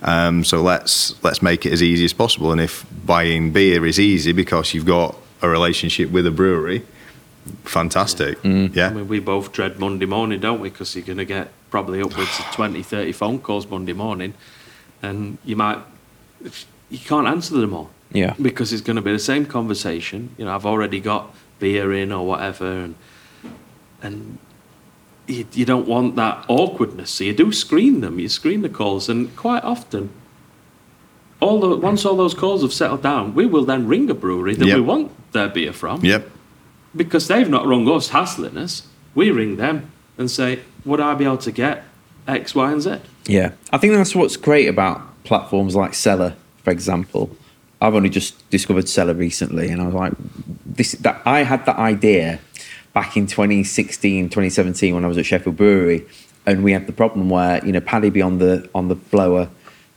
Um, 0.02 0.44
so 0.44 0.62
let's 0.62 1.22
let's 1.24 1.42
make 1.42 1.66
it 1.66 1.74
as 1.74 1.84
easy 1.84 2.06
as 2.06 2.14
possible. 2.14 2.52
And 2.52 2.62
if 2.62 2.86
buying 3.06 3.52
beer 3.52 3.86
is 3.86 4.00
easy 4.00 4.32
because 4.32 4.74
you've 4.74 4.86
got 4.86 5.16
a 5.42 5.50
relationship 5.50 6.10
with 6.12 6.26
a 6.26 6.32
brewery 6.32 6.84
fantastic 7.66 8.42
mm. 8.44 8.74
yeah 8.76 8.88
I 8.88 8.94
mean, 8.94 9.08
we 9.08 9.20
both 9.20 9.52
dread 9.52 9.80
Monday 9.80 10.06
morning, 10.06 10.40
don't 10.40 10.60
we? 10.62 10.70
Because 10.70 10.96
you're 10.96 11.06
going 11.06 11.18
to 11.18 11.26
get 11.26 11.50
probably 11.70 12.02
upwards 12.02 12.40
of 12.40 12.46
20, 12.54 12.82
30 12.84 13.12
phone 13.12 13.40
calls 13.40 13.68
Monday 13.68 13.94
morning, 13.94 14.34
and 15.02 15.38
you 15.44 15.56
might 15.56 15.80
you 16.90 17.00
can't 17.00 17.28
answer 17.28 17.56
them 17.56 17.74
all. 17.74 17.90
Yeah. 18.12 18.36
because 18.40 18.72
it's 18.72 18.84
going 18.84 18.96
to 18.98 19.02
be 19.02 19.12
the 19.12 19.18
same 19.18 19.46
conversation. 19.48 20.36
You 20.38 20.46
know, 20.46 20.54
I've 20.54 20.68
already 20.68 21.00
got 21.00 21.34
beer 21.58 21.92
in 21.92 22.12
or 22.12 22.28
whatever, 22.28 22.70
and 22.84 22.96
and 24.04 24.38
you, 25.26 25.46
you 25.54 25.66
don't 25.66 25.88
want 25.88 26.16
that 26.18 26.46
awkwardness. 26.48 27.10
So 27.10 27.24
you 27.24 27.34
do 27.34 27.52
screen 27.52 28.02
them. 28.02 28.20
You 28.20 28.30
screen 28.30 28.62
the 28.62 28.70
calls, 28.70 29.10
and 29.10 29.36
quite 29.36 29.64
often, 29.64 30.12
all 31.40 31.60
the 31.60 31.76
once 31.76 32.06
all 32.06 32.16
those 32.16 32.36
calls 32.36 32.62
have 32.62 32.72
settled 32.74 33.02
down, 33.02 33.34
we 33.34 33.46
will 33.48 33.66
then 33.66 33.88
ring 33.88 34.10
a 34.10 34.14
brewery 34.14 34.54
that 34.56 34.68
Yep. 34.68 34.76
we 34.76 34.82
want 34.82 35.12
their 35.34 35.50
beer 35.50 35.74
from 35.74 36.06
yep 36.06 36.30
because 36.96 37.28
they've 37.28 37.50
not 37.50 37.66
rung 37.66 37.88
us 37.90 38.10
hassling 38.10 38.58
us. 38.58 38.88
We 39.16 39.32
ring 39.32 39.58
them 39.58 39.92
and 40.18 40.30
say, 40.30 40.60
"Would 40.86 41.00
I 41.00 41.14
be 41.16 41.26
able 41.26 41.38
to 41.40 41.52
get 41.52 41.84
X, 42.28 42.56
Y, 42.56 42.72
and 42.72 42.82
Z?" 42.82 42.98
Yeah, 43.26 43.52
I 43.72 43.78
think 43.78 43.94
that's 43.94 44.16
what's 44.16 44.38
great 44.38 44.68
about 44.68 45.02
platforms 45.24 45.76
like 45.76 45.94
Seller, 45.94 46.36
for 46.64 46.72
example. 46.72 47.30
I've 47.82 47.96
only 47.96 48.10
just 48.10 48.50
discovered 48.50 48.88
Seller 48.88 49.14
recently, 49.14 49.70
and 49.70 49.82
I 49.82 49.86
was 49.86 49.94
like, 49.96 50.14
"This." 50.66 50.94
That 50.94 51.22
I 51.26 51.44
had 51.44 51.66
that 51.66 51.78
idea 51.78 52.40
back 52.94 53.18
in 53.18 53.26
2016, 53.28 54.30
2017 54.30 54.94
when 54.94 55.04
I 55.04 55.08
was 55.08 55.18
at 55.18 55.26
Sheffield 55.26 55.58
Brewery, 55.58 56.06
and 56.46 56.64
we 56.64 56.72
had 56.74 56.88
the 56.88 56.94
problem 56.94 57.30
where 57.30 57.64
you 57.66 57.72
know 57.72 57.82
Paddy 57.82 58.10
be 58.10 58.22
on 58.22 58.38
the 58.40 58.70
on 58.74 58.88
the 58.88 58.96
blower 58.96 59.50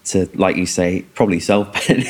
to, 0.07 0.29
like 0.35 0.57
you 0.57 0.67
say, 0.67 1.05
probably 1.15 1.41
self 1.41 1.73
pen 1.75 2.01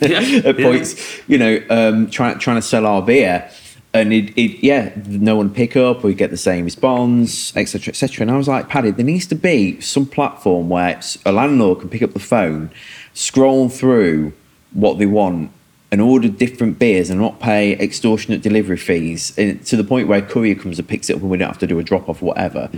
Yeah, 0.00 0.18
at 0.44 0.58
yeah. 0.58 0.66
points, 0.66 1.20
you 1.28 1.38
know, 1.38 1.60
um, 1.70 2.10
trying 2.10 2.38
trying 2.38 2.56
to 2.56 2.62
sell 2.62 2.86
our 2.86 3.02
beer. 3.02 3.50
And 3.94 4.12
it, 4.12 4.36
it, 4.36 4.62
yeah, 4.64 4.92
no 5.06 5.36
one 5.36 5.50
pick 5.54 5.76
up, 5.76 6.02
we 6.02 6.14
get 6.14 6.30
the 6.30 6.36
same 6.36 6.64
response, 6.64 7.56
etc., 7.56 7.92
etc. 7.92 8.22
And 8.22 8.30
I 8.32 8.36
was 8.36 8.48
like, 8.48 8.68
Paddy, 8.68 8.90
there 8.90 9.06
needs 9.06 9.26
to 9.28 9.36
be 9.36 9.80
some 9.80 10.04
platform 10.04 10.68
where 10.68 11.00
a 11.24 11.30
landlord 11.30 11.78
can 11.78 11.88
pick 11.88 12.02
up 12.02 12.12
the 12.12 12.18
phone, 12.18 12.72
scroll 13.12 13.68
through 13.68 14.32
what 14.72 14.98
they 14.98 15.06
want, 15.06 15.52
and 15.92 16.00
order 16.00 16.26
different 16.26 16.76
beers 16.80 17.08
and 17.08 17.20
not 17.20 17.38
pay 17.38 17.78
extortionate 17.78 18.42
delivery 18.42 18.76
fees 18.76 19.30
to 19.36 19.76
the 19.76 19.84
point 19.84 20.08
where 20.08 20.18
a 20.18 20.22
courier 20.22 20.56
comes 20.56 20.80
and 20.80 20.88
picks 20.88 21.08
it 21.08 21.14
up 21.14 21.22
and 21.22 21.30
we 21.30 21.38
don't 21.38 21.46
have 21.46 21.58
to 21.58 21.68
do 21.68 21.78
a 21.78 21.84
drop 21.84 22.08
off 22.08 22.20
or 22.20 22.26
whatever. 22.26 22.68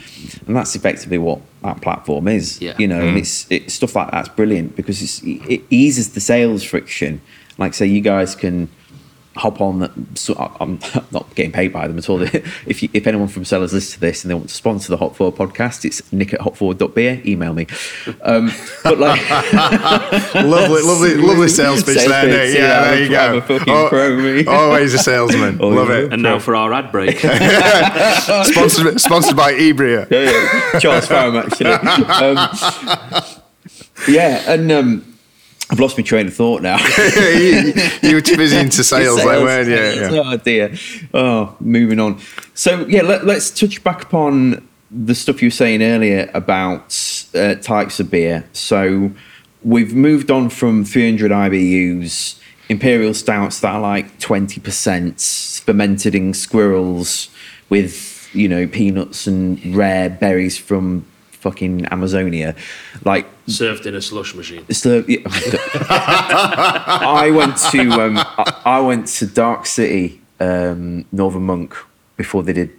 And 0.46 0.54
that's 0.54 0.76
effectively 0.76 1.16
what 1.16 1.40
that 1.62 1.80
platform 1.80 2.28
is. 2.28 2.60
Yeah. 2.60 2.74
You 2.78 2.88
know, 2.88 3.00
and 3.00 3.08
mm-hmm. 3.08 3.18
it's, 3.18 3.50
it's 3.50 3.72
stuff 3.72 3.96
like 3.96 4.10
that's 4.10 4.28
brilliant 4.28 4.76
because 4.76 5.00
it's, 5.00 5.22
it 5.22 5.62
eases 5.70 6.12
the 6.12 6.20
sales 6.20 6.62
friction. 6.62 7.22
Like, 7.56 7.72
say, 7.72 7.86
you 7.86 8.02
guys 8.02 8.34
can 8.34 8.68
hop 9.36 9.60
on. 9.60 10.14
So 10.16 10.34
I'm 10.60 10.78
not 11.12 11.32
getting 11.34 11.52
paid 11.52 11.72
by 11.72 11.86
them 11.86 11.98
at 11.98 12.08
all. 12.08 12.16
If 12.66 12.82
you, 12.82 12.88
if 12.92 13.06
anyone 13.06 13.28
from 13.28 13.44
Sellers 13.44 13.72
listens 13.72 13.94
to 13.94 14.00
this 14.00 14.24
and 14.24 14.30
they 14.30 14.34
want 14.34 14.48
to 14.48 14.54
sponsor 14.54 14.90
the 14.90 14.96
Hop 14.96 15.14
Forward 15.16 15.36
podcast, 15.36 15.84
it's 15.84 16.12
nick 16.12 16.34
at 16.34 16.40
hopforward.beer. 16.40 17.22
Email 17.24 17.54
me. 17.54 17.66
Um, 18.22 18.50
but 18.82 18.98
like, 18.98 19.20
lovely, 20.34 20.82
lovely, 20.82 21.14
lovely 21.14 21.48
sales 21.48 21.84
pitch 21.84 21.96
Sales 21.98 22.08
there, 22.08 22.26
Nick. 22.26 22.54
yeah, 22.54 22.60
Yeah, 22.60 22.84
there 22.90 23.02
you 23.02 23.08
go. 23.10 23.18
I'm 23.20 23.36
a 23.36 23.42
fucking 23.42 23.72
Oh, 23.72 23.88
pro. 23.88 24.44
Always 24.52 24.94
a 24.94 24.98
salesman. 24.98 25.58
Oh, 25.60 25.68
Love 25.68 25.88
yeah. 25.90 25.96
it. 25.98 26.12
And 26.12 26.22
now 26.22 26.38
for 26.38 26.56
our 26.56 26.72
ad 26.72 26.90
break. 26.90 27.18
Sponsored, 27.18 29.00
sponsored 29.00 29.36
by 29.36 29.52
EeBria. 29.52 30.10
yeah, 30.10 30.30
yeah. 30.72 30.78
Charles 30.80 31.06
Faram, 31.06 31.44
actually. 31.44 31.70
Um, 32.26 33.34
yeah, 34.08 34.42
and 34.52 34.70
um, 34.72 35.15
I've 35.68 35.80
lost 35.80 35.98
my 35.98 36.04
train 36.04 36.28
of 36.28 36.34
thought 36.34 36.62
now. 36.62 36.78
you, 37.16 37.72
you 38.02 38.14
were 38.14 38.20
too 38.20 38.36
busy 38.36 38.56
into 38.56 38.84
sales, 38.84 39.16
there, 39.16 39.40
weren't 39.40 39.68
you? 39.68 39.74
Yeah. 39.74 40.22
Oh 40.24 40.36
dear. 40.36 40.74
Oh, 41.12 41.56
moving 41.60 41.98
on. 41.98 42.20
So 42.54 42.86
yeah, 42.86 43.02
let, 43.02 43.24
us 43.24 43.50
touch 43.50 43.82
back 43.82 44.02
upon 44.02 44.66
the 44.90 45.14
stuff 45.14 45.42
you 45.42 45.46
were 45.46 45.52
saying 45.52 45.82
earlier 45.82 46.30
about 46.34 47.26
uh, 47.34 47.56
types 47.56 47.98
of 47.98 48.10
beer. 48.10 48.48
So 48.52 49.10
we've 49.64 49.94
moved 49.94 50.30
on 50.30 50.50
from 50.50 50.84
300 50.84 51.32
IBUs, 51.32 52.40
imperial 52.68 53.12
stouts 53.12 53.60
that 53.60 53.74
are 53.74 53.80
like 53.80 54.18
20% 54.20 55.60
fermented 55.62 56.14
in 56.14 56.32
squirrels 56.32 57.28
with 57.68 58.28
you 58.32 58.48
know 58.48 58.66
peanuts 58.66 59.26
and 59.26 59.74
rare 59.74 60.08
berries 60.08 60.56
from 60.56 61.04
fucking 61.46 61.86
Amazonia, 61.92 62.56
like 63.04 63.24
Served 63.46 63.86
in 63.86 63.94
a 63.94 64.02
slush 64.02 64.34
machine. 64.34 64.64
yeah. 65.08 65.20
I 67.20 67.30
went 67.32 67.56
to 67.70 67.80
um, 67.92 68.18
I, 68.18 68.62
I 68.64 68.80
went 68.80 69.06
to 69.18 69.26
Dark 69.26 69.66
City, 69.66 70.20
um, 70.40 71.04
Northern 71.12 71.44
Monk 71.44 71.76
before 72.16 72.42
they 72.42 72.52
did 72.52 72.70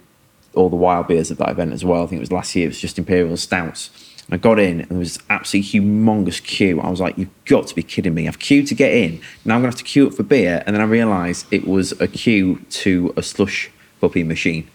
all 0.54 0.68
the 0.68 0.76
wild 0.76 1.06
beers 1.08 1.30
at 1.30 1.38
that 1.38 1.48
event 1.48 1.72
as 1.72 1.82
well. 1.82 2.02
I 2.02 2.06
think 2.06 2.18
it 2.18 2.26
was 2.28 2.32
last 2.32 2.54
year. 2.54 2.66
It 2.66 2.68
was 2.68 2.80
just 2.80 2.98
imperial 2.98 3.36
stouts. 3.38 3.90
I 4.30 4.36
got 4.36 4.58
in 4.58 4.80
and 4.82 4.90
there 4.90 4.98
was 4.98 5.18
absolutely 5.30 5.80
humongous 5.80 6.42
queue. 6.42 6.78
I 6.82 6.90
was 6.90 7.00
like, 7.00 7.16
"You've 7.16 7.44
got 7.46 7.68
to 7.68 7.74
be 7.74 7.82
kidding 7.82 8.12
me! 8.12 8.28
I've 8.28 8.38
queued 8.38 8.66
to 8.66 8.74
get 8.74 8.92
in. 8.92 9.22
Now 9.46 9.54
I'm 9.54 9.62
gonna 9.62 9.68
have 9.68 9.76
to 9.76 9.84
queue 9.84 10.08
up 10.08 10.12
for 10.12 10.24
beer." 10.24 10.62
And 10.66 10.76
then 10.76 10.82
I 10.82 10.84
realised 10.84 11.46
it 11.50 11.66
was 11.66 11.92
a 11.98 12.06
queue 12.06 12.60
to 12.82 13.14
a 13.16 13.22
slush 13.22 13.70
puppy 14.02 14.24
machine. 14.24 14.68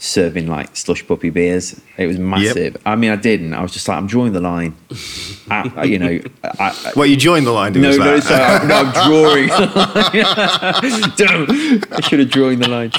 Serving 0.00 0.46
like 0.46 0.76
slush 0.76 1.04
puppy 1.06 1.30
beers, 1.30 1.80
it 1.96 2.06
was 2.06 2.18
massive. 2.18 2.76
I 2.86 2.94
mean, 2.94 3.10
I 3.10 3.16
didn't. 3.16 3.52
I 3.52 3.62
was 3.62 3.72
just 3.72 3.88
like, 3.88 3.98
I'm 3.98 4.06
drawing 4.06 4.32
the 4.32 4.40
line. 4.40 4.76
I, 5.50 5.84
you 5.84 5.98
know, 5.98 6.20
I, 6.44 6.50
I, 6.60 6.92
Well, 6.94 7.06
you 7.06 7.16
joined 7.16 7.46
the 7.46 7.52
line, 7.52 7.72
no, 7.72 7.90
no, 7.90 8.18
that? 8.18 8.22
sorry, 8.22 8.68
no, 8.68 8.74
I'm 8.76 8.92
drawing. 9.08 9.48
Damn, 11.16 11.82
I 11.92 12.00
should 12.00 12.20
have 12.20 12.30
drawn 12.30 12.60
the 12.60 12.68
line. 12.68 12.92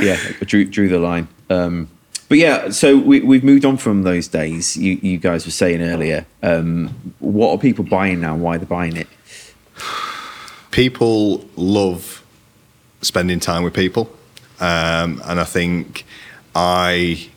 Yeah, 0.00 0.16
I 0.40 0.44
drew, 0.44 0.64
drew 0.64 0.88
the 0.88 0.98
line. 0.98 1.28
Um, 1.50 1.88
but 2.30 2.38
yeah, 2.38 2.70
so 2.70 2.96
we, 2.96 3.20
we've 3.20 3.44
moved 3.44 3.64
on 3.64 3.76
from 3.76 4.04
those 4.04 4.26
days. 4.28 4.76
You, 4.76 4.98
you 5.02 5.18
guys 5.18 5.44
were 5.44 5.50
saying 5.52 5.82
earlier. 5.82 6.24
Um, 6.42 7.12
what 7.18 7.50
are 7.50 7.58
people 7.58 7.84
buying 7.84 8.20
now? 8.20 8.34
Why 8.36 8.56
they're 8.56 8.66
buying 8.66 8.96
it? 8.96 9.08
people 10.70 11.44
love 11.56 12.24
spending 13.02 13.40
time 13.40 13.62
with 13.62 13.74
people, 13.74 14.10
um, 14.60 15.20
and 15.24 15.40
I 15.40 15.44
think 15.44 16.04
I 16.54 17.28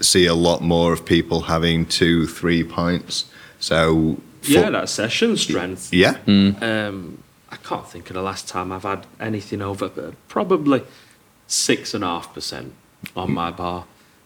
see 0.00 0.26
a 0.26 0.34
lot 0.34 0.62
more 0.62 0.92
of 0.92 1.04
people 1.04 1.42
having 1.42 1.86
two, 1.86 2.26
three 2.26 2.64
pints. 2.64 3.26
So 3.60 4.18
Yeah, 4.42 4.64
for- 4.64 4.70
that 4.72 4.88
session 4.88 5.36
strength. 5.36 5.92
yeah, 5.92 6.16
Um, 6.26 7.18
I 7.50 7.56
can't 7.56 7.86
think 7.88 8.08
of 8.10 8.14
the 8.14 8.22
last 8.22 8.48
time 8.48 8.72
I've 8.72 8.82
had 8.82 9.06
anything 9.20 9.62
over 9.62 9.86
uh, 9.86 10.12
probably 10.28 10.82
six 11.46 11.94
and 11.94 12.02
a 12.02 12.06
half 12.06 12.32
percent 12.34 12.72
on 13.14 13.32
my 13.32 13.50
bar. 13.50 13.84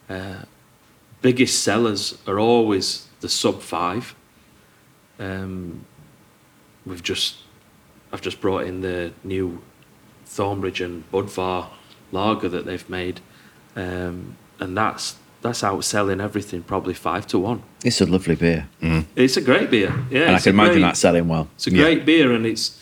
Uh, 0.08 0.42
biggest 1.22 1.62
sellers 1.64 2.16
are 2.26 2.38
always 2.38 3.06
the 3.20 3.28
sub 3.28 3.60
five. 3.62 4.14
Um, 5.18 5.84
we've 6.86 7.02
just, 7.02 7.36
I've 8.12 8.20
just 8.22 8.40
brought 8.40 8.64
in 8.64 8.80
the 8.82 9.12
new 9.24 9.60
Thornbridge 10.26 10.80
and 10.84 11.10
Budvar 11.10 11.68
lager 12.12 12.48
that 12.48 12.64
they've 12.64 12.88
made, 12.88 13.20
um, 13.76 14.36
and 14.60 14.76
that's 14.76 15.16
that's 15.42 15.62
outselling 15.62 16.20
everything 16.20 16.62
probably 16.62 16.94
five 16.94 17.26
to 17.28 17.38
one. 17.38 17.62
It's 17.84 18.00
a 18.00 18.06
lovely 18.06 18.34
beer, 18.34 18.66
It's 19.14 19.36
a 19.36 19.40
great 19.40 19.70
beer, 19.70 19.92
yeah. 20.10 20.22
and 20.28 20.36
I 20.36 20.40
can 20.40 20.54
imagine 20.54 20.72
great- 20.74 20.82
that 20.82 20.96
selling 20.96 21.28
well. 21.28 21.48
it's 21.54 21.66
a 21.66 21.70
Yeah. 21.70 21.82
great 21.82 22.04
beer, 22.04 22.32
and 22.32 22.44
it's 22.46 22.80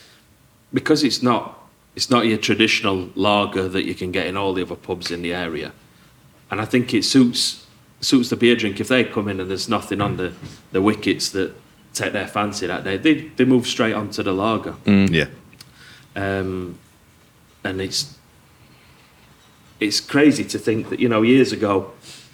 because 0.72 1.02
it's 1.04 1.22
not 1.22 1.60
it's 1.96 2.10
not 2.10 2.26
your 2.26 2.38
traditional 2.38 3.08
lager 3.14 3.68
that 3.68 3.84
you 3.84 3.94
can 3.94 4.10
get 4.12 4.26
in 4.26 4.36
all 4.36 4.52
the 4.54 4.62
other 4.62 4.74
pubs 4.76 5.10
in 5.10 5.22
the 5.22 5.32
area, 5.34 5.72
and 6.50 6.60
I 6.60 6.64
think 6.64 6.94
it 6.94 7.04
suits 7.04 7.66
suits 8.00 8.28
the 8.30 8.36
beer 8.36 8.56
drink. 8.56 8.80
If 8.80 8.88
they 8.88 9.04
come 9.04 9.28
in 9.28 9.40
and 9.40 9.48
there's 9.50 9.68
nothing 9.68 10.00
on 10.00 10.16
the, 10.16 10.32
the 10.72 10.80
wickets 10.82 11.28
that 11.30 11.52
take 11.92 12.12
their 12.12 12.26
fancy 12.26 12.66
that 12.66 12.84
day, 12.84 12.96
they 12.96 13.14
they 13.36 13.44
move 13.44 13.66
straight 13.66 13.94
onto 13.94 14.22
the 14.22 14.32
lager, 14.32 14.74
yeah, 14.86 15.26
um, 16.16 16.78
and 17.62 17.80
it's 17.80 18.16
it's 19.80 20.00
crazy 20.00 20.44
to 20.44 20.58
think 20.58 20.88
that 20.90 21.00
you 21.00 21.08
know 21.08 21.22
years 21.22 21.52
ago 21.52 21.90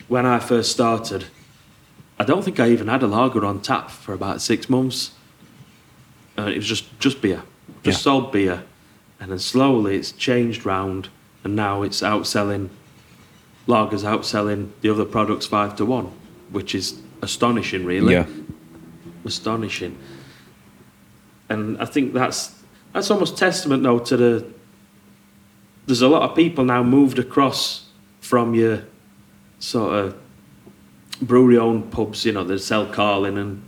when 0.09 0.27
I 0.27 0.39
first 0.41 0.71
started, 0.73 1.27
I 2.19 2.25
don't 2.25 2.43
think 2.45 2.59
I 2.61 2.69
even 2.69 2.89
had 2.89 3.03
a 3.03 3.07
lager 3.07 3.45
on 3.45 3.61
tap 3.61 3.91
for 3.91 4.13
about 4.13 4.41
six 4.43 4.69
months. 4.69 5.13
Uh, 6.37 6.43
it 6.45 6.57
was 6.57 6.67
just 6.67 6.99
just 7.01 7.21
beer, 7.23 7.43
just 7.83 7.99
Yeah. 8.01 8.03
sold 8.03 8.33
beer, 8.33 8.65
and 9.21 9.31
then 9.31 9.39
slowly 9.39 9.97
it's 9.97 10.13
changed 10.13 10.67
round, 10.67 11.09
and 11.45 11.55
now 11.57 11.83
it's 11.83 12.01
outselling 12.03 12.69
lagers 13.69 14.05
outselling 14.05 14.71
the 14.81 14.91
other 14.91 15.05
products 15.05 15.47
five 15.47 15.77
to 15.77 15.85
one, 15.85 16.09
which 16.51 16.75
is 16.75 17.01
astonishing, 17.23 17.85
really 17.85 18.15
Yeah, 18.15 18.27
astonishing. 19.25 19.97
And 21.49 21.79
I 21.79 21.85
think 21.85 22.13
that's 22.13 22.55
that's 22.93 23.11
almost 23.11 23.37
testament 23.37 23.83
though 23.83 23.99
to 24.01 24.17
the 24.17 24.45
there's 25.91 26.03
a 26.03 26.09
lot 26.09 26.23
of 26.23 26.37
people 26.37 26.65
now 26.65 26.85
moved 26.85 27.19
across 27.19 27.87
from 28.21 28.55
your 28.55 28.85
sort 29.59 29.93
of 29.93 30.21
brewery 31.21 31.59
owned 31.59 31.91
pubs, 31.91 32.25
you 32.25 32.31
know, 32.31 32.45
that 32.45 32.61
sell 32.61 32.87
Carling 32.87 33.37
and 33.37 33.61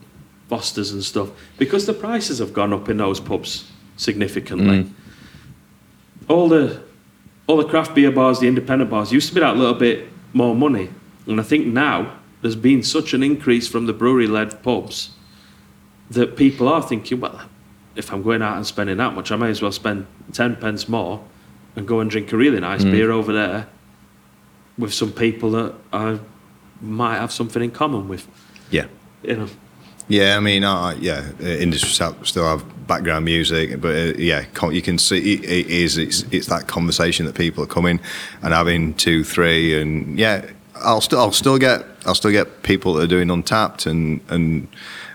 Foster's 0.48 0.92
and 0.92 1.02
stuff, 1.02 1.30
because 1.58 1.86
the 1.86 1.92
prices 1.92 2.38
have 2.38 2.52
gone 2.52 2.72
up 2.72 2.88
in 2.88 2.98
those 2.98 3.18
pubs 3.18 3.68
significantly. 3.96 4.84
Mm. 4.84 4.90
All 6.28 6.48
the 6.48 6.80
all 7.48 7.56
the 7.56 7.64
craft 7.64 7.96
beer 7.96 8.12
bars, 8.12 8.38
the 8.38 8.46
independent 8.46 8.88
bars, 8.88 9.12
used 9.12 9.28
to 9.30 9.34
be 9.34 9.40
that 9.40 9.56
little 9.56 9.74
bit 9.74 10.06
more 10.32 10.54
money. 10.54 10.90
And 11.26 11.40
I 11.40 11.42
think 11.42 11.66
now 11.66 12.20
there's 12.40 12.54
been 12.54 12.84
such 12.84 13.14
an 13.14 13.24
increase 13.24 13.66
from 13.66 13.86
the 13.86 13.92
brewery 13.92 14.28
led 14.28 14.62
pubs 14.62 15.10
that 16.08 16.36
people 16.36 16.68
are 16.68 16.82
thinking, 16.82 17.18
well, 17.18 17.48
if 17.96 18.12
I'm 18.12 18.22
going 18.22 18.42
out 18.42 18.56
and 18.56 18.64
spending 18.64 18.98
that 18.98 19.12
much, 19.12 19.32
I 19.32 19.36
may 19.36 19.50
as 19.50 19.60
well 19.60 19.72
spend 19.72 20.06
10 20.32 20.56
pence 20.56 20.88
more 20.88 21.24
and 21.76 21.86
go 21.86 22.00
and 22.00 22.10
drink 22.10 22.32
a 22.32 22.36
really 22.36 22.60
nice 22.60 22.84
beer 22.84 23.10
over 23.10 23.32
there 23.32 23.66
with 24.78 24.92
some 24.92 25.12
people 25.12 25.50
that 25.52 25.74
I 25.92 26.18
might 26.80 27.16
have 27.16 27.32
something 27.32 27.62
in 27.62 27.70
common 27.70 28.08
with. 28.08 28.26
yeah. 28.70 28.86
You 29.22 29.36
know, 29.36 29.48
Yeah, 30.08 30.36
I 30.36 30.40
mean, 30.40 30.64
uh, 30.64 30.96
yeah, 31.00 31.30
industry 31.40 31.90
still 32.24 32.44
have 32.44 32.64
background 32.88 33.24
music, 33.24 33.80
but 33.80 33.94
uh, 33.94 34.12
yeah, 34.18 34.44
you 34.70 34.82
can 34.82 34.98
see 34.98 35.34
it, 35.34 35.44
it 35.44 35.66
is 35.68 35.96
it's 35.96 36.24
it's 36.32 36.48
that 36.48 36.66
conversation 36.66 37.24
that 37.26 37.36
people 37.36 37.62
are 37.62 37.68
coming 37.68 38.00
and 38.42 38.52
having 38.52 38.94
two, 38.94 39.22
three, 39.22 39.80
and 39.80 40.18
yeah, 40.18 40.44
I'll 40.74 41.00
still 41.00 41.20
I'll 41.20 41.32
still 41.32 41.56
get 41.56 41.84
I'll 42.04 42.16
still 42.16 42.32
get 42.32 42.64
people 42.64 42.94
that 42.94 43.04
are 43.04 43.06
doing 43.06 43.28
Untappd 43.28 43.86
and 43.86 44.20
and 44.28 44.66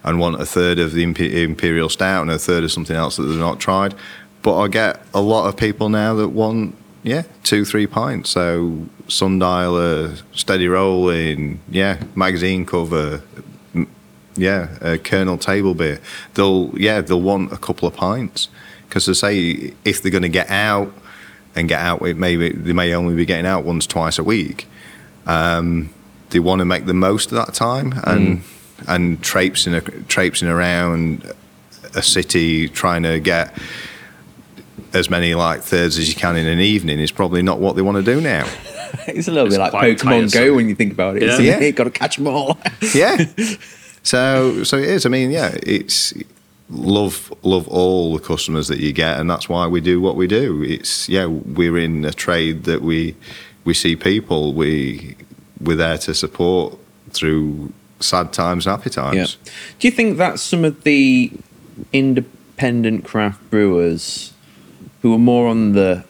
and 0.04 0.20
want 0.20 0.42
a 0.42 0.46
third 0.46 0.80
of 0.80 0.94
the 0.94 1.04
imperial 1.04 1.90
stout 1.90 2.22
and 2.22 2.32
a 2.32 2.40
third 2.40 2.64
of 2.64 2.72
something 2.72 2.96
else 2.96 3.18
that 3.18 3.24
they've 3.24 3.38
not 3.38 3.60
tried, 3.60 3.94
but 4.42 4.58
I 4.58 4.68
get 4.68 5.02
a 5.14 5.22
lot 5.22 5.48
of 5.48 5.58
people 5.58 5.90
now 5.90 6.16
that 6.16 6.30
want 6.30 6.76
yeah, 7.04 7.24
two, 7.44 7.64
three 7.64 7.88
pints. 7.88 8.32
So 8.32 8.86
Sundialer, 9.08 10.22
steady 10.34 10.68
rolling, 10.68 11.62
yeah, 11.70 12.04
magazine 12.16 12.66
cover, 12.66 13.22
yeah, 14.36 14.78
uh, 14.82 14.98
Colonel 14.98 15.38
table 15.38 15.74
beer. 15.74 16.00
They'll 16.34 16.72
yeah 16.78 17.02
they'll 17.02 17.22
want 17.22 17.54
a 17.54 17.58
couple 17.58 17.88
of 17.88 17.96
pints 17.96 18.50
because 18.88 19.06
they 19.06 19.14
say 19.14 19.74
if 19.86 20.02
they're 20.02 20.12
going 20.12 20.24
to 20.24 20.30
get 20.30 20.50
out 20.50 20.94
and 21.56 21.68
get 21.68 21.80
out, 21.80 22.02
it 22.04 22.18
maybe 22.18 22.52
they 22.52 22.74
may 22.74 22.94
only 22.94 23.16
be 23.16 23.26
getting 23.26 23.46
out 23.46 23.64
once 23.64 23.88
twice 23.88 24.20
a 24.20 24.24
week. 24.24 24.68
Um, 25.26 25.94
they 26.30 26.40
want 26.40 26.60
to 26.60 26.66
make 26.66 26.86
the 26.86 26.94
most 26.94 27.32
of 27.32 27.46
that 27.46 27.54
time 27.54 27.94
and 28.04 28.44
and 28.88 29.24
traipsing 29.24 29.80
traipsing 30.08 30.50
around 30.50 31.34
a 31.96 32.04
city 32.04 32.68
trying 32.68 33.04
to 33.04 33.20
get 33.20 33.58
as 34.94 35.10
many 35.10 35.36
like 35.36 35.62
thirds 35.62 35.98
as 35.98 36.10
you 36.10 36.16
can 36.16 36.36
in 36.36 36.46
an 36.48 36.60
evening 36.60 37.00
is 37.00 37.12
probably 37.12 37.42
not 37.42 37.60
what 37.60 37.76
they 37.76 37.82
want 37.82 37.98
to 37.98 38.04
do 38.04 38.22
now. 38.22 38.48
It's 39.08 39.28
a 39.28 39.32
little 39.32 39.48
It's 39.48 39.56
bit 39.58 39.62
like 39.62 39.74
Pokemon 39.74 40.02
tiresome. 40.32 40.42
Go 40.48 40.54
when 40.56 40.70
you 40.70 40.76
think 40.76 40.94
about 40.94 41.18
it. 41.18 41.24
Yeah. 41.24 41.34
isn't 41.34 41.46
Yeah. 41.46 41.60
it? 41.60 41.76
Got 41.76 41.86
to 41.86 41.90
catch 41.92 42.16
them 42.18 42.28
all. 42.28 42.58
yeah. 42.96 43.26
So 44.04 44.64
so 44.64 44.78
it 44.78 44.88
is. 44.90 45.06
I 45.06 45.10
mean, 45.10 45.32
yeah, 45.32 45.58
it's 45.64 46.14
love 46.70 47.34
love 47.44 47.68
all 47.68 48.14
the 48.18 48.24
customers 48.24 48.70
that 48.70 48.80
you 48.80 48.94
get, 48.94 49.20
and 49.20 49.30
that's 49.30 49.50
why 49.50 49.68
we 49.68 49.82
do 49.82 50.00
what 50.00 50.16
we 50.16 50.28
do. 50.28 50.64
It's 50.64 51.10
yeah, 51.10 51.26
we're 51.26 51.78
in 51.78 52.06
a 52.06 52.14
trade 52.14 52.64
that 52.64 52.82
we 52.82 53.16
we 53.66 53.74
see 53.74 53.98
people. 53.98 54.54
We 54.54 55.18
we're 55.60 55.76
there 55.76 55.98
to 56.00 56.14
support 56.14 56.78
through 57.12 57.74
sad 58.00 58.32
times 58.32 58.66
and 58.66 58.78
happy 58.78 58.90
times. 58.90 59.38
Yeah. 59.46 59.52
Do 59.80 59.88
you 59.90 59.92
think 59.92 60.18
that 60.20 60.40
some 60.40 60.64
of 60.64 60.84
the 60.84 61.32
independent 61.92 63.04
craft 63.06 63.50
brewers 63.50 64.34
who 65.08 65.14
are 65.14 65.18
more 65.20 65.48
on 65.48 65.72
the 65.72 66.04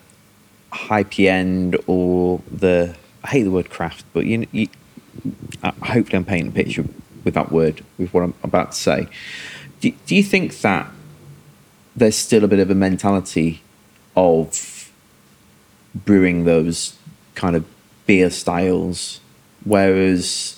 hypey 0.74 1.30
end 1.30 1.78
or 1.86 2.42
the 2.52 2.96
I 3.24 3.28
hate 3.28 3.44
the 3.44 3.52
word 3.52 3.70
craft, 3.70 4.06
but 4.12 4.26
you, 4.26 4.48
you 4.52 4.70
I- 5.62 5.70
hopefully 5.94 6.18
I'm 6.18 6.26
painting 6.26 6.48
a 6.48 6.52
picture 6.52 6.84
with 7.24 7.36
that 7.36 7.52
word 7.52 7.84
with 8.00 8.12
what 8.12 8.24
I'm 8.24 8.34
about 8.42 8.72
to 8.72 8.78
say. 8.78 9.08
Do, 9.82 9.92
do 10.08 10.16
you 10.16 10.24
think 10.24 10.62
that 10.62 10.90
there's 11.96 12.16
still 12.16 12.44
a 12.44 12.48
bit 12.48 12.58
of 12.58 12.72
a 12.72 12.76
mentality 12.76 13.62
of 14.16 14.92
brewing 15.94 16.46
those 16.46 16.98
kind 17.36 17.56
of 17.56 17.66
beer 18.08 18.32
styles, 18.32 19.20
whereas 19.64 20.57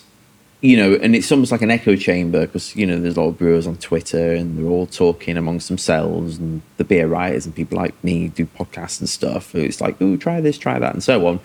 you 0.61 0.75
know, 0.75 0.93
and 0.95 1.15
it's 1.15 1.31
almost 1.31 1.51
like 1.51 1.61
an 1.61 1.71
echo 1.71 1.95
chamber 1.95 2.45
because 2.45 2.75
you 2.75 2.85
know 2.85 2.99
there's 2.99 3.15
a 3.15 3.21
lot 3.21 3.29
of 3.29 3.37
brewers 3.37 3.65
on 3.65 3.77
Twitter 3.77 4.33
and 4.33 4.57
they're 4.57 4.69
all 4.69 4.85
talking 4.85 5.37
amongst 5.37 5.69
themselves, 5.69 6.37
and 6.37 6.61
the 6.77 6.83
beer 6.83 7.07
writers 7.07 7.45
and 7.45 7.55
people 7.55 7.77
like 7.77 8.01
me 8.03 8.27
do 8.27 8.45
podcasts 8.45 8.99
and 8.99 9.07
stuff. 9.07 9.55
It's 9.55 9.79
like, 9.79 9.95
oh, 10.01 10.17
try 10.17 10.41
this, 10.41 10.57
try 10.57 10.77
that, 10.77 10.93
and 10.93 11.03
so 11.03 11.25
on. 11.27 11.39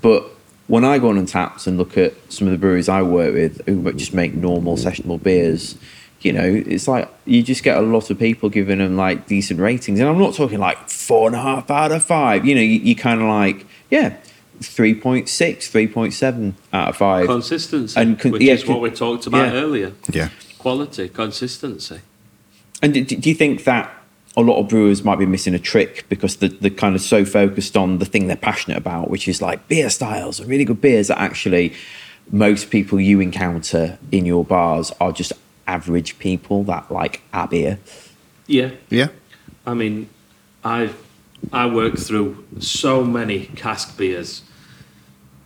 But 0.00 0.24
when 0.66 0.84
I 0.84 0.98
go 0.98 1.10
on 1.10 1.24
Untappd 1.24 1.66
and 1.66 1.78
look 1.78 1.96
at 1.96 2.14
some 2.32 2.48
of 2.48 2.52
the 2.52 2.58
breweries 2.58 2.88
I 2.88 3.02
work 3.02 3.34
with 3.34 3.64
who 3.66 3.92
just 3.92 4.14
make 4.14 4.34
normal 4.34 4.76
sessionable 4.76 5.22
beers, 5.22 5.76
you 6.20 6.32
know, 6.32 6.44
it's 6.44 6.88
like 6.88 7.08
you 7.24 7.42
just 7.42 7.62
get 7.62 7.76
a 7.76 7.80
lot 7.80 8.10
of 8.10 8.18
people 8.18 8.48
giving 8.48 8.78
them 8.78 8.96
like 8.96 9.26
decent 9.28 9.60
ratings, 9.60 10.00
and 10.00 10.08
I'm 10.08 10.18
not 10.18 10.34
talking 10.34 10.58
like 10.58 10.88
four 10.88 11.28
and 11.28 11.36
a 11.36 11.40
half 11.40 11.70
out 11.70 11.92
of 11.92 12.02
five. 12.02 12.44
You 12.44 12.56
know, 12.56 12.60
you, 12.60 12.80
you 12.80 12.96
kind 12.96 13.20
of 13.20 13.28
like, 13.28 13.66
yeah. 13.88 14.16
3.6 14.62 15.24
3.7 15.28 16.54
out 16.72 16.88
of 16.90 16.96
5 16.96 17.26
Consistency, 17.26 18.00
And 18.00 18.18
con- 18.18 18.32
which 18.32 18.42
yeah, 18.42 18.54
is 18.54 18.66
what 18.66 18.80
we 18.80 18.90
talked 18.90 19.26
about 19.26 19.52
yeah. 19.52 19.60
earlier. 19.60 19.92
Yeah. 20.10 20.28
Quality, 20.58 21.08
consistency. 21.08 22.00
And 22.80 22.94
do, 22.94 23.04
do 23.04 23.28
you 23.28 23.34
think 23.34 23.64
that 23.64 23.90
a 24.36 24.40
lot 24.40 24.58
of 24.58 24.68
brewers 24.68 25.04
might 25.04 25.18
be 25.18 25.26
missing 25.26 25.54
a 25.54 25.58
trick 25.58 26.06
because 26.08 26.36
they're, 26.36 26.48
they're 26.48 26.70
kind 26.70 26.94
of 26.94 27.00
so 27.02 27.24
focused 27.24 27.76
on 27.76 27.98
the 27.98 28.04
thing 28.04 28.26
they're 28.28 28.36
passionate 28.36 28.78
about, 28.78 29.10
which 29.10 29.28
is 29.28 29.42
like 29.42 29.68
beer 29.68 29.90
styles 29.90 30.40
and 30.40 30.48
really 30.48 30.64
good 30.64 30.80
beers 30.80 31.08
that 31.08 31.18
actually 31.18 31.74
most 32.30 32.70
people 32.70 33.00
you 33.00 33.20
encounter 33.20 33.98
in 34.10 34.24
your 34.24 34.44
bars 34.44 34.92
are 35.00 35.12
just 35.12 35.32
average 35.66 36.18
people 36.18 36.64
that 36.64 36.90
like 36.90 37.22
our 37.32 37.46
beer. 37.48 37.78
Yeah, 38.46 38.70
Yeah. 38.90 39.08
I 39.66 39.74
mean, 39.74 40.08
I 40.64 40.90
I 41.52 41.66
work 41.66 41.98
through 41.98 42.44
so 42.58 43.04
many 43.04 43.46
cask 43.56 43.96
beers. 43.96 44.42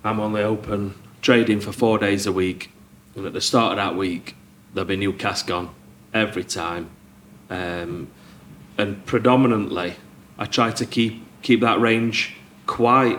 I'm 0.07 0.21
only 0.21 0.43
open 0.43 0.95
trading 1.21 1.61
for 1.61 1.73
four 1.73 1.99
days 1.99 2.27
a 2.27 2.33
week, 2.33 2.71
and 3.15 3.27
at 3.27 3.33
the 3.33 3.41
start 3.41 3.73
of 3.73 3.77
that 3.77 3.97
week, 3.97 4.37
there'll 4.73 4.89
be 4.89 4.97
new 4.97 5.13
cask 5.13 5.51
on 5.51 5.75
every 6.15 6.45
time, 6.45 6.91
um, 7.51 8.09
and 8.79 9.05
predominantly, 9.07 9.95
I 10.39 10.47
try 10.47 10.71
to 10.73 10.87
keep 10.87 11.23
keep 11.43 11.61
that 11.61 11.81
range 11.81 12.37
quite 12.67 13.19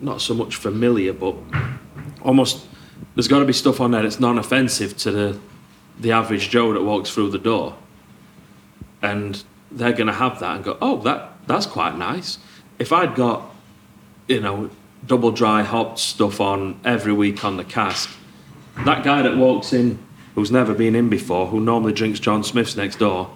not 0.00 0.20
so 0.20 0.34
much 0.34 0.56
familiar, 0.56 1.12
but 1.12 1.34
almost 2.22 2.66
there's 3.14 3.28
got 3.28 3.38
to 3.40 3.44
be 3.44 3.52
stuff 3.52 3.80
on 3.80 3.90
there 3.92 4.02
that's 4.02 4.20
non-offensive 4.20 4.96
to 4.98 5.10
the 5.10 5.40
the 5.98 6.12
average 6.12 6.50
Joe 6.50 6.72
that 6.74 6.82
walks 6.82 7.10
through 7.10 7.30
the 7.30 7.38
door 7.38 7.76
and 9.02 9.42
they're 9.70 9.92
going 9.92 10.06
to 10.06 10.12
have 10.12 10.40
that 10.40 10.56
and 10.56 10.64
go, 10.64 10.76
oh, 10.80 11.00
that 11.02 11.32
that's 11.46 11.66
quite 11.66 11.96
nice. 11.96 12.38
If 12.78 12.92
I'd 12.92 13.14
got, 13.14 13.54
you 14.28 14.40
know, 14.40 14.70
double 15.06 15.30
dry 15.30 15.62
hopped 15.62 15.98
stuff 15.98 16.40
on 16.40 16.80
every 16.84 17.12
week 17.12 17.44
on 17.44 17.56
the 17.56 17.64
cask, 17.64 18.10
that 18.84 19.04
guy 19.04 19.22
that 19.22 19.36
walks 19.36 19.72
in 19.72 19.98
who's 20.34 20.50
never 20.50 20.74
been 20.74 20.94
in 20.94 21.08
before, 21.08 21.46
who 21.46 21.60
normally 21.60 21.92
drinks 21.92 22.20
John 22.20 22.44
Smith's 22.44 22.76
next 22.76 22.98
door, 22.98 23.30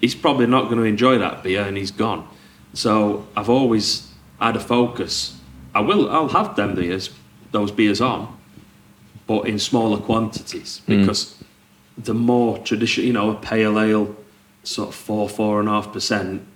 he's 0.00 0.14
probably 0.14 0.46
not 0.46 0.64
going 0.64 0.78
to 0.78 0.84
enjoy 0.84 1.18
that 1.18 1.42
beer 1.42 1.62
and 1.62 1.76
he's 1.76 1.90
gone. 1.90 2.26
So 2.72 3.26
I've 3.36 3.50
always 3.50 4.10
had 4.40 4.56
a 4.56 4.60
focus. 4.60 5.36
I 5.74 5.80
will, 5.80 6.10
I'll 6.10 6.28
have 6.28 6.56
them 6.56 6.74
beers, 6.74 7.10
those 7.52 7.70
beers 7.70 8.00
on, 8.00 8.34
but 9.26 9.46
in 9.46 9.58
smaller 9.58 9.98
quantities 9.98 10.80
mm. 10.86 11.00
because 11.00 11.36
the 11.98 12.14
more 12.14 12.58
traditional, 12.58 13.06
you 13.06 13.12
know, 13.12 13.30
a 13.30 13.34
pale 13.34 13.78
ale, 13.78 14.16
sort 14.62 14.88
of 14.88 14.94
four, 14.94 15.28
four 15.28 15.60
and 15.60 15.68
a 15.68 15.72
half 15.72 15.92
percent, 15.92 16.46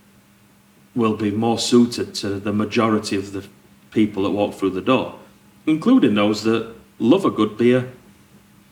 will 0.95 1.17
be 1.17 1.31
more 1.31 1.59
suited 1.59 2.15
to 2.15 2.41
the 2.41 2.53
majority 2.53 3.17
of 3.17 3.33
the 3.33 3.47
people 3.91 4.23
that 4.25 4.31
walk 4.31 4.55
through 4.55 4.71
the 4.71 4.81
door, 4.81 5.19
including 5.67 6.15
those 6.15 6.43
that 6.45 6.75
love 6.99 7.25
a 7.25 7.31
good 7.31 7.57
beer 7.57 7.93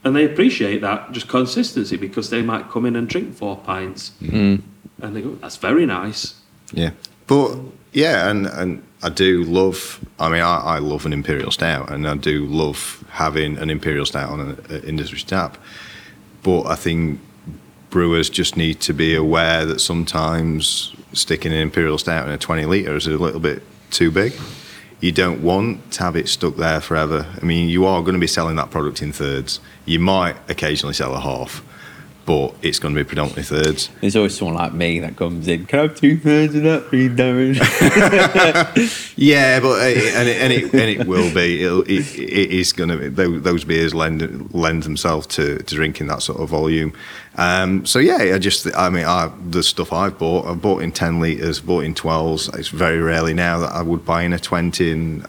and 0.05 0.17
they 0.17 0.25
appreciate 0.25 0.81
that 0.81 1.13
just 1.13 1.29
consistency 1.29 1.97
because 1.97 2.31
they 2.31 2.43
might 2.43 2.69
come 2.71 2.87
in 2.87 2.97
and 2.97 3.09
drink 3.09 3.35
four 3.35 3.57
pints 3.57 4.13
mm-hmm. 4.21 4.57
and 5.05 5.17
they 5.17 5.23
go, 5.23 5.35
that's 5.37 5.57
very 5.57 5.87
nice. 5.87 6.35
Yeah, 6.73 6.91
but 7.27 7.57
yeah, 7.93 8.29
and 8.29 8.47
and 8.47 8.83
I 9.03 9.11
do 9.11 9.45
love. 9.45 10.01
I 10.19 10.29
mean, 10.29 10.41
I, 10.41 10.57
I 10.57 10.79
love 10.79 11.07
an 11.07 11.13
imperial 11.13 11.51
stout, 11.51 11.91
and 11.91 12.09
I 12.09 12.17
do 12.17 12.47
love 12.47 13.05
having 13.11 13.59
an 13.59 13.69
imperial 13.71 14.07
stout 14.07 14.31
on 14.31 14.41
an 14.41 14.65
an 14.71 14.85
industry 14.85 15.21
tap. 15.21 15.59
But 16.43 16.63
I 16.67 16.75
think 16.75 17.21
brewers 17.93 18.29
just 18.29 18.57
need 18.57 18.81
to 18.81 18.93
be 18.93 19.15
aware 19.15 19.65
that 19.67 19.81
sometimes 19.81 20.97
sticking 21.13 21.53
an 21.53 21.59
imperial 21.59 21.99
stout 21.99 22.27
in 22.27 22.33
a 22.33 22.39
twenty 22.39 22.67
liter 22.67 22.97
is 22.97 23.07
a 23.07 23.11
little 23.11 23.39
bit 23.39 23.63
too 23.93 24.11
big. 24.11 24.33
You 25.01 25.13
don't 25.13 25.43
want 25.43 25.93
to 25.93 26.03
have 26.03 26.17
it 26.17 26.29
stuck 26.29 26.57
there 26.57 26.81
forever. 26.81 27.27
I 27.41 27.45
mean, 27.45 27.69
you 27.69 27.85
are 27.87 28.01
going 28.01 28.15
to 28.15 28.21
be 28.21 28.27
selling 28.27 28.57
that 28.57 28.71
product 28.71 29.03
in 29.03 29.13
thirds. 29.13 29.61
You 29.85 30.01
might 30.01 30.37
occasionally 30.49 30.95
sell 30.95 31.15
a 31.15 31.21
half, 31.21 31.63
but 32.25 32.55
it's 32.63 32.79
going 32.79 32.95
to 32.95 33.01
be 33.01 33.07
predominantly 33.07 33.43
thirds. 33.43 33.91
There's 34.01 34.17
always 34.17 34.37
someone 34.37 34.57
like 34.57 34.73
me 34.73 35.01
that 35.01 35.17
comes 35.17 35.49
in, 35.49 35.67
can 35.67 35.79
I 35.79 35.83
have 35.83 35.97
two 35.97 36.17
thirds 36.19 36.55
of 36.55 36.63
that, 36.63 36.87
please, 36.89 37.11
Darren? 37.11 37.59
Yeah, 39.17 39.61
but 39.61 39.81
uh, 39.81 39.85
and 39.85 40.29
it, 40.29 40.41
and 40.41 40.53
it, 40.53 40.75
and 40.75 41.01
it 41.01 41.07
will 41.07 41.33
be. 41.33 41.63
It'll, 41.63 41.83
it, 41.83 42.19
it 42.19 42.51
is 42.51 42.73
going 42.73 42.89
to 42.89 42.97
be 42.97 43.09
those, 43.09 43.43
those 43.43 43.65
beers 43.65 43.95
lend 43.95 44.53
lend 44.55 44.83
themselves 44.83 45.27
to, 45.29 45.59
to 45.59 45.75
drinking 45.75 46.09
that 46.09 46.23
sort 46.23 46.41
of 46.41 46.49
volume. 46.49 46.93
Um, 47.37 47.87
so 47.87 47.99
yeah, 47.99 48.35
I 48.35 48.39
just 48.39 48.67
I 48.77 48.91
mean 48.91 49.05
I, 49.05 49.31
the 49.49 49.63
stuff 49.63 49.93
I've 49.93 50.19
bought 50.19 50.47
I've 50.47 50.61
bought 50.61 50.83
in 50.83 50.93
ten 50.93 51.21
liters, 51.21 51.61
bought 51.61 51.85
in 51.85 51.95
twelves. 51.95 52.49
It's 52.49 52.69
very 52.69 53.01
rarely 53.01 53.35
now 53.35 53.59
that 53.59 53.73
I 53.73 53.83
would 53.83 54.05
buy 54.05 54.23
in 54.23 54.33
a 54.33 54.39
twenty. 54.39 54.91
And 54.91 55.27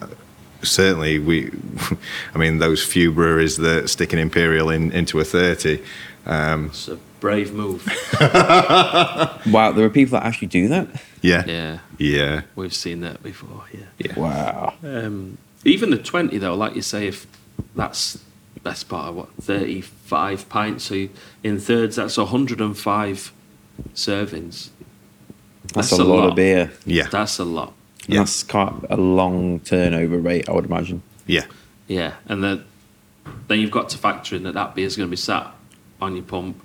certainly 0.62 1.20
we, 1.20 1.52
I 2.34 2.38
mean 2.38 2.60
those 2.60 2.84
few 2.84 3.12
breweries 3.12 3.58
that 3.58 3.90
stick 3.90 4.14
an 4.14 4.20
imperial 4.20 4.70
in 4.70 4.92
into 4.92 5.20
a 5.20 5.24
thirty. 5.24 5.84
Um, 6.26 6.68
It's 6.68 6.88
a 6.88 6.98
brave 7.20 7.54
move. 7.54 7.86
wow, 8.22 9.72
there 9.72 9.86
are 9.86 9.90
people 9.90 10.18
that 10.20 10.26
actually 10.26 10.48
do 10.48 10.68
that? 10.70 10.88
yeah, 11.22 11.44
yeah, 11.46 11.80
yeah, 11.98 12.42
we've 12.56 12.74
seen 12.74 13.02
that 13.02 13.22
before. 13.24 13.64
Yeah. 13.74 13.86
yeah. 13.98 14.20
Wow. 14.20 14.74
Um, 14.84 15.38
even 15.66 15.90
the 15.90 15.98
20 15.98 16.38
though, 16.38 16.56
like 16.56 16.76
you 16.76 16.82
say, 16.82 17.08
if 17.08 17.28
that's 17.76 18.20
best 18.64 18.88
part 18.88 19.10
of 19.10 19.16
what 19.16 19.30
35 19.42 20.48
pints, 20.50 20.86
so 20.86 20.96
you, 20.96 21.10
in 21.44 21.60
thirds 21.60 21.98
that's 21.98 22.18
105 22.18 23.34
servings. 23.94 24.70
That's, 25.74 25.92
a, 25.92 26.04
lot, 26.04 26.30
of 26.30 26.36
beer. 26.36 26.72
yeah, 26.86 27.08
That's 27.10 27.40
a 27.40 27.46
lot. 27.46 27.74
And 28.06 28.14
Yeah. 28.16 28.20
That's 28.20 28.44
quite 28.44 28.74
a 28.90 28.98
long 28.98 29.60
turnover 29.62 30.18
rate, 30.18 30.48
I 30.48 30.52
would 30.52 30.66
imagine. 30.66 31.02
yeah, 31.26 31.46
Yeah, 31.88 32.14
and 32.28 32.44
then 32.44 32.66
then 33.48 33.60
you've 33.60 33.72
got 33.72 33.88
to 33.90 33.98
factor 33.98 34.36
in 34.36 34.44
that 34.44 34.54
that 34.54 34.76
beer 34.76 34.86
is 34.86 34.98
going 34.98 35.08
to 35.08 35.12
be 35.12 35.16
sat 35.18 35.48
on 36.04 36.16
your 36.16 36.26
pump. 36.26 36.62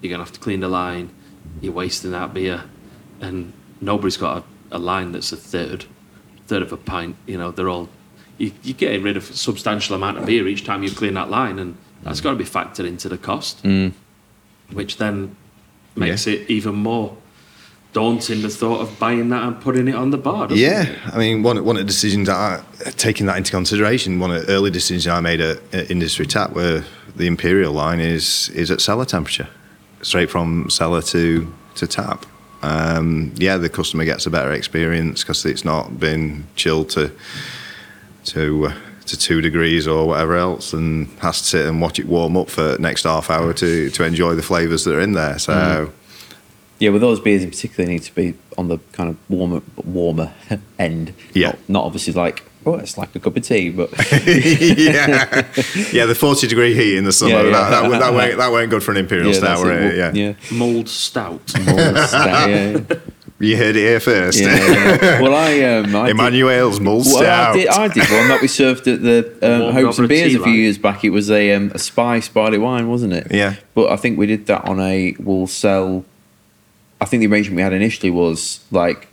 You're 0.00 0.10
going 0.10 0.20
to 0.20 0.24
have 0.24 0.34
to 0.34 0.40
clean 0.40 0.60
the 0.60 0.68
line. 0.68 1.10
You're 1.60 1.72
wasting 1.72 2.10
that 2.12 2.32
beer, 2.34 2.64
and 3.20 3.52
nobody's 3.80 4.16
got 4.16 4.38
a 4.38 4.44
a 4.70 4.78
line 4.78 5.12
that's 5.12 5.32
a 5.32 5.36
third, 5.36 5.84
third 6.46 6.62
of 6.62 6.72
a 6.72 6.76
pint. 6.76 7.16
You 7.26 7.38
know, 7.38 7.50
they're 7.50 7.68
all 7.68 7.88
you, 8.38 8.52
you're 8.62 8.76
getting 8.76 9.02
rid 9.02 9.16
of 9.16 9.28
a 9.28 9.32
substantial 9.34 9.96
amount 9.96 10.18
of 10.18 10.26
beer 10.26 10.46
each 10.48 10.64
time 10.64 10.82
you 10.82 10.90
clean 10.90 11.14
that 11.14 11.30
line, 11.30 11.58
and 11.58 11.76
that's 12.02 12.20
got 12.20 12.30
to 12.30 12.36
be 12.36 12.44
factored 12.44 12.86
into 12.86 13.08
the 13.08 13.18
cost, 13.18 13.62
mm. 13.62 13.92
which 14.72 14.96
then 14.96 15.36
makes 15.96 16.26
it 16.26 16.48
even 16.48 16.74
more 16.74 17.16
daunting 17.92 18.42
the 18.42 18.48
thought 18.48 18.80
of 18.80 18.98
buying 18.98 19.28
that 19.30 19.42
and 19.42 19.60
putting 19.60 19.88
it 19.88 19.94
on 19.94 20.10
the 20.10 20.18
bar. 20.18 20.48
doesn't 20.48 20.62
Yeah, 20.62 20.82
it? 20.82 20.98
I 21.12 21.18
mean, 21.18 21.42
one 21.42 21.62
one 21.64 21.76
of 21.76 21.82
the 21.82 21.86
decisions 21.86 22.28
that 22.28 22.36
I, 22.36 22.90
taking 22.90 23.26
that 23.26 23.36
into 23.36 23.50
consideration, 23.50 24.20
one 24.20 24.30
of 24.30 24.46
the 24.46 24.52
early 24.52 24.70
decisions 24.70 25.06
I 25.06 25.20
made 25.20 25.40
at, 25.40 25.58
at 25.74 25.90
Industry 25.90 26.26
Tap, 26.26 26.52
where 26.52 26.84
the 27.16 27.26
imperial 27.26 27.72
line 27.72 28.00
is 28.00 28.48
is 28.50 28.70
at 28.70 28.80
cellar 28.80 29.04
temperature, 29.04 29.48
straight 30.02 30.30
from 30.30 30.70
cellar 30.70 31.02
to 31.02 31.52
to 31.76 31.86
tap. 31.86 32.26
Um, 32.62 33.32
yeah, 33.36 33.56
the 33.56 33.70
customer 33.70 34.04
gets 34.04 34.26
a 34.26 34.30
better 34.30 34.52
experience 34.52 35.22
because 35.22 35.44
it's 35.46 35.64
not 35.64 35.98
been 35.98 36.46
chilled 36.56 36.90
to 36.90 37.10
to 38.26 38.66
uh, 38.66 38.74
to 39.06 39.16
two 39.16 39.40
degrees 39.40 39.88
or 39.88 40.06
whatever 40.06 40.36
else, 40.36 40.72
and 40.72 41.08
has 41.20 41.40
to 41.40 41.46
sit 41.46 41.66
and 41.66 41.80
watch 41.80 41.98
it 41.98 42.06
warm 42.06 42.36
up 42.36 42.50
for 42.50 42.62
the 42.62 42.78
next 42.78 43.04
half 43.04 43.30
hour 43.30 43.52
to 43.54 43.90
to 43.90 44.04
enjoy 44.04 44.34
the 44.34 44.42
flavours 44.42 44.84
that 44.84 44.94
are 44.94 45.00
in 45.00 45.12
there. 45.12 45.38
So. 45.38 45.92
Yeah, 46.80 46.90
with 46.90 47.02
those 47.02 47.20
beers 47.20 47.44
in 47.44 47.50
particular, 47.50 47.84
they 47.86 47.92
need 47.92 48.02
to 48.02 48.14
be 48.14 48.34
on 48.58 48.68
the 48.68 48.78
kind 48.92 49.10
of 49.10 49.16
warmer, 49.30 49.62
warmer 49.84 50.32
end. 50.78 51.14
Yeah. 51.34 51.48
Not, 51.50 51.68
not 51.68 51.84
obviously 51.84 52.12
like, 52.14 52.42
oh, 52.66 52.74
it's 52.76 52.98
like 52.98 53.14
a 53.14 53.20
cup 53.20 53.36
of 53.36 53.42
tea, 53.44 53.70
but 53.70 53.90
yeah, 54.26 55.46
yeah. 55.92 56.06
The 56.06 56.16
forty 56.18 56.46
degree 56.46 56.74
heat 56.74 56.96
in 56.96 57.04
the 57.04 57.12
summer 57.12 57.32
Yeah, 57.34 57.42
yeah. 57.42 57.50
That, 57.50 57.70
that, 57.90 58.00
that, 58.00 58.12
weren't, 58.14 58.38
that 58.38 58.50
weren't 58.50 58.70
good 58.70 58.82
for 58.82 58.90
an 58.92 58.96
imperial 58.96 59.28
yeah, 59.28 59.38
stout, 59.38 59.58
that's 59.58 59.62
were 59.62 59.72
it. 59.72 59.94
it? 59.94 59.96
Yeah. 60.16 60.34
yeah. 60.50 60.56
Mulled 60.56 60.88
stout. 60.88 61.52
yeah, 61.58 62.46
yeah. 62.46 62.80
you 63.38 63.56
heard 63.56 63.76
it 63.76 63.80
here 63.80 64.00
first. 64.00 64.40
Yeah, 64.40 64.56
yeah. 64.56 65.20
Well, 65.20 65.34
I, 65.34 65.60
um, 65.62 65.94
I 65.96 66.06
did- 66.08 66.16
Emmanuales 66.16 66.80
mulled 66.80 67.06
Well, 67.06 67.16
stout. 67.18 67.54
I 67.54 67.56
did, 67.58 67.68
I 67.68 67.88
did 67.88 68.10
one 68.10 68.28
that 68.28 68.40
we 68.42 68.48
served 68.48 68.86
at 68.88 69.02
the 69.02 69.38
um, 69.42 69.72
Hopes 69.74 69.98
and 69.98 70.08
Beers 70.08 70.28
a 70.34 70.38
few 70.38 70.40
line. 70.46 70.54
years 70.54 70.78
back. 70.78 71.04
It 71.04 71.10
was 71.10 71.30
a, 71.30 71.52
um, 71.54 71.72
a 71.74 71.78
spice 71.78 72.28
barley 72.28 72.58
wine, 72.58 72.88
wasn't 72.88 73.12
it? 73.12 73.28
Yeah. 73.30 73.56
But 73.74 73.90
I 73.92 73.96
think 73.96 74.18
we 74.18 74.26
did 74.26 74.46
that 74.46 74.64
on 74.66 74.80
a 74.80 75.14
we'll 75.18 75.46
sell. 75.46 76.04
I 77.00 77.06
think 77.06 77.20
the 77.20 77.26
arrangement 77.26 77.56
we 77.56 77.62
had 77.62 77.72
initially 77.72 78.10
was 78.10 78.60
like 78.70 79.08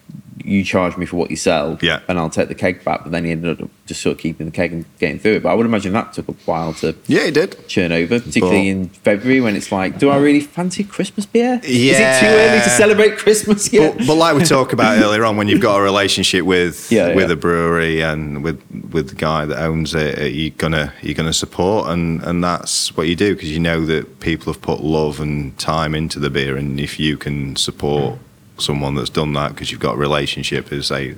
you 0.47 0.63
charge 0.63 0.95
me 0.97 1.05
for 1.05 1.17
what 1.17 1.29
you 1.29 1.35
sell, 1.35 1.77
Yeah. 1.81 1.99
and 2.07 2.17
I'll 2.17 2.29
take 2.29 2.47
the 2.47 2.55
keg 2.55 2.83
back. 2.83 3.03
But 3.03 3.11
then 3.11 3.25
he 3.25 3.31
ended 3.31 3.61
up 3.61 3.69
just 3.85 4.01
sort 4.01 4.15
of 4.15 4.19
keeping 4.21 4.45
the 4.45 4.51
keg 4.51 4.71
and 4.73 4.85
getting 4.99 5.19
through 5.19 5.33
it. 5.35 5.43
But 5.43 5.49
I 5.49 5.53
would 5.53 5.65
imagine 5.65 5.93
that 5.93 6.13
took 6.13 6.27
a 6.29 6.33
while 6.45 6.73
to 6.75 6.95
yeah, 7.07 7.21
it 7.25 7.33
did. 7.33 7.67
churn 7.67 7.91
over, 7.91 8.19
particularly 8.19 8.61
But- 8.73 8.79
in 8.79 8.89
February 8.89 9.41
when 9.41 9.55
it's 9.55 9.71
like, 9.71 9.99
do 9.99 10.09
I 10.09 10.17
really 10.17 10.39
fancy 10.39 10.83
Christmas 10.83 11.25
beer? 11.25 11.59
Yeah. 11.63 11.91
Is 11.93 11.99
it 11.99 12.19
too 12.21 12.27
early 12.33 12.59
to 12.61 12.69
celebrate 12.69 13.17
Christmas 13.17 13.71
yet? 13.73 13.97
But, 13.97 14.07
but 14.07 14.15
like 14.15 14.35
we 14.37 14.43
talked 14.43 14.73
about 14.73 14.97
earlier 15.03 15.25
on, 15.25 15.37
when 15.37 15.47
you've 15.47 15.61
got 15.61 15.77
a 15.77 15.81
relationship 15.81 16.45
with 16.45 16.91
Yeah, 16.91 17.13
with 17.13 17.27
yeah. 17.27 17.33
a 17.33 17.35
brewery 17.35 18.01
and 18.01 18.43
with 18.43 18.61
with 18.91 19.09
the 19.09 19.15
guy 19.15 19.45
that 19.45 19.61
owns 19.61 19.93
it, 19.93 20.33
you're 20.33 20.49
gonna 20.57 20.93
you're 21.01 21.13
gonna 21.13 21.33
support, 21.33 21.89
and 21.89 22.21
and 22.23 22.43
that's 22.43 22.95
what 22.95 23.07
you 23.07 23.15
do 23.15 23.35
because 23.35 23.51
you 23.51 23.59
know 23.59 23.85
that 23.85 24.19
people 24.21 24.51
have 24.51 24.61
put 24.61 24.81
love 24.81 25.19
and 25.19 25.57
time 25.57 25.93
into 25.93 26.19
the 26.19 26.29
beer, 26.29 26.55
and 26.57 26.79
if 26.79 26.99
you 26.99 27.17
can 27.17 27.55
support 27.55 28.17
someone 28.57 28.95
that's 28.95 29.09
done 29.09 29.33
that 29.33 29.53
because 29.53 29.71
you've 29.71 29.79
got 29.79 29.95
a 29.95 29.97
relationship, 29.97 30.71
as 30.71 30.87
say. 30.87 31.15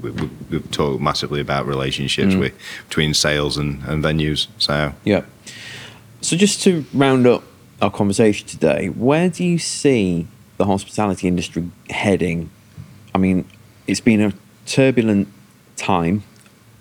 We, 0.00 0.10
we, 0.12 0.30
we've 0.50 0.70
talked 0.70 1.00
massively 1.02 1.40
about 1.40 1.66
relationships 1.66 2.32
Mm. 2.34 2.38
with, 2.40 2.54
between 2.88 3.14
sales 3.14 3.56
and, 3.58 3.82
and 3.82 4.02
venues. 4.04 4.46
So 4.58 4.92
Yeah. 5.04 5.22
So 6.20 6.36
just 6.36 6.62
to 6.62 6.84
round 6.94 7.26
up 7.26 7.42
our 7.82 7.90
conversation 7.90 8.46
today, 8.46 8.90
where 8.90 9.28
do 9.28 9.42
you 9.44 9.58
see 9.58 10.28
the 10.56 10.66
hospitality 10.66 11.26
industry 11.26 11.68
heading? 11.90 12.48
I 13.12 13.18
mean, 13.18 13.44
it's 13.88 13.98
been 14.00 14.20
a 14.20 14.32
turbulent 14.66 15.26
time 15.76 16.22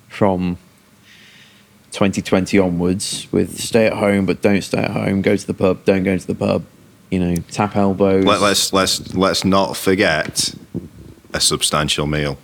from 0.09 0.57
2020 1.91 2.59
onwards 2.59 3.27
with 3.31 3.59
stay 3.59 3.87
at 3.87 3.93
home 3.93 4.25
but 4.27 4.41
don't 4.41 4.61
stay 4.61 4.79
at 4.79 4.91
home, 4.91 5.21
go 5.21 5.35
to 5.35 5.47
the 5.47 5.53
pub, 5.53 5.85
don't 5.85 6.03
go 6.03 6.17
to 6.17 6.27
the 6.27 6.35
pub, 6.35 6.63
you 7.09 7.19
know, 7.19 7.35
tap 7.51 7.75
elbows. 7.75 8.25
let, 8.25 8.41
let's 8.41 8.73
let's 8.73 9.13
let's 9.13 9.45
not 9.45 9.77
forget 9.77 10.53
a 11.33 11.39
substantial 11.39 12.05
meal. 12.05 12.37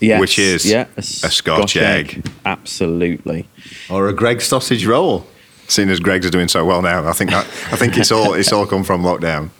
Yes, 0.00 0.20
which 0.20 0.38
is 0.38 0.70
yeah, 0.70 0.86
a 0.96 1.02
Scotch 1.02 1.76
egg. 1.76 2.26
Absolutely. 2.44 3.48
or 3.88 4.08
a 4.08 4.12
Greggs 4.12 4.44
sausage 4.44 4.84
roll. 4.86 5.26
Seeing 5.68 5.90
as 5.90 5.98
Greggs 5.98 6.26
are 6.26 6.30
doing 6.30 6.48
so 6.48 6.64
well 6.64 6.80
now, 6.80 7.08
I 7.08 7.12
think 7.12 7.30
that, 7.30 7.44
I 7.72 7.76
think 7.76 7.96
it's 7.96 8.12
all 8.12 8.34
it's 8.34 8.52
all 8.52 8.66
come 8.66 8.84
from 8.84 9.02
lockdown. 9.02 9.50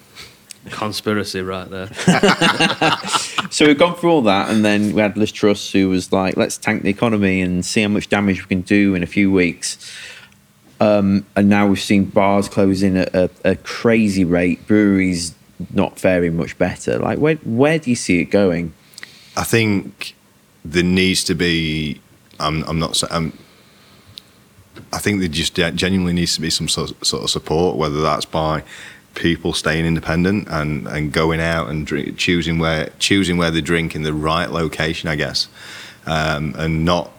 Conspiracy 0.70 1.42
right 1.42 1.68
there. 1.70 1.90
So 3.50 3.64
we've 3.64 3.78
gone 3.78 3.94
through 3.94 4.10
all 4.10 4.22
that, 4.22 4.50
and 4.50 4.64
then 4.64 4.92
we 4.92 5.00
had 5.00 5.16
Liz 5.16 5.32
Truss, 5.32 5.70
who 5.70 5.88
was 5.88 6.12
like, 6.12 6.36
"Let's 6.36 6.58
tank 6.58 6.82
the 6.82 6.90
economy 6.90 7.40
and 7.40 7.64
see 7.64 7.82
how 7.82 7.88
much 7.88 8.08
damage 8.08 8.42
we 8.42 8.48
can 8.48 8.60
do 8.62 8.94
in 8.94 9.02
a 9.02 9.06
few 9.06 9.30
weeks." 9.30 9.78
Um, 10.78 11.26
and 11.34 11.48
now 11.48 11.66
we've 11.66 11.80
seen 11.80 12.04
bars 12.04 12.48
closing 12.48 12.96
at 12.98 13.14
a, 13.14 13.30
a 13.44 13.56
crazy 13.56 14.24
rate, 14.24 14.66
breweries 14.66 15.34
not 15.72 15.98
faring 15.98 16.36
much 16.36 16.58
better. 16.58 16.98
Like, 16.98 17.18
where 17.18 17.36
where 17.36 17.78
do 17.78 17.90
you 17.90 17.96
see 17.96 18.20
it 18.20 18.26
going? 18.26 18.74
I 19.36 19.44
think 19.44 20.14
there 20.64 20.82
needs 20.82 21.24
to 21.24 21.34
be. 21.34 22.00
I'm, 22.38 22.62
I'm 22.64 22.78
not. 22.78 23.02
I'm, 23.10 23.32
I 24.92 24.98
think 24.98 25.20
there 25.20 25.28
just 25.28 25.54
genuinely 25.54 26.12
needs 26.12 26.34
to 26.34 26.40
be 26.40 26.50
some 26.50 26.68
sort 26.68 26.90
of, 26.90 27.30
support, 27.30 27.76
whether 27.76 28.02
that's 28.02 28.26
by 28.26 28.62
people 29.14 29.54
staying 29.54 29.86
independent 29.86 30.46
and, 30.50 30.86
and 30.86 31.10
going 31.10 31.40
out 31.40 31.70
and 31.70 31.86
drink, 31.86 32.18
choosing 32.18 32.58
where 32.58 32.90
choosing 32.98 33.38
where 33.38 33.50
they 33.50 33.62
drink 33.62 33.94
in 33.94 34.02
the 34.02 34.12
right 34.12 34.50
location, 34.50 35.08
I 35.08 35.16
guess, 35.16 35.48
um, 36.06 36.54
and 36.58 36.84
not. 36.84 37.12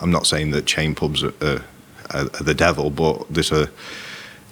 I'm 0.00 0.10
not 0.10 0.26
saying 0.26 0.50
that 0.50 0.66
chain 0.66 0.94
pubs 0.94 1.22
are, 1.22 1.32
are, 1.40 1.64
are 2.14 2.24
the 2.42 2.54
devil, 2.54 2.90
but 2.90 3.26
there's 3.30 3.52
a 3.52 3.68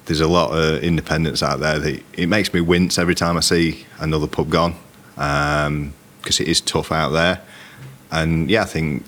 there's 0.06 0.20
a 0.20 0.28
lot 0.28 0.50
of 0.52 0.82
independents 0.82 1.42
out 1.42 1.60
there 1.60 1.78
that 1.78 2.02
it 2.14 2.26
makes 2.26 2.52
me 2.52 2.60
wince 2.60 2.98
every 2.98 3.14
time 3.14 3.36
I 3.36 3.40
see 3.40 3.86
another 4.00 4.26
pub 4.26 4.50
gone 4.50 4.74
because 5.14 6.40
it 6.40 6.48
is 6.48 6.60
tough 6.60 6.90
out 6.90 7.10
there. 7.10 7.40
And 8.10 8.50
yeah, 8.50 8.62
I 8.62 8.66
think 8.66 9.04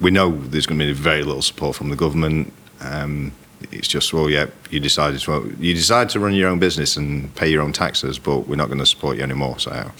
we 0.00 0.10
know 0.10 0.32
there's 0.36 0.66
going 0.66 0.80
to 0.80 0.86
be 0.86 0.92
very 0.92 1.22
little 1.22 1.42
support 1.42 1.76
from 1.76 1.90
the 1.90 1.96
government. 1.96 2.52
Um, 2.80 3.32
it's 3.70 3.86
just 3.88 4.12
well, 4.12 4.28
yeah, 4.28 4.46
you 4.70 4.80
decided 4.80 5.24
well, 5.28 5.46
you 5.60 5.72
decide 5.74 6.08
to 6.10 6.20
run 6.20 6.34
your 6.34 6.48
own 6.50 6.58
business 6.58 6.96
and 6.96 7.32
pay 7.36 7.48
your 7.48 7.62
own 7.62 7.72
taxes, 7.72 8.18
but 8.18 8.40
we're 8.48 8.56
not 8.56 8.66
going 8.68 8.80
to 8.80 8.86
support 8.86 9.16
you 9.16 9.22
anymore. 9.22 9.58
So, 9.60 9.90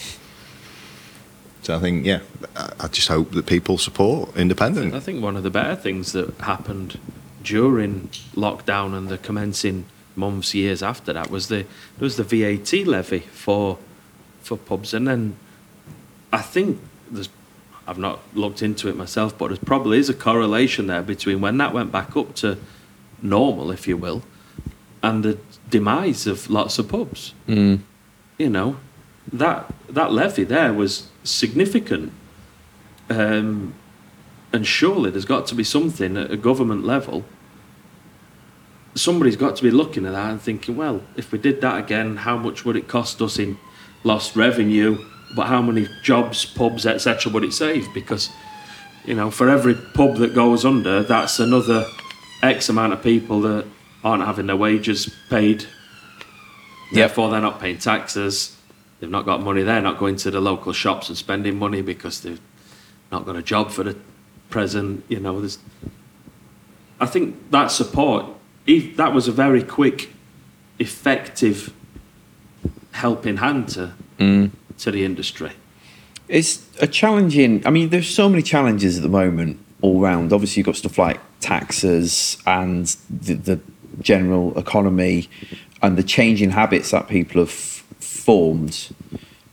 so 1.62 1.77
I 1.77 1.78
think 1.81 2.05
yeah, 2.05 2.20
I- 2.56 2.73
I 2.81 2.89
just 2.89 3.09
hope 3.09 3.31
that 3.32 3.47
people 3.47 3.78
support 3.78 4.36
independent. 4.36 4.94
I 4.94 5.01
think 5.01 5.23
one 5.23 5.36
of 5.36 5.43
the 5.44 5.51
better 5.51 5.77
things 5.77 6.12
that 6.12 6.35
happened 6.40 6.98
during 7.45 8.09
lockdown 8.35 8.97
and 8.97 9.09
the 9.09 9.19
commencing 9.19 9.85
months, 10.16 10.55
years 10.55 10.83
after 10.83 11.12
that 11.12 11.31
was 11.31 11.49
the 11.49 11.66
there 11.99 12.01
was 12.01 12.16
the 12.16 12.25
VAT 12.25 12.73
levy 12.87 13.21
for 13.21 13.79
for 14.41 14.57
pubs, 14.59 14.93
and 14.93 15.07
then 15.07 15.37
I 16.33 16.43
think 16.43 16.81
there's 17.11 17.29
I've 17.87 17.99
not 17.99 18.21
looked 18.35 18.62
into 18.62 18.89
it 18.89 18.97
myself, 18.97 19.37
but 19.37 19.49
there 19.49 19.59
probably 19.59 19.99
is 19.99 20.09
a 20.09 20.15
correlation 20.15 20.87
there 20.87 21.03
between 21.03 21.41
when 21.41 21.59
that 21.59 21.75
went 21.75 21.93
back 21.93 22.16
up 22.16 22.35
to 22.37 22.57
normal, 23.21 23.71
if 23.71 23.87
you 23.87 23.97
will, 23.97 24.23
and 25.03 25.23
the 25.23 25.39
demise 25.69 26.27
of 26.27 26.49
lots 26.51 26.79
of 26.79 26.89
pubs. 26.89 27.35
You 28.39 28.49
know, 28.51 28.77
that 29.33 29.73
that 29.89 30.12
levy 30.12 30.45
there 30.45 30.73
was 30.73 31.09
significant. 31.23 32.12
Um, 33.11 33.75
and 34.55 34.66
surely 34.66 35.11
there's 35.11 35.25
got 35.25 35.47
to 35.49 35.55
be 35.55 35.65
something 35.65 36.16
at 36.16 36.31
a 36.31 36.37
government 36.37 36.85
level. 36.85 37.25
Somebody's 38.95 39.37
got 39.37 39.57
to 39.57 39.62
be 39.62 39.71
looking 39.71 40.07
at 40.07 40.12
that 40.12 40.31
and 40.31 40.41
thinking, 40.41 40.77
well, 40.77 41.03
if 41.16 41.33
we 41.33 41.39
did 41.39 41.61
that 41.62 41.79
again, 41.79 42.16
how 42.16 42.37
much 42.37 42.65
would 42.65 42.77
it 42.77 42.87
cost 42.87 43.21
us 43.21 43.39
in 43.39 43.59
lost 44.05 44.37
revenue? 44.37 45.05
But 45.35 45.47
how 45.47 45.61
many 45.62 45.89
jobs, 46.03 46.45
pubs, 46.45 46.87
etc., 46.87 47.33
would 47.33 47.43
it 47.43 47.53
save? 47.53 47.93
Because, 47.93 48.31
you 49.05 49.15
know, 49.15 49.31
for 49.31 49.49
every 49.49 49.75
pub 49.75 50.16
that 50.19 50.35
goes 50.35 50.65
under, 50.65 51.03
that's 51.03 51.41
another 51.41 51.87
X 52.43 52.69
amount 52.69 52.93
of 52.93 53.03
people 53.03 53.41
that 53.41 53.66
aren't 54.05 54.25
having 54.25 54.47
their 54.47 54.57
wages 54.57 55.12
paid. 55.29 55.65
Therefore, 56.93 57.31
they're 57.31 57.41
not 57.41 57.59
paying 57.59 57.79
taxes. 57.79 58.57
They've 59.01 59.11
not 59.11 59.25
got 59.25 59.43
money. 59.43 59.62
They're 59.62 59.81
not 59.81 59.99
going 59.99 60.16
to 60.16 60.31
the 60.31 60.41
local 60.41 60.73
shops 60.73 61.09
and 61.09 61.19
spending 61.19 61.59
money 61.59 61.83
because 61.83 62.21
they've 62.21 62.41
not 63.11 63.27
got 63.27 63.37
a 63.37 63.43
job 63.43 63.71
for 63.71 63.83
the 63.83 63.97
present. 64.51 65.05
You 65.09 65.21
know, 65.21 65.41
there's. 65.41 65.59
I 67.01 67.07
think 67.07 67.51
that 67.51 67.69
support, 67.69 68.27
if 68.66 68.97
that 68.97 69.12
was 69.12 69.28
a 69.28 69.32
very 69.32 69.62
quick, 69.62 70.11
effective 70.78 71.73
helping 72.93 73.39
hand 73.39 73.69
to 73.69 73.93
mm. 74.19 74.51
to 74.78 74.91
the 74.91 75.05
industry. 75.05 75.53
It's 76.28 76.66
a 76.81 76.86
challenging. 76.86 77.66
I 77.66 77.70
mean, 77.70 77.91
there's 77.91 78.09
so 78.09 78.28
many 78.28 78.43
challenges 78.43 78.97
at 78.97 79.03
the 79.03 79.09
moment 79.09 79.59
all 79.82 80.01
round. 80.01 80.32
Obviously, 80.32 80.61
you've 80.61 80.66
got 80.66 80.77
stuff 80.77 80.97
like 80.97 81.20
taxes 81.41 82.39
and 82.47 82.86
the, 83.11 83.35
the 83.35 83.61
general 84.01 84.59
economy 84.59 85.28
and 85.82 85.99
the 85.99 86.03
changing 86.03 86.51
habits 86.51 86.91
that 86.93 87.09
people 87.09 87.43
have 87.43 87.51
formed 87.51 88.95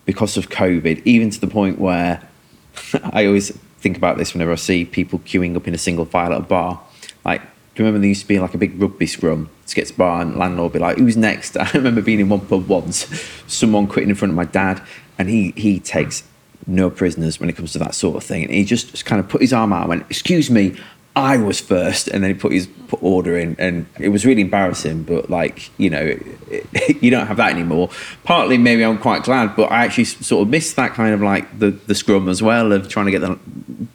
because 0.06 0.38
of 0.38 0.50
COVID, 0.50 1.02
even 1.04 1.30
to 1.30 1.40
the 1.40 1.48
point 1.48 1.80
where 1.80 2.26
I 3.04 3.26
always 3.26 3.52
think 3.80 3.98
about 3.98 4.18
this 4.18 4.34
whenever 4.34 4.54
I 4.54 4.56
see 4.56 4.86
people 4.86 5.20
queuing 5.20 5.56
up 5.58 5.68
in 5.68 5.74
a 5.74 5.78
single 5.78 6.06
file 6.06 6.32
at 6.32 6.40
a 6.40 6.44
bar. 6.44 6.80
Like, 7.26 7.42
do 7.74 7.82
you 7.82 7.86
remember 7.86 8.00
there 8.00 8.10
used 8.10 8.22
to 8.22 8.28
be 8.28 8.40
like 8.40 8.54
a 8.54 8.58
big 8.58 8.82
rugby 8.82 9.08
scrum 9.08 9.50
to 9.68 9.94
bar 9.94 10.22
and 10.22 10.38
landlord 10.38 10.74
be 10.74 10.80
like, 10.80 10.98
who's 10.98 11.16
next? 11.16 11.58
I 11.60 11.70
remember 11.74 12.02
being 12.02 12.20
in 12.20 12.30
one 12.30 12.42
pub 12.42 12.68
once, 12.68 13.08
someone 13.48 13.88
quitting 13.88 14.10
in 14.10 14.16
front 14.16 14.32
of 14.32 14.36
my 14.36 14.46
dad, 14.46 14.82
and 15.18 15.30
he 15.30 15.52
he 15.56 15.80
takes 15.80 16.24
no 16.68 16.90
prisoners 16.90 17.40
when 17.40 17.50
it 17.50 17.56
comes 17.56 17.72
to 17.74 17.80
that 17.80 17.96
sort 17.96 18.18
of 18.18 18.24
thing. 18.24 18.44
And 18.44 18.54
he 18.54 18.64
just, 18.64 18.92
just 18.92 19.06
kind 19.06 19.20
of 19.20 19.28
put 19.28 19.42
his 19.42 19.54
arm 19.54 19.74
out 19.74 19.82
and 19.82 19.90
went, 19.90 20.06
excuse 20.10 20.50
me, 20.50 20.78
I 21.14 21.36
was 21.38 21.60
first, 21.60 22.08
and 22.08 22.24
then 22.24 22.32
he 22.34 22.40
put 22.40 22.54
his 22.54 22.68
put 22.88 23.04
order 23.04 23.38
in, 23.38 23.58
and 23.60 23.86
it 24.00 24.10
was 24.10 24.26
really 24.26 24.42
embarrassing. 24.42 25.04
But 25.04 25.30
like 25.30 25.70
you 25.78 25.90
know, 25.90 26.00
it, 26.02 26.22
it, 26.74 27.04
you 27.04 27.12
don't 27.12 27.28
have 27.28 27.36
that 27.38 27.52
anymore. 27.52 27.90
Partly, 28.24 28.58
maybe 28.58 28.84
I'm 28.84 28.98
quite 28.98 29.24
glad, 29.24 29.56
but 29.58 29.72
I 29.72 29.84
actually 29.84 30.06
sort 30.06 30.44
of 30.44 30.50
missed 30.50 30.78
that 30.78 30.94
kind 30.94 31.14
of 31.14 31.22
like 31.22 31.60
the 31.60 31.72
the 31.72 31.96
scrum 31.96 32.30
as 32.30 32.42
well 32.42 32.72
of 32.72 32.88
trying 32.88 33.08
to 33.08 33.12
get 33.12 33.20
the 33.20 33.38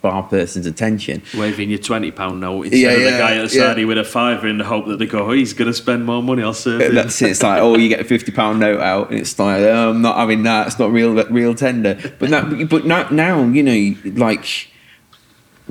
bar 0.02 0.24
person's 0.24 0.66
attention. 0.66 1.22
Waving 1.34 1.70
your 1.70 1.78
twenty 1.78 2.10
pound 2.10 2.40
note 2.40 2.64
instead 2.64 2.80
Yeah, 2.80 2.90
of 2.90 2.98
the 2.98 3.10
yeah, 3.10 3.18
guy 3.18 3.36
at 3.36 3.48
the 3.48 3.56
yeah. 3.56 3.74
side 3.74 3.84
with 3.86 3.96
a 3.96 4.04
fiver 4.04 4.46
in 4.46 4.58
the 4.58 4.64
hope 4.64 4.86
that 4.88 4.98
they 4.98 5.06
go, 5.06 5.30
oh, 5.30 5.32
he's 5.32 5.54
going 5.54 5.68
to 5.68 5.74
spend 5.74 6.04
more 6.04 6.22
money. 6.22 6.42
I'll 6.42 6.52
serve 6.52 6.82
him. 6.82 6.94
That's 6.94 7.22
it. 7.22 7.30
It's 7.30 7.42
like, 7.42 7.62
oh, 7.62 7.78
you 7.78 7.88
get 7.88 8.00
a 8.00 8.04
fifty 8.04 8.30
pound 8.30 8.60
note 8.60 8.80
out, 8.80 9.10
and 9.10 9.18
it's 9.20 9.38
like, 9.38 9.62
oh, 9.62 9.90
I'm 9.90 10.02
not 10.02 10.16
having 10.16 10.42
that. 10.42 10.66
It's 10.66 10.78
not 10.78 10.92
real, 10.92 11.12
real 11.14 11.54
tender. 11.54 11.94
But 12.18 12.28
that, 12.28 12.68
but 12.68 12.84
now, 12.84 13.08
now, 13.08 13.42
you 13.44 13.62
know, 13.62 13.96
like 14.20 14.68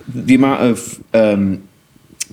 the 0.07 0.35
amount 0.35 0.61
of 0.61 1.03
um, 1.13 1.67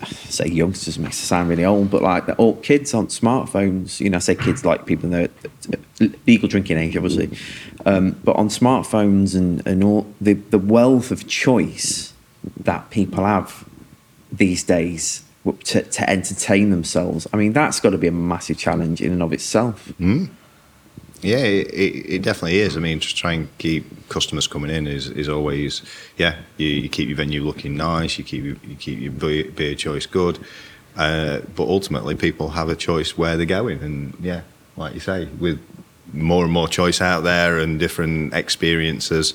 say 0.07 0.47
youngsters 0.47 0.99
makes 0.99 1.19
it 1.23 1.27
sound 1.27 1.49
really 1.49 1.65
old, 1.65 1.91
but 1.91 2.03
like 2.03 2.25
all 2.39 2.57
kids 2.57 2.95
on 2.95 3.09
smartphones. 3.09 4.01
You 4.01 4.11
know, 4.11 4.17
I 4.17 4.21
say 4.21 4.35
kids 4.35 4.65
like 4.65 4.87
people 4.87 5.13
in 5.13 5.29
their 5.99 6.09
legal 6.27 6.49
drinking 6.49 6.79
age, 6.79 6.97
obviously, 6.97 7.37
um, 7.87 8.13
but 8.25 8.37
on 8.37 8.49
smartphones 8.49 9.35
and 9.35 9.67
and 9.67 9.85
all 9.85 10.13
the 10.21 10.35
the 10.35 10.59
wealth 10.59 11.11
of 11.11 11.27
choice 11.27 12.13
that 12.57 12.91
people 12.91 13.25
have 13.25 13.65
these 14.31 14.65
days 14.65 15.25
to, 15.65 15.83
to 15.83 16.11
entertain 16.11 16.71
themselves. 16.71 17.27
I 17.33 17.37
mean, 17.37 17.53
that's 17.53 17.81
got 17.81 17.91
to 17.91 17.99
be 17.99 18.07
a 18.07 18.13
massive 18.13 18.59
challenge 18.59 19.01
in 19.01 19.13
and 19.13 19.23
of 19.23 19.33
itself. 19.33 19.93
Yeah, 21.23 21.39
it, 21.39 21.69
it, 21.69 22.15
it 22.15 22.23
definitely 22.23 22.59
is. 22.59 22.77
I 22.77 22.81
mean, 22.81 22.99
to 22.99 23.15
try 23.15 23.33
and 23.33 23.49
keep 23.59 24.09
customers 24.09 24.49
coming 24.49 24.71
in 24.71 24.89
is, 24.89 25.09
is 25.09 25.29
always, 25.29 25.83
yeah, 26.17 26.37
you, 26.57 26.67
you 26.69 26.89
keep 26.89 27.09
your 27.09 27.17
venue 27.17 27.43
looking 27.45 27.77
nice, 27.77 28.19
you 28.19 28.25
keep, 28.25 28.45
you 28.45 28.77
keep 28.79 28.99
your 29.01 29.13
beer, 29.13 29.45
beer 29.51 29.75
choice 29.77 30.05
good, 30.05 30.41
uh, 30.97 31.41
but 31.55 31.69
ultimately 31.69 32.17
people 32.17 32.51
have 32.51 32.69
a 32.69 32.75
choice 32.75 33.17
where 33.17 33.37
they're 33.37 33.47
going. 33.47 33.81
And 33.83 34.17
yeah, 34.21 34.43
like 34.77 34.95
you 34.95 35.01
say, 35.01 35.27
with 35.27 35.61
more 36.13 36.43
and 36.45 36.53
more 36.53 36.67
choice 36.69 37.01
out 37.01 37.21
there 37.21 37.59
and 37.59 37.79
different 37.79 38.35
experiences 38.35 39.35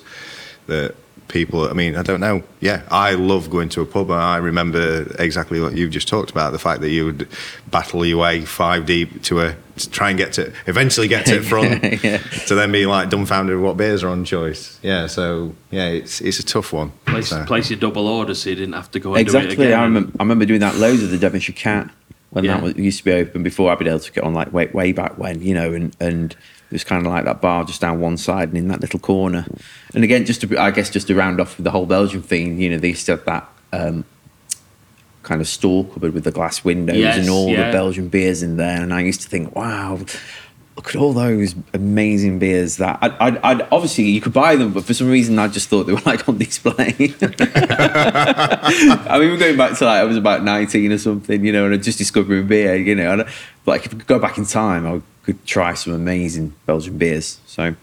that 0.68 0.96
people, 1.28 1.68
I 1.68 1.74
mean, 1.74 1.98
I 1.98 2.04
don't 2.04 2.22
know. 2.22 2.42
Yeah, 2.62 2.84
I 2.90 3.14
love 3.16 3.50
going 3.50 3.68
to 3.70 3.82
a 3.82 3.86
pub. 3.86 4.10
And 4.12 4.22
I 4.22 4.38
remember 4.38 5.14
exactly 5.20 5.60
what 5.60 5.76
you've 5.76 5.92
just 5.92 6.08
talked 6.08 6.32
about 6.32 6.52
the 6.54 6.60
fact 6.60 6.80
that 6.82 6.90
you 6.90 7.04
would 7.06 7.28
battle 7.70 8.06
your 8.06 8.20
way 8.20 8.46
five 8.46 8.86
deep 8.86 9.22
to 9.24 9.42
a, 9.42 9.56
to 9.78 9.90
try 9.90 10.10
and 10.10 10.18
get 10.18 10.32
to, 10.34 10.54
eventually 10.68 11.08
get 11.10 11.26
to 11.26 11.40
the 11.40 11.46
front 11.50 11.84
Yeah. 12.04 12.18
to 12.48 12.56
then 12.56 12.72
be 12.72 12.86
like 12.86 13.10
dumbfounded 13.10 13.56
with 13.58 13.66
what 13.66 13.76
beers 13.76 14.04
are 14.04 14.10
on 14.10 14.24
choice. 14.24 14.80
Yeah, 14.82 15.08
so 15.08 15.54
yeah, 15.70 15.88
it's 15.90 16.22
it's 16.22 16.40
a 16.40 16.46
tough 16.46 16.72
one. 16.72 16.92
Place, 17.06 17.28
So- 17.30 17.44
place 17.46 17.70
your 17.70 17.80
double 17.80 18.08
order 18.08 18.34
so 18.34 18.50
you 18.50 18.56
didn't 18.56 18.76
have 18.76 18.90
to 18.92 19.00
go 19.00 19.14
and 19.14 19.28
do 19.28 19.38
it 19.38 19.44
Exactly. 19.44 19.66
again. 19.66 19.80
I 19.80 19.84
remember, 19.84 20.12
I 20.20 20.24
remember 20.24 20.46
doing 20.46 20.62
that 20.62 20.76
loads 20.76 21.04
of 21.04 21.10
the 21.12 21.18
Devonshire 21.18 21.56
Cat 21.56 21.90
when 22.30 22.46
Yeah. 22.46 22.54
that 22.56 22.64
was, 22.64 22.76
used 22.78 23.00
to 23.00 23.04
be 23.06 23.12
open 23.12 23.44
before 23.44 23.76
Abbeydale 23.76 24.04
took 24.04 24.16
it 24.18 24.24
on, 24.24 24.34
like 24.34 24.54
way, 24.54 24.68
way 24.68 24.92
back 24.94 25.18
when, 25.18 25.42
you 25.42 25.54
know, 25.54 25.74
and, 25.74 25.96
and 26.00 26.36
it 26.70 26.74
was 26.74 26.84
kind 26.84 27.06
of 27.06 27.12
like 27.12 27.24
that 27.26 27.42
bar 27.42 27.64
just 27.64 27.80
down 27.80 28.02
one 28.02 28.18
side 28.18 28.50
and 28.50 28.58
in 28.58 28.68
that 28.68 28.82
little 28.82 29.00
corner. 29.00 29.46
And 29.94 30.04
again, 30.04 30.26
just 30.26 30.42
to, 30.42 30.58
I 30.58 30.72
guess, 30.72 30.90
just 30.90 31.08
to 31.08 31.16
round 31.16 31.40
off 31.40 31.58
with 31.58 31.64
the 31.64 31.72
whole 31.72 31.86
Belgian 31.86 32.22
thing, 32.22 32.60
you 32.60 32.70
know, 32.70 32.78
they 32.78 32.90
used 32.90 33.06
to 33.06 33.14
have 33.14 33.24
that 33.26 33.50
um, 33.72 34.04
kind 35.24 35.40
of 35.40 35.48
store 35.48 35.86
cupboard 35.86 36.14
with 36.14 36.26
the 36.26 36.32
glass 36.32 36.66
windows 36.66 36.98
Yes, 36.98 37.18
and 37.18 37.30
all 37.30 37.48
yeah. 37.50 37.68
the 37.68 37.72
Belgian 37.72 38.10
beers 38.10 38.44
in 38.44 38.58
there. 38.58 38.82
And 38.82 38.94
I 38.94 39.00
used 39.02 39.22
to 39.22 39.30
think, 39.30 39.56
wow, 39.56 40.00
look 40.78 40.90
at 40.90 40.96
all 40.96 41.12
those 41.14 41.56
amazing 41.74 42.38
beers 42.38 42.78
that 42.78 43.00
I'd, 43.02 43.14
I'd, 43.14 43.38
I'd 43.38 43.68
obviously 43.72 44.04
you 44.06 44.22
could 44.22 44.34
buy 44.34 44.56
them, 44.56 44.74
but 44.74 44.84
for 44.84 44.94
some 44.94 45.10
reason 45.10 45.40
I 45.40 45.48
just 45.48 45.70
thought 45.70 45.86
they 45.86 45.94
were 45.94 46.02
like 46.06 46.30
on 46.30 46.38
display. 46.38 46.96
I 47.22 49.18
mean, 49.20 49.32
we're 49.32 49.38
going 49.38 49.58
back 49.58 49.78
to 49.80 49.86
like 49.86 50.02
I 50.02 50.04
was 50.04 50.18
about 50.18 50.44
nineteen 50.44 50.92
or 50.92 50.98
something, 51.00 51.44
you 51.44 51.52
know, 51.52 51.66
and 51.66 51.74
I 51.74 51.78
just 51.78 51.98
discovering 51.98 52.46
beer, 52.46 52.76
you 52.76 52.94
know. 52.94 53.14
And, 53.14 53.26
but 53.66 53.72
like 53.72 53.86
if 53.86 53.94
we 53.94 54.00
could 54.00 54.08
go 54.08 54.20
back 54.20 54.38
in 54.38 54.46
time, 54.46 54.86
I 54.86 55.02
could 55.28 55.46
try 55.46 55.74
some 55.74 55.92
amazing 55.94 56.56
Belgian 56.66 56.98
beers. 56.98 57.40
So, 57.46 57.76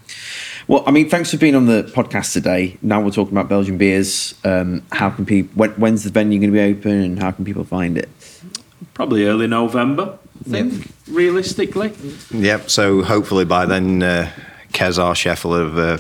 well, 0.67 0.83
I 0.87 0.91
mean, 0.91 1.11
thanks 1.11 1.31
for 1.31 1.37
being 1.37 1.55
on 1.55 1.67
the 1.67 1.83
podcast 1.83 2.33
today. 2.33 2.79
Now 2.81 3.03
we're 3.03 3.11
talking 3.11 3.35
about 3.35 3.51
Belgian 3.51 3.77
beers. 3.77 4.35
Um, 4.45 4.83
how 4.91 5.11
can 5.11 5.27
people? 5.27 5.53
When, 5.55 5.71
when's 5.73 6.05
the 6.05 6.11
venue 6.11 6.41
going 6.41 6.51
to 6.51 6.55
be 6.55 6.63
open, 6.63 7.03
and 7.03 7.19
how 7.19 7.33
can 7.33 7.45
people 7.45 7.65
find 7.65 7.99
it? 7.99 8.09
Probably 8.95 9.27
early 9.27 9.47
November, 9.47 10.19
I 10.47 10.49
think, 10.49 10.89
realistically. 11.07 11.93
Yep. 12.31 12.71
So 12.71 13.03
hopefully 13.03 13.45
by 13.45 13.67
then, 13.67 14.03
uh, 14.03 14.31
Kez, 14.73 14.99
our 14.99 15.15
chef, 15.15 15.45
will 15.45 15.59
have 15.59 15.79
uh, 15.79 15.99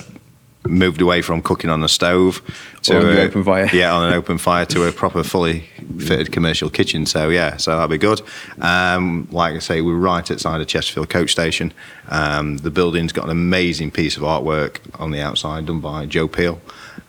moved 0.67 1.01
away 1.01 1.21
from 1.23 1.43
cooking 1.43 1.71
on 1.71 1.81
the 1.81 1.89
stove 1.89 2.43
to 2.83 2.95
Or 2.95 3.01
on 3.01 3.07
the 3.07 3.23
uh, 3.23 3.25
open 3.25 3.45
fire. 3.45 3.69
Yeah, 3.73 3.95
on 3.95 4.09
an 4.09 4.15
open 4.21 4.39
fire 4.39 4.67
to 4.67 4.85
a 4.85 4.93
proper, 4.93 5.23
fully 5.23 5.61
fitted 5.99 6.33
commercial 6.33 6.71
kitchen. 6.71 7.07
So 7.07 7.29
yeah, 7.29 7.57
so 7.57 7.73
that'll 7.73 7.89
be 7.89 7.99
good. 7.99 8.23
Um, 8.61 9.29
like 9.31 9.55
I 9.55 9.59
say, 9.59 9.81
we're 9.81 9.95
right 9.95 10.29
outside 10.31 10.61
of 10.61 10.67
Chesterfield 10.67 11.11
Coach 11.11 11.33
Station. 11.33 11.73
Um, 12.09 12.59
the 12.59 12.71
building's 12.71 13.13
got 13.13 13.25
an 13.25 13.31
amazing 13.31 13.91
piece 13.91 14.17
of 14.17 14.23
artwork 14.23 14.79
on 15.01 15.11
the 15.11 15.21
outside 15.21 15.67
done 15.67 15.81
by 15.81 16.07
Joe 16.07 16.29
Peel. 16.29 16.61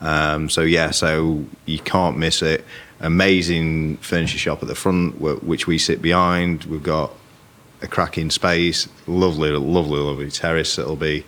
Um, 0.01 0.49
so 0.49 0.61
yeah, 0.61 0.91
so 0.91 1.45
you 1.65 1.79
can't 1.79 2.17
miss 2.17 2.41
it. 2.41 2.65
Amazing 2.99 3.97
furniture 3.97 4.37
shop 4.37 4.61
at 4.61 4.67
the 4.67 4.75
front, 4.75 5.19
which 5.19 5.67
we 5.67 5.77
sit 5.77 6.01
behind. 6.01 6.63
We've 6.65 6.83
got 6.83 7.11
a 7.81 7.87
cracking 7.87 8.29
space, 8.29 8.87
lovely, 9.05 9.51
lovely, 9.51 9.99
lovely 9.99 10.31
terrace. 10.31 10.77
It'll 10.77 10.95
be 10.95 11.25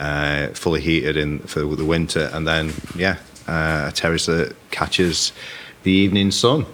uh, 0.00 0.48
fully 0.48 0.80
heated 0.80 1.16
in 1.16 1.38
for 1.40 1.60
the 1.60 1.84
winter, 1.84 2.30
and 2.32 2.48
then 2.48 2.72
yeah, 2.96 3.18
uh, 3.46 3.86
a 3.88 3.92
terrace 3.92 4.26
that 4.26 4.56
catches 4.70 5.32
the 5.82 5.92
evening 5.92 6.30
sun. 6.30 6.66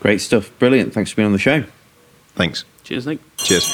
Great 0.00 0.20
stuff, 0.20 0.50
brilliant. 0.58 0.92
Thanks 0.92 1.10
for 1.10 1.16
being 1.16 1.26
on 1.26 1.32
the 1.32 1.38
show. 1.38 1.64
Thanks. 2.34 2.64
Cheers, 2.82 3.06
Nick. 3.06 3.20
Cheers. 3.38 3.64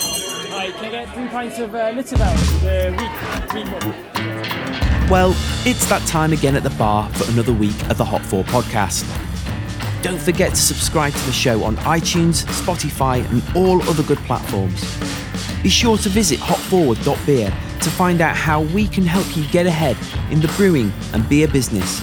Hi, 0.50 0.70
can 0.70 0.84
I 0.84 0.90
get 0.90 1.14
three 1.14 1.26
pints 1.28 1.58
of 1.58 1.74
uh, 1.74 1.92
Litterdown, 1.92 2.36
the 2.60 2.90
week, 2.92 3.64
week 3.64 3.82
one? 3.82 5.08
Well, 5.10 5.30
it's 5.66 5.88
that 5.88 6.06
time 6.06 6.32
again 6.32 6.54
at 6.54 6.62
the 6.62 6.70
bar 6.70 7.08
for 7.14 7.28
another 7.32 7.52
week 7.52 7.74
of 7.88 7.98
the 7.98 8.04
Hop 8.04 8.20
Forward 8.22 8.46
podcast. 8.46 9.02
Don't 10.02 10.20
forget 10.20 10.50
to 10.50 10.56
subscribe 10.56 11.12
to 11.12 11.26
the 11.26 11.32
show 11.32 11.64
on 11.64 11.76
iTunes, 11.78 12.44
Spotify, 12.44 13.28
and 13.30 13.42
all 13.56 13.82
other 13.88 14.02
good 14.04 14.18
platforms. 14.18 14.80
Be 15.62 15.68
sure 15.68 15.96
to 15.98 16.08
visit 16.08 16.38
hopforward.beer 16.38 17.52
to 17.82 17.90
find 17.90 18.20
out 18.20 18.36
how 18.36 18.62
we 18.62 18.86
can 18.86 19.04
help 19.04 19.36
you 19.36 19.46
get 19.48 19.66
ahead 19.66 19.96
in 20.30 20.40
the 20.40 20.48
brewing 20.56 20.92
and 21.12 21.28
beer 21.28 21.48
business. 21.48 22.02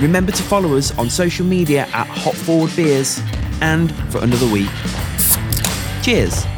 Remember 0.00 0.32
to 0.32 0.42
follow 0.42 0.76
us 0.76 0.96
on 0.98 1.10
social 1.10 1.44
media 1.44 1.82
at 1.92 2.06
Hop 2.06 2.34
Forward 2.34 2.74
Beers 2.76 3.20
and 3.60 3.94
for 4.12 4.22
another 4.22 4.50
week. 4.50 4.70
Cheers! 6.02 6.57